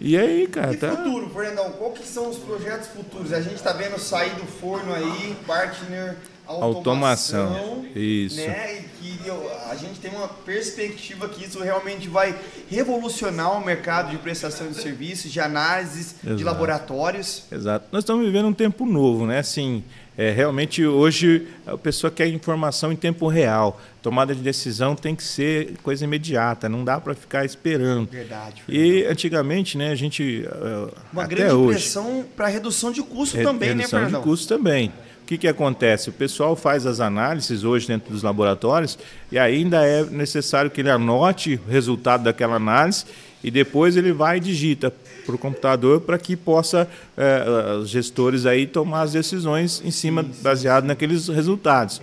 E 0.00 0.18
aí, 0.18 0.48
cara, 0.48 0.74
E 0.74 0.76
tá. 0.76 0.90
futuro, 0.96 1.30
Fernandão, 1.30 1.70
qual 1.72 1.92
que 1.92 2.04
são 2.04 2.28
os 2.28 2.36
projetos 2.38 2.88
futuros? 2.88 3.32
A 3.32 3.40
gente 3.40 3.62
tá 3.62 3.72
vendo 3.72 3.98
sair 4.00 4.34
do 4.34 4.44
forno 4.44 4.92
aí, 4.92 5.36
partner, 5.46 6.16
automação. 6.44 7.46
Automação. 7.52 7.86
Isso. 7.94 8.36
Né? 8.36 8.80
E 8.80 8.82
que 8.98 9.30
a 9.70 9.76
gente 9.76 10.00
tem 10.00 10.10
uma 10.10 10.26
perspectiva 10.26 11.28
que 11.28 11.44
isso 11.44 11.62
realmente 11.62 12.08
vai 12.08 12.34
revolucionar 12.68 13.56
o 13.56 13.64
mercado 13.64 14.10
de 14.10 14.18
prestação 14.18 14.68
de 14.68 14.74
serviços, 14.74 15.30
de 15.30 15.38
análises, 15.40 16.16
de 16.22 16.30
Exato. 16.30 16.44
laboratórios. 16.44 17.44
Exato. 17.52 17.86
Nós 17.92 18.02
estamos 18.02 18.24
vivendo 18.26 18.46
um 18.48 18.52
tempo 18.52 18.84
novo, 18.84 19.24
né? 19.26 19.38
Assim, 19.38 19.84
é, 20.16 20.30
realmente 20.30 20.84
hoje 20.84 21.46
a 21.66 21.76
pessoa 21.78 22.10
quer 22.10 22.26
informação 22.28 22.92
em 22.92 22.96
tempo 22.96 23.28
real. 23.28 23.80
Tomada 24.02 24.34
de 24.34 24.40
decisão 24.42 24.94
tem 24.94 25.14
que 25.14 25.22
ser 25.22 25.74
coisa 25.82 26.04
imediata, 26.04 26.68
não 26.68 26.84
dá 26.84 27.00
para 27.00 27.14
ficar 27.14 27.44
esperando. 27.44 28.10
Verdade. 28.10 28.62
E 28.68 29.04
antigamente, 29.04 29.78
né, 29.78 29.90
a 29.90 29.94
gente 29.94 30.44
eh, 30.44 30.88
Uma 31.12 31.22
até 31.24 31.34
grande 31.36 31.54
hoje 31.54 31.78
pressão 31.78 32.24
para 32.36 32.48
redução 32.48 32.90
de 32.90 33.02
custo 33.02 33.36
Re- 33.36 33.44
também, 33.44 33.70
né, 33.70 33.84
redução 33.84 34.06
de 34.06 34.16
custo 34.16 34.48
também. 34.48 34.92
O 35.22 35.24
que, 35.24 35.38
que 35.38 35.46
acontece? 35.48 36.10
O 36.10 36.12
pessoal 36.12 36.56
faz 36.56 36.84
as 36.84 36.98
análises 36.98 37.62
hoje 37.62 37.86
dentro 37.86 38.12
dos 38.12 38.22
laboratórios 38.24 38.98
e 39.30 39.38
ainda 39.38 39.86
é 39.86 40.04
necessário 40.04 40.68
que 40.70 40.80
ele 40.80 40.90
anote 40.90 41.60
o 41.66 41.70
resultado 41.70 42.24
daquela 42.24 42.56
análise 42.56 43.04
e 43.42 43.50
depois 43.50 43.96
ele 43.96 44.12
vai 44.12 44.38
e 44.38 44.40
digita 44.40 44.92
para 45.24 45.34
o 45.34 45.38
computador 45.38 46.00
para 46.00 46.18
que 46.18 46.36
possa 46.36 46.88
eh, 47.16 47.44
os 47.80 47.88
gestores 47.88 48.46
aí 48.46 48.66
tomar 48.66 49.02
as 49.02 49.12
decisões 49.12 49.82
em 49.84 49.90
cima 49.90 50.24
baseado 50.42 50.84
naqueles 50.84 51.28
resultados. 51.28 52.00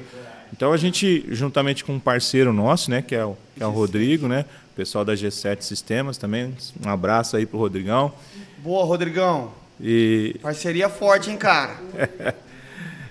Então 0.52 0.74
a 0.74 0.78
gente, 0.78 1.26
juntamente 1.30 1.84
com 1.84 1.94
um 1.94 2.00
parceiro 2.00 2.52
nosso, 2.52 2.90
né, 2.90 3.02
que 3.02 3.16
é 3.16 3.24
o, 3.24 3.38
que 3.56 3.64
é 3.64 3.68
o 3.68 3.72
Rodrigo, 3.72 4.28
né, 4.28 4.46
o 4.72 4.76
pessoal 4.76 5.06
da 5.06 5.14
G7 5.14 5.62
Sistemas 5.62 6.18
também, 6.18 6.54
um 6.84 6.90
abraço 6.90 7.38
aí 7.38 7.46
para 7.46 7.58
o 7.58 7.60
Rodrigão. 7.60 8.12
Boa, 8.58 8.84
Rodrigão. 8.84 9.52
E 9.80 10.36
Parceria 10.42 10.90
forte, 10.90 11.30
hein, 11.30 11.38
cara? 11.38 11.78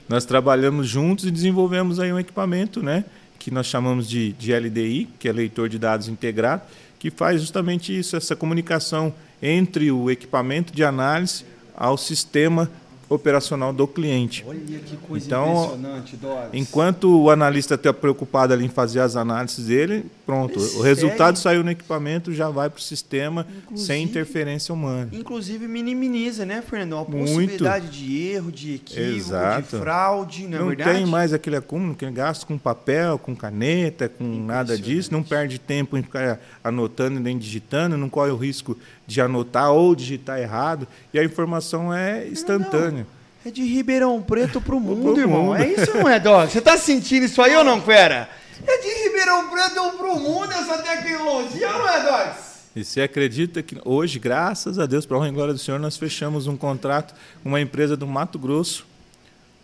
nós 0.09 0.24
trabalhamos 0.24 0.89
juntos 0.89 1.26
e 1.26 1.30
desenvolvemos 1.30 2.01
aí 2.01 2.12
um 2.12 2.18
equipamento, 2.18 2.82
né, 2.82 3.05
que 3.39 3.51
nós 3.51 3.66
chamamos 3.66 4.09
de, 4.09 4.32
de 4.32 4.52
LDI, 4.52 5.09
que 5.18 5.28
é 5.28 5.32
leitor 5.32 5.68
de 5.68 5.78
dados 5.78 6.09
integrado, 6.09 6.62
que 6.98 7.10
faz 7.10 7.40
justamente 7.40 7.97
isso, 7.97 8.16
essa 8.16 8.35
comunicação 8.35 9.14
entre 9.43 9.90
o 9.90 10.10
equipamento 10.10 10.73
de 10.73 10.82
análise 10.85 11.44
ao 11.77 11.97
sistema 11.97 12.70
operacional 13.10 13.73
do 13.73 13.86
cliente. 13.89 14.44
Olha 14.47 14.59
que 14.60 14.94
coisa 14.98 15.24
Então, 15.24 15.65
impressionante, 15.65 16.15
Dogs. 16.16 16.48
Enquanto 16.52 17.23
o 17.23 17.31
analista 17.31 17.74
está 17.74 17.90
preocupado 17.90 18.52
ali 18.52 18.66
em 18.66 18.69
fazer 18.69 19.01
as 19.01 19.16
análises 19.16 19.65
dele, 19.65 20.05
pronto, 20.27 20.59
o 20.59 20.62
Sério? 20.62 20.82
resultado 20.82 21.39
saiu 21.39 21.65
no 21.65 21.70
equipamento, 21.70 22.35
já 22.35 22.51
vai 22.51 22.69
para 22.69 22.78
o 22.78 22.82
sistema 22.82 23.47
Inclusive- 23.62 23.86
sem 23.86 24.02
interferência 24.05 24.74
humana. 24.74 25.09
Inclusive 25.10 25.66
minimiza, 25.66 26.44
né, 26.44 26.60
Fernandão? 26.60 26.98
A 27.01 27.10
Muito. 27.10 27.31
possibilidade 27.32 27.89
de 27.89 28.27
erro, 28.28 28.52
de 28.52 28.74
equívoco, 28.74 29.16
Exato. 29.16 29.62
de 29.62 29.82
fraude, 29.82 30.47
não 30.47 30.56
é 30.56 30.60
não 30.60 30.69
verdade? 30.69 30.98
tem 30.98 31.06
mais 31.06 31.32
aquele 31.32 31.56
acúmulo 31.56 31.94
que 31.94 32.10
gasta 32.10 32.44
com 32.44 32.59
papel, 32.59 33.19
com 33.19 33.35
caneta, 33.35 34.06
com 34.06 34.23
nada 34.24 34.77
disso, 34.77 35.10
não 35.15 35.23
perde 35.23 35.59
tempo 35.59 35.97
em 35.97 36.02
ficar 36.02 36.39
anotando 36.62 37.19
nem 37.20 37.39
digitando, 37.39 37.97
não 37.97 38.10
corre 38.10 38.31
o 38.32 38.36
risco 38.36 38.77
de 39.09 39.22
anotar 39.22 39.72
ou 39.72 39.94
digitar 39.97 40.39
errado, 40.39 40.86
e 41.14 41.18
a 41.18 41.24
informação 41.24 41.93
é 41.93 42.28
instantânea. 42.28 43.06
É 43.44 43.51
de 43.51 43.62
Ribeirão 43.62 44.20
Preto 44.20 44.60
pro 44.60 44.78
mundo, 44.78 45.14
Pro 45.14 45.20
irmão. 45.22 45.44
mundo. 45.44 45.56
É 45.56 45.66
isso 45.66 45.97
não 45.97 46.06
é, 46.06 46.20
Dog? 46.20 46.52
Você 46.52 46.60
tá 46.60 46.76
sentindo 46.76 47.24
isso 47.24 47.40
aí 47.40 47.56
ou 47.56 47.64
não, 47.64 47.80
fera? 47.80 48.28
É 48.66 48.78
de 48.82 49.05
Ribeirão 49.05 49.48
Preto 49.48 49.97
pro 49.97 50.20
mundo 50.20 50.52
essa 50.52 50.76
tecnologia, 50.82 51.72
não 51.72 51.89
é, 51.89 52.02
Dogs? 52.02 52.48
E 52.76 52.85
você 52.85 53.01
acredita 53.01 53.62
que 53.62 53.78
hoje, 53.82 54.18
graças 54.18 54.78
a 54.78 54.85
Deus, 54.85 55.06
para 55.06 55.16
a 55.16 55.20
honra 55.20 55.28
e 55.30 55.32
glória 55.32 55.55
do 55.55 55.59
Senhor, 55.59 55.80
nós 55.80 55.97
fechamos 55.97 56.47
um 56.47 56.56
contrato 56.56 57.14
com 57.43 57.48
uma 57.48 57.60
empresa 57.62 57.97
do 57.97 58.06
Mato 58.06 58.39
Grosso, 58.39 58.86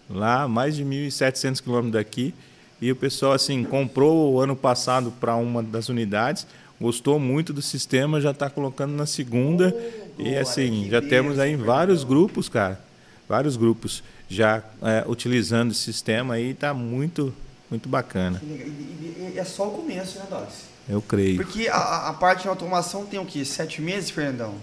lá 0.09 0.49
mais 0.49 0.75
de 0.75 0.85
1.700 0.85 1.61
quilômetros 1.63 1.93
daqui, 1.93 2.35
e 2.81 2.91
o 2.91 2.97
pessoal 2.97 3.33
assim 3.33 3.63
comprou 3.63 4.33
o 4.33 4.41
ano 4.41 4.57
passado 4.57 5.13
para 5.21 5.37
uma 5.37 5.63
das 5.63 5.89
unidades, 5.91 6.47
gostou 6.81 7.19
muito 7.19 7.53
do 7.53 7.63
sistema, 7.63 8.21
já 8.21 8.31
está 8.33 8.51
colocando 8.51 8.93
na 8.93 9.07
segunda, 9.07 9.75
e 10.19 10.37
assim, 10.37 10.89
já 10.91 11.01
temos 11.01 11.39
aí 11.39 11.57
vários 11.57 12.05
grupos, 12.05 12.49
cara, 12.49 12.81
vários 13.29 13.57
grupos 13.57 14.03
já 14.29 14.63
é, 14.83 15.05
utilizando 15.07 15.71
esse 15.73 15.81
sistema 15.81 16.35
aí, 16.35 16.51
está 16.51 16.73
muito, 16.75 17.33
muito 17.71 17.89
bacana. 17.89 18.41
E, 18.43 18.47
e- 18.47 19.33
e 19.35 19.39
é 19.39 19.45
só 19.45 19.69
o 19.69 19.71
começo, 19.73 20.19
né, 20.19 20.27
Dogs? 20.29 20.65
eu 20.89 21.01
creio. 21.01 21.37
Porque 21.37 21.69
a, 21.69 22.09
a 22.09 22.13
parte 22.13 22.43
de 22.43 22.49
automação 22.49 23.07
tem 23.07 23.19
o 23.19 23.25
quê? 23.25 23.45
Sete 23.45 23.81
meses, 23.81 24.11
Fernandão? 24.11 24.55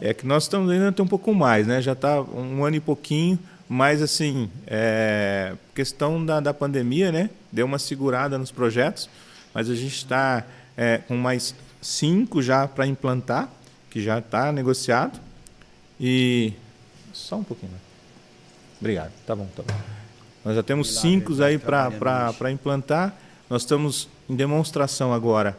É 0.00 0.12
que 0.12 0.26
nós 0.26 0.42
estamos 0.42 0.70
ainda 0.70 0.92
tem 0.92 1.02
um 1.04 1.08
pouco 1.08 1.32
mais, 1.32 1.66
né? 1.66 1.80
Já 1.80 1.92
está 1.92 2.20
um 2.20 2.62
ano 2.64 2.76
e 2.76 2.80
pouquinho, 2.80 3.38
mas 3.68 4.02
assim, 4.02 4.50
é, 4.66 5.54
questão 5.74 6.22
da, 6.24 6.40
da 6.40 6.52
pandemia, 6.52 7.10
né? 7.10 7.30
Deu 7.50 7.64
uma 7.64 7.78
segurada 7.78 8.36
nos 8.36 8.50
projetos, 8.50 9.08
mas 9.54 9.70
a 9.70 9.74
gente 9.74 9.94
está 9.96 10.44
é, 10.76 10.98
com 10.98 11.16
mais 11.16 11.54
cinco 11.80 12.42
já 12.42 12.66
para 12.66 12.86
implantar, 12.86 13.48
que 13.90 14.02
já 14.02 14.18
está 14.18 14.50
negociado. 14.52 15.20
E 16.00 16.52
só 17.12 17.36
um 17.36 17.44
pouquinho. 17.44 17.72
né? 17.72 17.78
Obrigado. 18.80 19.12
Tá 19.26 19.34
bom, 19.34 19.46
tá 19.54 19.62
bom. 19.62 19.74
Nós 20.44 20.56
já 20.56 20.62
temos 20.62 21.00
cinco 21.00 21.42
aí 21.42 21.58
para 21.58 22.50
implantar. 22.50 23.14
Nós 23.48 23.62
estamos 23.62 24.08
em 24.28 24.34
demonstração 24.34 25.12
agora, 25.12 25.56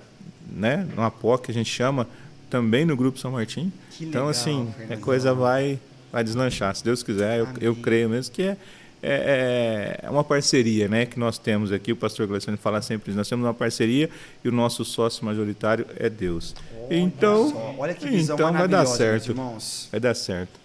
né? 0.52 0.88
No 0.96 1.02
APOC, 1.02 1.46
que 1.46 1.52
a 1.52 1.54
gente 1.54 1.72
chama, 1.72 2.08
também 2.50 2.86
no 2.86 2.96
Grupo 2.96 3.18
São 3.18 3.32
Martim. 3.32 3.72
Que 3.92 4.06
então, 4.06 4.28
legal, 4.28 4.30
assim, 4.30 4.74
a 4.90 4.98
coisa 4.98 5.34
vai, 5.34 5.80
vai 6.12 6.24
deslanchar. 6.24 6.76
Se 6.76 6.84
Deus 6.84 7.02
quiser, 7.02 7.40
eu, 7.40 7.48
eu 7.62 7.76
creio 7.76 8.10
mesmo 8.10 8.34
que 8.34 8.44
é, 8.44 8.58
é, 9.07 9.99
é 10.03 10.10
uma 10.10 10.23
parceria 10.23 10.88
né, 10.88 11.06
que 11.06 11.19
nós 11.19 11.38
temos 11.38 11.72
aqui. 11.72 11.91
O 11.91 11.95
pastor 11.95 12.27
Gleiciano 12.27 12.57
fala 12.57 12.82
sempre 12.82 13.11
isso. 13.11 13.18
Nós 13.18 13.30
temos 13.30 13.45
uma 13.45 13.53
parceria 13.53 14.10
e 14.44 14.49
o 14.49 14.52
nosso 14.52 14.84
sócio 14.84 15.23
majoritário 15.26 15.86
é 15.98 16.10
Deus. 16.10 16.56
então, 16.90 17.49
Só, 17.49 17.76
Olha 17.77 17.94
que 17.94 18.07
visão 18.07 18.36
então 18.36 18.52
vai 18.52 18.68
dar 18.68 18.77
maravilhosa, 18.77 18.88
meus 18.90 18.98
certo. 18.98 19.30
irmãos. 19.32 19.88
Vai 19.91 19.99
dar 19.99 20.15
certo. 20.15 20.60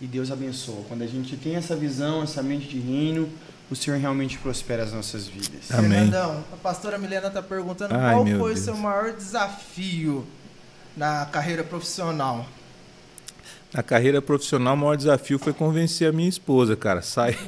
E 0.00 0.06
Deus 0.06 0.30
abençoa. 0.30 0.84
Quando 0.88 1.02
a 1.02 1.06
gente 1.06 1.36
tem 1.36 1.56
essa 1.56 1.74
visão, 1.74 2.22
essa 2.22 2.42
mente 2.42 2.68
de 2.68 2.78
reino, 2.78 3.28
o 3.70 3.74
Senhor 3.74 3.98
realmente 3.98 4.38
prospera 4.38 4.82
as 4.82 4.92
nossas 4.92 5.26
vidas. 5.26 5.70
Amém. 5.70 5.90
Fernandão, 5.90 6.44
a 6.52 6.56
pastora 6.56 6.98
Milena 6.98 7.28
está 7.28 7.42
perguntando 7.42 7.94
Ai, 7.94 8.14
qual 8.14 8.26
foi 8.26 8.52
o 8.52 8.56
seu 8.56 8.76
maior 8.76 9.12
desafio 9.12 10.26
na 10.96 11.26
carreira 11.26 11.64
profissional. 11.64 12.46
Na 13.76 13.82
carreira 13.82 14.22
profissional, 14.22 14.72
o 14.72 14.76
maior 14.78 14.96
desafio 14.96 15.38
foi 15.38 15.52
convencer 15.52 16.08
a 16.08 16.12
minha 16.12 16.30
esposa, 16.30 16.74
cara. 16.74 17.02
Sai. 17.02 17.36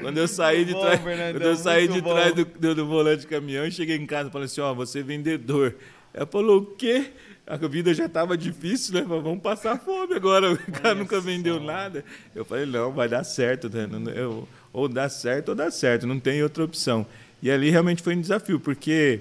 quando 0.00 0.18
eu 0.18 0.26
saí 0.26 0.64
de 0.64 0.72
bom, 0.72 0.80
trás, 0.80 1.00
quando 1.00 1.42
eu 1.42 1.54
saí 1.54 1.86
de 1.86 2.00
bom. 2.00 2.10
trás 2.12 2.34
do, 2.34 2.44
do, 2.44 2.74
do 2.74 2.86
volante 2.86 3.22
do 3.22 3.28
caminhão, 3.28 3.64
eu 3.64 3.70
cheguei 3.70 3.96
em 3.96 4.04
casa 4.04 4.30
e 4.30 4.32
falei 4.32 4.46
assim: 4.46 4.60
Ó, 4.60 4.74
você 4.74 4.98
é 4.98 5.02
vendedor. 5.04 5.76
Ela 6.12 6.26
falou: 6.26 6.58
O 6.58 6.66
quê? 6.66 7.12
A 7.46 7.56
vida 7.56 7.94
já 7.94 8.06
estava 8.06 8.36
difícil, 8.36 8.94
né? 8.94 9.04
Falei, 9.06 9.22
Vamos 9.22 9.40
passar 9.40 9.78
fome 9.78 10.14
agora. 10.14 10.54
O 10.66 10.72
cara 10.72 10.96
nunca 10.96 11.20
vendeu 11.20 11.60
nada. 11.60 12.04
Eu 12.34 12.44
falei: 12.44 12.66
Não, 12.66 12.90
vai 12.90 13.08
dar 13.08 13.22
certo. 13.22 13.68
Né? 13.68 14.12
Eu- 14.16 14.48
ou 14.72 14.88
dá 14.88 15.08
certo 15.08 15.50
ou 15.50 15.54
dá 15.54 15.70
certo. 15.70 16.04
Não 16.04 16.18
tem 16.18 16.42
outra 16.42 16.64
opção. 16.64 17.06
E 17.40 17.48
ali 17.48 17.70
realmente 17.70 18.02
foi 18.02 18.16
um 18.16 18.20
desafio, 18.20 18.58
porque 18.58 19.20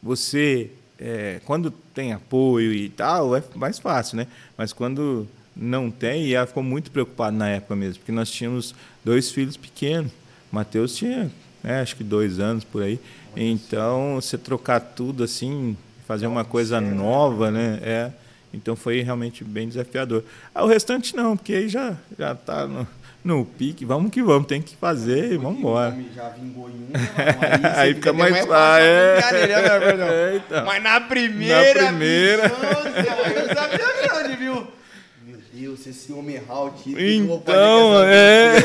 você, 0.00 0.70
é, 1.02 1.40
quando 1.44 1.70
tem 1.92 2.12
apoio 2.12 2.72
e 2.72 2.88
tal, 2.88 3.36
é 3.36 3.42
mais 3.56 3.78
fácil, 3.78 4.16
né? 4.16 4.28
Mas 4.56 4.72
quando 4.72 5.26
não 5.54 5.90
tem, 5.90 6.26
e 6.26 6.34
ela 6.34 6.46
ficou 6.46 6.62
muito 6.62 6.92
preocupada 6.92 7.36
na 7.36 7.48
época 7.48 7.74
mesmo, 7.74 7.98
porque 7.98 8.12
nós 8.12 8.30
tínhamos 8.30 8.72
dois 9.04 9.30
filhos 9.30 9.56
pequenos. 9.56 10.12
Matheus 10.50 10.94
tinha, 10.94 11.30
né, 11.62 11.80
acho 11.80 11.96
que 11.96 12.04
dois 12.04 12.38
anos 12.38 12.62
por 12.62 12.82
aí. 12.82 13.00
Então, 13.36 14.16
você 14.16 14.38
trocar 14.38 14.78
tudo 14.78 15.24
assim, 15.24 15.76
fazer 16.06 16.26
uma 16.26 16.44
coisa 16.44 16.80
nova, 16.80 17.50
né? 17.50 17.80
É, 17.82 18.12
então 18.54 18.76
foi 18.76 19.00
realmente 19.00 19.42
bem 19.42 19.66
desafiador. 19.66 20.22
Ah, 20.54 20.64
o 20.64 20.68
restante 20.68 21.16
não, 21.16 21.36
porque 21.36 21.54
aí 21.54 21.68
já 21.68 21.96
já 22.18 22.32
está 22.32 22.66
no, 22.66 22.86
no 23.24 23.44
pique. 23.44 23.84
Vamos 23.84 24.10
que 24.10 24.22
vamos, 24.22 24.46
tem 24.46 24.60
que 24.60 24.76
fazer 24.76 25.32
e 25.32 25.36
vamos 25.36 25.58
embora. 25.58 25.96
Já 26.14 26.28
vingou 26.30 26.68
em 26.68 26.72
não, 26.92 26.92
Aí 27.76 27.94
fica 27.94 28.12
mais 28.12 28.38
fácil, 28.44 28.84
é. 28.84 29.14
brincadeira, 29.16 29.62
né, 29.62 29.80
Fernandão? 29.80 30.08
É, 30.22 30.36
então. 30.36 30.64
Mas 30.66 30.82
na 30.82 31.00
primeira. 31.00 31.82
Na 31.82 31.88
primeira. 31.88 32.42
missão, 32.48 34.30
eu 34.30 34.36
viu? 34.36 34.66
Meu 35.26 35.38
Deus, 35.52 35.80
se 35.80 35.90
esse 35.90 36.12
homem 36.12 36.36
errar 36.36 36.64
o 36.64 36.70
título, 36.70 37.00
Então, 37.00 38.02
é. 38.04 38.52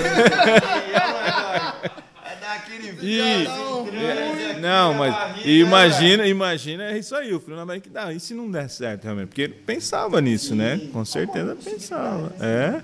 E- 3.02 3.18
grande 3.18 4.52
aqui 4.52 4.60
Não, 4.60 4.94
mas 4.94 5.14
barriga, 5.14 5.50
imagina, 5.50 6.28
imagina 6.28 6.84
é 6.92 6.98
isso 6.98 7.16
aí, 7.16 7.34
o 7.34 7.40
filho 7.40 7.56
na 7.56 7.66
barriga 7.66 7.84
que 7.84 7.90
dá. 7.90 8.12
E 8.12 8.20
se 8.20 8.34
não 8.34 8.50
der 8.50 8.70
certo 8.70 9.04
realmente? 9.04 9.28
Porque 9.28 9.42
ele 9.44 9.54
pensava 9.54 10.20
nisso, 10.20 10.56
né? 10.56 10.80
Com 10.92 11.06
certeza 11.06 11.56
pensava. 11.64 12.34
É. 12.40 12.82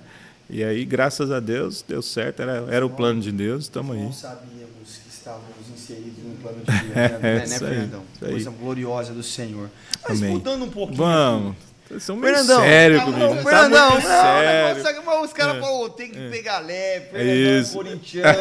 E 0.50 0.64
aí, 0.64 0.86
graças 0.86 1.32
a 1.32 1.40
Deus, 1.40 1.84
deu 1.88 2.02
certo, 2.02 2.42
era, 2.42 2.66
era 2.70 2.86
o 2.86 2.90
plano 2.90 3.22
de 3.22 3.32
Deus, 3.32 3.64
estamos 3.64 3.96
aí. 3.96 4.04
Não 4.04 4.14
sabíamos 4.14 4.98
que 5.04 5.10
estávamos 5.10 5.70
inseridos 5.74 6.24
no 6.24 6.36
plano 6.36 6.58
de 6.60 6.72
Deus, 6.72 6.96
né, 6.96 7.08
né, 7.10 7.20
né 7.40 7.44
Isso 7.46 7.54
aí, 7.66 7.70
Fernandão? 7.72 8.04
Coisa 8.20 8.50
gloriosa 8.52 9.14
do 9.14 9.24
Senhor. 9.24 9.70
Mas 10.08 10.20
Amém. 10.22 10.34
mudando 10.34 10.66
um 10.66 10.70
pouquinho. 10.70 10.98
Vamos. 10.98 11.56
Vocês 11.88 12.04
são 12.04 12.16
meio 12.16 12.34
Fernandão, 12.34 12.62
sério 12.62 12.98
tá 12.98 13.06
comigo. 13.06 13.36
Tá 13.36 13.44
Fernandão, 13.44 13.92
muito 13.92 14.08
não, 14.08 14.12
sério. 14.12 14.88
é 14.88 14.94
que 14.94 15.00
os 15.26 15.34
caras 15.34 15.56
É. 15.56 15.60
falam, 15.62 15.90
tem 15.90 16.10
que 16.12 16.30
pegar 16.30 16.60
leve, 16.60 17.06
É 17.06 17.10
Fernandão 17.12 17.34
é 17.34 17.60
isso. 17.60 17.74
corintiano, 17.74 18.40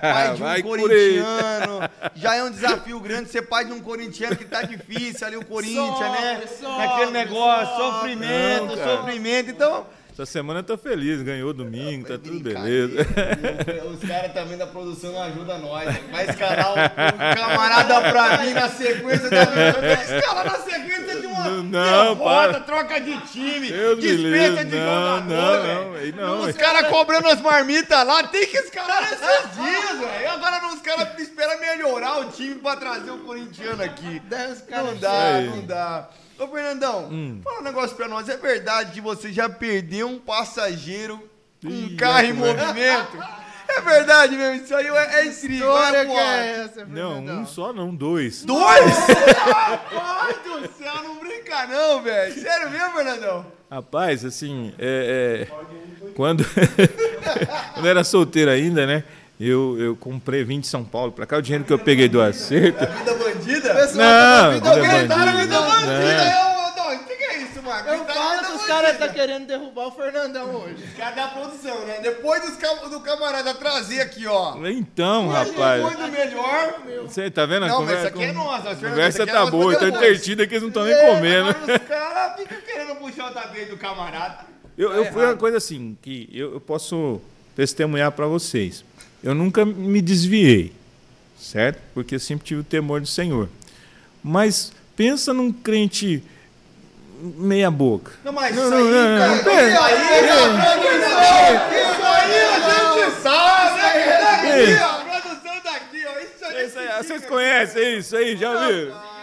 pai 0.00 0.26
de 0.26 0.34
um 0.34 0.44
Vai 0.44 0.62
corintiano, 0.62 1.90
já 2.14 2.34
é 2.36 2.44
um 2.44 2.50
desafio 2.50 3.00
grande 3.00 3.30
ser 3.30 3.42
pai 3.42 3.64
de 3.64 3.72
um 3.72 3.80
corintiano 3.80 4.36
que 4.36 4.44
tá 4.44 4.62
difícil 4.62 5.26
ali, 5.26 5.36
o 5.36 5.44
Corinthians, 5.44 5.98
né? 6.00 6.40
Sofre, 6.46 6.56
sofre, 6.66 6.78
Naquele 6.86 7.10
negócio, 7.10 7.76
sofre. 7.76 7.94
sofrimento, 8.12 8.76
Não, 8.76 8.84
sofrimento, 8.96 9.50
então... 9.50 9.86
Essa 10.14 10.24
semana 10.26 10.60
eu 10.60 10.62
tô 10.64 10.78
feliz, 10.78 11.20
ganhou 11.22 11.52
domingo, 11.52 12.06
tá 12.06 12.16
tudo 12.16 12.38
beleza. 12.38 13.04
Os 13.90 14.08
caras 14.08 14.32
também 14.32 14.56
da 14.56 14.64
produção 14.64 15.10
não 15.10 15.24
ajudam 15.24 15.58
nós. 15.58 15.92
Vai 16.12 16.30
escalar 16.30 16.70
um 16.72 17.34
camarada 17.34 18.00
pra 18.12 18.38
mim 18.46 18.52
na 18.52 18.68
sequência 18.68 19.28
da 19.28 19.42
Escalar 19.42 20.44
na 20.44 20.58
sequência 20.58 21.20
de 21.20 21.26
uma 21.26 21.44
Não, 21.48 21.62
não, 21.64 22.14
derrota, 22.14 22.22
para. 22.22 22.60
troca 22.60 23.00
de 23.00 23.20
time, 23.22 23.68
Deus 23.68 24.00
dispensa 24.00 24.64
de 24.64 24.76
Não, 24.76 25.18
jogador, 25.18 26.14
não, 26.14 26.38
não, 26.38 26.48
Os 26.48 26.56
caras 26.56 26.86
cobrando 26.88 27.26
as 27.26 27.40
marmitas 27.40 28.06
lá, 28.06 28.22
tem 28.22 28.46
que 28.46 28.56
escalar 28.56 29.02
nesses 29.02 29.18
dias, 29.56 29.98
velho. 29.98 30.30
Agora 30.30 30.64
os 30.72 30.80
caras 30.80 31.18
esperam 31.18 31.58
melhorar 31.58 32.20
o 32.20 32.30
time 32.30 32.54
pra 32.54 32.76
trazer 32.76 33.10
o 33.10 33.18
corintiano 33.18 33.82
aqui. 33.82 34.22
Não 34.70 34.94
dá, 34.96 35.40
não 35.40 35.66
dá. 35.66 36.08
Ô, 36.38 36.48
Fernandão, 36.48 37.08
Hum. 37.10 37.40
fala 37.44 37.60
um 37.60 37.62
negócio 37.62 37.96
pra 37.96 38.08
nós. 38.08 38.28
É 38.28 38.36
verdade 38.36 38.92
que 38.92 39.00
você 39.00 39.32
já 39.32 39.48
perdeu 39.48 40.08
um 40.08 40.18
passageiro 40.18 41.20
com 41.62 41.68
um 41.68 41.96
carro 41.96 42.26
em 42.26 42.30
é 42.30 42.32
vai. 42.32 42.54
movimento? 42.54 43.18
É 43.66 43.80
verdade 43.80 44.36
mesmo, 44.36 44.62
isso 44.64 44.74
aí 44.74 44.86
é, 44.86 45.20
é 45.20 45.26
incrível. 45.26 45.68
História 45.70 46.04
que 46.06 46.12
é 46.12 46.60
essa, 46.64 46.84
Não, 46.84 47.18
um 47.24 47.46
só 47.46 47.72
não, 47.72 47.94
dois. 47.94 48.44
Dois? 48.44 48.94
Rapaz 49.48 50.36
do 50.44 50.68
céu, 50.76 51.02
não 51.02 51.16
brinca 51.16 51.66
não, 51.66 52.02
velho. 52.02 52.34
Sério 52.40 52.70
mesmo, 52.70 52.90
Fernandão? 52.92 53.46
Rapaz, 53.70 54.24
assim, 54.24 54.72
é, 54.78 55.48
é, 55.48 56.10
quando, 56.14 56.44
quando 57.74 57.84
eu 57.86 57.90
era 57.90 58.04
solteiro 58.04 58.50
ainda, 58.50 58.86
né? 58.86 59.02
Eu, 59.38 59.76
eu 59.80 59.96
comprei 59.96 60.44
vim 60.44 60.60
de 60.60 60.66
São 60.66 60.84
Paulo 60.84 61.10
pra 61.10 61.26
cá, 61.26 61.38
o 61.38 61.42
dinheiro 61.42 61.64
que 61.64 61.72
eu 61.72 61.78
peguei 61.78 62.08
do 62.08 62.20
acerto. 62.22 62.78
Vida 62.86 63.14
bandida? 63.14 63.74
Pessoal, 63.74 63.96
Não, 63.96 64.52
vida 64.52 64.74
vida 64.74 65.08
tá 65.08 65.16
na 65.16 65.32
bandida. 65.32 65.42
vida 65.42 65.60
bandida. 65.60 66.24
Não. 66.24 66.54
Eu, 66.54 66.76
não, 66.76 66.94
o 67.02 67.04
que, 67.04 67.16
que 67.16 67.24
é 67.24 67.38
isso, 67.42 67.62
Marcos? 67.62 67.92
Eu 67.92 68.04
falo 68.04 68.30
vida 68.36 68.46
que 68.46 68.52
os 68.54 68.66
caras 68.66 68.90
bandida. 68.92 69.08
tá 69.08 69.12
querendo 69.12 69.46
derrubar 69.48 69.86
o 69.88 69.90
Fernandão 69.90 70.54
hoje. 70.54 70.76
Os 70.84 70.96
caras 70.96 71.16
da 71.16 71.26
produção, 71.28 71.84
né? 71.84 71.98
Depois 72.00 72.42
dos 72.42 72.90
do 72.90 73.00
camarada 73.00 73.54
trazer 73.54 74.00
aqui, 74.02 74.24
ó. 74.24 74.54
Então, 74.68 75.28
Depois 75.28 75.48
rapaz, 75.50 75.96
do 75.98 76.08
melhor. 76.12 76.74
você 77.02 77.28
tá 77.28 77.44
vendo 77.44 77.64
a 77.64 77.68
Não, 77.68 77.82
mas 77.82 77.88
conversa? 77.88 78.06
isso 78.08 78.16
aqui 78.16 78.24
é 78.24 78.32
nossa, 78.32 78.70
A 78.70 78.76
conversa 78.76 79.22
é 79.24 79.26
tá 79.26 79.46
boa, 79.46 79.74
tá 79.74 79.80
depois. 79.86 80.02
entretida 80.04 80.46
que 80.46 80.54
eles 80.54 80.62
não 80.62 80.68
estão 80.68 80.84
nem 80.84 80.94
É, 80.94 81.06
comendo. 81.10 81.48
Os 81.50 81.88
caras 81.88 82.36
ficam 82.40 82.58
querendo 82.64 82.94
puxar 83.00 83.30
o 83.32 83.34
tapete 83.34 83.70
do 83.70 83.76
camarada. 83.76 84.46
Eu, 84.78 84.92
eu 84.92 85.12
fui 85.12 85.24
uma 85.24 85.36
coisa 85.36 85.56
assim, 85.56 85.98
que 86.00 86.28
eu, 86.32 86.54
eu 86.54 86.60
posso 86.60 87.20
testemunhar 87.56 88.12
para 88.12 88.26
vocês. 88.26 88.84
Eu 89.24 89.34
nunca 89.34 89.64
me 89.64 90.02
desviei, 90.02 90.70
certo? 91.40 91.80
Porque 91.94 92.18
sempre 92.18 92.44
tive 92.46 92.60
o 92.60 92.64
temor 92.64 93.00
do 93.00 93.06
Senhor. 93.06 93.48
Mas 94.22 94.70
pensa 94.94 95.32
num 95.32 95.50
crente 95.50 96.22
meia 97.38 97.70
boca. 97.70 98.12
Não, 98.22 98.32
mas 98.34 98.54
Não, 98.54 98.62
isso 98.64 98.70
não, 98.70 98.76
aí, 98.76 98.84
não, 98.84 99.18
cara, 99.18 99.28
não, 99.28 99.34
isso 99.36 99.44
pera. 99.44 99.84
aí, 99.84 99.94
a 99.94 100.28
produção, 100.84 101.08
isso 101.72 102.04
aí 102.04 102.40
a 102.42 103.04
gente 103.06 103.22
sabe, 103.22 103.78
né? 103.78 104.76
Daqui, 105.64 106.04
ó, 106.04 106.20
isso 106.20 106.44
aí. 106.44 106.66
Isso 106.66 106.78
aí, 106.78 106.88
Vocês 107.02 107.24
conhecem 107.24 107.98
isso 107.98 108.16
aí? 108.16 108.36
Já 108.36 108.66
viram? 108.66 109.13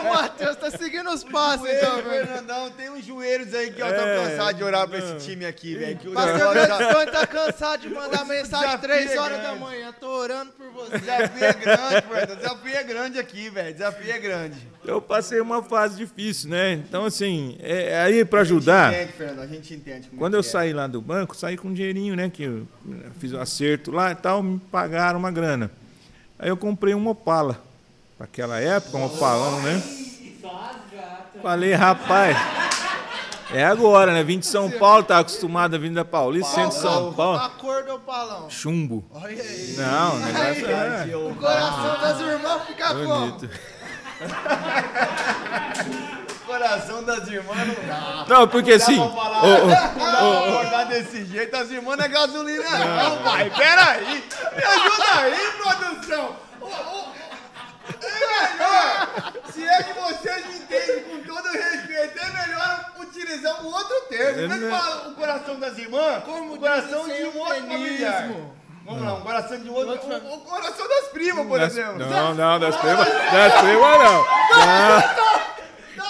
O 0.00 0.14
Matheus 0.14 0.56
tá 0.56 0.70
seguindo 0.70 1.10
os 1.10 1.22
passos, 1.24 1.60
Joelho, 1.66 1.78
então, 1.78 2.02
velho. 2.02 2.26
Fernandão, 2.26 2.70
tem 2.70 2.90
uns 2.90 3.04
joelhos 3.04 3.54
aí 3.54 3.70
que 3.72 3.80
eu 3.80 3.86
tô 3.86 3.92
É, 4.00 4.16
cansado 4.30 4.56
de 4.56 4.64
orar 4.64 4.88
pra 4.88 4.98
esse 4.98 5.26
time 5.26 5.44
aqui, 5.46 5.74
velho. 5.74 5.96
que 5.98 6.08
o 6.08 6.12
Pastor 6.12 6.34
negócio 6.54 6.60
já- 6.60 6.66
Gladstone 6.66 7.10
tá 7.12 7.26
cansado 7.26 7.80
de 7.82 7.88
mandar 7.90 8.24
mensagem 8.24 8.78
3 8.78 9.12
é 9.12 9.20
horas 9.20 9.42
da 9.42 9.54
manhã. 9.54 9.92
Tô 9.98 10.08
orando 10.08 10.52
por 10.52 10.66
você. 10.70 10.98
Desafio 10.98 11.44
é 11.44 11.52
grande, 11.52 12.06
Fernandão. 12.08 12.36
Desafio 12.36 12.74
é 12.76 12.84
grande 12.84 13.18
aqui, 13.18 13.50
velho. 13.50 13.72
Desafio 13.72 14.10
é 14.12 14.18
grande. 14.18 14.56
Eu 14.84 15.00
passei 15.02 15.40
uma 15.40 15.62
fase 15.62 15.96
difícil, 15.96 16.50
né? 16.50 16.72
Então, 16.74 17.04
assim, 17.04 17.56
é, 17.60 18.00
aí 18.00 18.24
para 18.24 18.40
ajudar. 18.40 18.88
A 18.88 18.92
gente 18.92 19.00
entende, 19.02 19.12
Fernando. 19.18 19.40
A 19.40 19.46
gente 19.46 19.74
entende. 19.74 20.08
como 20.08 20.18
Quando 20.20 20.34
é 20.34 20.36
eu 20.36 20.40
é. 20.40 20.44
saí 20.44 20.72
lá 20.72 20.86
do 20.86 21.00
banco, 21.00 21.36
saí 21.36 21.56
com 21.56 21.68
um 21.68 21.72
dinheirinho, 21.74 22.14
né? 22.16 22.30
Que 22.30 22.44
eu 22.44 22.66
fiz 23.18 23.32
um 23.32 23.40
acerto 23.40 23.90
lá 23.90 24.12
e 24.12 24.14
tal, 24.14 24.42
me 24.42 24.58
pagaram 24.70 25.18
uma 25.18 25.30
grana. 25.30 25.70
Aí 26.38 26.48
eu 26.48 26.56
comprei 26.56 26.94
um 26.94 27.06
Opala. 27.08 27.64
Naquela 28.18 28.58
época, 28.58 28.96
um 28.96 29.06
Opalão, 29.06 29.60
né? 29.60 29.82
Falei, 31.42 31.74
rapaz, 31.74 32.36
é 33.52 33.64
agora, 33.64 34.12
né? 34.12 34.22
Vim 34.24 34.38
de 34.38 34.46
São 34.46 34.70
Paulo, 34.70 35.04
tá 35.04 35.18
acostumado 35.18 35.76
a 35.76 35.78
vir 35.78 35.92
da 35.92 36.04
Paulista, 36.04 36.54
centro 36.54 36.70
de 36.70 36.82
São 36.82 37.10
A 37.10 37.12
Paulo. 37.12 37.50
cor 37.58 37.84
do 37.84 37.98
palão. 38.00 38.48
Chumbo. 38.48 39.04
Olha 39.12 39.42
aí. 39.42 39.74
Não, 39.76 40.14
o 40.14 40.18
negócio 40.18 40.70
é 40.70 41.16
O 41.16 41.34
coração 41.34 42.00
das 42.00 42.20
irmãs 42.20 42.62
fica 42.66 42.88
como? 42.88 43.06
bonito. 43.06 43.50
Coração 46.46 47.02
das 47.04 47.28
irmãs 47.28 47.66
não 47.66 47.74
dá. 47.86 48.24
Não, 48.28 48.48
porque 48.48 48.72
assim. 48.72 48.96
Dá 48.98 49.08
pra 49.10 49.24
não 49.42 49.68
dá 49.68 49.88
pra 49.88 50.38
acordar 50.38 50.86
desse 50.86 51.24
jeito, 51.26 51.54
as 51.54 51.70
irmãs 51.70 51.98
não 51.98 52.04
é 52.04 52.08
gasolina 52.08 52.70
não, 52.78 53.22
pai. 53.22 53.52
Pera 53.54 53.90
aí. 53.90 54.24
Me 54.56 54.62
ajuda 54.64 55.20
aí, 55.20 55.52
produção. 55.60 56.36
Ô, 56.60 56.66
ô. 56.66 57.16
É 58.02 58.52
melhor, 58.52 59.32
se 59.52 59.66
é 59.66 59.82
que 59.82 59.92
vocês 59.92 60.46
me 60.46 60.56
entendem 60.56 61.02
com 61.04 61.22
todo 61.34 61.48
respeito, 61.48 62.18
é 62.18 62.30
melhor 62.46 62.92
utilizar 63.00 63.62
um 63.62 63.66
outro 63.66 64.00
termo. 64.08 64.40
Em 64.42 64.48
vez 64.48 64.60
de 64.60 64.70
falar 64.70 65.08
o 65.08 65.14
coração 65.14 65.60
das 65.60 65.78
irmãs, 65.78 66.22
o 66.26 66.56
coração 66.58 67.04
de 67.08 67.12
um 67.24 67.38
outro 67.38 67.54
eufemismo. 67.54 67.72
familiar. 67.72 68.28
Vamos 68.84 69.02
lá, 69.04 69.14
um 69.14 69.20
coração 69.20 69.58
de 69.60 69.68
outro. 69.68 70.08
O, 70.08 70.34
o 70.34 70.40
coração 70.42 70.88
das 70.88 71.08
primas, 71.08 71.46
por 71.46 71.58
das- 71.58 71.72
exemplo. 71.72 72.06
não, 72.06 72.34
não, 72.34 72.58
das 72.60 72.76
primas. 72.76 73.06
Das 73.08 73.52
primas 73.60 73.98
não. 73.98 74.26
Não. 74.56 75.26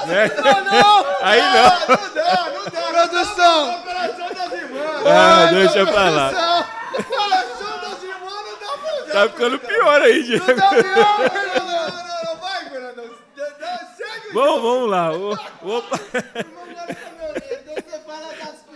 Não, 0.06 0.64
não! 0.64 1.06
Aí 1.22 1.40
não. 1.40 1.62
Não 1.62 2.14
dá, 2.14 2.50
não 2.50 2.64
dá. 2.64 2.90
Produção. 2.90 3.70
O 3.70 3.82
coração 3.82 4.28
das 4.34 4.52
irmãs. 4.52 5.06
Ah, 5.06 5.46
deixa 5.52 5.86
pra 5.86 6.08
lá. 6.10 6.66
O 6.98 7.04
coração 7.04 7.78
das 7.80 8.02
irmãs 8.02 8.34
não 8.44 8.58
dá 8.60 8.78
pra 8.78 8.92
usar. 8.94 8.95
Tá 9.12 9.28
ficando 9.28 9.58
pior 9.58 10.02
aí, 10.02 10.22
Diego. 10.22 10.44
Não 10.46 10.70
mesmo, 10.72 11.30
Fernandão. 11.30 11.86
Não, 12.24 12.36
vai, 12.36 12.70
Fernandão. 12.70 13.04
Segue 13.96 14.28
o 14.30 14.32
Vamos, 14.34 14.62
vamos 14.62 14.90
lá. 14.90 15.12
Opa. 15.12 16.00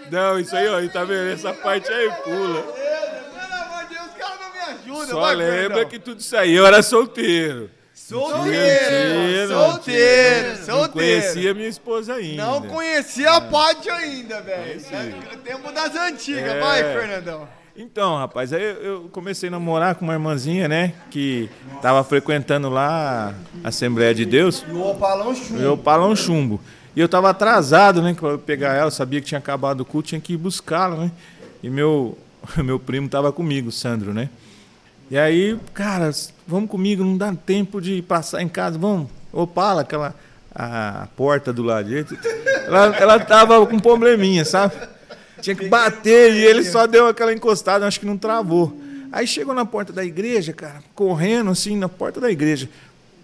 Então. 0.07 0.11
Não, 0.11 0.39
isso 0.41 0.57
aí, 0.57 0.67
ó, 0.69 0.89
tá 0.93 1.05
vendo? 1.05 1.33
Essa 1.33 1.53
parte 1.55 1.91
aí 1.93 2.11
pula. 2.25 2.63
Deus, 2.63 2.75
Pelo 2.75 3.55
amor 3.63 3.83
de 3.89 3.95
Deus, 3.95 4.07
os 4.07 4.15
caras 4.17 4.41
não 4.41 4.53
me 4.53 4.59
ajudam. 4.61 5.07
Só 5.07 5.31
lembra 5.33 5.85
que 5.85 5.99
tudo 5.99 6.21
isso 6.21 6.37
aí 6.37 6.53
eu 6.55 6.67
era 6.67 6.83
solteiro. 6.83 7.71
Solteiro, 7.95 9.21
Mentira, 9.21 9.47
solteiro, 9.49 10.49
Não 10.49 10.57
solteiro. 10.67 10.93
conhecia 10.93 11.55
minha 11.55 11.69
esposa 11.69 12.15
ainda. 12.15 12.45
Não 12.45 12.63
conhecia 12.63 13.31
a 13.31 13.41
Paty 13.41 13.89
ainda, 13.89 14.41
velho. 14.41 14.83
É 14.91 15.37
Tempo 15.45 15.71
das 15.71 15.95
antigas. 15.95 16.43
É. 16.55 16.59
Vai, 16.59 16.83
Fernandão. 16.83 17.49
Então, 17.83 18.19
rapaz, 18.19 18.53
aí 18.53 18.63
eu- 18.63 19.09
comecei 19.11 19.49
a 19.49 19.53
namorar 19.53 19.95
com 19.95 20.05
uma 20.05 20.13
irmãzinha, 20.13 20.69
né? 20.69 20.93
Que 21.11 21.49
tava 21.81 22.05
frequentando 22.05 22.69
lá 22.69 23.33
a 23.65 23.69
Assembleia 23.69 24.15
de 24.15 24.27
Deus. 24.27 24.63
E 24.69 24.73
o 24.73 24.87
opalão 24.87 25.35
chumbo. 25.35 25.61
Eu 25.63 25.79
palão 25.79 26.15
chumbo. 26.15 26.61
E 26.95 27.01
eu 27.01 27.09
tava 27.09 27.31
atrasado, 27.31 28.03
né? 28.03 28.13
Pra 28.13 28.37
pegar 28.37 28.75
ela, 28.75 28.91
sabia 28.91 29.19
que 29.21 29.27
tinha 29.29 29.39
acabado 29.39 29.81
o 29.81 29.85
culto, 29.87 30.09
tinha 30.09 30.21
que 30.21 30.35
ir 30.35 30.37
buscá-la, 30.37 30.97
né? 30.97 31.13
E 31.63 31.71
meu, 31.71 32.19
meu 32.63 32.79
primo 32.79 33.09
tava 33.09 33.33
comigo, 33.33 33.71
o 33.71 33.73
Sandro, 33.73 34.13
né? 34.13 34.29
E 35.11 35.17
aí, 35.17 35.59
cara, 35.73 36.11
vamos 36.47 36.69
comigo, 36.69 37.03
não 37.03 37.17
dá 37.17 37.35
tempo 37.35 37.81
de 37.81 38.03
passar 38.03 38.43
em 38.43 38.49
casa, 38.49 38.79
vamos. 38.79 39.09
Opala, 39.33 39.81
aquela 39.81 40.15
a 40.55 41.09
porta 41.17 41.51
do 41.51 41.63
lado 41.63 41.89
direito. 41.89 42.15
Ela, 42.67 42.97
ela 42.97 43.21
tava 43.21 43.65
com 43.67 43.77
um 43.77 43.81
probleminha, 43.81 44.45
sabe? 44.45 44.75
Tinha 45.41 45.57
que 45.57 45.69
bater 45.69 46.33
e 46.33 46.45
ele 46.45 46.65
só 46.65 46.87
deu 46.87 47.07
aquela 47.07 47.33
encostada, 47.33 47.87
acho 47.87 48.01
que 48.01 48.07
não 48.07 48.17
travou. 48.17 48.77
Aí 49.13 49.27
chegou 49.27 49.55
na 49.55 49.65
porta 49.65 49.93
da 49.93 50.05
igreja, 50.05 50.53
cara, 50.53 50.83
correndo 50.95 51.51
assim, 51.51 51.77
na 51.77 51.89
porta 51.89 52.21
da 52.21 52.31
igreja. 52.31 52.69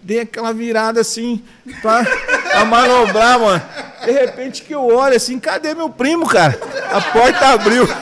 Dei 0.03 0.19
aquela 0.19 0.53
virada 0.53 1.01
assim, 1.01 1.43
pra, 1.81 2.03
pra 2.51 2.65
manobrar, 2.65 3.39
mano. 3.39 3.61
De 4.03 4.11
repente 4.11 4.63
que 4.63 4.73
eu 4.73 4.85
olho 4.85 5.15
assim, 5.15 5.39
cadê 5.39 5.73
meu 5.73 5.89
primo, 5.89 6.27
cara? 6.27 6.59
A 6.91 7.01
porta 7.01 7.47
abriu. 7.47 7.87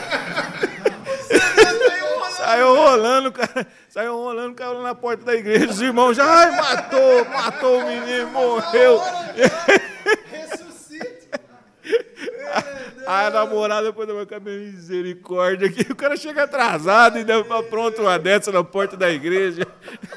Saiu 2.37 2.75
rolando, 2.75 3.31
cara. 3.31 3.67
Saiu 3.89 4.15
rolando, 4.15 4.53
caiu 4.53 4.81
na 4.81 4.93
porta 4.93 5.25
da 5.25 5.33
igreja. 5.33 5.69
Os 5.69 5.81
irmãos 5.81 6.15
já, 6.15 6.25
ai, 6.25 6.51
matou, 6.51 7.25
matou 7.25 7.79
o 7.79 7.87
menino, 7.87 8.27
morreu. 8.31 9.01
Aí 13.07 13.27
a 13.27 13.29
namorada 13.29 13.87
depois 13.87 14.07
da 14.07 14.13
minha 14.13 14.25
cabeça, 14.25 14.57
misericórdia, 14.57 15.71
que 15.71 15.91
o 15.91 15.95
cara 15.95 16.17
chega 16.17 16.43
atrasado 16.43 17.19
e 17.19 17.25
pra 17.43 17.63
pronto 17.63 18.01
uma 18.01 18.17
dessa 18.17 18.51
na 18.51 18.63
porta 18.63 18.97
da 18.97 19.09
igreja. 19.09 19.67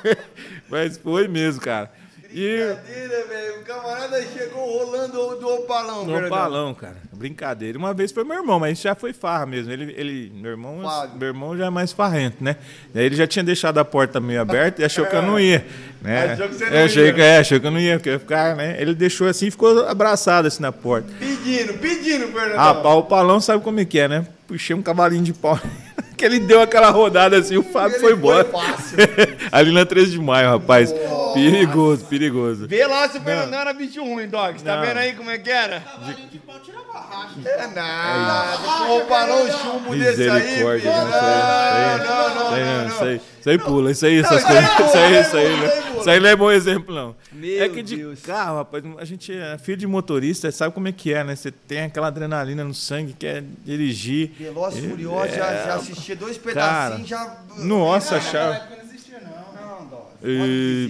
Mas 0.69 0.97
foi 0.97 1.28
mesmo, 1.28 1.61
cara. 1.61 1.90
E 2.31 2.59
Brincadeira, 2.59 3.27
velho. 3.27 3.61
O 3.61 3.65
camarada 3.65 4.23
chegou 4.23 4.78
rolando 4.78 5.36
do 5.36 5.49
opalão, 5.49 6.05
no 6.05 6.12
Fernandão. 6.12 6.28
palão, 6.28 6.74
cara. 6.74 6.97
Brincadeira. 7.12 7.78
Uma 7.78 7.95
vez 7.95 8.12
foi 8.12 8.23
meu 8.23 8.36
irmão, 8.36 8.61
mas 8.61 8.81
já 8.81 8.95
foi 8.95 9.12
farra 9.12 9.47
mesmo. 9.47 9.73
Ele, 9.73 9.95
ele, 9.97 10.32
meu, 10.35 10.51
irmão, 10.51 10.82
Fábio. 10.82 11.19
meu 11.19 11.28
irmão 11.28 11.57
já 11.57 11.66
é 11.66 11.70
mais 11.70 11.90
farrento, 11.90 12.45
né? 12.45 12.57
Daí 12.93 13.07
ele 13.07 13.16
já 13.16 13.27
tinha 13.27 13.43
deixado 13.43 13.78
a 13.78 13.85
porta 13.85 14.20
meio 14.20 14.40
aberta 14.40 14.82
e 14.82 14.85
achou 14.85 15.07
que 15.07 15.16
eu 15.16 15.23
não 15.23 15.40
ia. 15.40 15.66
Né? 16.01 16.33
Achou 16.33 16.49
que 16.49 16.55
você 16.55 16.65
não 16.66 16.77
É, 16.77 16.85
achei 16.85 17.07
ia. 17.07 17.12
Que, 17.12 17.20
é, 17.20 17.39
achou 17.39 17.61
que 17.61 17.66
eu 17.66 17.70
não 17.70 17.81
ia, 17.81 17.99
que 17.99 18.09
eu 18.09 18.12
ia 18.15 18.19
ficar, 18.19 18.55
né? 18.57 18.77
Ele 18.79 18.95
deixou 18.95 19.27
assim 19.27 19.47
e 19.47 19.51
ficou 19.51 19.87
abraçado 19.89 20.47
assim 20.47 20.62
na 20.62 20.70
porta. 20.73 21.09
Pedindo, 21.19 21.75
pedindo, 21.75 22.29
Fernandão. 22.29 22.61
Ah, 22.61 22.75
pau, 22.75 22.99
o 23.01 23.03
palão 23.03 23.41
sabe 23.41 23.62
como 23.65 23.81
é 23.81 23.85
que 23.85 23.99
é, 23.99 24.07
né? 24.09 24.27
Puxei 24.47 24.75
um 24.77 24.83
cavalinho 24.83 25.25
de 25.25 25.33
pau. 25.33 25.59
que 26.16 26.25
ele 26.25 26.41
deu 26.41 26.61
aquela 26.61 26.91
rodada 26.91 27.37
assim, 27.39 27.57
o 27.57 27.62
Fábio 27.62 27.95
Ele 27.97 28.01
foi 28.01 28.12
embora. 28.12 28.45
foi 28.45 28.61
fácil. 28.61 28.97
Ali 29.53 29.73
na 29.73 29.87
13 29.87 30.11
de 30.12 30.19
maio, 30.20 30.51
rapaz. 30.51 30.93
Perigoso, 31.35 32.05
perigoso. 32.07 32.66
Vê 32.66 32.85
lá 32.87 33.09
se 33.09 33.19
o 33.19 33.20
Fernandão 33.20 33.61
era 33.61 33.73
bicho 33.73 34.03
ruim, 34.03 34.27
Dog. 34.29 34.59
Você 34.59 34.65
tá 34.65 34.81
vendo 34.81 34.97
aí 34.97 35.12
como 35.12 35.31
é 35.31 35.39
que 35.39 35.51
era? 35.51 35.81
Cavalinho 35.81 36.29
de 36.29 36.39
pau 36.39 36.59
tira 36.61 36.79
barracha. 36.93 37.35
É 37.45 37.66
nada. 37.69 38.59
Com 38.59 38.93
o 38.93 38.99
opalão 38.99 39.47
chumbo 39.51 39.95
desse 39.95 40.29
aí, 40.29 40.41
Misericórdia, 40.41 40.93
filho. 40.93 41.05
não 41.05 41.12
sei. 41.12 42.07
Não, 42.07 42.09
não, 42.09 42.29
Isso 42.29 42.45
não, 42.49 42.55
aí 42.55 42.65
não, 42.65 42.87
isso 42.89 43.05
aí, 43.05 43.20
aí 43.47 43.59
pula, 43.59 43.91
isso 43.93 44.07
aí, 44.07 44.19
essas 44.20 44.39
isso 44.39 44.49
aí 44.49 44.66
coisas. 44.77 44.95
Aí, 44.97 45.20
isso 45.20 45.37
aí, 45.37 45.45
isso 45.45 45.55
aí 45.55 45.61
né? 45.61 45.83
Isso 46.01 46.11
aí 46.11 46.20
não 46.20 46.29
é 46.29 46.37
bom 46.37 46.51
exemplo, 46.51 46.95
não. 46.95 47.15
Meu 47.33 47.62
é 47.62 47.69
que 47.69 47.83
de 47.83 47.97
Deus. 47.97 48.20
carro, 48.20 48.57
rapaz, 48.57 48.85
a 48.99 49.05
gente 49.05 49.33
é 49.33 49.59
filho 49.59 49.77
de 49.77 49.87
motorista, 49.87 50.51
sabe 50.51 50.75
como 50.75 50.89
é 50.89 50.93
que 50.93 51.12
é, 51.12 51.23
né? 51.25 51.37
Você 51.37 51.51
tem 51.51 51.81
aquela 51.83 52.09
adrenalina 52.09 52.65
no 52.65 52.75
sangue, 52.75 53.12
quer 53.12 53.45
dirigir. 53.65 54.33
Veloz 54.39 54.77
É, 54.77 54.81
Furioso, 54.89 55.29
já, 55.29 55.65
já 55.65 55.75
assistia 55.75 56.16
dois 56.16 56.39
pedacinhos, 56.39 57.09
já... 57.09 57.39
Nossa, 57.59 58.16
Naquela 58.16 58.88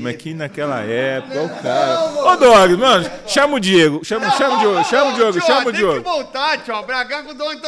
mas 0.00 0.16
que 0.16 0.32
naquela 0.32 0.80
época, 0.80 1.42
o 1.42 1.48
cara. 1.62 2.00
Ô, 2.04 2.36
Dog, 2.36 2.76
mano, 2.76 3.10
chama 3.26 3.56
o 3.56 3.60
Diego. 3.60 4.02
Chama, 4.04 4.30
chama 4.30 4.56
o 4.56 4.58
Diogo, 4.60 4.84
chama 4.84 5.10
o 5.10 5.14
Diogo, 5.14 5.40
chama 5.42 5.60
o 5.60 5.64
Tem 5.64 5.72
que 5.72 5.78
Diogo. 5.78 6.02
voltar, 6.02 6.58
tio. 6.62 6.82
Bragar 6.82 7.22
com 7.24 7.32
o 7.32 7.34
Dog 7.34 7.60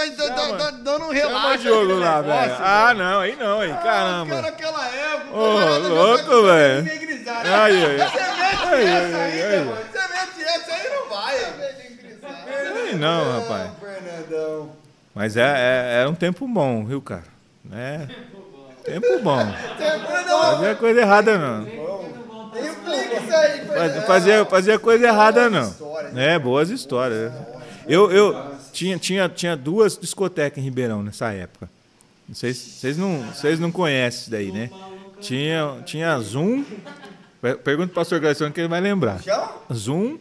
tá, 0.56 0.70
dando 0.70 1.04
um 1.06 1.10
relaxo. 1.10 1.38
Chama 1.40 1.54
o 1.54 1.58
Diogo 1.58 2.00
lá, 2.00 2.20
naquele 2.22 2.22
velho. 2.22 2.56
Ah, 2.60 2.94
não, 2.94 3.20
aí 3.20 3.36
não, 3.36 3.60
aí, 3.60 3.68
Cara, 3.68 3.82
caramba. 3.82 4.40
naquela 4.42 4.86
época, 4.88 5.36
Ô, 5.36 5.78
louco, 5.88 6.42
velho. 6.46 6.84
Você 6.84 6.92
mete 6.92 7.20
essa 7.22 9.18
aí, 9.18 9.64
mano. 9.64 9.76
Você 9.92 9.98
mete 9.98 10.42
essa 10.44 10.72
aí, 10.74 10.90
não 10.90 11.08
vai. 11.10 11.36
Aí 12.88 12.94
não, 12.96 13.40
rapaz. 13.40 13.70
Fernandão. 13.80 14.70
Mas 15.14 15.36
é, 15.36 15.42
é- 15.42 16.00
era 16.00 16.08
um 16.10 16.14
tempo 16.14 16.46
bom, 16.48 16.84
viu, 16.86 17.02
cara? 17.02 17.24
É. 17.72 18.06
Tempo 18.84 19.18
bom. 19.22 19.46
Fazia 20.28 20.74
coisa 20.74 21.00
errada, 21.00 21.38
não. 21.38 21.62
Explica 21.66 23.22
isso 23.22 23.34
aí, 23.36 23.66
Faz- 23.66 24.04
Fazia, 24.06 24.44
fazia 24.44 24.78
coisa 24.78 25.06
errada, 25.06 25.48
não. 25.50 25.74
É, 26.16 26.38
boas 26.38 26.70
histórias. 26.70 27.32
Eu, 27.86 28.10
eu 28.10 28.50
tinha, 28.72 28.98
tinha, 28.98 29.28
tinha 29.28 29.56
duas 29.56 29.98
discotecas 29.98 30.58
em 30.58 30.62
Ribeirão 30.62 31.02
nessa 31.02 31.32
época. 31.32 31.68
Vocês, 32.28 32.56
vocês, 32.56 32.96
não, 32.96 33.22
vocês 33.32 33.58
não 33.58 33.72
conhecem 33.72 34.20
isso 34.20 34.30
daí, 34.30 34.52
né? 34.52 34.70
Tinha, 35.20 35.78
tinha 35.84 36.18
Zoom. 36.20 36.64
Per- 37.42 37.58
Pergunta 37.58 37.88
pro 37.88 37.96
pastor 37.96 38.20
Graciano 38.20 38.52
que 38.52 38.60
ele 38.60 38.68
vai 38.68 38.80
lembrar. 38.80 39.20
Zoom 39.72 40.18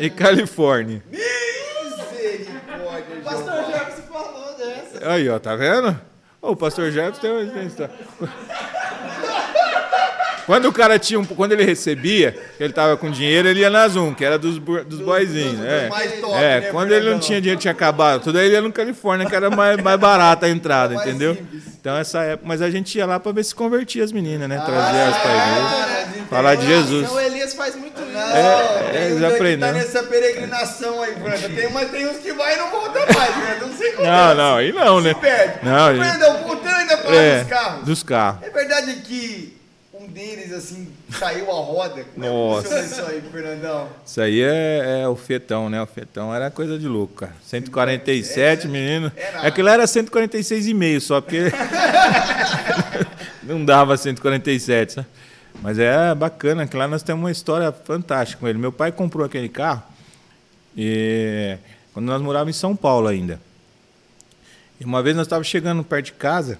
e 0.00 0.08
Califórnia. 0.10 1.02
Misericórdia, 1.10 3.16
Pastor 3.24 3.64
Jefferson 3.66 4.02
falou 4.12 4.56
dessa. 4.56 5.10
Aí, 5.10 5.28
ó, 5.28 5.38
tá 5.38 5.54
vendo? 5.56 5.98
Ô, 6.40 6.50
o 6.52 6.56
pastor 6.56 6.90
Jefferson 6.90 7.20
tem 7.20 7.30
uma 7.32 7.62
história. 7.64 7.92
Quando 10.46 10.66
o 10.66 10.72
cara 10.72 10.98
tinha 10.98 11.20
um, 11.20 11.24
quando 11.26 11.52
ele 11.52 11.62
recebia, 11.62 12.32
que 12.56 12.62
ele 12.64 12.72
tava 12.72 12.96
com 12.96 13.10
dinheiro, 13.10 13.46
ele 13.48 13.60
ia 13.60 13.68
na 13.68 13.86
Zoom, 13.86 14.14
que 14.14 14.24
era 14.24 14.38
dos, 14.38 14.58
dos 14.58 14.98
boyzinhos. 15.00 15.60
É, 15.62 15.88
mais 15.90 16.12
top, 16.20 16.34
é 16.34 16.60
né, 16.60 16.68
quando 16.70 16.86
ele 16.86 17.00
não 17.00 17.02
Fernandão? 17.02 17.18
tinha 17.20 17.40
dinheiro, 17.40 17.60
tinha 17.60 17.72
acabado. 17.72 18.22
Tudo 18.22 18.38
aí 18.38 18.46
ele 18.46 18.54
ia 18.54 18.62
no 18.62 18.72
Califórnia, 18.72 19.26
que 19.26 19.34
era 19.36 19.50
mais, 19.50 19.76
mais 19.82 20.00
barata 20.00 20.46
a 20.46 20.48
entrada, 20.48 20.94
Mais 20.94 21.06
entendeu? 21.06 21.34
simples. 21.34 21.64
Então 21.78 21.98
essa 21.98 22.22
época, 22.22 22.48
mas 22.48 22.62
a 22.62 22.70
gente 22.70 22.96
ia 22.96 23.04
lá 23.04 23.20
pra 23.20 23.30
ver 23.30 23.44
se 23.44 23.54
convertia 23.54 24.02
as 24.02 24.10
meninas, 24.10 24.48
né? 24.48 24.56
Trazia 24.64 25.00
elas 25.00 25.16
pra 25.18 25.30
igreja. 25.30 25.60
Ah, 25.60 26.26
Falar 26.30 26.54
de 26.54 26.66
Jesus. 26.66 27.04
Então 27.06 27.20
Elias 27.20 27.54
faz 27.54 27.76
muito 27.76 28.00
isso. 28.00 28.10
Não, 28.10 28.20
É, 28.20 28.90
tem 28.92 29.02
eles 29.02 29.22
aprenderam. 29.22 29.72
Tá 29.74 29.78
nessa 29.78 30.02
peregrinação 30.04 31.02
aí, 31.02 31.12
Fernanda. 31.14 31.48
Tem, 31.60 31.70
mas 31.72 31.90
tem 31.90 32.06
uns 32.06 32.16
que 32.18 32.32
vai 32.32 32.54
e 32.54 32.56
não 32.58 32.70
volta 32.70 33.00
mais, 33.00 33.36
né? 33.36 33.47
Não 33.98 34.34
Não, 34.34 34.58
é. 34.58 34.60
aí 34.60 34.72
não, 34.72 35.00
né? 35.00 35.14
Se 35.14 35.20
perde. 35.20 35.64
Não, 35.64 35.86
Fernandão, 35.88 36.42
voltando 36.44 36.74
ainda 36.76 36.96
pra 36.98 37.14
É, 37.14 37.38
dos 37.40 37.48
carros. 37.48 37.84
dos 37.84 38.02
carros. 38.02 38.42
É 38.46 38.50
verdade 38.50 38.94
que 38.96 39.56
um 39.94 40.06
deles, 40.06 40.52
assim, 40.52 40.88
saiu 41.18 41.50
a 41.50 41.54
roda? 41.54 42.04
Como 42.14 42.24
é 42.24 42.28
Nossa. 42.28 42.80
isso 42.80 43.02
aí, 43.02 43.20
Fernandão? 43.32 43.88
Isso 44.06 44.20
aí 44.20 44.40
é, 44.42 45.00
é 45.02 45.08
o 45.08 45.16
fetão, 45.16 45.68
né? 45.68 45.82
O 45.82 45.86
fetão 45.86 46.32
era 46.34 46.50
coisa 46.50 46.78
de 46.78 46.86
louco, 46.86 47.14
cara. 47.14 47.34
147, 47.44 48.68
menino. 48.68 49.10
Era. 49.16 49.40
Aquilo 49.48 49.68
era 49.68 49.84
146,5 49.84 51.00
só, 51.00 51.20
porque 51.20 51.50
não 53.42 53.64
dava 53.64 53.96
147, 53.96 54.92
sabe? 54.94 55.06
Mas 55.60 55.78
é 55.78 56.14
bacana, 56.14 56.66
que 56.66 56.76
lá 56.76 56.86
nós 56.86 57.02
temos 57.02 57.20
uma 57.22 57.32
história 57.32 57.72
fantástica 57.72 58.38
com 58.40 58.46
ele. 58.48 58.58
Meu 58.58 58.70
pai 58.70 58.92
comprou 58.92 59.26
aquele 59.26 59.48
carro 59.48 59.82
E, 60.76 61.56
quando 61.92 62.06
nós 62.06 62.22
morávamos 62.22 62.56
em 62.56 62.58
São 62.58 62.76
Paulo 62.76 63.08
ainda. 63.08 63.40
E 64.80 64.84
uma 64.84 65.02
vez 65.02 65.16
nós 65.16 65.26
estávamos 65.26 65.48
chegando 65.48 65.82
perto 65.82 66.06
de 66.06 66.12
casa, 66.12 66.58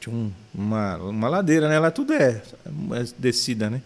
tinha 0.00 0.14
um- 0.14 0.32
uma, 0.54 0.96
uma 0.96 1.28
ladeira, 1.28 1.68
né? 1.68 1.78
Lá 1.78 1.90
tudo 1.90 2.12
é, 2.14 2.40
é 2.66 3.04
descida, 3.18 3.68
né? 3.68 3.82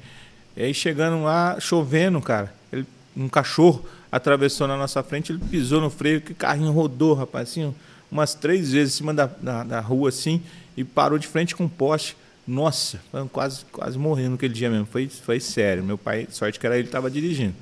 E 0.56 0.62
aí 0.62 0.74
chegando 0.74 1.23
lá, 1.24 1.59
chovendo, 1.59 2.20
cara, 2.20 2.52
ele- 2.73 2.86
um 3.16 3.28
cachorro 3.28 3.85
atravessou 4.10 4.69
na 4.69 4.77
nossa 4.77 5.02
frente, 5.02 5.32
ele 5.32 5.40
pisou 5.51 5.81
no 5.81 5.90
freio, 5.90 6.20
que 6.20 6.35
carrinho 6.35 6.70
rodou, 6.70 7.14
rapaz, 7.14 7.48
assim, 7.51 7.74
umas 8.10 8.35
três 8.35 8.70
vezes 8.73 8.94
em 8.94 8.97
cima 8.98 9.14
da, 9.14 9.27
da, 9.27 9.64
da 9.64 9.81
rua, 9.81 10.10
assim, 10.10 10.43
e 10.77 10.85
parou 10.85 11.19
de 11.19 11.27
frente 11.27 11.56
com 11.56 11.64
um 11.64 11.69
poste. 11.69 12.16
Nossa, 12.47 13.01
quase, 13.32 13.64
quase 13.70 13.97
morrendo 13.97 14.35
aquele 14.35 14.52
dia 14.52 14.69
mesmo. 14.69 14.85
Foi, 14.86 15.09
foi 15.09 15.39
sério. 15.40 15.82
Meu 15.85 15.97
pai, 15.97 16.27
sorte 16.31 16.59
que 16.59 16.66
era 16.66 16.77
ele 16.77 16.89
estava 16.89 17.09
dirigindo. 17.10 17.55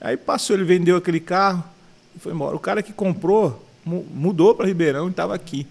Aí 0.00 0.16
passou, 0.16 0.56
ele 0.56 0.64
vendeu 0.64 0.96
aquele 0.96 1.20
carro 1.20 1.62
e 2.16 2.18
foi 2.18 2.32
embora. 2.32 2.56
O 2.56 2.58
cara 2.58 2.82
que 2.82 2.92
comprou 2.94 3.64
mudou 3.84 4.54
para 4.54 4.66
Ribeirão 4.66 5.08
e 5.08 5.10
estava 5.10 5.34
aqui. 5.34 5.66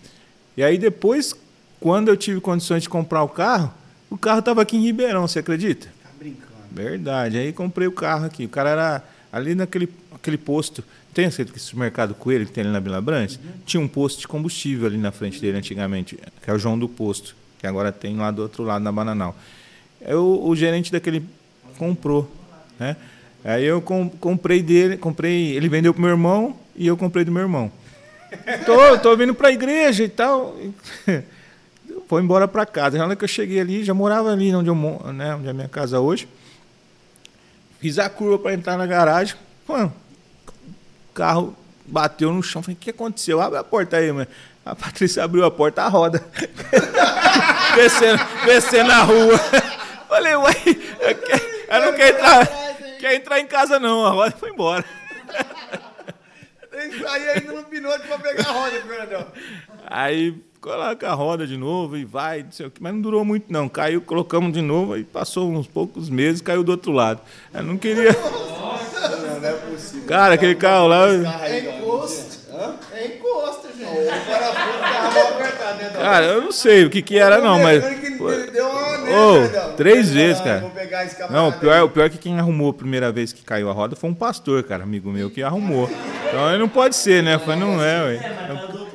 E 0.57 0.63
aí 0.63 0.77
depois, 0.77 1.35
quando 1.79 2.09
eu 2.09 2.17
tive 2.17 2.41
condições 2.41 2.83
de 2.83 2.89
comprar 2.89 3.23
o 3.23 3.29
carro, 3.29 3.73
o 4.09 4.17
carro 4.17 4.39
estava 4.39 4.61
aqui 4.61 4.75
em 4.77 4.81
Ribeirão, 4.83 5.27
você 5.27 5.39
acredita? 5.39 5.87
Tá 6.03 6.09
brincando. 6.17 6.49
Verdade. 6.71 7.37
Aí 7.37 7.53
comprei 7.53 7.87
o 7.87 7.91
carro 7.91 8.25
aqui. 8.25 8.45
O 8.45 8.49
cara 8.49 8.69
era 8.69 9.03
ali 9.31 9.55
naquele 9.55 9.89
aquele 10.13 10.37
posto. 10.37 10.83
Tem 11.13 11.25
esse 11.25 11.45
supermercado 11.57 12.13
Coelho 12.13 12.45
que 12.45 12.51
tem 12.51 12.63
ali 12.63 12.71
na 12.73 12.79
Vila 12.79 13.01
Brante? 13.01 13.39
Tinha 13.65 13.81
um 13.81 13.87
posto 13.87 14.19
de 14.19 14.27
combustível 14.27 14.87
ali 14.87 14.97
na 14.97 15.11
frente 15.11 15.39
dele 15.39 15.57
antigamente, 15.57 16.17
que 16.43 16.49
é 16.49 16.53
o 16.53 16.59
João 16.59 16.77
do 16.77 16.87
Posto, 16.87 17.35
que 17.57 17.65
agora 17.65 17.91
tem 17.91 18.15
lá 18.15 18.29
do 18.29 18.41
outro 18.43 18.63
lado 18.63 18.83
na 18.83 18.91
Bananal. 18.91 19.35
É 20.01 20.15
o, 20.15 20.55
gerente 20.55 20.91
daquele 20.91 21.23
comprou, 21.77 22.29
né? 22.79 22.95
Aí 23.43 23.65
eu 23.65 23.81
com- 23.81 24.09
comprei 24.09 24.61
dele, 24.61 24.97
comprei, 24.97 25.55
ele 25.55 25.69
vendeu 25.69 25.93
pro 25.93 26.01
meu 26.01 26.11
irmão 26.11 26.55
e 26.75 26.85
eu 26.85 26.95
comprei 26.97 27.23
do 27.25 27.31
meu 27.31 27.41
irmão. 27.41 27.71
Tô, 28.65 28.97
tô 28.99 29.15
vindo 29.17 29.33
pra 29.33 29.51
igreja 29.51 30.03
e 30.03 30.09
tal. 30.09 30.55
Foi 32.07 32.21
embora 32.21 32.47
para 32.47 32.65
casa. 32.65 32.97
Na 32.97 33.05
hora 33.05 33.15
que 33.15 33.23
eu 33.23 33.27
cheguei 33.27 33.59
ali, 33.59 33.83
já 33.83 33.93
morava 33.93 34.31
ali 34.31 34.53
onde, 34.55 34.69
eu, 34.69 34.75
né, 35.13 35.35
onde 35.35 35.47
é 35.47 35.51
a 35.51 35.53
minha 35.53 35.67
casa 35.67 35.99
hoje. 35.99 36.27
Fiz 37.79 37.97
a 37.99 38.09
curva 38.09 38.39
para 38.39 38.53
entrar 38.53 38.77
na 38.77 38.85
garagem. 38.85 39.35
O 39.67 39.91
carro 41.13 41.55
bateu 41.85 42.31
no 42.33 42.41
chão. 42.43 42.61
Falei, 42.61 42.75
o 42.75 42.79
que 42.79 42.89
aconteceu? 42.89 43.39
Abre 43.41 43.59
a 43.59 43.63
porta 43.63 43.97
aí, 43.97 44.11
mano. 44.11 44.27
A 44.65 44.75
Patrícia 44.75 45.23
abriu 45.23 45.45
a 45.45 45.51
porta, 45.51 45.83
a 45.83 45.87
roda. 45.87 46.23
descendo, 47.75 48.21
descendo 48.45 48.87
na 48.89 49.03
rua. 49.03 49.37
Falei, 50.09 50.35
uai, 50.35 50.55
eu 51.01 51.15
quero- 51.15 51.49
ela 51.67 51.85
não 51.85 51.93
quer 51.93 52.09
entrar, 52.15 52.47
quer 52.99 53.15
entrar 53.15 53.39
em 53.39 53.45
casa 53.47 53.79
não. 53.79 54.05
A 54.05 54.09
roda 54.09 54.31
foi 54.37 54.49
embora. 54.49 54.83
Sair 57.01 57.29
ainda 57.29 57.53
no 57.53 57.63
pinote 57.63 58.07
pra 58.07 58.19
pegar 58.19 58.49
a 58.49 58.51
roda, 58.51 58.81
Fernandão. 58.81 59.27
Aí 59.85 60.35
coloca 60.61 61.09
a 61.09 61.13
roda 61.13 61.47
de 61.47 61.57
novo 61.57 61.97
e 61.97 62.05
vai, 62.05 62.43
não 62.43 62.51
sei 62.51 62.65
o 62.65 62.71
que, 62.71 62.81
mas 62.81 62.93
não 62.93 63.01
durou 63.01 63.23
muito 63.25 63.51
não. 63.51 63.67
Caiu, 63.67 64.01
colocamos 64.01 64.53
de 64.53 64.61
novo, 64.61 64.93
aí 64.93 65.03
passou 65.03 65.49
uns 65.49 65.67
poucos 65.67 66.09
meses, 66.09 66.41
caiu 66.41 66.63
do 66.63 66.71
outro 66.71 66.91
lado. 66.91 67.21
Eu 67.53 67.63
não 67.63 67.77
queria. 67.77 68.11
Não, 68.13 69.39
não 69.39 69.47
é 69.47 69.53
possível. 69.53 70.07
Cara, 70.07 70.33
aquele 70.35 70.55
carro 70.55 70.87
lá. 70.87 71.07
É 71.47 71.59
encosto. 71.59 72.39
É 72.93 73.05
encosto. 73.07 73.58
O 73.91 74.31
parafuso 74.31 74.79
tava 74.79 75.11
mal 75.11 75.27
apertado, 75.29 75.77
né, 75.77 75.89
Dom? 75.93 75.99
Cara, 75.99 76.25
eu 76.25 76.41
não 76.41 76.51
sei 76.51 76.85
o 76.85 76.89
que 76.89 77.01
que 77.01 77.17
era 77.17 77.39
não, 77.39 77.59
mas. 77.59 77.83
Ele 77.83 77.95
que 77.95 78.05
ele 78.07 78.51
deu 78.51 78.67
uma 78.69 78.97
Dom? 78.97 79.73
três 79.75 80.09
Ah, 80.09 80.13
vezes, 80.13 80.37
eu 80.39 80.43
cara. 80.45 80.71
Não, 81.29 81.49
o 81.49 81.53
pior, 81.53 81.73
aí. 81.73 81.81
o 81.81 81.89
pior 81.89 82.05
é 82.05 82.09
que 82.09 82.17
quem 82.17 82.37
arrumou 82.39 82.71
a 82.71 82.73
primeira 82.73 83.11
vez 83.11 83.31
que 83.33 83.43
caiu 83.43 83.69
a 83.69 83.73
roda 83.73 83.95
foi 83.95 84.09
um 84.09 84.13
pastor, 84.13 84.63
cara, 84.63 84.83
amigo 84.83 85.09
meu, 85.09 85.29
que 85.29 85.41
arrumou. 85.41 85.89
Então 86.27 86.45
aí 86.47 86.57
não 86.57 86.69
pode 86.69 86.95
ser, 86.95 87.23
né? 87.23 87.39
Foi, 87.39 87.55
não 87.55 87.81
é, 87.83 88.03
ué. 88.03 88.15
É, 88.15 88.53
vamos 88.53 88.89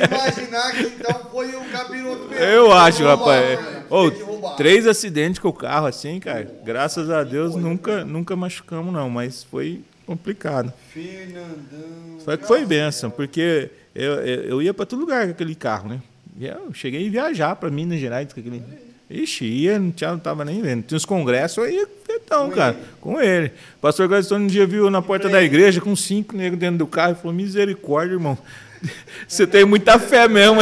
imaginar 0.00 0.72
que 0.72 0.82
então 0.82 1.20
foi 1.30 1.54
o 1.54 1.64
capiroto 1.64 2.28
mesmo. 2.28 2.44
Eu 2.44 2.72
acho, 2.72 3.04
rapaz. 3.04 3.60
né? 3.60 3.82
Ô, 3.90 4.08
roubar. 4.08 4.56
três 4.56 4.86
acidentes 4.86 5.38
com 5.38 5.48
o 5.48 5.52
carro 5.52 5.86
assim, 5.86 6.18
cara. 6.20 6.48
Graças 6.64 7.10
a 7.10 7.22
Deus 7.22 7.54
nunca, 7.54 8.04
nunca 8.04 8.34
machucamos, 8.36 8.92
não, 8.92 9.08
mas 9.10 9.44
foi 9.44 9.82
complicado. 10.06 10.72
Fernandão. 10.92 12.20
Só 12.24 12.36
que 12.36 12.46
foi 12.46 12.64
benção, 12.64 13.10
porque 13.10 13.70
eu, 13.94 14.14
eu, 14.14 14.62
ia 14.62 14.72
para 14.74 14.86
todo 14.86 15.00
lugar 15.00 15.24
com 15.26 15.32
aquele 15.32 15.54
carro, 15.54 15.88
né? 15.88 16.00
Eu 16.40 16.72
cheguei 16.72 17.06
a 17.06 17.10
viajar 17.10 17.56
para 17.56 17.70
Minas 17.70 18.00
Gerais 18.00 18.32
com 18.32 18.40
aquele. 18.40 18.62
Ixi, 19.08 19.44
ia, 19.44 19.78
não, 19.78 19.90
tinha, 19.90 20.10
não 20.10 20.18
tava 20.18 20.44
nem 20.44 20.60
vendo. 20.62 20.82
Tinha 20.82 20.96
uns 20.96 21.04
congressos, 21.04 21.68
ia 21.68 21.86
então, 22.24 22.50
cara, 22.50 22.76
com 23.00 23.20
ele. 23.20 23.48
O 23.76 23.80
pastor 23.80 24.08
Gladstone 24.08 24.44
um 24.44 24.48
dia 24.48 24.66
viu 24.66 24.90
na 24.90 25.02
porta 25.02 25.28
da 25.28 25.42
igreja 25.42 25.80
com 25.80 25.94
cinco 25.94 26.36
negros 26.36 26.58
dentro 26.58 26.78
do 26.78 26.86
carro 26.86 27.12
e 27.12 27.14
falou: 27.16 27.32
Misericórdia, 27.32 28.14
irmão. 28.14 28.38
Você 29.28 29.46
tem 29.46 29.64
muita 29.64 29.98
fé 29.98 30.26
mesmo? 30.26 30.60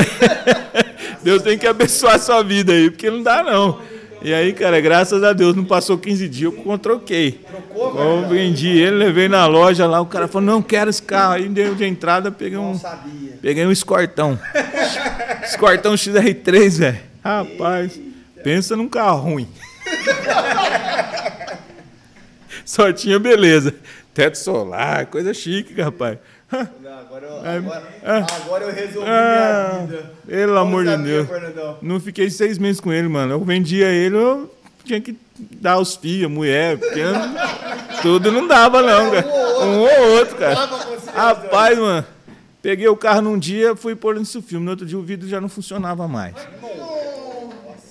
Deus 1.23 1.43
tem 1.43 1.57
que 1.57 1.67
abençoar 1.67 2.17
a 2.17 2.19
sua 2.19 2.43
vida 2.43 2.73
aí, 2.73 2.91
porque 2.91 3.11
não 3.11 3.23
dá, 3.23 3.43
não. 3.43 3.81
E 4.25 4.33
aí, 4.33 4.53
cara, 4.53 4.81
graças 4.81 5.23
a 5.25 5.33
Deus, 5.33 5.57
não 5.57 5.65
passou 5.65 5.99
15 5.99 6.29
dias, 6.29 6.53
eu 6.65 6.79
troquei. 6.79 7.41
Eu 7.75 8.29
vendi 8.29 8.69
ele, 8.69 8.97
levei 8.97 9.29
na 9.29 9.47
loja 9.47 9.87
lá, 9.87 10.01
o 10.01 10.07
cara 10.07 10.29
falou, 10.29 10.47
não 10.47 10.63
quero 10.63 10.91
esse 10.91 11.03
carro. 11.03 11.33
Aí 11.35 11.49
deu 11.49 11.75
de 11.75 11.85
entrada, 11.85 12.31
peguei 12.31 12.59
um, 12.59 12.73
Não 12.73 12.79
sabia. 12.79 13.39
peguei 13.43 13.67
um 13.67 13.73
escortão. 13.73 14.39
escortão 15.45 15.95
XR3, 15.95 16.79
velho. 16.79 16.99
Rapaz, 17.25 17.99
pensa 18.45 18.77
num 18.77 18.89
carro 18.89 19.23
ruim. 19.23 19.49
Só 22.65 22.93
tinha 22.93 23.19
beleza. 23.19 23.75
Teto 24.15 24.37
solar, 24.37 25.07
coisa 25.07 25.33
chique, 25.33 25.81
rapaz. 25.81 26.19
Não, 26.83 26.99
agora, 26.99 27.27
eu, 27.27 27.37
agora, 27.39 27.89
ah. 28.05 28.27
agora 28.45 28.65
eu 28.65 28.73
resolvi 28.73 29.09
Ah, 29.09 29.71
minha 29.73 29.87
vida. 29.87 30.13
pelo 30.27 30.59
amor 30.59 30.85
de 30.85 30.97
Deus. 30.99 31.29
Fernandão. 31.29 31.79
Não 31.81 31.99
fiquei 32.01 32.29
seis 32.31 32.59
meses 32.59 32.81
com 32.81 32.93
ele, 32.93 33.09
mano. 33.09 33.33
Eu 33.33 33.41
vendia 33.41 33.89
ele, 33.89 34.17
eu 34.17 34.55
tinha 34.85 35.01
que 35.01 35.17
dar 35.39 35.79
os 35.79 35.97
filhos, 35.97 36.31
mulher, 36.31 36.79
porque 36.79 37.01
tudo 38.03 38.31
não 38.31 38.47
dava, 38.47 38.83
não, 38.83 39.11
cara. 39.11 39.27
Um 39.65 39.81
ou 39.81 40.19
outro, 40.19 40.37
cara. 40.37 40.69
Rapaz, 41.15 41.79
mano, 41.79 42.05
peguei 42.61 42.89
o 42.89 42.97
carro 42.97 43.23
num 43.23 43.39
dia, 43.39 43.75
fui 43.75 43.95
pôr 43.95 44.17
nesse 44.17 44.41
filme. 44.43 44.65
No 44.65 44.73
outro 44.73 44.85
dia 44.87 44.99
o 44.99 45.03
vidro 45.03 45.29
já 45.29 45.41
não 45.41 45.49
funcionava 45.49 46.07
mais. 46.07 46.35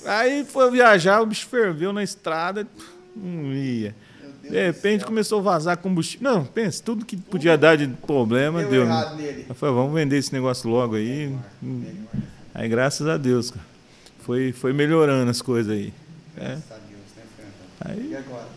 Aí 0.06 0.44
foi 0.46 0.70
viajar, 0.72 1.22
o 1.22 1.26
bicho 1.26 1.48
ferveu 1.48 1.94
na 1.94 2.04
estrada, 2.04 2.68
não 3.16 3.54
ia. 3.54 3.96
De 4.42 4.66
repente 4.66 5.06
começou 5.06 5.40
a 5.40 5.42
vazar 5.44 5.78
combustível. 5.78 6.32
Não, 6.32 6.44
pensa, 6.46 6.82
tudo 6.84 7.06
que 7.06 7.16
podia 7.16 7.58
dar 7.58 7.78
de 7.78 7.88
problema 7.88 8.62
Deu 8.62 8.70
deu. 8.70 8.86
né? 8.86 9.14
nele. 9.16 9.46
Falei, 9.54 9.76
vamos 9.76 9.94
vender 9.94 10.18
esse 10.18 10.34
negócio 10.34 10.70
logo 10.70 10.96
aí. 10.96 11.36
Hum. 11.64 11.84
Aí, 12.54 12.68
graças 12.68 13.08
a 13.08 13.18
Deus, 13.18 13.52
cara. 13.52 13.66
Foi, 14.20 14.52
foi 14.52 14.74
melhorando 14.74 15.30
as 15.32 15.42
coisas 15.42 15.72
aí. 15.74 15.94
É. 16.38 16.42
Graças 16.48 16.72
a 16.72 16.76
Deus, 16.76 17.02
né, 17.16 17.24
Fernandão? 17.38 18.08
E 18.10 18.14
Aí, 18.14 18.16
agora? 18.18 18.48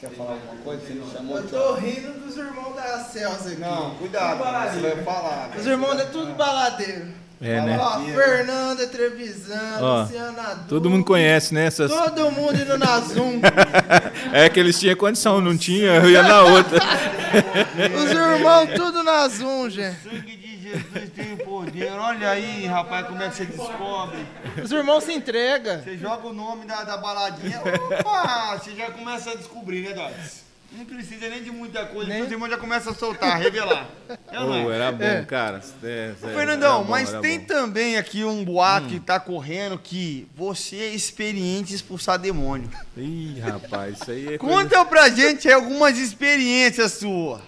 Quer 0.00 0.10
falar 0.10 0.32
alguma 0.32 0.56
coisa? 0.62 0.82
Você 0.86 0.94
não 0.94 1.10
chamou? 1.10 1.38
Eu 1.38 1.48
tô 1.48 1.74
rindo 1.74 2.20
dos 2.20 2.36
irmãos 2.36 2.76
da 2.76 2.98
Celso 3.04 3.48
aqui. 3.48 3.60
Não, 3.60 3.94
cuidado, 3.96 4.38
você 4.74 4.80
vai 4.80 5.04
falar. 5.04 5.50
Os 5.58 5.66
irmãos 5.66 5.98
é 5.98 6.04
tudo 6.04 6.34
baladeiro. 6.34 7.06
É, 7.40 7.60
né? 7.60 7.78
Ó, 7.78 8.00
Fernanda 8.00 8.86
Trevisan, 8.86 9.78
Ó, 9.80 10.02
Luciana 10.02 10.54
Duque. 10.54 10.68
Todo 10.68 10.88
mundo 10.88 11.04
conhece, 11.04 11.52
né? 11.52 11.66
Essas... 11.66 11.90
Todo 11.90 12.30
mundo 12.30 12.54
indo 12.54 12.78
na 12.78 13.00
Zoom. 13.00 13.40
É 14.32 14.48
que 14.48 14.58
eles 14.58 14.78
tinham 14.78 14.96
condição, 14.96 15.40
não 15.40 15.56
tinha, 15.56 15.94
eu 15.96 16.10
ia 16.10 16.22
na 16.22 16.42
outra. 16.42 16.78
Os 17.96 18.10
irmãos 18.10 18.68
tudo 18.74 19.02
na 19.02 19.28
Zoom, 19.28 19.68
gente. 19.70 19.96
sangue 20.02 20.36
de 20.36 20.46
Jesus 20.62 21.10
tem 21.14 21.36
poder. 21.36 21.92
Olha 21.92 22.30
aí, 22.30 22.66
rapaz, 22.66 23.06
como 23.06 23.22
é 23.22 23.28
que 23.28 23.36
você 23.36 23.44
descobre. 23.44 24.26
Os 24.62 24.72
irmãos 24.72 25.04
se 25.04 25.12
entregam. 25.12 25.82
Você 25.82 25.96
joga 25.96 26.26
o 26.26 26.32
nome 26.32 26.64
da, 26.64 26.84
da 26.84 26.96
baladinha, 26.96 27.60
opa, 27.60 28.58
você 28.58 28.74
já 28.74 28.90
começa 28.90 29.30
a 29.30 29.34
descobrir, 29.34 29.82
né, 29.82 29.92
Dots? 29.94 30.45
Não 30.76 30.84
precisa 30.84 31.28
nem 31.28 31.42
de 31.42 31.50
muita 31.50 31.86
coisa, 31.86 32.08
Nem- 32.10 32.22
os 32.22 32.30
irmãos 32.30 32.50
já 32.50 32.58
começam 32.58 32.92
a 32.92 32.94
soltar, 32.94 33.38
revelar. 33.40 33.88
É 34.08 34.14
é? 34.36 34.62
Pô, 34.62 34.70
era 34.70 34.92
bom, 34.92 35.24
cara. 35.26 35.60
É, 35.82 36.12
Ô, 36.22 36.28
é, 36.28 36.34
Fernandão, 36.34 36.84
bom, 36.84 36.90
mas 36.90 37.10
tem 37.20 37.38
bom. 37.38 37.44
Hum. 37.44 37.46
também 37.46 37.96
aqui 37.96 38.22
um 38.24 38.44
boato 38.44 38.88
que 38.88 39.00
tá 39.00 39.18
correndo 39.18 39.78
que 39.78 40.28
você 40.36 40.76
é 40.76 40.88
experiente 40.94 41.72
em 41.72 41.76
expulsar 41.76 42.18
demônio. 42.18 42.68
Ih, 42.96 43.38
rapaz, 43.40 44.00
isso 44.00 44.10
aí 44.10 44.34
é. 44.34 44.38
coisa- 44.38 44.54
Conta 44.62 44.84
pra 44.84 45.08
gente 45.08 45.48
aí 45.48 45.54
algumas 45.54 45.98
experiências 45.98 46.92
suas. 46.92 47.40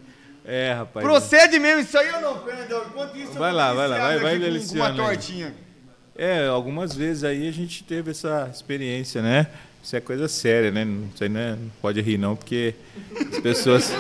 É, 0.44 0.74
rapaz. 0.74 1.06
Procede 1.06 1.60
mesmo 1.60 1.82
isso 1.82 1.96
aí 1.98 2.12
ou 2.14 2.20
não, 2.22 2.44
Fernandão? 2.44 2.84
Enquanto 2.88 3.16
isso, 3.16 3.28
eu 3.28 3.34
Vai 3.36 3.52
vou 3.52 3.60
lá, 3.60 3.74
vai 3.74 3.88
lá, 3.88 3.98
vai- 4.00 4.20
vai 4.20 4.40
com- 4.40 4.76
uma 4.76 4.88
aí. 4.90 4.96
tortinha. 4.96 5.54
É, 6.18 6.48
algumas 6.48 6.96
vezes 6.96 7.24
aí 7.24 7.48
a 7.48 7.52
gente 7.52 7.84
teve 7.84 8.10
essa 8.10 8.50
experiência, 8.52 9.22
né? 9.22 9.48
Isso 9.84 9.96
é 9.96 10.00
coisa 10.00 10.28
séria, 10.28 10.70
né? 10.70 10.86
Não 10.86 11.28
né? 11.30 11.58
Não 11.60 11.72
pode 11.82 12.00
rir 12.02 12.18
não, 12.18 12.36
porque 12.36 12.76
as 13.32 13.40
pessoas, 13.40 13.92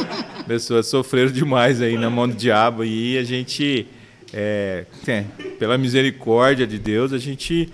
pessoas 0.46 0.86
sofreram 0.86 1.32
demais 1.32 1.82
aí 1.82 1.98
na 1.98 2.08
mão 2.08 2.28
do 2.28 2.36
diabo 2.36 2.84
e 2.84 3.18
a 3.18 3.24
gente, 3.24 3.88
é, 4.32 4.86
é, 5.08 5.26
pela 5.58 5.80
misericórdia 5.80 6.68
de 6.68 6.78
Deus, 6.78 7.12
a 7.12 7.18
gente 7.18 7.68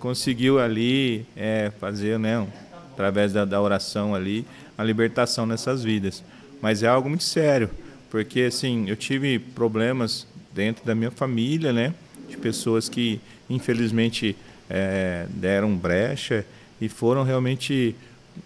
conseguiu 0.00 0.58
ali 0.58 1.24
é, 1.36 1.70
fazer, 1.78 2.18
né? 2.18 2.44
Através 2.92 3.32
da, 3.32 3.44
da 3.44 3.60
oração 3.60 4.12
ali, 4.12 4.44
a 4.76 4.82
libertação 4.82 5.46
nessas 5.46 5.84
vidas. 5.84 6.24
Mas 6.60 6.82
é 6.82 6.88
algo 6.88 7.08
muito 7.08 7.24
sério, 7.24 7.70
porque 8.10 8.42
assim, 8.42 8.88
eu 8.88 8.96
tive 8.96 9.38
problemas 9.38 10.26
dentro 10.52 10.84
da 10.84 10.96
minha 10.96 11.12
família, 11.12 11.72
né? 11.72 11.94
De 12.28 12.36
pessoas 12.36 12.88
que 12.88 13.20
infelizmente 13.48 14.34
é, 14.68 15.26
deram 15.30 15.76
brecha 15.76 16.44
e 16.82 16.88
foram 16.88 17.22
realmente 17.22 17.94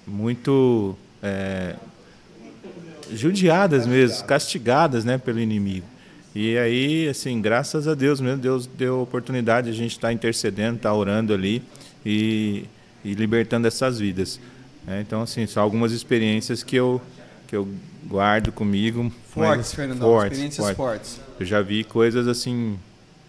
muito 0.07 0.95
é, 1.23 1.75
judiadas 3.11 3.87
mesmo, 3.87 4.27
castigadas, 4.27 5.07
né, 5.07 5.17
pelo 5.17 5.41
inimigo. 5.41 5.87
E 6.35 6.59
aí, 6.59 7.09
assim, 7.09 7.41
graças 7.41 7.89
a 7.89 7.95
Deus 7.95 8.21
mesmo, 8.21 8.37
Deus 8.37 8.67
deu 8.67 9.01
oportunidade 9.01 9.69
de 9.69 9.73
a 9.73 9.77
gente 9.77 9.93
estar 9.93 10.09
tá 10.09 10.13
intercedendo, 10.13 10.77
estar 10.77 10.91
tá 10.91 10.95
orando 10.95 11.33
ali 11.33 11.63
e, 12.05 12.67
e, 13.03 13.15
libertando 13.15 13.67
essas 13.67 13.99
vidas. 13.99 14.39
É, 14.87 15.01
então, 15.01 15.23
assim, 15.23 15.47
são 15.47 15.63
algumas 15.63 15.93
experiências 15.93 16.63
que 16.63 16.77
eu, 16.77 17.01
que 17.49 17.57
eu 17.57 17.67
guardo 18.05 18.53
comigo. 18.53 19.11
Fortes, 19.31 19.73
Fernando, 19.73 20.01
fortes, 20.01 20.33
experiências 20.33 20.77
fortes. 20.77 21.15
fortes. 21.17 21.21
Eu 21.41 21.47
já 21.47 21.63
vi 21.63 21.85
coisas 21.85 22.29
assim, 22.29 22.79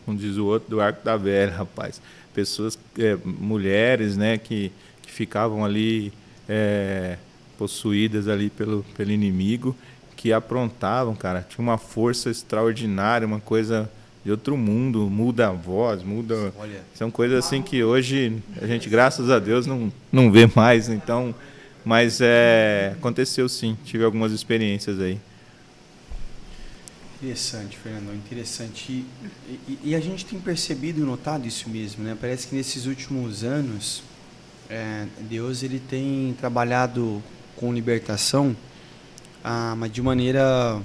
como 0.05 0.17
diz 0.17 0.35
o 0.35 0.45
outro, 0.45 0.69
do 0.69 0.81
arco 0.81 1.01
da 1.01 1.15
velha, 1.15 1.53
rapaz. 1.55 2.01
Pessoas, 2.34 2.77
é, 2.99 3.17
mulheres, 3.23 4.17
né, 4.17 4.38
que 4.38 4.69
ficavam 5.18 5.65
ali 5.65 6.14
é, 6.48 7.18
possuídas 7.57 8.27
ali 8.27 8.52
pelo, 8.52 8.85
pelo 8.95 9.11
inimigo 9.11 9.76
que 10.15 10.31
aprontavam, 10.31 11.15
cara. 11.15 11.45
Tinha 11.48 11.64
uma 11.64 11.77
força 11.77 12.30
extraordinária, 12.30 13.26
uma 13.26 13.39
coisa 13.39 13.89
de 14.23 14.30
outro 14.30 14.56
mundo, 14.56 15.10
muda 15.10 15.48
a 15.48 15.52
voz, 15.52 16.03
muda. 16.03 16.53
Olha. 16.57 16.81
São 16.94 17.10
coisas 17.10 17.44
assim 17.44 17.61
que 17.64 17.84
hoje 17.84 18.41
a 18.61 18.68
gente, 18.68 18.89
graças 18.89 19.30
a 19.30 19.39
Deus, 19.39 19.65
não, 19.65 19.91
não 20.11 20.31
vê 20.31 20.48
mais. 20.56 20.88
Então, 20.88 21.34
mas 21.84 22.19
é, 22.22 22.94
aconteceu 22.98 23.49
sim, 23.49 23.76
tive 23.85 24.03
algumas 24.03 24.31
experiências 24.31 24.99
aí. 24.99 25.19
Interessante, 27.19 27.76
Fernando, 27.76 28.14
interessante. 28.14 28.91
E, 28.91 29.06
e, 29.68 29.80
e, 29.85 29.95
a 29.95 29.99
gente 29.99 30.23
tem 30.23 30.39
percebido 30.39 31.02
e 31.02 31.03
notado 31.03 31.48
isso 31.48 31.68
mesmo, 31.68 32.03
né? 32.03 32.15
Parece 32.19 32.48
que 32.48 32.56
nesses 32.56 32.85
últimos 32.85 33.44
anos, 33.44 34.03
é, 34.69 35.06
Deus 35.22 35.64
ele 35.64 35.80
tem 35.80 36.35
trabalhado 36.39 37.22
com 37.56 37.73
libertação 37.73 38.56
ah, 39.49 39.76
mas 39.77 39.91
de 39.94 40.02
maneira 40.02 40.81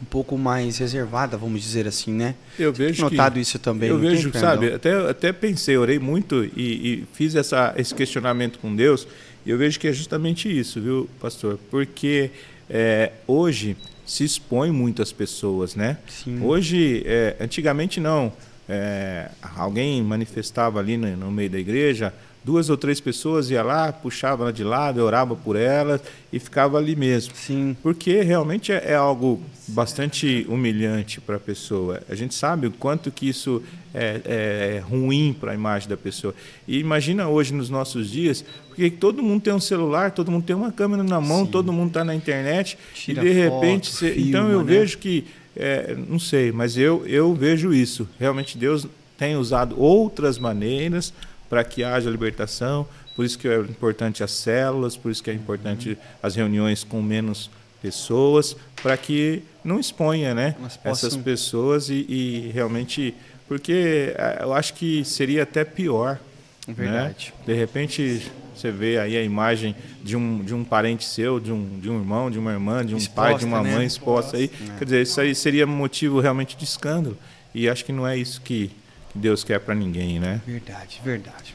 um 0.00 0.04
pouco 0.04 0.36
mais 0.36 0.76
reservada, 0.76 1.34
vamos 1.36 1.62
dizer 1.62 1.86
assim, 1.86 2.12
né? 2.12 2.34
Eu 2.58 2.74
vejo 2.74 3.02
notado 3.02 3.34
que, 3.34 3.40
isso 3.40 3.58
também. 3.58 3.88
Eu 3.88 3.98
vejo, 3.98 4.30
tem, 4.30 4.38
sabe? 4.38 4.74
Até 4.74 4.92
até 5.08 5.32
pensei, 5.32 5.78
orei 5.78 5.98
muito 5.98 6.44
e, 6.44 6.50
e, 6.56 7.06
fiz 7.14 7.34
essa 7.34 7.72
esse 7.78 7.94
questionamento 7.94 8.58
com 8.58 8.76
Deus. 8.76 9.08
E 9.46 9.50
eu 9.50 9.56
vejo 9.56 9.80
que 9.80 9.88
é 9.88 9.92
justamente 9.94 10.46
isso, 10.46 10.78
viu, 10.78 11.08
pastor? 11.18 11.58
Porque 11.70 12.30
é, 12.68 13.12
hoje 13.26 13.78
se 14.04 14.24
expõe 14.24 14.70
muito 14.70 15.00
as 15.00 15.10
pessoas, 15.10 15.74
né? 15.74 15.96
Sim. 16.06 16.42
Hoje, 16.42 17.02
é, 17.06 17.36
antigamente 17.40 17.98
não. 17.98 18.30
É, 18.68 19.30
alguém 19.56 20.02
manifestava 20.02 20.80
ali 20.80 20.98
no, 20.98 21.16
no 21.16 21.30
meio 21.30 21.48
da 21.48 21.58
igreja, 21.58 22.12
duas 22.44 22.68
ou 22.68 22.76
três 22.76 23.00
pessoas 23.00 23.50
ia 23.50 23.62
lá, 23.62 23.90
puxava 23.92 24.44
ela 24.44 24.52
de 24.52 24.62
lado, 24.62 25.02
orava 25.02 25.34
por 25.34 25.56
ela 25.56 26.00
e 26.32 26.38
ficava 26.38 26.76
ali 26.76 26.94
mesmo. 26.94 27.34
Sim. 27.34 27.74
Porque 27.82 28.20
realmente 28.20 28.70
é, 28.70 28.90
é 28.90 28.94
algo 28.94 29.40
bastante 29.66 30.44
humilhante 30.48 31.20
para 31.20 31.36
a 31.36 31.40
pessoa. 31.40 32.02
A 32.08 32.14
gente 32.14 32.34
sabe 32.34 32.66
o 32.66 32.70
quanto 32.70 33.10
que 33.10 33.28
isso 33.28 33.62
é, 33.94 34.20
é, 34.24 34.76
é 34.76 34.78
ruim 34.80 35.34
para 35.38 35.52
a 35.52 35.54
imagem 35.54 35.88
da 35.88 35.96
pessoa. 35.96 36.34
E 36.68 36.78
imagina 36.78 37.28
hoje 37.28 37.54
nos 37.54 37.70
nossos 37.70 38.10
dias, 38.10 38.44
porque 38.68 38.90
todo 38.90 39.22
mundo 39.22 39.42
tem 39.42 39.54
um 39.54 39.60
celular, 39.60 40.10
todo 40.10 40.30
mundo 40.30 40.44
tem 40.44 40.54
uma 40.54 40.70
câmera 40.70 41.02
na 41.02 41.20
mão, 41.20 41.46
Sim. 41.46 41.50
todo 41.50 41.72
mundo 41.72 41.88
está 41.88 42.04
na 42.04 42.14
internet 42.14 42.76
Tira 42.92 43.22
e 43.22 43.28
de 43.28 43.32
repente, 43.32 43.90
foto, 43.90 43.98
você... 43.98 44.12
filma, 44.12 44.28
então 44.28 44.50
eu 44.50 44.58
né? 44.58 44.64
vejo 44.64 44.98
que 44.98 45.24
é, 45.56 45.96
não 46.08 46.18
sei, 46.18 46.50
mas 46.52 46.76
eu 46.76 47.06
eu 47.06 47.32
vejo 47.32 47.72
isso. 47.72 48.08
Realmente 48.18 48.58
Deus 48.58 48.86
tem 49.16 49.36
usado 49.36 49.80
outras 49.80 50.38
maneiras 50.38 51.14
para 51.54 51.62
que 51.62 51.84
haja 51.84 52.10
libertação. 52.10 52.84
Por 53.14 53.24
isso 53.24 53.38
que 53.38 53.46
é 53.46 53.56
importante 53.60 54.24
as 54.24 54.32
células, 54.32 54.96
por 54.96 55.12
isso 55.12 55.22
que 55.22 55.30
é 55.30 55.34
importante 55.34 55.96
as 56.20 56.34
reuniões 56.34 56.82
com 56.82 57.00
menos 57.00 57.48
pessoas, 57.80 58.56
para 58.82 58.96
que 58.96 59.44
não 59.62 59.78
exponha 59.78 60.34
né, 60.34 60.56
essas 60.82 61.16
pessoas 61.16 61.90
e, 61.90 62.04
e, 62.08 62.50
realmente. 62.52 63.14
Porque 63.46 64.12
eh, 64.16 64.38
eu 64.40 64.52
acho 64.52 64.74
que 64.74 65.04
seria 65.04 65.44
até 65.44 65.64
pior. 65.64 66.18
Né? 66.66 66.74
Verdade. 66.74 67.32
Né? 67.38 67.44
De 67.46 67.54
repente 67.54 68.22
você 68.52 68.72
vê 68.72 68.98
aí 68.98 69.16
a 69.16 69.22
imagem 69.22 69.76
de 70.02 70.16
um, 70.16 70.42
de 70.42 70.52
um 70.52 70.64
parente 70.64 71.04
seu, 71.04 71.38
de 71.38 71.52
um, 71.52 71.78
de 71.78 71.88
um 71.88 72.00
irmão, 72.00 72.32
de 72.32 72.38
uma 72.40 72.50
irmã, 72.50 72.84
de 72.84 72.96
um 72.96 72.98
exposta, 72.98 73.30
pai, 73.30 73.38
de 73.38 73.44
uma 73.44 73.62
né? 73.62 73.76
mãe 73.76 73.86
exposta 73.86 74.38
aí. 74.38 74.50
É. 74.74 74.78
Quer 74.78 74.84
dizer, 74.86 75.02
isso 75.02 75.20
aí 75.20 75.32
seria 75.36 75.66
motivo 75.68 76.18
realmente 76.18 76.56
de 76.56 76.64
escândalo. 76.64 77.16
E 77.54 77.68
acho 77.68 77.84
que 77.84 77.92
não 77.92 78.04
é 78.04 78.16
isso 78.16 78.40
que, 78.40 78.72
Deus 79.14 79.44
quer 79.44 79.60
para 79.60 79.74
ninguém, 79.74 80.18
né? 80.18 80.40
Verdade, 80.46 81.00
verdade. 81.04 81.54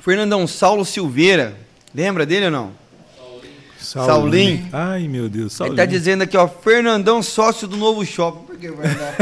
Fernandão, 0.00 0.46
Saulo 0.46 0.84
Silveira, 0.84 1.54
lembra 1.94 2.26
dele 2.26 2.46
ou 2.46 2.50
não? 2.50 2.82
Saulinho. 3.78 4.68
Ai, 4.72 5.08
meu 5.08 5.28
Deus, 5.28 5.52
Saulinho. 5.52 5.74
Ele 5.74 5.82
tá 5.82 5.90
dizendo 5.90 6.22
aqui, 6.22 6.36
ó, 6.36 6.46
Fernandão, 6.48 7.22
sócio 7.22 7.66
do 7.68 7.76
novo 7.76 8.04
shopping. 8.06 8.44
Por 8.46 8.56
que, 8.56 8.68
Fernandão? 8.68 9.14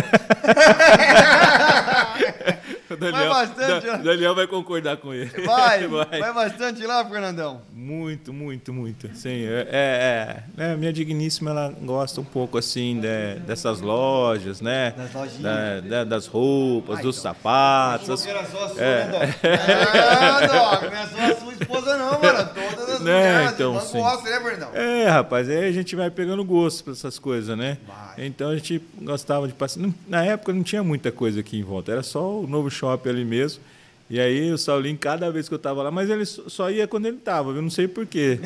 O 2.57 2.60
Daniel, 2.97 3.29
vai 3.33 3.47
bastante 3.47 3.87
da, 3.87 3.97
Daniel 3.97 4.35
vai 4.35 4.47
concordar 4.47 4.97
com 4.97 5.13
ele. 5.15 5.31
Vai, 5.45 5.87
vai, 5.89 6.21
vai 6.21 6.33
bastante 6.33 6.85
lá, 6.87 7.05
Fernandão? 7.05 7.63
Muito, 7.73 8.33
muito, 8.33 8.73
muito. 8.73 9.09
Sim, 9.15 9.45
é, 9.45 10.45
é, 10.57 10.65
é, 10.65 10.77
minha 10.77 10.93
digníssima 10.93 11.51
ela 11.51 11.75
gosta 11.83 12.21
um 12.21 12.25
pouco 12.25 12.59
assim 12.59 13.01
de, 13.01 13.41
dessas 13.41 13.81
lojas, 13.81 14.61
né? 14.61 14.93
Das 14.97 15.13
lojinhas. 15.13 15.85
Da, 15.85 16.05
das 16.05 16.27
roupas, 16.27 16.99
Ai, 16.99 17.03
dos 17.03 17.19
então. 17.19 17.33
sapatos. 17.33 18.07
Só 18.07 18.17
sua, 18.17 18.83
é. 18.83 19.07
né, 19.07 19.35
Não, 20.47 20.91
não 20.91 20.97
é 20.97 21.07
só 21.07 21.33
a 21.33 21.37
sua 21.37 21.53
esposa 21.53 21.97
não, 21.97 22.21
mano. 22.21 22.51
Todas 22.55 22.95
as 22.95 23.01
né? 23.01 23.29
mulheres 23.29 23.53
então, 23.53 23.81
sim. 23.81 23.99
gostam, 23.99 24.31
né, 24.31 24.41
Fernandão? 24.41 24.71
É, 24.75 25.09
rapaz, 25.09 25.49
aí 25.49 25.69
a 25.69 25.73
gente 25.73 25.97
vai 25.97 26.11
pegando 26.11 26.45
gosto 26.45 26.85
para 26.85 26.93
essas 26.93 27.19
coisas, 27.19 27.57
né? 27.57 27.79
Vai. 27.87 28.27
Então 28.27 28.51
a 28.51 28.57
gente 28.57 28.83
gostava 29.01 29.47
de 29.47 29.55
passar. 29.55 29.81
Na 30.09 30.25
época 30.25 30.53
não 30.53 30.63
tinha 30.63 30.83
muita 30.83 31.11
coisa 31.13 31.41
aqui 31.41 31.59
em 31.59 31.63
volta, 31.63 31.93
era 31.93 32.03
só 32.03 32.41
o 32.41 32.47
novo 32.47 32.71
shopping 32.81 33.11
ali 33.11 33.25
mesmo. 33.25 33.63
E 34.09 34.19
aí 34.19 34.51
o 34.51 34.59
Saulinho, 34.59 34.99
cada 34.99 35.31
vez 35.31 35.49
que 35.49 35.55
eu 35.55 35.59
tava 35.59 35.83
lá, 35.85 35.91
mas 35.91 36.11
ele 36.11 36.25
só 36.27 36.69
ia 36.69 36.89
quando 36.89 37.07
ele 37.07 37.19
tava, 37.19 37.51
eu 37.51 37.63
não 37.63 37.71
sei 37.71 37.87
porquê. 37.87 38.41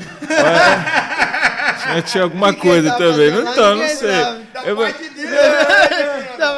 tinha, 1.80 2.02
tinha 2.04 2.24
alguma 2.24 2.52
coisa 2.52 2.90
também. 2.98 3.30
Não, 3.30 3.50
então, 3.50 3.74
não 3.76 3.88
sei. 3.88 4.10
Eu, 4.66 4.76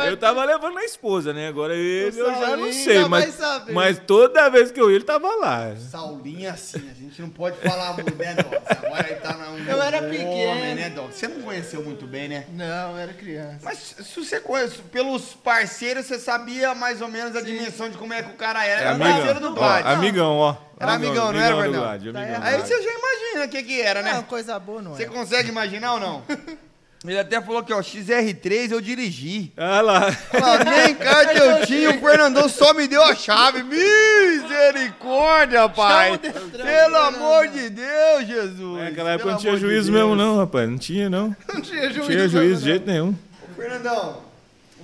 eu 0.06 0.16
tava 0.16 0.44
levando 0.44 0.78
a 0.78 0.84
esposa, 0.84 1.32
né? 1.32 1.48
Agora 1.48 1.74
ele 1.74 2.18
eu 2.18 2.26
já 2.26 2.56
não 2.56 2.72
sei, 2.72 3.04
mas, 3.06 3.36
mas 3.72 3.98
toda 3.98 4.48
vez 4.48 4.70
que 4.70 4.80
eu 4.80 4.90
ia, 4.90 4.96
ele 4.96 5.04
tava 5.04 5.34
lá. 5.36 5.74
Saulinho 5.76 6.50
assim, 6.50 6.88
a 6.90 6.94
gente 6.94 7.20
não 7.20 7.30
pode 7.30 7.56
falar 7.58 7.94
muito, 7.94 8.14
né, 8.14 8.34
Dó? 8.34 8.50
Agora 8.86 9.06
ele 9.10 9.20
tá 9.20 9.36
na 9.36 9.46
Eu 9.70 9.82
era 9.82 10.02
pequeno. 10.02 10.74
né, 10.74 10.90
Dó? 10.90 11.06
Você 11.06 11.28
não 11.28 11.42
conheceu 11.42 11.82
muito 11.82 12.06
bem, 12.06 12.28
né? 12.28 12.46
Não, 12.52 12.92
eu 12.92 12.98
era 12.98 13.12
criança. 13.12 13.60
Mas 13.62 13.78
se 13.78 14.24
você 14.24 14.40
conhece, 14.40 14.78
pelos 14.90 15.34
parceiros, 15.34 16.06
você 16.06 16.18
sabia 16.18 16.74
mais 16.74 17.00
ou 17.00 17.08
menos 17.08 17.34
a 17.36 17.40
Sim. 17.40 17.46
dimensão 17.46 17.88
de 17.88 17.96
como 17.96 18.12
é 18.12 18.22
que 18.22 18.30
o 18.30 18.34
cara 18.36 18.64
era. 18.64 18.80
Era 18.80 18.90
amigão. 18.90 19.12
parceiro 19.12 19.40
do 19.40 19.54
Glad. 19.54 19.86
Amigão, 19.86 20.36
ó. 20.36 20.56
Era 20.78 20.92
amigão, 20.92 21.32
não 21.32 21.40
era, 21.40 21.56
Fernando? 21.56 22.12
Tá 22.12 22.20
Aí 22.42 22.60
você 22.60 22.82
já 22.82 22.90
imagina 22.90 23.44
o 23.46 23.48
que 23.48 23.62
que 23.62 23.80
era, 23.80 24.02
né? 24.02 24.12
Não, 24.12 24.22
coisa 24.24 24.58
boa 24.58 24.82
não 24.82 24.92
é. 24.92 24.96
Você 24.96 25.06
consegue 25.06 25.48
imaginar 25.48 25.94
ou 25.94 26.00
não? 26.00 26.22
Ele 27.10 27.20
até 27.20 27.40
falou 27.40 27.62
que, 27.62 27.72
ó, 27.72 27.80
XR3 27.80 28.72
eu 28.72 28.80
dirigi. 28.80 29.52
Ah 29.56 29.80
lá. 29.80 30.08
Ah, 30.32 30.64
nem 30.64 30.92
carta 30.94 31.32
eu 31.32 31.64
tinha, 31.66 31.90
o 31.90 32.00
Fernandão 32.00 32.48
só 32.48 32.74
me 32.74 32.88
deu 32.88 33.02
a 33.02 33.14
chave. 33.14 33.62
Misericórdia, 33.62 35.68
pai. 35.68 36.18
Pelo 36.18 36.96
amor 36.96 37.48
de 37.48 37.70
Deus, 37.70 38.26
Jesus. 38.26 38.82
É, 38.82 38.88
aquela 38.88 39.12
época 39.12 39.30
não 39.30 39.38
tinha 39.38 39.56
juízo 39.56 39.86
de 39.86 39.92
mesmo, 39.92 40.16
não, 40.16 40.38
rapaz. 40.38 40.68
Não 40.68 40.78
tinha, 40.78 41.08
não. 41.08 41.34
Não 41.52 41.60
tinha 41.60 41.82
juízo. 41.82 42.00
Não 42.00 42.08
tinha 42.08 42.28
juízo 42.28 42.60
de 42.60 42.66
jeito 42.66 42.86
nenhum. 42.86 43.14
Ô, 43.42 43.54
Fernandão, 43.54 44.22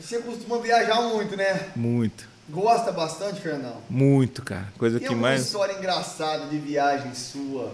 você 0.00 0.18
costuma 0.18 0.58
viajar 0.58 1.00
muito, 1.02 1.36
né? 1.36 1.68
Muito. 1.74 2.30
Gosta 2.48 2.92
bastante, 2.92 3.40
Fernandão? 3.40 3.78
Muito, 3.88 4.42
cara. 4.42 4.68
Coisa 4.78 4.98
tem 4.98 5.08
que 5.08 5.14
mais. 5.14 5.48
Tem 5.48 5.56
uma 5.56 5.66
história 5.66 5.78
engraçada 5.78 6.46
de 6.46 6.58
viagem 6.58 7.14
sua. 7.14 7.72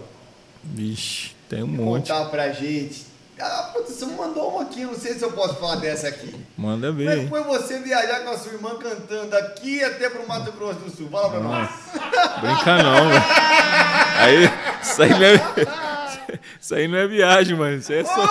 Vixe, 0.63 1.31
tem 1.47 1.63
um 1.63 1.67
monte. 1.67 2.09
Contar 2.09 2.25
pra 2.25 2.51
gente 2.51 3.08
ah, 3.41 3.73
você 3.87 4.05
mandou 4.05 4.49
uma 4.49 4.63
aqui, 4.63 4.83
não 4.83 4.95
sei 4.95 5.13
se 5.13 5.23
eu 5.23 5.31
posso 5.31 5.55
falar 5.55 5.77
dessa 5.77 6.07
aqui. 6.07 6.35
Manda 6.57 6.91
ver. 6.91 7.05
Como 7.05 7.19
é 7.19 7.23
que 7.23 7.29
foi 7.29 7.43
você 7.43 7.79
viajar 7.79 8.19
com 8.21 8.31
a 8.31 8.37
sua 8.37 8.53
irmã 8.53 8.75
cantando 8.77 9.35
aqui 9.37 9.83
até 9.83 10.09
pro 10.09 10.27
Mato 10.27 10.51
Grosso 10.51 10.79
do 10.79 10.89
Sul? 10.89 11.09
Fala 11.09 11.29
pra 11.29 11.39
nós. 11.39 11.69
Brinca 12.41 12.83
não, 12.83 13.09
velho. 13.09 13.23
Aí, 14.17 14.49
isso 14.81 15.01
aí 15.01 15.09
não 15.09 15.23
é, 15.25 15.41
isso 16.59 16.75
aí 16.75 16.87
não 16.87 16.97
é 16.97 17.07
viagem, 17.07 17.55
mano. 17.55 17.77
Isso 17.77 17.93
aí 17.93 17.99
é 17.99 18.03
só. 18.03 18.23
Oh, 18.23 18.29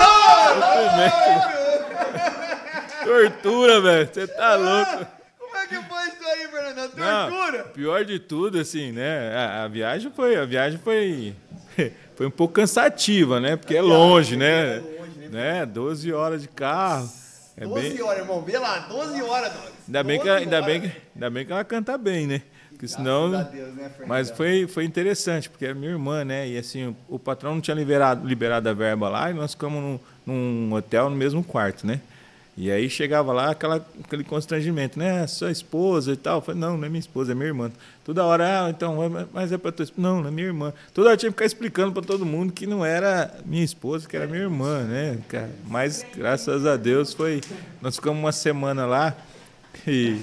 Tortura, 3.05 3.81
velho. 3.81 4.09
Você 4.13 4.27
tá 4.27 4.57
louco. 4.57 5.07
Como 5.39 5.57
é 5.57 5.67
que 5.67 5.77
foi 5.77 6.09
isso 6.09 6.29
aí, 6.31 6.49
Fernando? 6.49 6.91
Tortura? 6.91 7.59
Não, 7.59 7.69
pior 7.73 8.05
de 8.05 8.19
tudo, 8.19 8.59
assim, 8.61 8.93
né? 8.93 9.35
A, 9.35 9.65
a 9.65 9.69
viagem 9.69 10.13
foi. 10.15 10.37
A 10.37 10.45
viagem 10.45 10.79
foi 10.79 11.35
foi 12.17 12.27
um 12.27 12.31
pouco 12.31 12.55
cansativa, 12.55 13.41
né? 13.41 13.57
Porque 13.57 13.77
é 13.77 13.83
longe, 13.83 14.37
né? 14.37 14.83
Né? 15.31 15.67
12 15.67 16.13
horas 16.13 16.43
de 16.43 16.49
carro. 16.49 17.09
É 17.57 17.67
12 17.67 17.89
bem... 17.91 18.03
horas, 18.03 18.21
irmão. 18.21 18.43
Vê 18.43 18.59
lá, 18.59 18.79
12 18.81 19.23
horas, 19.23 19.53
Douglas. 19.53 19.73
Ainda 19.87 20.03
bem, 20.05 20.19
que, 20.19 20.27
12 20.27 20.43
ainda, 20.43 20.63
bem, 20.63 20.81
que- 20.81 20.93
ainda 21.15 21.31
bem 21.31 21.47
que 21.47 21.53
ela 21.53 21.65
canta 21.65 21.99
bem, 21.99 22.27
né? 22.27 22.43
Porque 22.71 22.87
senão. 22.87 23.31
Deus, 23.31 23.75
né? 23.75 23.91
Mas 24.07 24.31
foi, 24.31 24.69
foi 24.69 24.85
interessante, 24.85 25.51
porque 25.51 25.67
é 25.67 25.75
minha 25.75 25.91
irmã, 25.91 26.25
né? 26.25 26.47
E 26.49 26.57
assim, 26.57 26.87
o, 26.87 26.97
o 27.17 27.19
patrão 27.19 27.55
não 27.55 27.61
tinha 27.61 27.75
liberado, 27.75 28.27
liberado 28.27 28.69
a 28.69 28.73
verba 28.73 29.09
lá 29.09 29.31
e 29.31 29.35
nós 29.35 29.53
ficamos 29.53 29.83
num, 29.83 29.99
num 30.25 30.73
hotel 30.73 31.11
no 31.11 31.17
mesmo 31.17 31.43
quarto, 31.43 31.85
né? 31.85 32.01
E 32.61 32.73
aí 32.73 32.91
chegava 32.91 33.33
lá 33.33 33.53
aquela, 33.53 33.77
aquele 34.05 34.25
constrangimento, 34.25 34.99
né? 34.99 35.25
Sua 35.29 35.49
esposa 35.49 36.11
e 36.13 36.17
tal. 36.17 36.39
Eu 36.39 36.41
falei, 36.43 36.61
não, 36.61 36.77
não 36.77 36.85
é 36.85 36.89
minha 36.89 36.99
esposa, 36.99 37.31
é 37.31 37.35
minha 37.35 37.47
irmã. 37.47 37.71
Toda 38.05 38.25
hora, 38.25 38.65
ah, 38.65 38.71
então, 38.71 39.01
é- 39.01 39.27
mas 39.33 39.53
é 39.53 39.57
pra 39.57 39.71
tua 39.71 39.85
esposa. 39.85 40.03
Não, 40.09 40.21
não 40.21 40.27
é 40.29 40.31
minha 40.33 40.49
irmã. 40.49 40.73
Toda 40.93 41.11
hora 41.11 41.17
tinha 41.17 41.31
que 41.31 41.37
ficar 41.37 41.45
explicando 41.47 41.93
para 41.93 42.03
todo 42.03 42.27
mundo 42.27 42.53
que 42.53 42.67
não 42.67 42.85
era 42.85 43.33
minha 43.47 43.63
esposa, 43.63 44.09
que 44.09 44.17
era 44.17 44.27
minha 44.27 44.43
irmã, 44.43 44.83
né? 44.83 45.19
Mas 45.69 46.05
graças 46.17 46.67
a 46.67 46.77
Deus 46.77 47.15
foi. 47.15 47.41
Nós 47.81 47.95
ficamos 47.95 48.19
uma 48.19 48.33
semana 48.33 48.85
lá 48.87 49.17
e. 49.87 50.21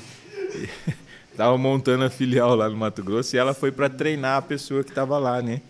e 0.54 0.70
Tava 1.38 1.58
montando 1.58 2.04
a 2.04 2.10
filial 2.10 2.54
lá 2.54 2.70
no 2.70 2.76
Mato 2.76 3.02
Grosso 3.02 3.34
e 3.36 3.40
ela 3.40 3.54
foi 3.54 3.72
para 3.72 3.90
treinar 3.90 4.38
a 4.38 4.42
pessoa 4.42 4.84
que 4.84 4.90
estava 4.90 5.18
lá, 5.18 5.42
né? 5.42 5.62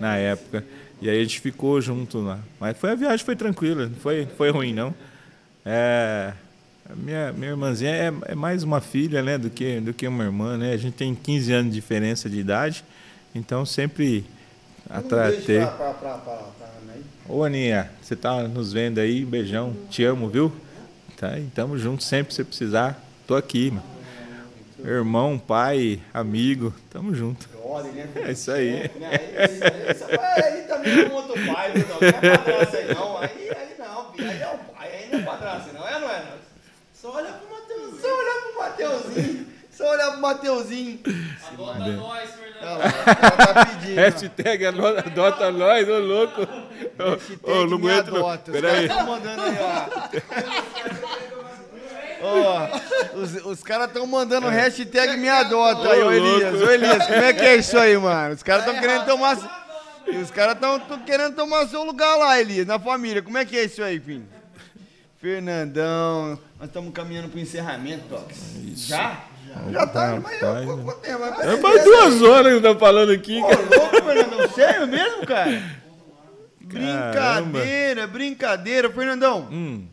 Na 0.00 0.16
época. 0.16 0.64
E 1.02 1.08
aí 1.10 1.18
a 1.18 1.22
gente 1.22 1.40
ficou 1.40 1.78
junto 1.82 2.18
lá. 2.20 2.38
Mas 2.58 2.78
foi 2.78 2.92
a 2.92 2.94
viagem 2.94 3.24
foi 3.24 3.36
tranquila, 3.36 3.86
não 3.86 3.96
foi, 3.96 4.26
foi 4.38 4.50
ruim 4.50 4.72
não. 4.72 4.94
É, 5.64 6.32
minha, 6.96 7.32
minha 7.32 7.50
irmãzinha 7.50 7.90
é, 7.90 8.12
é 8.26 8.34
mais 8.34 8.62
uma 8.62 8.80
filha, 8.80 9.22
né, 9.22 9.38
do 9.38 9.48
que 9.48 9.80
do 9.80 9.94
que 9.94 10.06
uma 10.06 10.24
irmã, 10.24 10.56
né? 10.58 10.72
A 10.72 10.76
gente 10.76 10.94
tem 10.94 11.14
15 11.14 11.52
anos 11.52 11.72
de 11.72 11.80
diferença 11.80 12.28
de 12.28 12.38
idade, 12.38 12.84
então 13.34 13.64
sempre 13.64 14.24
a 14.88 14.98
Um 14.98 15.02
tratei. 15.02 15.60
Ô 17.26 17.42
Aninha, 17.42 17.90
você 18.02 18.14
tá 18.14 18.46
nos 18.46 18.72
vendo 18.72 18.98
aí? 18.98 19.24
Beijão, 19.24 19.74
te 19.88 20.04
amo, 20.04 20.28
viu? 20.28 20.52
Tá, 21.16 21.38
e 21.38 21.44
tamo 21.46 21.78
junto 21.78 22.02
sempre, 22.02 22.34
se 22.34 22.44
precisar, 22.44 23.02
tô 23.26 23.34
aqui, 23.34 23.70
mano. 23.70 23.94
Irmão, 24.84 25.38
pai, 25.38 26.02
amigo, 26.12 26.74
tamo 26.90 27.14
junto. 27.14 27.48
Brother, 27.74 27.92
né? 27.92 28.08
É 28.16 28.32
isso 28.32 28.50
aí. 28.52 28.90
Né? 29.00 29.10
Aí, 30.44 30.62
também 30.62 31.00
é 31.00 31.08
um 31.08 31.14
outro 31.14 31.34
pai? 31.46 31.72
Não, 31.74 32.08
é 32.08 32.12
padrasto 32.36 32.76
aí 32.76 32.94
não. 32.94 33.18
Aí, 33.18 33.50
não. 33.78 34.12
Aí 34.18 34.40
é 34.40 34.48
o 34.48 34.73
aí 35.14 35.20
é 35.20 35.24
padrasto 35.24 35.72
não. 35.72 35.88
É 35.88 36.00
não 36.00 36.10
é? 36.10 36.18
não? 36.20 36.54
Só 36.92 37.12
olha 37.12 37.32
pro 37.32 37.50
Mateuzinho. 37.50 38.00
Só 38.00 38.18
olhar 38.18 38.40
pro 38.42 38.56
Mateuzinho. 38.56 39.46
Só 39.70 39.90
olhar 39.90 40.10
pro 40.12 40.20
Mateuzinho. 40.20 41.00
Adota 41.52 41.78
nós, 41.78 42.30
Fernando. 42.30 42.62
Olha 42.62 42.78
lá, 42.78 42.84
ela 42.84 43.54
tá 43.54 43.66
pedindo. 43.66 43.96
Hashtag 43.96 44.66
adota 44.66 45.50
nós, 45.50 45.88
ô 45.88 45.98
louco. 45.98 46.42
Ô, 47.42 47.66
não 47.66 47.78
me 47.78 47.90
aguento 47.90 48.16
adota. 48.16 48.52
Caras 48.52 48.88
tão 48.88 49.06
mandando 49.06 49.42
aí, 49.42 49.56
ó. 49.60 49.86
Ó, 52.26 52.68
os, 53.18 53.34
os 53.44 53.62
caras 53.62 53.88
estão 53.88 54.06
mandando 54.06 54.48
hashtag 54.48 55.18
me 55.18 55.28
adota 55.28 55.90
aí, 55.90 56.02
ô 56.02 56.10
Elias. 56.10 56.62
Ô 56.62 56.70
Elias, 56.70 57.06
como 57.06 57.22
é 57.22 57.32
que 57.34 57.44
é 57.44 57.56
isso 57.56 57.76
aí, 57.76 57.98
mano? 57.98 58.34
Os 58.34 58.42
caras 58.42 58.64
estão 58.64 58.80
querendo 58.80 59.04
tomar. 59.04 59.36
Os 60.06 60.30
caras 60.30 60.54
estão 60.54 60.80
querendo 61.04 61.34
tomar 61.34 61.66
seu 61.66 61.82
lugar 61.82 62.16
lá, 62.16 62.40
Elias, 62.40 62.66
na 62.66 62.78
família. 62.78 63.20
Como 63.22 63.36
é 63.36 63.44
que 63.44 63.58
é 63.58 63.64
isso 63.64 63.82
aí, 63.82 64.00
filho? 64.00 64.26
Fernandão, 65.24 66.38
nós 66.58 66.68
estamos 66.68 66.92
caminhando 66.92 67.30
pro 67.30 67.40
encerramento, 67.40 68.04
Tox. 68.10 68.36
Já? 68.76 69.24
Já 69.72 69.86
tá, 69.86 70.20
mas 70.22 70.42
eu, 70.42 70.78
quanto 70.84 71.00
tempo? 71.00 71.18
Mas 71.20 71.40
É 71.40 71.56
mais 71.62 71.82
duas 71.82 72.20
horas 72.20 72.54
que 72.54 72.60
tá 72.60 72.74
falando 72.78 73.10
aqui. 73.10 73.40
Ô, 73.40 73.46
cara. 73.48 73.62
louco, 73.62 74.02
Fernandão, 74.04 74.50
sério 74.50 74.86
mesmo, 74.86 75.26
cara? 75.26 75.62
Brincadeira, 76.60 78.06
brincadeira. 78.06 78.90
Fernandão, 78.90 79.48
Hum, 79.50 79.86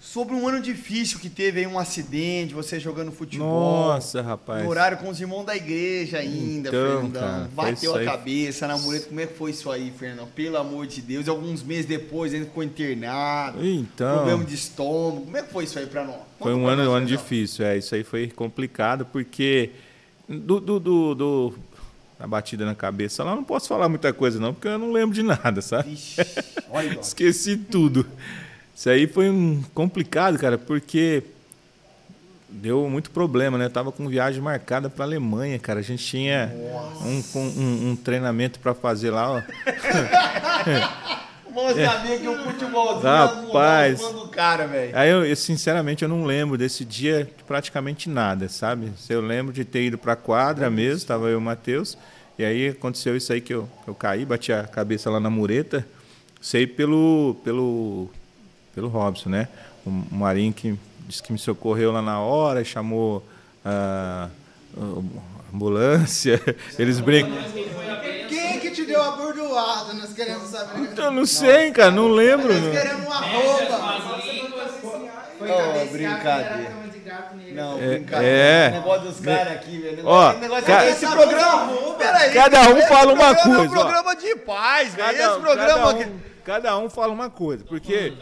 sobre 0.00 0.34
um 0.34 0.48
ano 0.48 0.62
difícil 0.62 1.18
que 1.20 1.28
teve 1.28 1.60
aí, 1.60 1.66
um 1.66 1.78
acidente, 1.78 2.54
você 2.54 2.80
jogando 2.80 3.12
futebol. 3.12 3.88
nossa, 3.88 4.22
rapaz. 4.22 4.64
No 4.64 4.70
horário 4.70 4.96
com 4.96 5.10
os 5.10 5.20
irmãos 5.20 5.44
da 5.44 5.54
igreja 5.54 6.18
ainda, 6.18 6.70
Então, 6.70 6.86
Fernandão. 6.86 7.20
cara, 7.22 7.50
Bateu 7.54 7.94
a 7.94 8.02
cabeça 8.04 8.66
na 8.66 8.78
mureta. 8.78 9.06
Como 9.08 9.20
é 9.20 9.26
que 9.26 9.34
foi 9.34 9.50
isso 9.50 9.70
aí, 9.70 9.92
Fernandão? 9.96 10.26
Pelo 10.34 10.56
amor 10.56 10.86
de 10.86 11.02
Deus. 11.02 11.28
Alguns 11.28 11.62
meses 11.62 11.84
depois 11.84 12.32
ainda 12.32 12.46
ficou 12.46 12.62
internado. 12.64 13.64
Então. 13.64 14.16
Problema 14.16 14.44
de 14.44 14.54
estômago. 14.54 15.24
Como 15.26 15.36
é 15.36 15.42
que 15.42 15.52
foi 15.52 15.64
isso 15.64 15.78
aí 15.78 15.86
pra 15.86 16.04
nós? 16.04 16.16
Foi 16.38 16.54
um 16.54 16.66
ano, 16.66 16.82
nós, 16.84 16.90
um 16.92 16.94
ano 16.94 17.06
difícil, 17.06 17.64
é. 17.66 17.76
Isso 17.76 17.94
aí 17.94 18.02
foi 18.02 18.28
complicado, 18.28 19.04
porque 19.12 19.70
do, 20.26 20.58
do, 20.60 20.80
do, 20.80 21.14
do- 21.14 21.58
a 22.18 22.26
batida 22.26 22.64
na 22.64 22.74
cabeça 22.74 23.22
lá, 23.24 23.34
não 23.34 23.44
posso 23.44 23.68
falar 23.68 23.88
muita 23.88 24.12
coisa, 24.12 24.38
não, 24.40 24.52
porque 24.54 24.68
eu 24.68 24.78
não 24.78 24.92
lembro 24.92 25.14
de 25.14 25.22
nada, 25.22 25.60
sabe? 25.62 25.90
Vixe, 25.90 26.20
olha. 26.70 26.96
Esqueci 27.00 27.56
tudo. 27.56 28.06
Isso 28.80 28.88
aí 28.88 29.06
foi 29.06 29.28
um 29.28 29.62
complicado, 29.74 30.38
cara, 30.38 30.56
porque 30.56 31.22
deu 32.48 32.88
muito 32.88 33.10
problema, 33.10 33.58
né? 33.58 33.66
Eu 33.66 33.70
tava 33.70 33.92
com 33.92 34.08
viagem 34.08 34.40
marcada 34.40 34.88
para 34.88 35.04
Alemanha, 35.04 35.58
cara. 35.58 35.80
A 35.80 35.82
gente 35.82 36.02
tinha 36.02 36.50
um, 37.04 37.22
um, 37.38 37.90
um 37.90 37.96
treinamento 37.96 38.58
para 38.58 38.72
fazer 38.72 39.10
lá, 39.10 39.32
ó. 39.32 39.42
Vamos 41.54 41.74
saber 41.74 42.20
que 42.20 42.28
o 42.28 42.42
futebolzinho 42.42 43.06
É. 43.06 43.18
Rapaz. 43.18 44.00
é 44.00 44.06
um 44.06 44.12
do 44.14 44.28
cara, 44.28 44.66
velho. 44.66 44.96
Aí 44.96 45.10
eu, 45.10 45.26
eu, 45.26 45.36
sinceramente 45.36 46.02
eu 46.02 46.08
não 46.08 46.24
lembro 46.24 46.56
desse 46.56 46.82
dia 46.82 47.24
de 47.24 47.44
praticamente 47.44 48.08
nada, 48.08 48.48
sabe? 48.48 48.90
Eu 49.10 49.20
lembro 49.20 49.52
de 49.52 49.62
ter 49.62 49.82
ido 49.82 49.98
pra 49.98 50.16
quadra 50.16 50.70
mesmo, 50.70 51.06
tava 51.06 51.26
eu 51.26 51.32
e 51.32 51.36
o 51.36 51.40
Matheus, 51.40 51.98
e 52.38 52.46
aí 52.46 52.68
aconteceu 52.68 53.14
isso 53.14 53.30
aí 53.30 53.42
que 53.42 53.52
eu, 53.52 53.68
eu 53.86 53.94
caí, 53.94 54.24
bati 54.24 54.54
a 54.54 54.64
cabeça 54.64 55.10
lá 55.10 55.20
na 55.20 55.28
mureta, 55.28 55.86
sei 56.40 56.66
pelo 56.66 57.36
pelo 57.44 58.08
pelo 58.74 58.88
Robson, 58.88 59.28
né? 59.30 59.48
O, 59.86 59.90
Marinho 59.90 60.52
que 60.52 60.78
disse 61.08 61.22
que 61.22 61.32
me 61.32 61.38
socorreu 61.38 61.90
lá 61.92 62.00
na 62.02 62.20
hora, 62.20 62.64
chamou 62.64 63.24
a 63.64 64.28
ambulância, 65.52 66.40
eles 66.78 67.00
brincam. 67.00 67.32
Quem 68.28 68.60
que 68.60 68.70
te 68.70 68.84
deu 68.84 69.02
a 69.02 69.12
bordoada? 69.12 69.92
Nós 69.94 70.12
queremos 70.12 70.48
saber. 70.48 70.92
Eu 70.96 71.10
não 71.10 71.26
sei, 71.26 71.70
cara, 71.72 71.90
não 71.90 72.08
lembro. 72.08 72.52
Nós 72.52 72.70
queremos 72.72 73.06
um 73.06 73.12
arroba. 73.12 74.00
Foi 75.38 75.48
oh, 75.50 75.86
brincadeira. 75.92 76.80
Não, 77.54 77.78
brincadeira. 77.78 78.24
é. 78.24 78.68
O 78.68 78.72
negócio 78.72 79.00
dos 79.08 79.20
caras 79.20 79.52
aqui, 79.54 79.78
velho. 79.78 80.02
Ó, 80.06 80.32
Negócio- 80.34 80.40
negócio 80.40 80.64
ca- 80.66 80.86
esse 80.86 81.06
programa. 81.06 81.72
Peraí. 81.98 82.32
Cada 82.34 82.68
um 82.68 82.78
esse 82.78 82.88
fala 82.88 83.12
uma 83.12 83.34
programa 83.34 83.40
É 83.40 83.56
coisa, 83.56 83.74
um 83.74 83.78
ó. 83.78 83.80
programa 83.82 84.16
de 84.16 84.36
paz, 84.36 84.94
velho. 84.94 85.18
Cada, 85.18 85.30
Esse 85.32 85.40
programa 85.40 85.68
cada 85.80 85.90
aqui. 85.90 86.10
um, 86.10 86.20
cada 86.44 86.78
um 86.78 86.90
fala 86.90 87.12
uma 87.12 87.30
coisa, 87.30 87.64
porque 87.64 88.12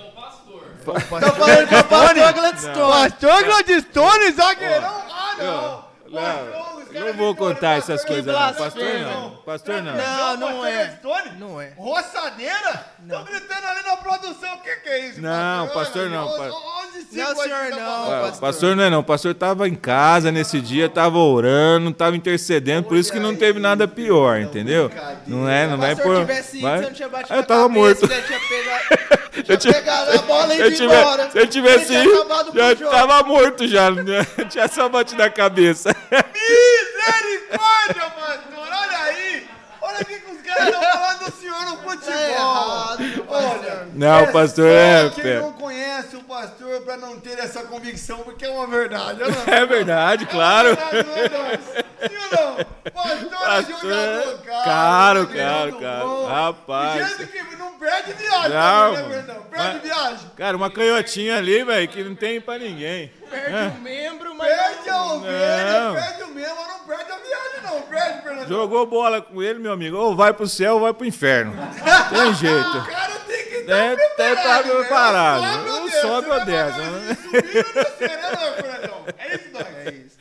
Tá 0.85 1.01
falando 1.01 1.69
com 1.69 1.77
o 1.77 1.85
pastor 1.85 2.33
Gladstone. 2.33 2.93
Pastor 2.93 3.45
Gladstone, 3.45 4.33
zagueirão. 4.33 5.03
Ah, 5.11 5.37
não. 5.39 5.89
Não, 6.11 7.05
não 7.07 7.13
vou 7.13 7.35
contar 7.35 7.77
essas 7.77 8.03
coisas 8.03 8.25
não. 8.27 8.55
Pastor 8.55 8.85
não. 9.01 9.31
Pastor 9.45 9.83
não. 9.83 9.95
Não, 9.95 10.37
não 10.39 10.67
é. 10.67 10.87
Gladstone? 11.03 11.39
Não 11.39 11.61
é. 11.61 11.73
Roçadeira? 11.77 12.87
Estão 13.03 13.25
gritando 13.25 13.67
ali 13.67 13.83
na 13.87 13.97
produção. 13.97 14.55
O 14.55 14.61
que, 14.63 14.77
que 14.77 14.89
é 14.89 15.09
isso? 15.09 15.21
Não, 15.21 15.69
pastor 15.69 16.09
não, 16.09 16.25
Não, 16.25 17.37
senhor, 17.37 17.67
que 17.67 17.71
não, 17.77 18.07
pastor. 18.07 18.41
pastor 18.41 18.77
não 18.77 18.85
é 18.85 18.91
não. 18.91 19.03
Pastor 19.03 19.33
estava 19.33 19.69
em 19.69 19.75
casa 19.75 20.33
nesse 20.33 20.61
dia, 20.61 20.87
estava 20.87 21.19
orando, 21.19 21.91
estava 21.91 22.17
intercedendo, 22.17 22.89
por 22.89 22.97
isso 22.97 23.13
que 23.13 23.21
não 23.21 23.37
teve 23.37 23.61
nada 23.61 23.87
pior, 23.87 24.41
entendeu? 24.41 24.91
Não 25.27 25.49
é, 25.49 25.67
não 25.67 25.77
vai 25.77 25.95
Se 25.95 26.01
o 26.01 26.05
pastor 26.05 26.17
por. 26.17 26.27
tivesse 26.27 26.59
ido, 26.59 26.69
você 26.69 26.81
não 26.81 26.93
tinha 26.93 27.09
batido 27.09 27.35
Eu 27.35 27.45
tava 27.45 27.69
morto. 27.69 28.09
pegado, 29.45 30.11
Eu 30.13 30.19
a 30.19 30.23
bola 30.23 30.55
e 30.55 30.75
ido 30.75 30.85
embora. 30.85 31.31
se 31.31 31.39
eu 31.39 31.47
tivesse 31.47 31.95
ido, 31.95 32.27
já 32.55 32.77
tava 32.91 33.23
morto 33.23 33.67
já. 33.67 33.91
né? 33.91 34.27
Tinha 34.51 34.69
só 34.69 34.89
batido 34.89 35.23
na 35.23 35.31
cabeça. 35.31 35.95
Misericórdia, 36.11 38.11
pastor. 38.11 38.69
Olha 38.71 38.99
aí. 39.05 39.47
Olha 39.81 40.03
o 40.03 40.05
que 40.05 40.19
que 40.19 40.31
os 40.33 40.43
caras 40.43 40.67
estão 40.69 40.83
falando 40.83 41.25
do 41.25 41.31
senhor 41.41 41.48
no 41.71 41.77
futebol. 41.79 41.99
Tá 42.13 42.29
errado, 42.31 42.99
meu 43.01 43.25
Olha. 43.29 43.89
Não, 43.95 44.25
o 44.25 44.33
pastor 44.33 44.69
é. 44.69 45.11
Quem 45.11 45.25
pé. 45.25 45.41
não 45.41 45.53
conhece 45.53 46.17
o 46.17 46.25
pastor 46.25 46.81
pra 46.83 46.97
não 46.97 47.19
ter 47.21 47.39
essa 47.39 47.63
convicção, 47.65 48.19
porque 48.19 48.45
é 48.45 48.51
uma 48.51 48.67
verdade. 48.67 49.21
Não 49.21 49.55
é 49.55 49.59
É 49.61 49.67
verdade, 49.67 50.27
claro. 50.27 50.69
verdade, 50.77 51.07
não 51.09 51.17
é 51.17 51.29
não? 51.29 51.59
Sim 52.09 52.17
ou 52.17 52.47
não? 52.47 52.57
Pastor 52.93 53.33
é 53.33 53.45
Pastor, 53.49 53.81
jogador, 53.81 54.39
cara. 54.45 54.65
caro, 54.65 55.27
caro, 55.27 55.79
caro. 55.81 56.07
bom. 56.09 56.27
Rapaz. 56.27 57.09
Gente 57.19 57.27
que 57.33 57.57
não 57.57 57.73
perde 57.79 58.13
viagem, 58.13 58.51
Não, 58.51 58.95
também, 58.95 58.97
né, 58.97 59.03
mano. 59.03 59.09
Fernandão? 59.15 59.43
Perde 59.51 59.73
Mas- 59.75 59.83
viagem. 59.83 60.31
Cara, 60.37 60.57
uma 60.57 60.71
canhotinha 60.71 61.37
ali, 61.37 61.65
velho, 61.65 61.89
que 61.89 62.05
não 62.05 62.15
tem 62.15 62.41
pra 62.41 62.59
ninguém. 62.59 63.13
Perde 63.29 63.77
o 63.79 63.81
membro, 63.83 64.35
mas 64.35 64.49
Perde 64.49 64.91
a 64.91 65.03
ovelha, 65.05 65.81
Não. 65.81 65.95
perde 65.95 66.23
o 66.23 66.29
mesmo, 66.29 66.55
mas 66.57 66.69
não 66.69 66.79
perde 66.87 67.13
a 67.13 67.17
viagem, 67.17 67.63
não. 67.65 67.83
Perde, 67.83 68.23
Fernandão. 68.23 68.49
Jogou 68.49 68.87
bola 68.87 69.21
com 69.21 69.43
ele, 69.43 69.59
meu 69.59 69.73
amigo. 69.73 69.97
Ou 69.97 70.15
vai 70.17 70.33
pro 70.33 70.47
céu 70.49 70.75
ou 70.75 70.81
vai 70.81 70.93
pro 70.95 71.07
inferno. 71.07 71.53
Tem 72.11 72.31
O 72.31 72.35
jeito. 72.35 72.85
cara 72.87 73.19
tem 73.27 73.45
que 73.47 73.55
estar 73.57 73.77
É, 73.77 73.97
tem 73.97 74.07
que 74.35 74.41
estar 74.41 74.63
preparado. 74.63 75.69
Ou 75.69 75.83
Ou 75.83 75.89
sobe 75.91 76.01
sobe 76.01 76.31
ou 76.31 76.45
desce. 76.45 76.79
né? 76.79 77.19
né, 78.01 78.89
não? 78.89 79.05
É 79.19 79.35
isso? 79.35 79.57
É 79.87 79.95
isso. 79.95 80.17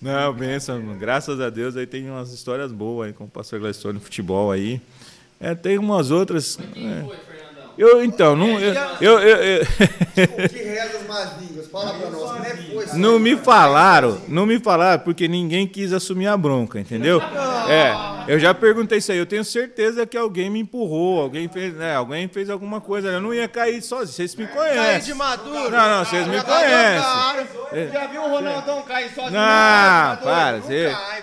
Não, 0.00 0.32
benção, 0.32 0.80
mano. 0.80 0.98
graças 0.98 1.40
a 1.40 1.48
Deus 1.50 1.76
aí 1.76 1.86
tem 1.86 2.08
umas 2.10 2.32
histórias 2.32 2.72
boas 2.72 3.08
aí 3.08 3.12
com 3.12 3.24
o 3.24 3.28
pastor 3.28 3.60
Gladstone 3.60 3.94
no 3.94 4.00
futebol 4.00 4.50
aí. 4.50 4.80
É, 5.40 5.54
tem 5.54 5.78
umas 5.78 6.10
outras. 6.10 6.58
é. 6.76 7.41
Eu, 7.78 8.04
então, 8.04 8.36
não. 8.36 8.58
Eu, 8.60 8.74
eu, 9.00 9.18
eu- 9.18 9.36
eu- 9.38 9.62
O 9.62 10.48
que 10.48 10.58
reza 10.62 10.98
as 10.98 11.06
más 11.06 11.40
línguas? 11.40 11.66
Fala 11.68 11.94
pra 11.94 12.10
nós, 12.10 12.30
como 12.30 12.44
é 12.44 12.52
não 12.94 13.18
me 13.18 13.34
falaram, 13.36 14.20
não 14.28 14.44
me 14.44 14.58
falaram, 14.60 15.02
porque 15.02 15.26
ninguém 15.26 15.66
quis 15.66 15.92
assumir 15.92 16.26
a 16.26 16.36
bronca, 16.36 16.78
entendeu? 16.78 17.20
É, 17.68 17.94
eu 18.30 18.38
já 18.38 18.52
perguntei 18.52 18.98
isso 18.98 19.10
aí, 19.10 19.16
eu 19.18 19.24
tenho 19.24 19.42
certeza 19.44 20.04
que 20.06 20.16
alguém 20.18 20.50
me 20.50 20.60
empurrou, 20.60 21.20
alguém 21.22 21.48
fez, 21.48 21.72
né, 21.74 21.94
alguém 21.96 22.28
fez 22.28 22.50
alguma 22.50 22.80
coisa, 22.80 23.08
eu 23.08 23.20
não 23.22 23.32
ia 23.32 23.48
cair 23.48 23.80
sozinho, 23.80 24.14
vocês 24.14 24.34
me 24.34 24.46
Cair 24.46 24.54
conhecem. 24.76 25.12
de 25.12 25.14
maduro. 25.14 25.70
Não, 25.70 25.88
não, 25.90 26.04
vocês 26.04 26.26
me 26.26 26.42
conhecem. 26.42 27.90
Já 27.92 28.06
viu 28.08 28.22
o 28.22 28.28
Ronaldão 28.28 28.82
cair 28.82 29.08
sozinho? 29.14 29.32
Não, 29.32 30.16
para, 30.16 30.60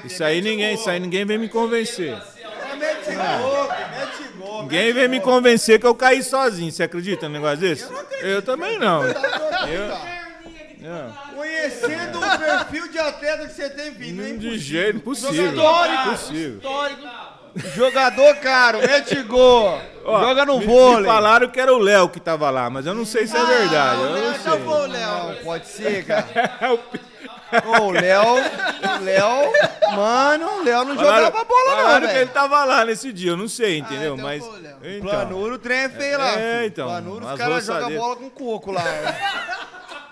isso 0.03 0.23
aí 0.23 0.41
ninguém, 0.41 0.73
isso 0.73 0.89
aí 0.89 0.99
ninguém 0.99 1.25
vem 1.25 1.37
me 1.37 1.47
convencer. 1.49 2.17
Mete 2.79 3.15
gol, 3.15 3.67
mete. 3.67 4.28
Ninguém 4.61 4.93
vem 4.93 5.07
me 5.07 5.19
convencer 5.19 5.79
que 5.79 5.85
eu 5.85 5.95
caí 5.95 6.21
sozinho. 6.23 6.71
Você 6.71 6.83
acredita 6.83 7.27
num 7.27 7.33
negócio 7.35 7.57
desse? 7.57 7.85
Eu 8.21 8.41
também 8.41 8.77
não. 8.79 9.03
Eu, 9.07 9.15
Conhecendo 11.35 12.19
o 12.19 12.37
perfil 12.39 12.87
de 12.89 12.99
atleta 12.99 13.45
que 13.47 13.53
você 13.53 13.69
tem 13.69 13.91
vindo, 13.91 14.23
hein? 14.25 14.37
de 14.37 14.57
jeito 14.57 14.97
impossível. 14.97 15.51
Histórico. 15.51 16.07
Impossível. 16.07 16.57
Histórico. 16.57 17.07
Jogador 17.75 18.35
caro, 18.37 18.79
mete 18.79 19.21
gol. 19.23 19.81
Ó, 20.05 20.19
Joga 20.23 20.45
no 20.45 20.59
me- 20.59 20.65
vôlei. 20.65 21.01
Me 21.01 21.05
falaram 21.07 21.49
que 21.49 21.59
era 21.59 21.73
o 21.73 21.79
Léo 21.79 22.07
que 22.07 22.19
tava 22.19 22.49
lá, 22.49 22.69
mas 22.69 22.85
eu 22.85 22.93
não 22.93 23.05
sei 23.05 23.27
se 23.27 23.35
é 23.35 23.43
verdade. 23.43 24.01
Eu 24.01 24.09
não 24.11 24.31
Então 24.35 24.53
sei. 24.55 24.63
foi 24.63 24.73
o 24.81 24.85
Léo. 24.87 25.07
Não, 25.11 25.35
pode 25.43 25.67
ser, 25.67 26.05
cara. 26.05 26.27
É 26.61 26.69
o- 26.69 26.79
Ô, 27.65 27.81
o 27.87 27.91
Léo, 27.91 28.23
o 28.35 29.03
Léo, 29.03 29.51
mano, 29.95 30.47
o 30.59 30.63
Léo 30.63 30.83
não 30.85 30.95
Falaram, 30.95 31.25
jogava 31.25 31.43
bola 31.45 31.65
não, 31.69 31.75
falaram 31.77 31.99
que 32.07 32.13
ele 32.13 32.19
velho. 32.19 32.29
tava 32.31 32.63
lá 32.65 32.85
nesse 32.85 33.11
dia, 33.11 33.31
eu 33.31 33.37
não 33.37 33.47
sei, 33.47 33.77
entendeu? 33.79 34.13
então 34.13 34.25
mas. 34.25 34.43
Léo. 34.45 34.77
Então, 34.83 35.09
Planuro, 35.09 35.55
o 35.55 35.59
trem 35.59 35.77
é 35.79 35.89
feio 35.89 36.17
lá. 36.19 36.29
É, 36.31 36.53
filho. 36.57 36.65
então, 36.67 36.87
Planuro, 36.87 37.25
os 37.25 37.31
umas 37.31 37.37
caras 37.39 37.65
jogam 37.65 37.81
roçadeiras. 37.81 38.03
bola 38.03 38.15
com 38.17 38.29
coco 38.29 38.71
lá. 38.71 38.83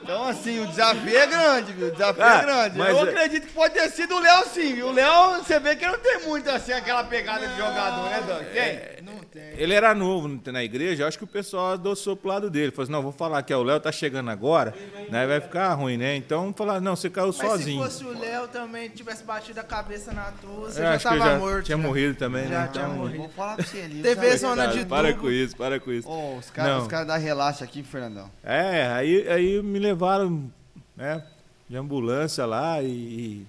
Então, 0.02 0.24
assim, 0.30 0.62
o 0.64 0.68
desafio 0.68 1.18
é 1.18 1.26
grande, 1.28 1.74
viu? 1.74 1.88
O 1.88 1.92
desafio 1.92 2.24
Ah, 2.24 2.38
é 2.38 2.42
grande. 2.42 2.78
mas 2.78 2.90
Eu 2.90 3.00
é- 3.00 3.10
acredito 3.10 3.48
que 3.48 3.54
pode 3.54 3.74
ter 3.74 3.90
sido 3.90 4.16
o 4.16 4.20
Léo, 4.20 4.46
sim, 4.54 4.76
viu? 4.76 4.88
O 4.88 4.92
Léo, 4.94 5.44
você 5.44 5.60
vê 5.60 5.76
que 5.76 5.86
não 5.86 5.98
tem 5.98 6.20
muito, 6.26 6.50
assim, 6.50 6.72
aquela 6.72 7.04
pegada 7.04 7.46
de 7.48 7.58
jogador, 7.58 8.10
né, 8.10 8.24
Dan? 8.26 8.44
Tem? 8.54 8.97
Não 9.18 9.24
tem. 9.26 9.44
Ele 9.58 9.74
era 9.74 9.94
novo 9.94 10.40
na 10.52 10.64
igreja, 10.64 11.08
acho 11.08 11.18
que 11.18 11.24
o 11.24 11.28
pessoal 11.28 11.74
adoçou 11.74 12.16
pro 12.16 12.30
lado 12.30 12.50
dele. 12.50 12.72
Falou 12.72 12.84
assim: 12.84 12.92
não, 12.92 13.02
vou 13.02 13.12
falar 13.12 13.42
que 13.44 13.52
é 13.52 13.58
o 13.58 13.64
Léo, 13.64 13.80
tá 13.80 13.92
chegando 13.92 14.30
agora, 14.30 14.74
né? 15.10 15.26
Vai 15.28 15.42
ficar 15.42 15.74
ruim, 15.74 15.98
né? 15.98 16.16
Então, 16.16 16.54
falar, 16.54 16.80
não, 16.80 16.96
você 16.96 17.10
caiu 17.10 17.28
Mas 17.28 17.36
sozinho. 17.38 17.84
se 17.84 17.90
fosse 18.04 18.06
o 18.06 18.20
Léo 18.20 18.48
também 18.48 18.90
tivesse 18.90 19.24
batido 19.24 19.60
a 19.60 19.64
cabeça 19.64 20.12
na 20.12 20.32
tua, 20.32 20.70
você 20.70 20.80
Eu 20.80 20.84
já 20.84 20.94
acho 20.96 21.08
que 21.10 21.18
tava 21.18 21.32
já 21.32 21.40
morto. 21.40 21.66
tinha 21.66 21.78
né? 21.78 21.84
morrido 21.84 22.16
também, 22.16 22.48
Já 22.48 22.62
né? 22.62 22.70
tinha 22.72 22.84
Então, 22.86 22.96
morrido. 22.96 23.18
Vou 23.20 23.30
falar 23.30 23.56
pra 23.56 23.66
você 23.66 23.82
ali. 23.82 24.02
TV 24.02 24.38
zona 24.38 24.68
de 24.68 24.86
Para 24.86 25.10
tubo. 25.10 25.22
com 25.22 25.30
isso, 25.32 25.56
para 25.58 25.80
com 25.80 25.92
isso. 25.92 26.08
Ô, 26.10 26.36
os 26.38 26.50
caras 26.50 26.88
caras 26.88 27.08
dão 27.08 27.18
relaxa 27.20 27.64
aqui, 27.64 27.84
Fernandão. 27.84 28.30
É, 28.44 28.88
aí, 28.94 29.28
aí 29.30 29.62
me 29.62 29.80
levaram 29.80 30.52
né, 30.96 31.24
de 31.70 31.76
ambulância 31.78 32.46
lá 32.46 32.82
e, 32.82 32.88
e 32.88 33.48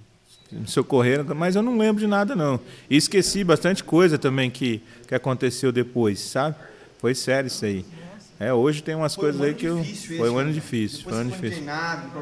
me 0.51 0.67
socorreram, 0.67 1.25
mas 1.35 1.57
eu 1.57 1.63
não 1.63 1.77
lembro 1.79 2.01
de 2.01 2.07
nada 2.07 2.35
não. 2.35 2.59
E 2.89 2.97
esqueci 2.97 3.45
bastante 3.45 3.83
coisa 3.85 4.19
também 4.19 4.51
que, 4.51 4.83
que 5.07 5.15
aconteceu 5.15 5.71
depois, 5.73 6.21
sabe? 6.21 6.57
Foi 6.99 7.15
sério 7.15 7.49
isso 7.49 7.65
aí. 7.65 7.85
É, 8.41 8.53
hoje 8.53 8.83
tem 8.83 8.95
umas 8.95 9.17
coisas 9.17 9.41
aí 9.41 9.53
que 9.53 9.67
eu. 9.67 9.85
Foi 10.17 10.31
um 10.31 10.39
ano 10.39 10.53
difícil, 10.53 11.03
foi 11.03 11.13
um 11.13 11.17
ano 11.17 11.31
difícil. 11.33 11.65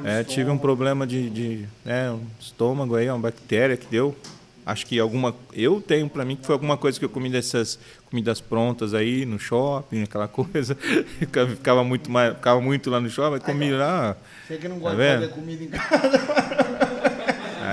É, 0.05 0.25
tive 0.25 0.51
um 0.51 0.57
problema 0.57 1.07
de, 1.07 1.29
de 1.29 1.67
né, 1.85 2.11
um 2.11 2.23
estômago 2.41 2.97
aí, 2.97 3.09
uma 3.11 3.19
bactéria 3.19 3.77
que 3.77 3.87
deu. 3.87 4.17
Acho 4.65 4.87
que 4.87 4.99
alguma. 4.99 5.35
Eu 5.53 5.81
tenho 5.81 6.09
pra 6.09 6.25
mim 6.25 6.35
que 6.35 6.45
foi 6.47 6.55
alguma 6.55 6.77
coisa 6.77 6.99
que 6.99 7.05
eu 7.05 7.09
comi 7.11 7.29
dessas 7.31 7.79
comidas 8.11 8.41
prontas 8.41 8.95
aí 8.95 9.27
no 9.27 9.39
shopping, 9.39 10.03
aquela 10.05 10.27
coisa. 10.29 10.75
ficava 10.75 11.85
muito 11.85 12.11
mais, 12.11 12.35
ficava 12.35 12.61
muito 12.63 12.89
lá 12.91 12.99
no 12.99 13.11
shopping, 13.11 13.39
comi 13.45 13.71
lá. 13.73 14.17
Você 14.49 14.57
que 14.57 14.67
não 14.69 14.77
Tá 14.77 14.83
gosta 14.83 14.97
vendo? 14.97 15.21
de 15.21 15.29
fazer 15.29 15.41
comida 15.41 15.65
em 15.65 15.69
casa. 15.69 16.77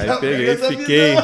Aí 0.04 0.08
Já 0.08 0.18
peguei, 0.18 0.56
fiquei. 0.58 1.16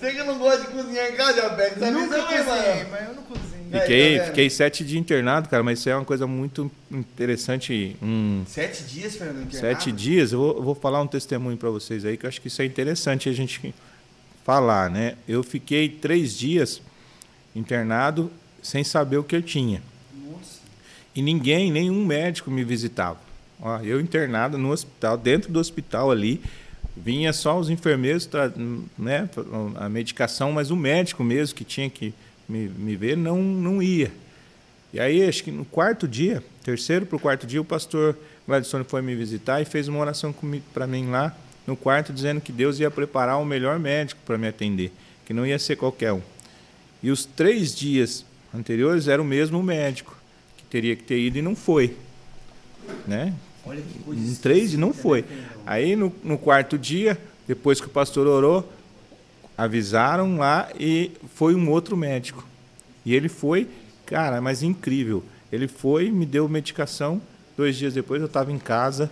Você 0.00 0.12
que 0.14 0.22
não 0.22 0.38
gosta 0.38 0.60
de 0.62 0.66
cozinhar 0.68 1.08
em 1.10 1.16
casa, 1.16 1.42
já 1.42 1.50
pega 1.50 1.76
essa 1.76 1.90
Nunca 1.90 2.16
visão 2.16 2.28
aí, 2.28 2.44
cozinhei, 2.44 2.74
mano. 2.74 2.88
mas 2.90 3.08
eu 3.08 3.14
não 3.14 3.22
cozinho. 3.22 3.46
Aí, 3.72 3.80
Fiquei, 3.80 4.18
tá 4.18 4.24
fiquei 4.26 4.50
sete 4.50 4.84
dias 4.84 5.00
internado, 5.00 5.48
cara, 5.48 5.62
mas 5.62 5.80
isso 5.80 5.88
é 5.90 5.96
uma 5.96 6.04
coisa 6.04 6.24
muito 6.26 6.70
interessante. 6.90 7.96
Um, 8.00 8.44
Sete 8.46 8.84
dias, 8.84 9.16
Fernando, 9.16 9.42
internado? 9.42 9.60
sete 9.80 9.90
dias, 9.92 10.32
eu 10.32 10.38
vou, 10.38 10.56
eu 10.58 10.62
vou 10.62 10.74
falar 10.74 11.02
um 11.02 11.06
testemunho 11.06 11.56
para 11.56 11.68
vocês 11.68 12.04
aí, 12.04 12.16
que 12.16 12.24
eu 12.24 12.28
acho 12.28 12.40
que 12.40 12.46
isso 12.46 12.62
é 12.62 12.64
interessante 12.64 13.28
a 13.28 13.32
gente 13.32 13.74
falar, 14.44 14.88
né? 14.88 15.14
Eu 15.26 15.42
fiquei 15.42 15.88
três 15.88 16.38
dias 16.38 16.80
internado 17.56 18.30
sem 18.62 18.84
saber 18.84 19.16
o 19.16 19.24
que 19.24 19.34
eu 19.34 19.42
tinha. 19.42 19.82
E 21.14 21.22
ninguém, 21.22 21.72
nenhum 21.72 22.04
médico 22.04 22.50
me 22.50 22.62
visitava. 22.62 23.18
Ó, 23.60 23.78
eu 23.80 24.00
internado 24.00 24.58
no 24.58 24.70
hospital, 24.70 25.16
dentro 25.16 25.50
do 25.50 25.58
hospital 25.58 26.10
ali, 26.10 26.40
vinha 26.96 27.32
só 27.32 27.58
os 27.58 27.68
enfermeiros, 27.68 28.26
tra- 28.26 28.52
né, 28.98 29.28
a 29.76 29.88
medicação, 29.88 30.52
mas 30.52 30.70
o 30.70 30.76
médico 30.76 31.22
mesmo 31.22 31.54
que 31.54 31.64
tinha 31.64 31.90
que 31.90 32.14
me, 32.48 32.68
me 32.68 32.96
ver 32.96 33.16
não, 33.16 33.42
não 33.42 33.82
ia. 33.82 34.10
E 34.92 35.00
aí, 35.00 35.28
acho 35.28 35.44
que 35.44 35.50
no 35.50 35.64
quarto 35.64 36.08
dia, 36.08 36.42
terceiro 36.64 37.04
para 37.04 37.16
o 37.16 37.20
quarto 37.20 37.46
dia, 37.46 37.60
o 37.60 37.64
pastor 37.64 38.16
Gladstone 38.46 38.84
foi 38.84 39.02
me 39.02 39.14
visitar 39.14 39.60
e 39.60 39.64
fez 39.64 39.88
uma 39.88 39.98
oração 39.98 40.34
para 40.72 40.86
mim 40.86 41.10
lá 41.10 41.36
no 41.66 41.76
quarto, 41.76 42.12
dizendo 42.12 42.40
que 42.40 42.52
Deus 42.52 42.78
ia 42.78 42.90
preparar 42.90 43.38
o 43.38 43.44
melhor 43.44 43.78
médico 43.78 44.20
para 44.24 44.38
me 44.38 44.46
atender, 44.46 44.92
que 45.26 45.34
não 45.34 45.44
ia 45.44 45.58
ser 45.58 45.76
qualquer 45.76 46.12
um. 46.12 46.22
E 47.02 47.10
os 47.10 47.24
três 47.26 47.74
dias 47.74 48.24
anteriores 48.54 49.08
era 49.08 49.20
o 49.20 49.24
mesmo 49.24 49.62
médico 49.62 50.16
que 50.56 50.64
teria 50.64 50.96
que 50.96 51.02
ter 51.02 51.18
ido 51.18 51.38
e 51.38 51.42
não 51.42 51.54
foi. 51.54 51.96
Né? 53.06 53.34
Olha 53.66 53.82
que 53.82 53.98
coisa 53.98 54.22
Em 54.22 54.34
três 54.36 54.72
e 54.72 54.76
não 54.76 54.90
esquisita, 54.90 55.02
foi. 55.02 55.24
Aí 55.66 55.96
no, 55.96 56.12
no 56.22 56.38
quarto 56.38 56.78
dia, 56.78 57.18
depois 57.48 57.80
que 57.80 57.88
o 57.88 57.90
pastor 57.90 58.28
orou, 58.28 58.72
avisaram 59.58 60.36
lá 60.36 60.68
e 60.78 61.10
foi 61.34 61.56
um 61.56 61.68
outro 61.68 61.96
médico. 61.96 62.46
E 63.04 63.14
ele 63.14 63.28
foi, 63.28 63.66
cara, 64.04 64.40
mas 64.40 64.62
incrível. 64.62 65.24
Ele 65.50 65.66
foi, 65.66 66.10
me 66.10 66.24
deu 66.24 66.48
medicação. 66.48 67.20
Dois 67.56 67.76
dias 67.76 67.94
depois 67.94 68.20
eu 68.20 68.26
estava 68.26 68.52
em 68.52 68.58
casa 68.58 69.10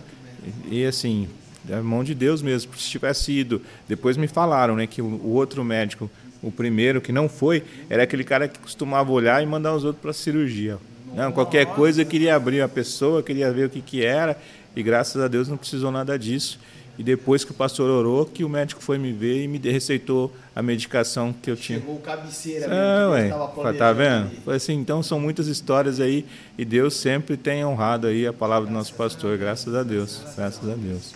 e, 0.69 0.79
e, 0.79 0.85
assim, 0.85 1.27
da 1.63 1.81
mão 1.81 2.03
de 2.03 2.15
Deus 2.15 2.41
mesmo. 2.41 2.73
Se 2.77 2.89
tivesse 2.89 3.31
ido, 3.31 3.61
depois 3.87 4.15
me 4.15 4.27
falaram, 4.27 4.75
né, 4.75 4.87
que 4.87 5.01
o, 5.01 5.05
o 5.05 5.33
outro 5.33 5.63
médico, 5.63 6.09
o 6.41 6.51
primeiro 6.51 7.01
que 7.01 7.11
não 7.11 7.27
foi, 7.27 7.63
era 7.89 8.03
aquele 8.03 8.23
cara 8.23 8.47
que 8.47 8.59
costumava 8.59 9.11
olhar 9.11 9.41
e 9.41 9.45
mandar 9.45 9.75
os 9.75 9.83
outros 9.83 10.01
para 10.01 10.13
cirurgia. 10.13 10.77
Não, 11.15 11.31
qualquer 11.31 11.65
coisa 11.67 12.03
queria 12.03 12.35
abrir 12.35 12.61
a 12.61 12.67
pessoa, 12.67 13.23
queria 13.23 13.51
ver 13.51 13.67
o 13.67 13.69
que 13.69 13.81
que 13.81 14.03
era 14.03 14.37
e 14.75 14.83
graças 14.83 15.21
a 15.21 15.27
Deus 15.27 15.47
não 15.47 15.57
precisou 15.57 15.91
nada 15.91 16.17
disso. 16.17 16.59
E 16.97 17.03
depois 17.03 17.43
que 17.43 17.51
o 17.51 17.53
pastor 17.53 17.89
orou, 17.89 18.25
que 18.25 18.43
o 18.43 18.49
médico 18.49 18.81
foi 18.81 18.97
me 18.97 19.11
ver 19.11 19.43
e 19.43 19.47
me 19.49 19.57
receitou 19.57 20.33
a 20.55 20.61
medicação 20.61 21.33
que 21.33 21.51
eu 21.51 21.57
tinha. 21.57 21.79
Chegou 21.79 21.95
o 21.95 21.99
cabeceira 21.99 22.67
mesmo, 22.69 22.73
É, 22.73 23.67
ué, 23.67 23.73
tá 23.77 23.91
vendo? 23.91 24.31
Foi 24.45 24.55
assim, 24.55 24.73
então 24.75 25.03
são 25.03 25.19
muitas 25.19 25.47
histórias 25.47 25.99
aí 25.99 26.25
e 26.57 26.63
Deus 26.63 26.95
sempre 26.95 27.35
tem 27.35 27.65
honrado 27.65 28.07
aí 28.07 28.25
a 28.25 28.31
palavra 28.31 28.67
do 28.67 28.73
nosso 28.73 28.93
pastor, 28.93 29.37
graças 29.37 29.75
a 29.75 29.83
Deus, 29.83 30.21
graças 30.37 30.69
a 30.69 30.75
Deus. 30.75 31.13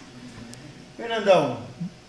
Fernandão, 0.97 1.59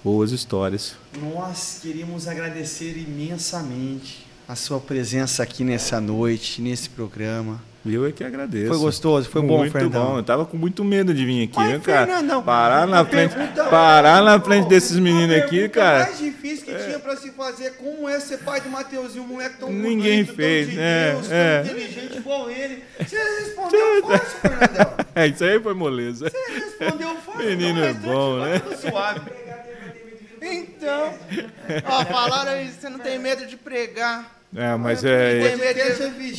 Boas 0.02 0.32
histórias. 0.32 0.97
nós 1.35 1.78
queríamos 1.82 2.27
agradecer 2.27 2.97
imensamente 2.97 4.27
a 4.48 4.56
sua 4.56 4.81
presença 4.81 5.43
aqui 5.43 5.62
nessa 5.62 6.01
noite, 6.01 6.60
nesse 6.60 6.89
programa. 6.89 7.62
Eu 7.86 8.07
é 8.07 8.12
que 8.12 8.23
agradeço. 8.23 8.69
Foi 8.69 8.78
gostoso? 8.78 9.28
Foi 9.31 9.40
bom, 9.40 9.59
muito 9.59 9.73
Fernandão? 9.73 10.05
bom. 10.12 10.16
Eu 10.19 10.23
tava 10.23 10.44
com 10.44 10.55
muito 10.57 10.85
medo 10.85 11.15
de 11.15 11.24
vir 11.24 11.44
aqui, 11.44 11.57
Mas, 11.57 11.70
viu, 11.70 11.81
cara? 11.81 12.07
Fernandão, 12.07 12.43
parar 12.43 12.86
na 12.86 13.05
frente, 13.07 13.35
pergunta- 13.35 13.65
parar 13.65 14.23
na 14.23 14.39
frente 14.39 14.69
desses 14.69 14.98
meninos 14.98 15.35
aqui, 15.36 15.66
cara. 15.70 16.05
mais 16.05 16.19
difícil 16.19 16.66
que 16.66 16.74
tinha 16.74 16.98
pra 16.98 17.16
se 17.16 17.31
fazer 17.31 17.65
é 17.65 17.70
como 17.70 18.07
é 18.07 18.20
ser 18.20 18.39
pai 18.39 18.61
do 18.61 18.69
Mateuzinho, 18.69 19.24
um 19.24 19.28
moleque 19.28 19.57
tão 19.59 19.70
Ninguém 19.73 20.24
bonito, 20.24 20.35
fez, 20.36 20.66
tão 20.66 20.74
de 20.74 20.81
é, 20.81 21.12
Deus, 21.12 21.31
é. 21.31 21.62
tão 21.62 21.70
inteligente 21.78 22.16
igual 22.19 22.51
ele. 22.51 22.85
Você 22.98 23.16
respondeu 23.16 24.02
fácil, 24.07 24.39
Fernandão. 24.40 24.94
É, 25.15 25.27
isso 25.27 25.44
aí 25.44 25.61
foi 25.61 25.74
moleza. 25.74 26.31
Você 26.31 26.52
respondeu 26.52 27.16
fácil. 27.16 27.40
Menino 27.48 27.81
não, 27.81 27.86
é 27.86 27.90
o 27.93 27.94
bom, 27.94 28.36
né? 28.44 28.59
tudo 28.59 28.77
suave. 28.90 29.20
Então, 30.43 31.15
ó, 31.86 32.05
falaram 32.07 32.52
aí, 32.52 32.70
você 32.70 32.89
não 32.89 32.98
tem 32.98 33.19
medo 33.19 33.47
de 33.47 33.57
pregar. 33.57 34.39
É, 34.56 34.74
mas 34.74 35.05
é, 35.05 35.55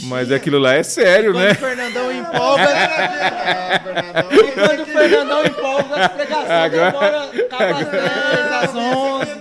mas 0.03 0.31
aquilo 0.33 0.59
lá 0.59 0.73
é 0.73 0.83
sério, 0.83 1.31
Quando 1.31 1.43
né? 1.45 1.51
o 1.51 1.55
Fernandão 1.55 2.11
empolga, 2.11 2.67
Fernandão. 2.67 4.51
quando 4.67 4.79
o 4.81 4.85
Fernandão 4.85 5.45
empolga, 5.45 5.95
as 5.95 6.11
pregações 6.11 6.49
Agora- 6.49 6.91
demora 6.91 7.31
acaba 7.45 7.79
às 7.79 7.87
10, 7.87 8.51
às 8.51 8.75
11. 8.75 9.31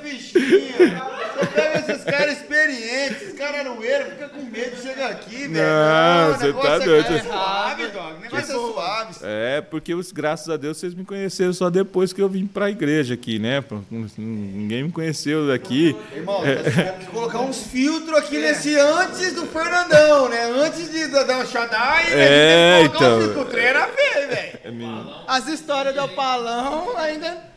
Você 1.41 1.61
é. 1.61 1.71
Você 1.71 1.71
pega 1.81 1.93
esses 1.93 2.05
caras 2.05 2.33
experientes, 2.39 3.23
esses 3.23 3.39
caras 3.39 3.61
aroeiros, 3.61 4.09
fica 4.12 4.29
com 4.29 4.43
medo 4.43 4.77
de 4.77 4.83
chegar 4.83 5.11
aqui, 5.11 5.49
velho. 5.49 5.53
Não, 5.53 6.31
o 6.31 6.35
você 6.35 6.47
negócio 6.47 6.69
tá 6.71 6.77
aqui 6.77 6.85
doido. 6.85 7.15
É 7.15 7.21
suave, 7.23 7.87
dog. 7.89 8.12
O 8.17 8.21
negócio 8.21 8.39
é 8.39 8.45
suave. 8.55 9.15
É, 9.23 9.61
porque 9.61 9.95
os, 9.95 10.12
graças 10.12 10.49
a 10.49 10.57
Deus 10.57 10.77
vocês 10.79 10.95
me 10.95 11.05
conheceram 11.05 11.53
só 11.53 11.71
depois 11.71 12.12
que 12.12 12.21
eu 12.23 12.29
vim 12.29 12.47
pra 12.47 12.71
igreja 12.71 13.15
aqui, 13.15 13.39
né? 13.39 13.62
Ninguém 14.17 14.85
me 14.85 14.93
conheceu 14.93 15.47
daqui. 15.49 15.97
Irmão, 16.15 16.45
nós 16.45 16.65
tivemos 16.65 16.99
que 17.05 17.07
colocar 17.07 17.41
uns 17.41 17.62
filtros 17.65 18.17
aqui 18.19 18.39
nesse 18.39 18.77
antes 18.79 19.33
do 19.35 19.47
Fernandão, 19.47 20.29
né? 20.29 20.45
Antes 20.45 20.91
de 20.91 21.07
dar 21.09 21.25
uma 21.37 21.47
Shaddai, 21.47 22.07
É, 22.12 22.79
teve 22.79 22.89
que 22.91 22.99
colocar 22.99 23.07
então. 23.07 23.19
uns 23.19 23.25
filtros. 23.25 23.43
O 23.47 23.51
trem 23.51 23.65
era 23.67 23.87
feio, 23.89 24.29
velho. 24.29 24.59
É, 24.65 24.71
minha- 24.71 25.07
As 25.27 25.47
histórias 25.49 25.95
do 25.95 26.09
Palão 26.09 26.97
ainda 26.97 27.50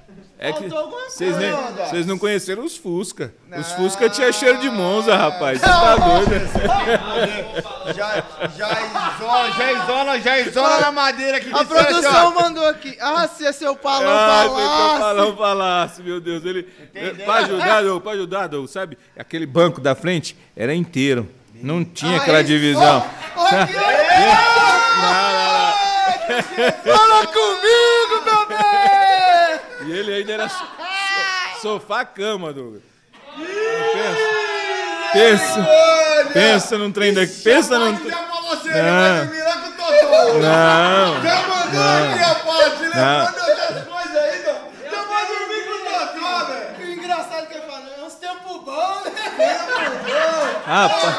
é 0.49 0.53
que 0.53 0.67
vocês, 0.67 1.37
nem- 1.37 1.51
vocês 1.89 2.05
não 2.05 2.17
conheceram 2.17 2.63
os 2.65 2.75
Fusca. 2.77 3.33
Os 3.49 3.69
Não. 3.69 3.75
Fusca 3.77 4.09
tinha 4.09 4.31
cheiro 4.31 4.59
de 4.59 4.69
Monza, 4.69 5.15
rapaz. 5.15 5.59
Você 5.59 5.65
tá 5.65 5.95
doido? 5.95 6.33
Já, 7.93 8.23
já 8.57 8.69
isola, 8.81 9.51
já 9.51 9.71
isola, 9.73 10.19
já 10.21 10.39
isola 10.39 10.79
na 10.79 10.91
madeira 10.91 11.37
aqui. 11.37 11.51
A 11.51 11.57
olha 11.57 11.65
produção 11.65 12.33
mandou 12.33 12.65
aqui. 12.65 12.97
Ah, 12.99 13.27
se 13.27 13.45
é 13.45 13.51
seu 13.51 13.75
Palão 13.75 14.09
Ah, 14.09 14.45
foi 14.47 14.55
que 14.55 14.61
eu 14.61 14.67
falasse. 14.69 14.99
falão 14.99 15.35
falasse, 15.37 16.01
meu 16.01 16.21
Deus. 16.21 16.45
Ele, 16.45 16.63
pra 17.25 17.33
ajudar, 17.35 17.83
Doug, 17.83 18.01
pra 18.01 18.11
ajudar, 18.13 18.47
Doug, 18.47 18.67
sabe? 18.67 18.97
Aquele 19.19 19.45
banco 19.45 19.81
da 19.81 19.93
frente 19.95 20.35
era 20.55 20.73
inteiro. 20.73 21.29
Não 21.55 21.83
tinha 21.83 22.17
aquela 22.17 22.41
divisão. 22.43 22.97
aqui, 22.97 23.05
ó. 23.35 23.47
Fala 26.83 27.27
comigo, 27.27 28.25
meu 28.25 28.47
bem! 28.47 29.42
E 29.85 29.91
ele 29.91 30.13
ainda 30.13 30.33
era 30.33 30.49
so- 30.49 30.65
sofá-cama, 31.61 32.53
Douglas. 32.53 32.81
Pensa. 35.13 35.13
Pensa. 35.13 35.67
Pensa 36.33 36.77
num 36.77 36.91
trem 36.91 37.13
daqui. 37.13 37.33
Pensa 37.43 37.77
num. 37.77 37.89
Ele 37.95 38.09
Não. 38.11 38.11
vai 38.11 39.25
dormir 39.25 39.43
lá 39.43 39.57
com 39.57 39.67
o 39.67 39.71
Totó. 39.73 40.33
Não. 40.33 41.21
Já 41.23 41.47
mandou 41.47 41.83
aqui 41.83 42.23
a 42.23 42.35
parte, 42.35 42.83
Não. 42.83 43.25
lembrando 43.25 43.49
outras 43.49 43.87
coisas 43.87 44.15
aí, 44.17 44.43
Dó. 44.43 44.55
Já 44.91 45.03
vai 45.03 45.25
dormir 45.27 45.63
com 45.65 45.71
o 45.73 45.83
Totó, 45.91 46.45
velho. 46.45 46.75
Que 46.75 46.83
engraçado 46.93 47.47
que 47.47 47.53
ele 47.53 47.65
fala, 47.67 47.83
é 47.97 48.03
uns 48.03 48.13
tempos 48.15 48.57
bons, 48.63 49.03
né? 49.05 49.57
Rapaz. 50.65 51.15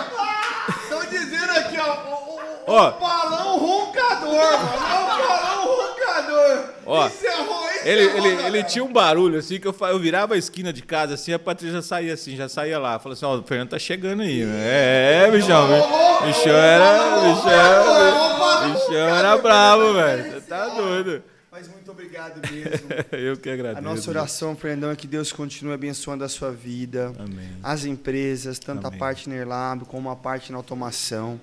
Estão 0.82 1.04
dizendo 1.04 1.50
aqui, 1.52 1.78
ó, 1.78 1.92
o, 1.92 2.40
o, 2.40 2.40
Ó. 2.66 2.88
o 2.88 2.92
balão 2.92 3.58
roncador, 3.58 4.32
mano. 4.32 4.86
É 4.90 4.98
o 4.98 5.28
balão 5.28 5.64
roncador. 5.66 6.64
Ó. 6.86 7.06
Encerrou, 7.06 7.64
Ele, 7.84 8.02
ele, 8.02 8.28
ele 8.46 8.64
tinha 8.64 8.84
um 8.84 8.92
barulho 8.92 9.38
assim 9.38 9.60
que 9.60 9.66
eu, 9.68 9.74
eu 9.80 9.98
virava 9.98 10.34
a 10.34 10.38
esquina 10.38 10.72
de 10.72 10.82
casa 10.82 11.14
assim, 11.14 11.32
a 11.32 11.38
Patrícia 11.38 11.82
saía 11.82 12.14
assim, 12.14 12.34
já 12.36 12.48
saía 12.48 12.78
lá. 12.78 12.98
Falou 12.98 13.12
assim: 13.14 13.24
Ó, 13.24 13.36
o 13.38 13.42
Fernando 13.42 13.70
tá 13.70 13.78
chegando 13.78 14.22
aí. 14.22 14.44
né? 14.44 14.62
É, 14.64 15.24
é, 15.26 15.30
bichão. 15.30 15.66
bi- 15.68 16.26
Bichão 16.26 16.54
era. 16.56 17.20
Bichão, 17.20 18.72
bichão 18.72 19.08
era 19.16 19.36
bravo, 19.38 19.92
velho. 19.94 20.32
Você 20.32 20.40
tá 20.42 20.68
doido. 20.68 21.22
Mas 21.50 21.68
muito 21.68 21.88
obrigado 21.92 22.40
mesmo. 22.50 22.88
Eu 23.12 23.36
que 23.36 23.48
agradeço. 23.48 23.78
A 23.78 23.80
nossa 23.80 24.10
oração, 24.10 24.56
Fernandão, 24.56 24.90
é 24.90 24.96
que 24.96 25.06
Deus 25.06 25.30
continue 25.30 25.72
abençoando 25.72 26.24
a 26.24 26.28
sua 26.28 26.50
vida, 26.50 27.12
Amém. 27.16 27.48
as 27.62 27.84
empresas, 27.84 28.58
tanto 28.58 28.84
Amém. 28.86 28.96
a 28.96 28.98
Partner 28.98 29.46
Lab 29.46 29.84
como 29.84 30.10
a 30.10 30.16
parte 30.16 30.50
na 30.50 30.58
automação. 30.58 31.40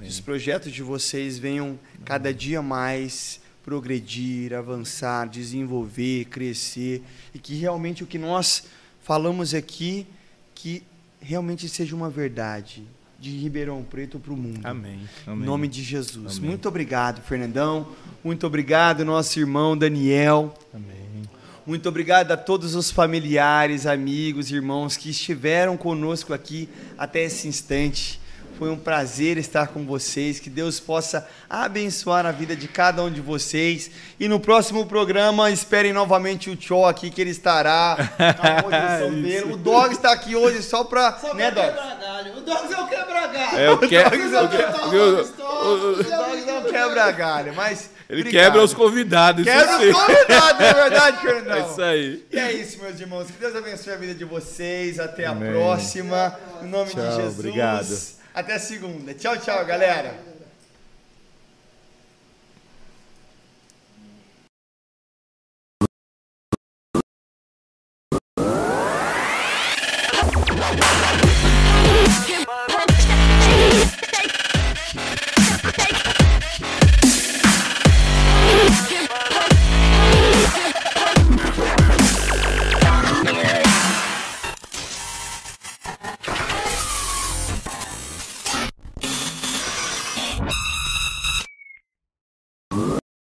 Que 0.00 0.06
os 0.08 0.20
projetos 0.20 0.70
de 0.70 0.82
vocês 0.82 1.38
venham 1.38 1.76
cada 2.04 2.32
dia 2.32 2.62
mais 2.62 3.40
progredir, 3.68 4.54
avançar, 4.54 5.28
desenvolver, 5.28 6.24
crescer 6.24 7.02
e 7.34 7.38
que 7.38 7.54
realmente 7.54 8.02
o 8.02 8.06
que 8.06 8.16
nós 8.16 8.64
falamos 9.02 9.52
aqui 9.52 10.06
que 10.54 10.82
realmente 11.20 11.68
seja 11.68 11.94
uma 11.94 12.08
verdade 12.08 12.82
de 13.20 13.28
Ribeirão 13.28 13.82
Preto 13.82 14.18
para 14.18 14.32
o 14.32 14.36
mundo. 14.38 14.60
Amém. 14.64 15.00
Em 15.26 15.30
Amém. 15.30 15.44
nome 15.44 15.68
de 15.68 15.82
Jesus. 15.82 16.38
Amém. 16.38 16.48
Muito 16.48 16.66
obrigado, 16.66 17.20
Fernandão. 17.20 17.88
Muito 18.24 18.46
obrigado, 18.46 19.04
nosso 19.04 19.38
irmão 19.38 19.76
Daniel. 19.76 20.54
Amém. 20.72 21.28
Muito 21.66 21.90
obrigado 21.90 22.32
a 22.32 22.38
todos 22.38 22.74
os 22.74 22.90
familiares, 22.90 23.84
amigos, 23.84 24.50
irmãos 24.50 24.96
que 24.96 25.10
estiveram 25.10 25.76
conosco 25.76 26.32
aqui 26.32 26.70
até 26.96 27.24
esse 27.24 27.46
instante. 27.46 28.18
Foi 28.58 28.68
um 28.70 28.76
prazer 28.76 29.38
estar 29.38 29.68
com 29.68 29.86
vocês. 29.86 30.40
Que 30.40 30.50
Deus 30.50 30.80
possa 30.80 31.26
abençoar 31.48 32.26
a 32.26 32.32
vida 32.32 32.56
de 32.56 32.66
cada 32.66 33.02
um 33.04 33.10
de 33.10 33.20
vocês. 33.20 33.88
E 34.18 34.26
no 34.26 34.40
próximo 34.40 34.84
programa, 34.84 35.48
esperem 35.50 35.92
novamente 35.92 36.50
o 36.50 36.56
Tchó 36.56 36.86
aqui, 36.88 37.08
que 37.10 37.20
ele 37.20 37.30
estará 37.30 37.96
na 38.18 38.62
posição 38.62 39.22
dele. 39.22 39.52
O 39.52 39.56
Dog 39.56 39.92
está 39.94 40.12
aqui 40.12 40.34
hoje 40.34 40.62
só 40.62 40.82
para. 40.82 41.12
Só 41.20 41.34
Né, 41.34 41.50
pra 41.52 41.62
Dog? 41.62 41.74
quebrar 41.76 41.98
galho. 42.00 42.36
O 42.36 42.40
Dogs 42.40 42.72
é 42.74 42.80
o 42.80 42.86
quebra-galho. 42.88 43.58
É, 43.58 43.88
quero- 43.88 44.10
contar 44.10 44.94
eu- 44.96 45.12
uma 45.14 45.22
história, 45.22 45.68
O 45.68 45.94
vocês 45.94 46.10
Dog 46.10 46.44
não 46.46 46.62
quebra 46.64 47.10
galho, 47.12 47.54
mas. 47.54 47.90
Ele 48.10 48.22
obrigado. 48.22 48.42
quebra 48.44 48.62
os 48.64 48.72
convidados. 48.74 49.46
isso 49.46 49.54
Quebra 49.56 49.78
sim. 49.78 49.90
os 49.90 49.96
convidados, 49.96 50.60
é 50.62 50.72
verdade, 50.74 51.16
É 51.18 51.20
Fernandão. 51.20 51.70
isso 51.70 51.82
aí. 51.82 52.26
E 52.32 52.38
é 52.38 52.52
isso, 52.54 52.82
meus 52.82 52.98
irmãos. 52.98 53.26
Que 53.26 53.32
Deus 53.38 53.54
abençoe 53.54 53.92
a 53.92 53.96
vida 53.96 54.14
de 54.14 54.24
vocês. 54.24 54.98
Até 54.98 55.26
Amém. 55.26 55.50
a 55.50 55.52
próxima. 55.52 56.34
Em 56.62 56.66
nome 56.66 56.90
Tchau, 56.90 57.04
de 57.06 57.16
Jesus. 57.16 57.38
obrigado. 57.38 58.17
Até 58.38 58.56
segunda. 58.56 59.12
Tchau, 59.14 59.36
tchau, 59.36 59.66
galera. 59.66 60.27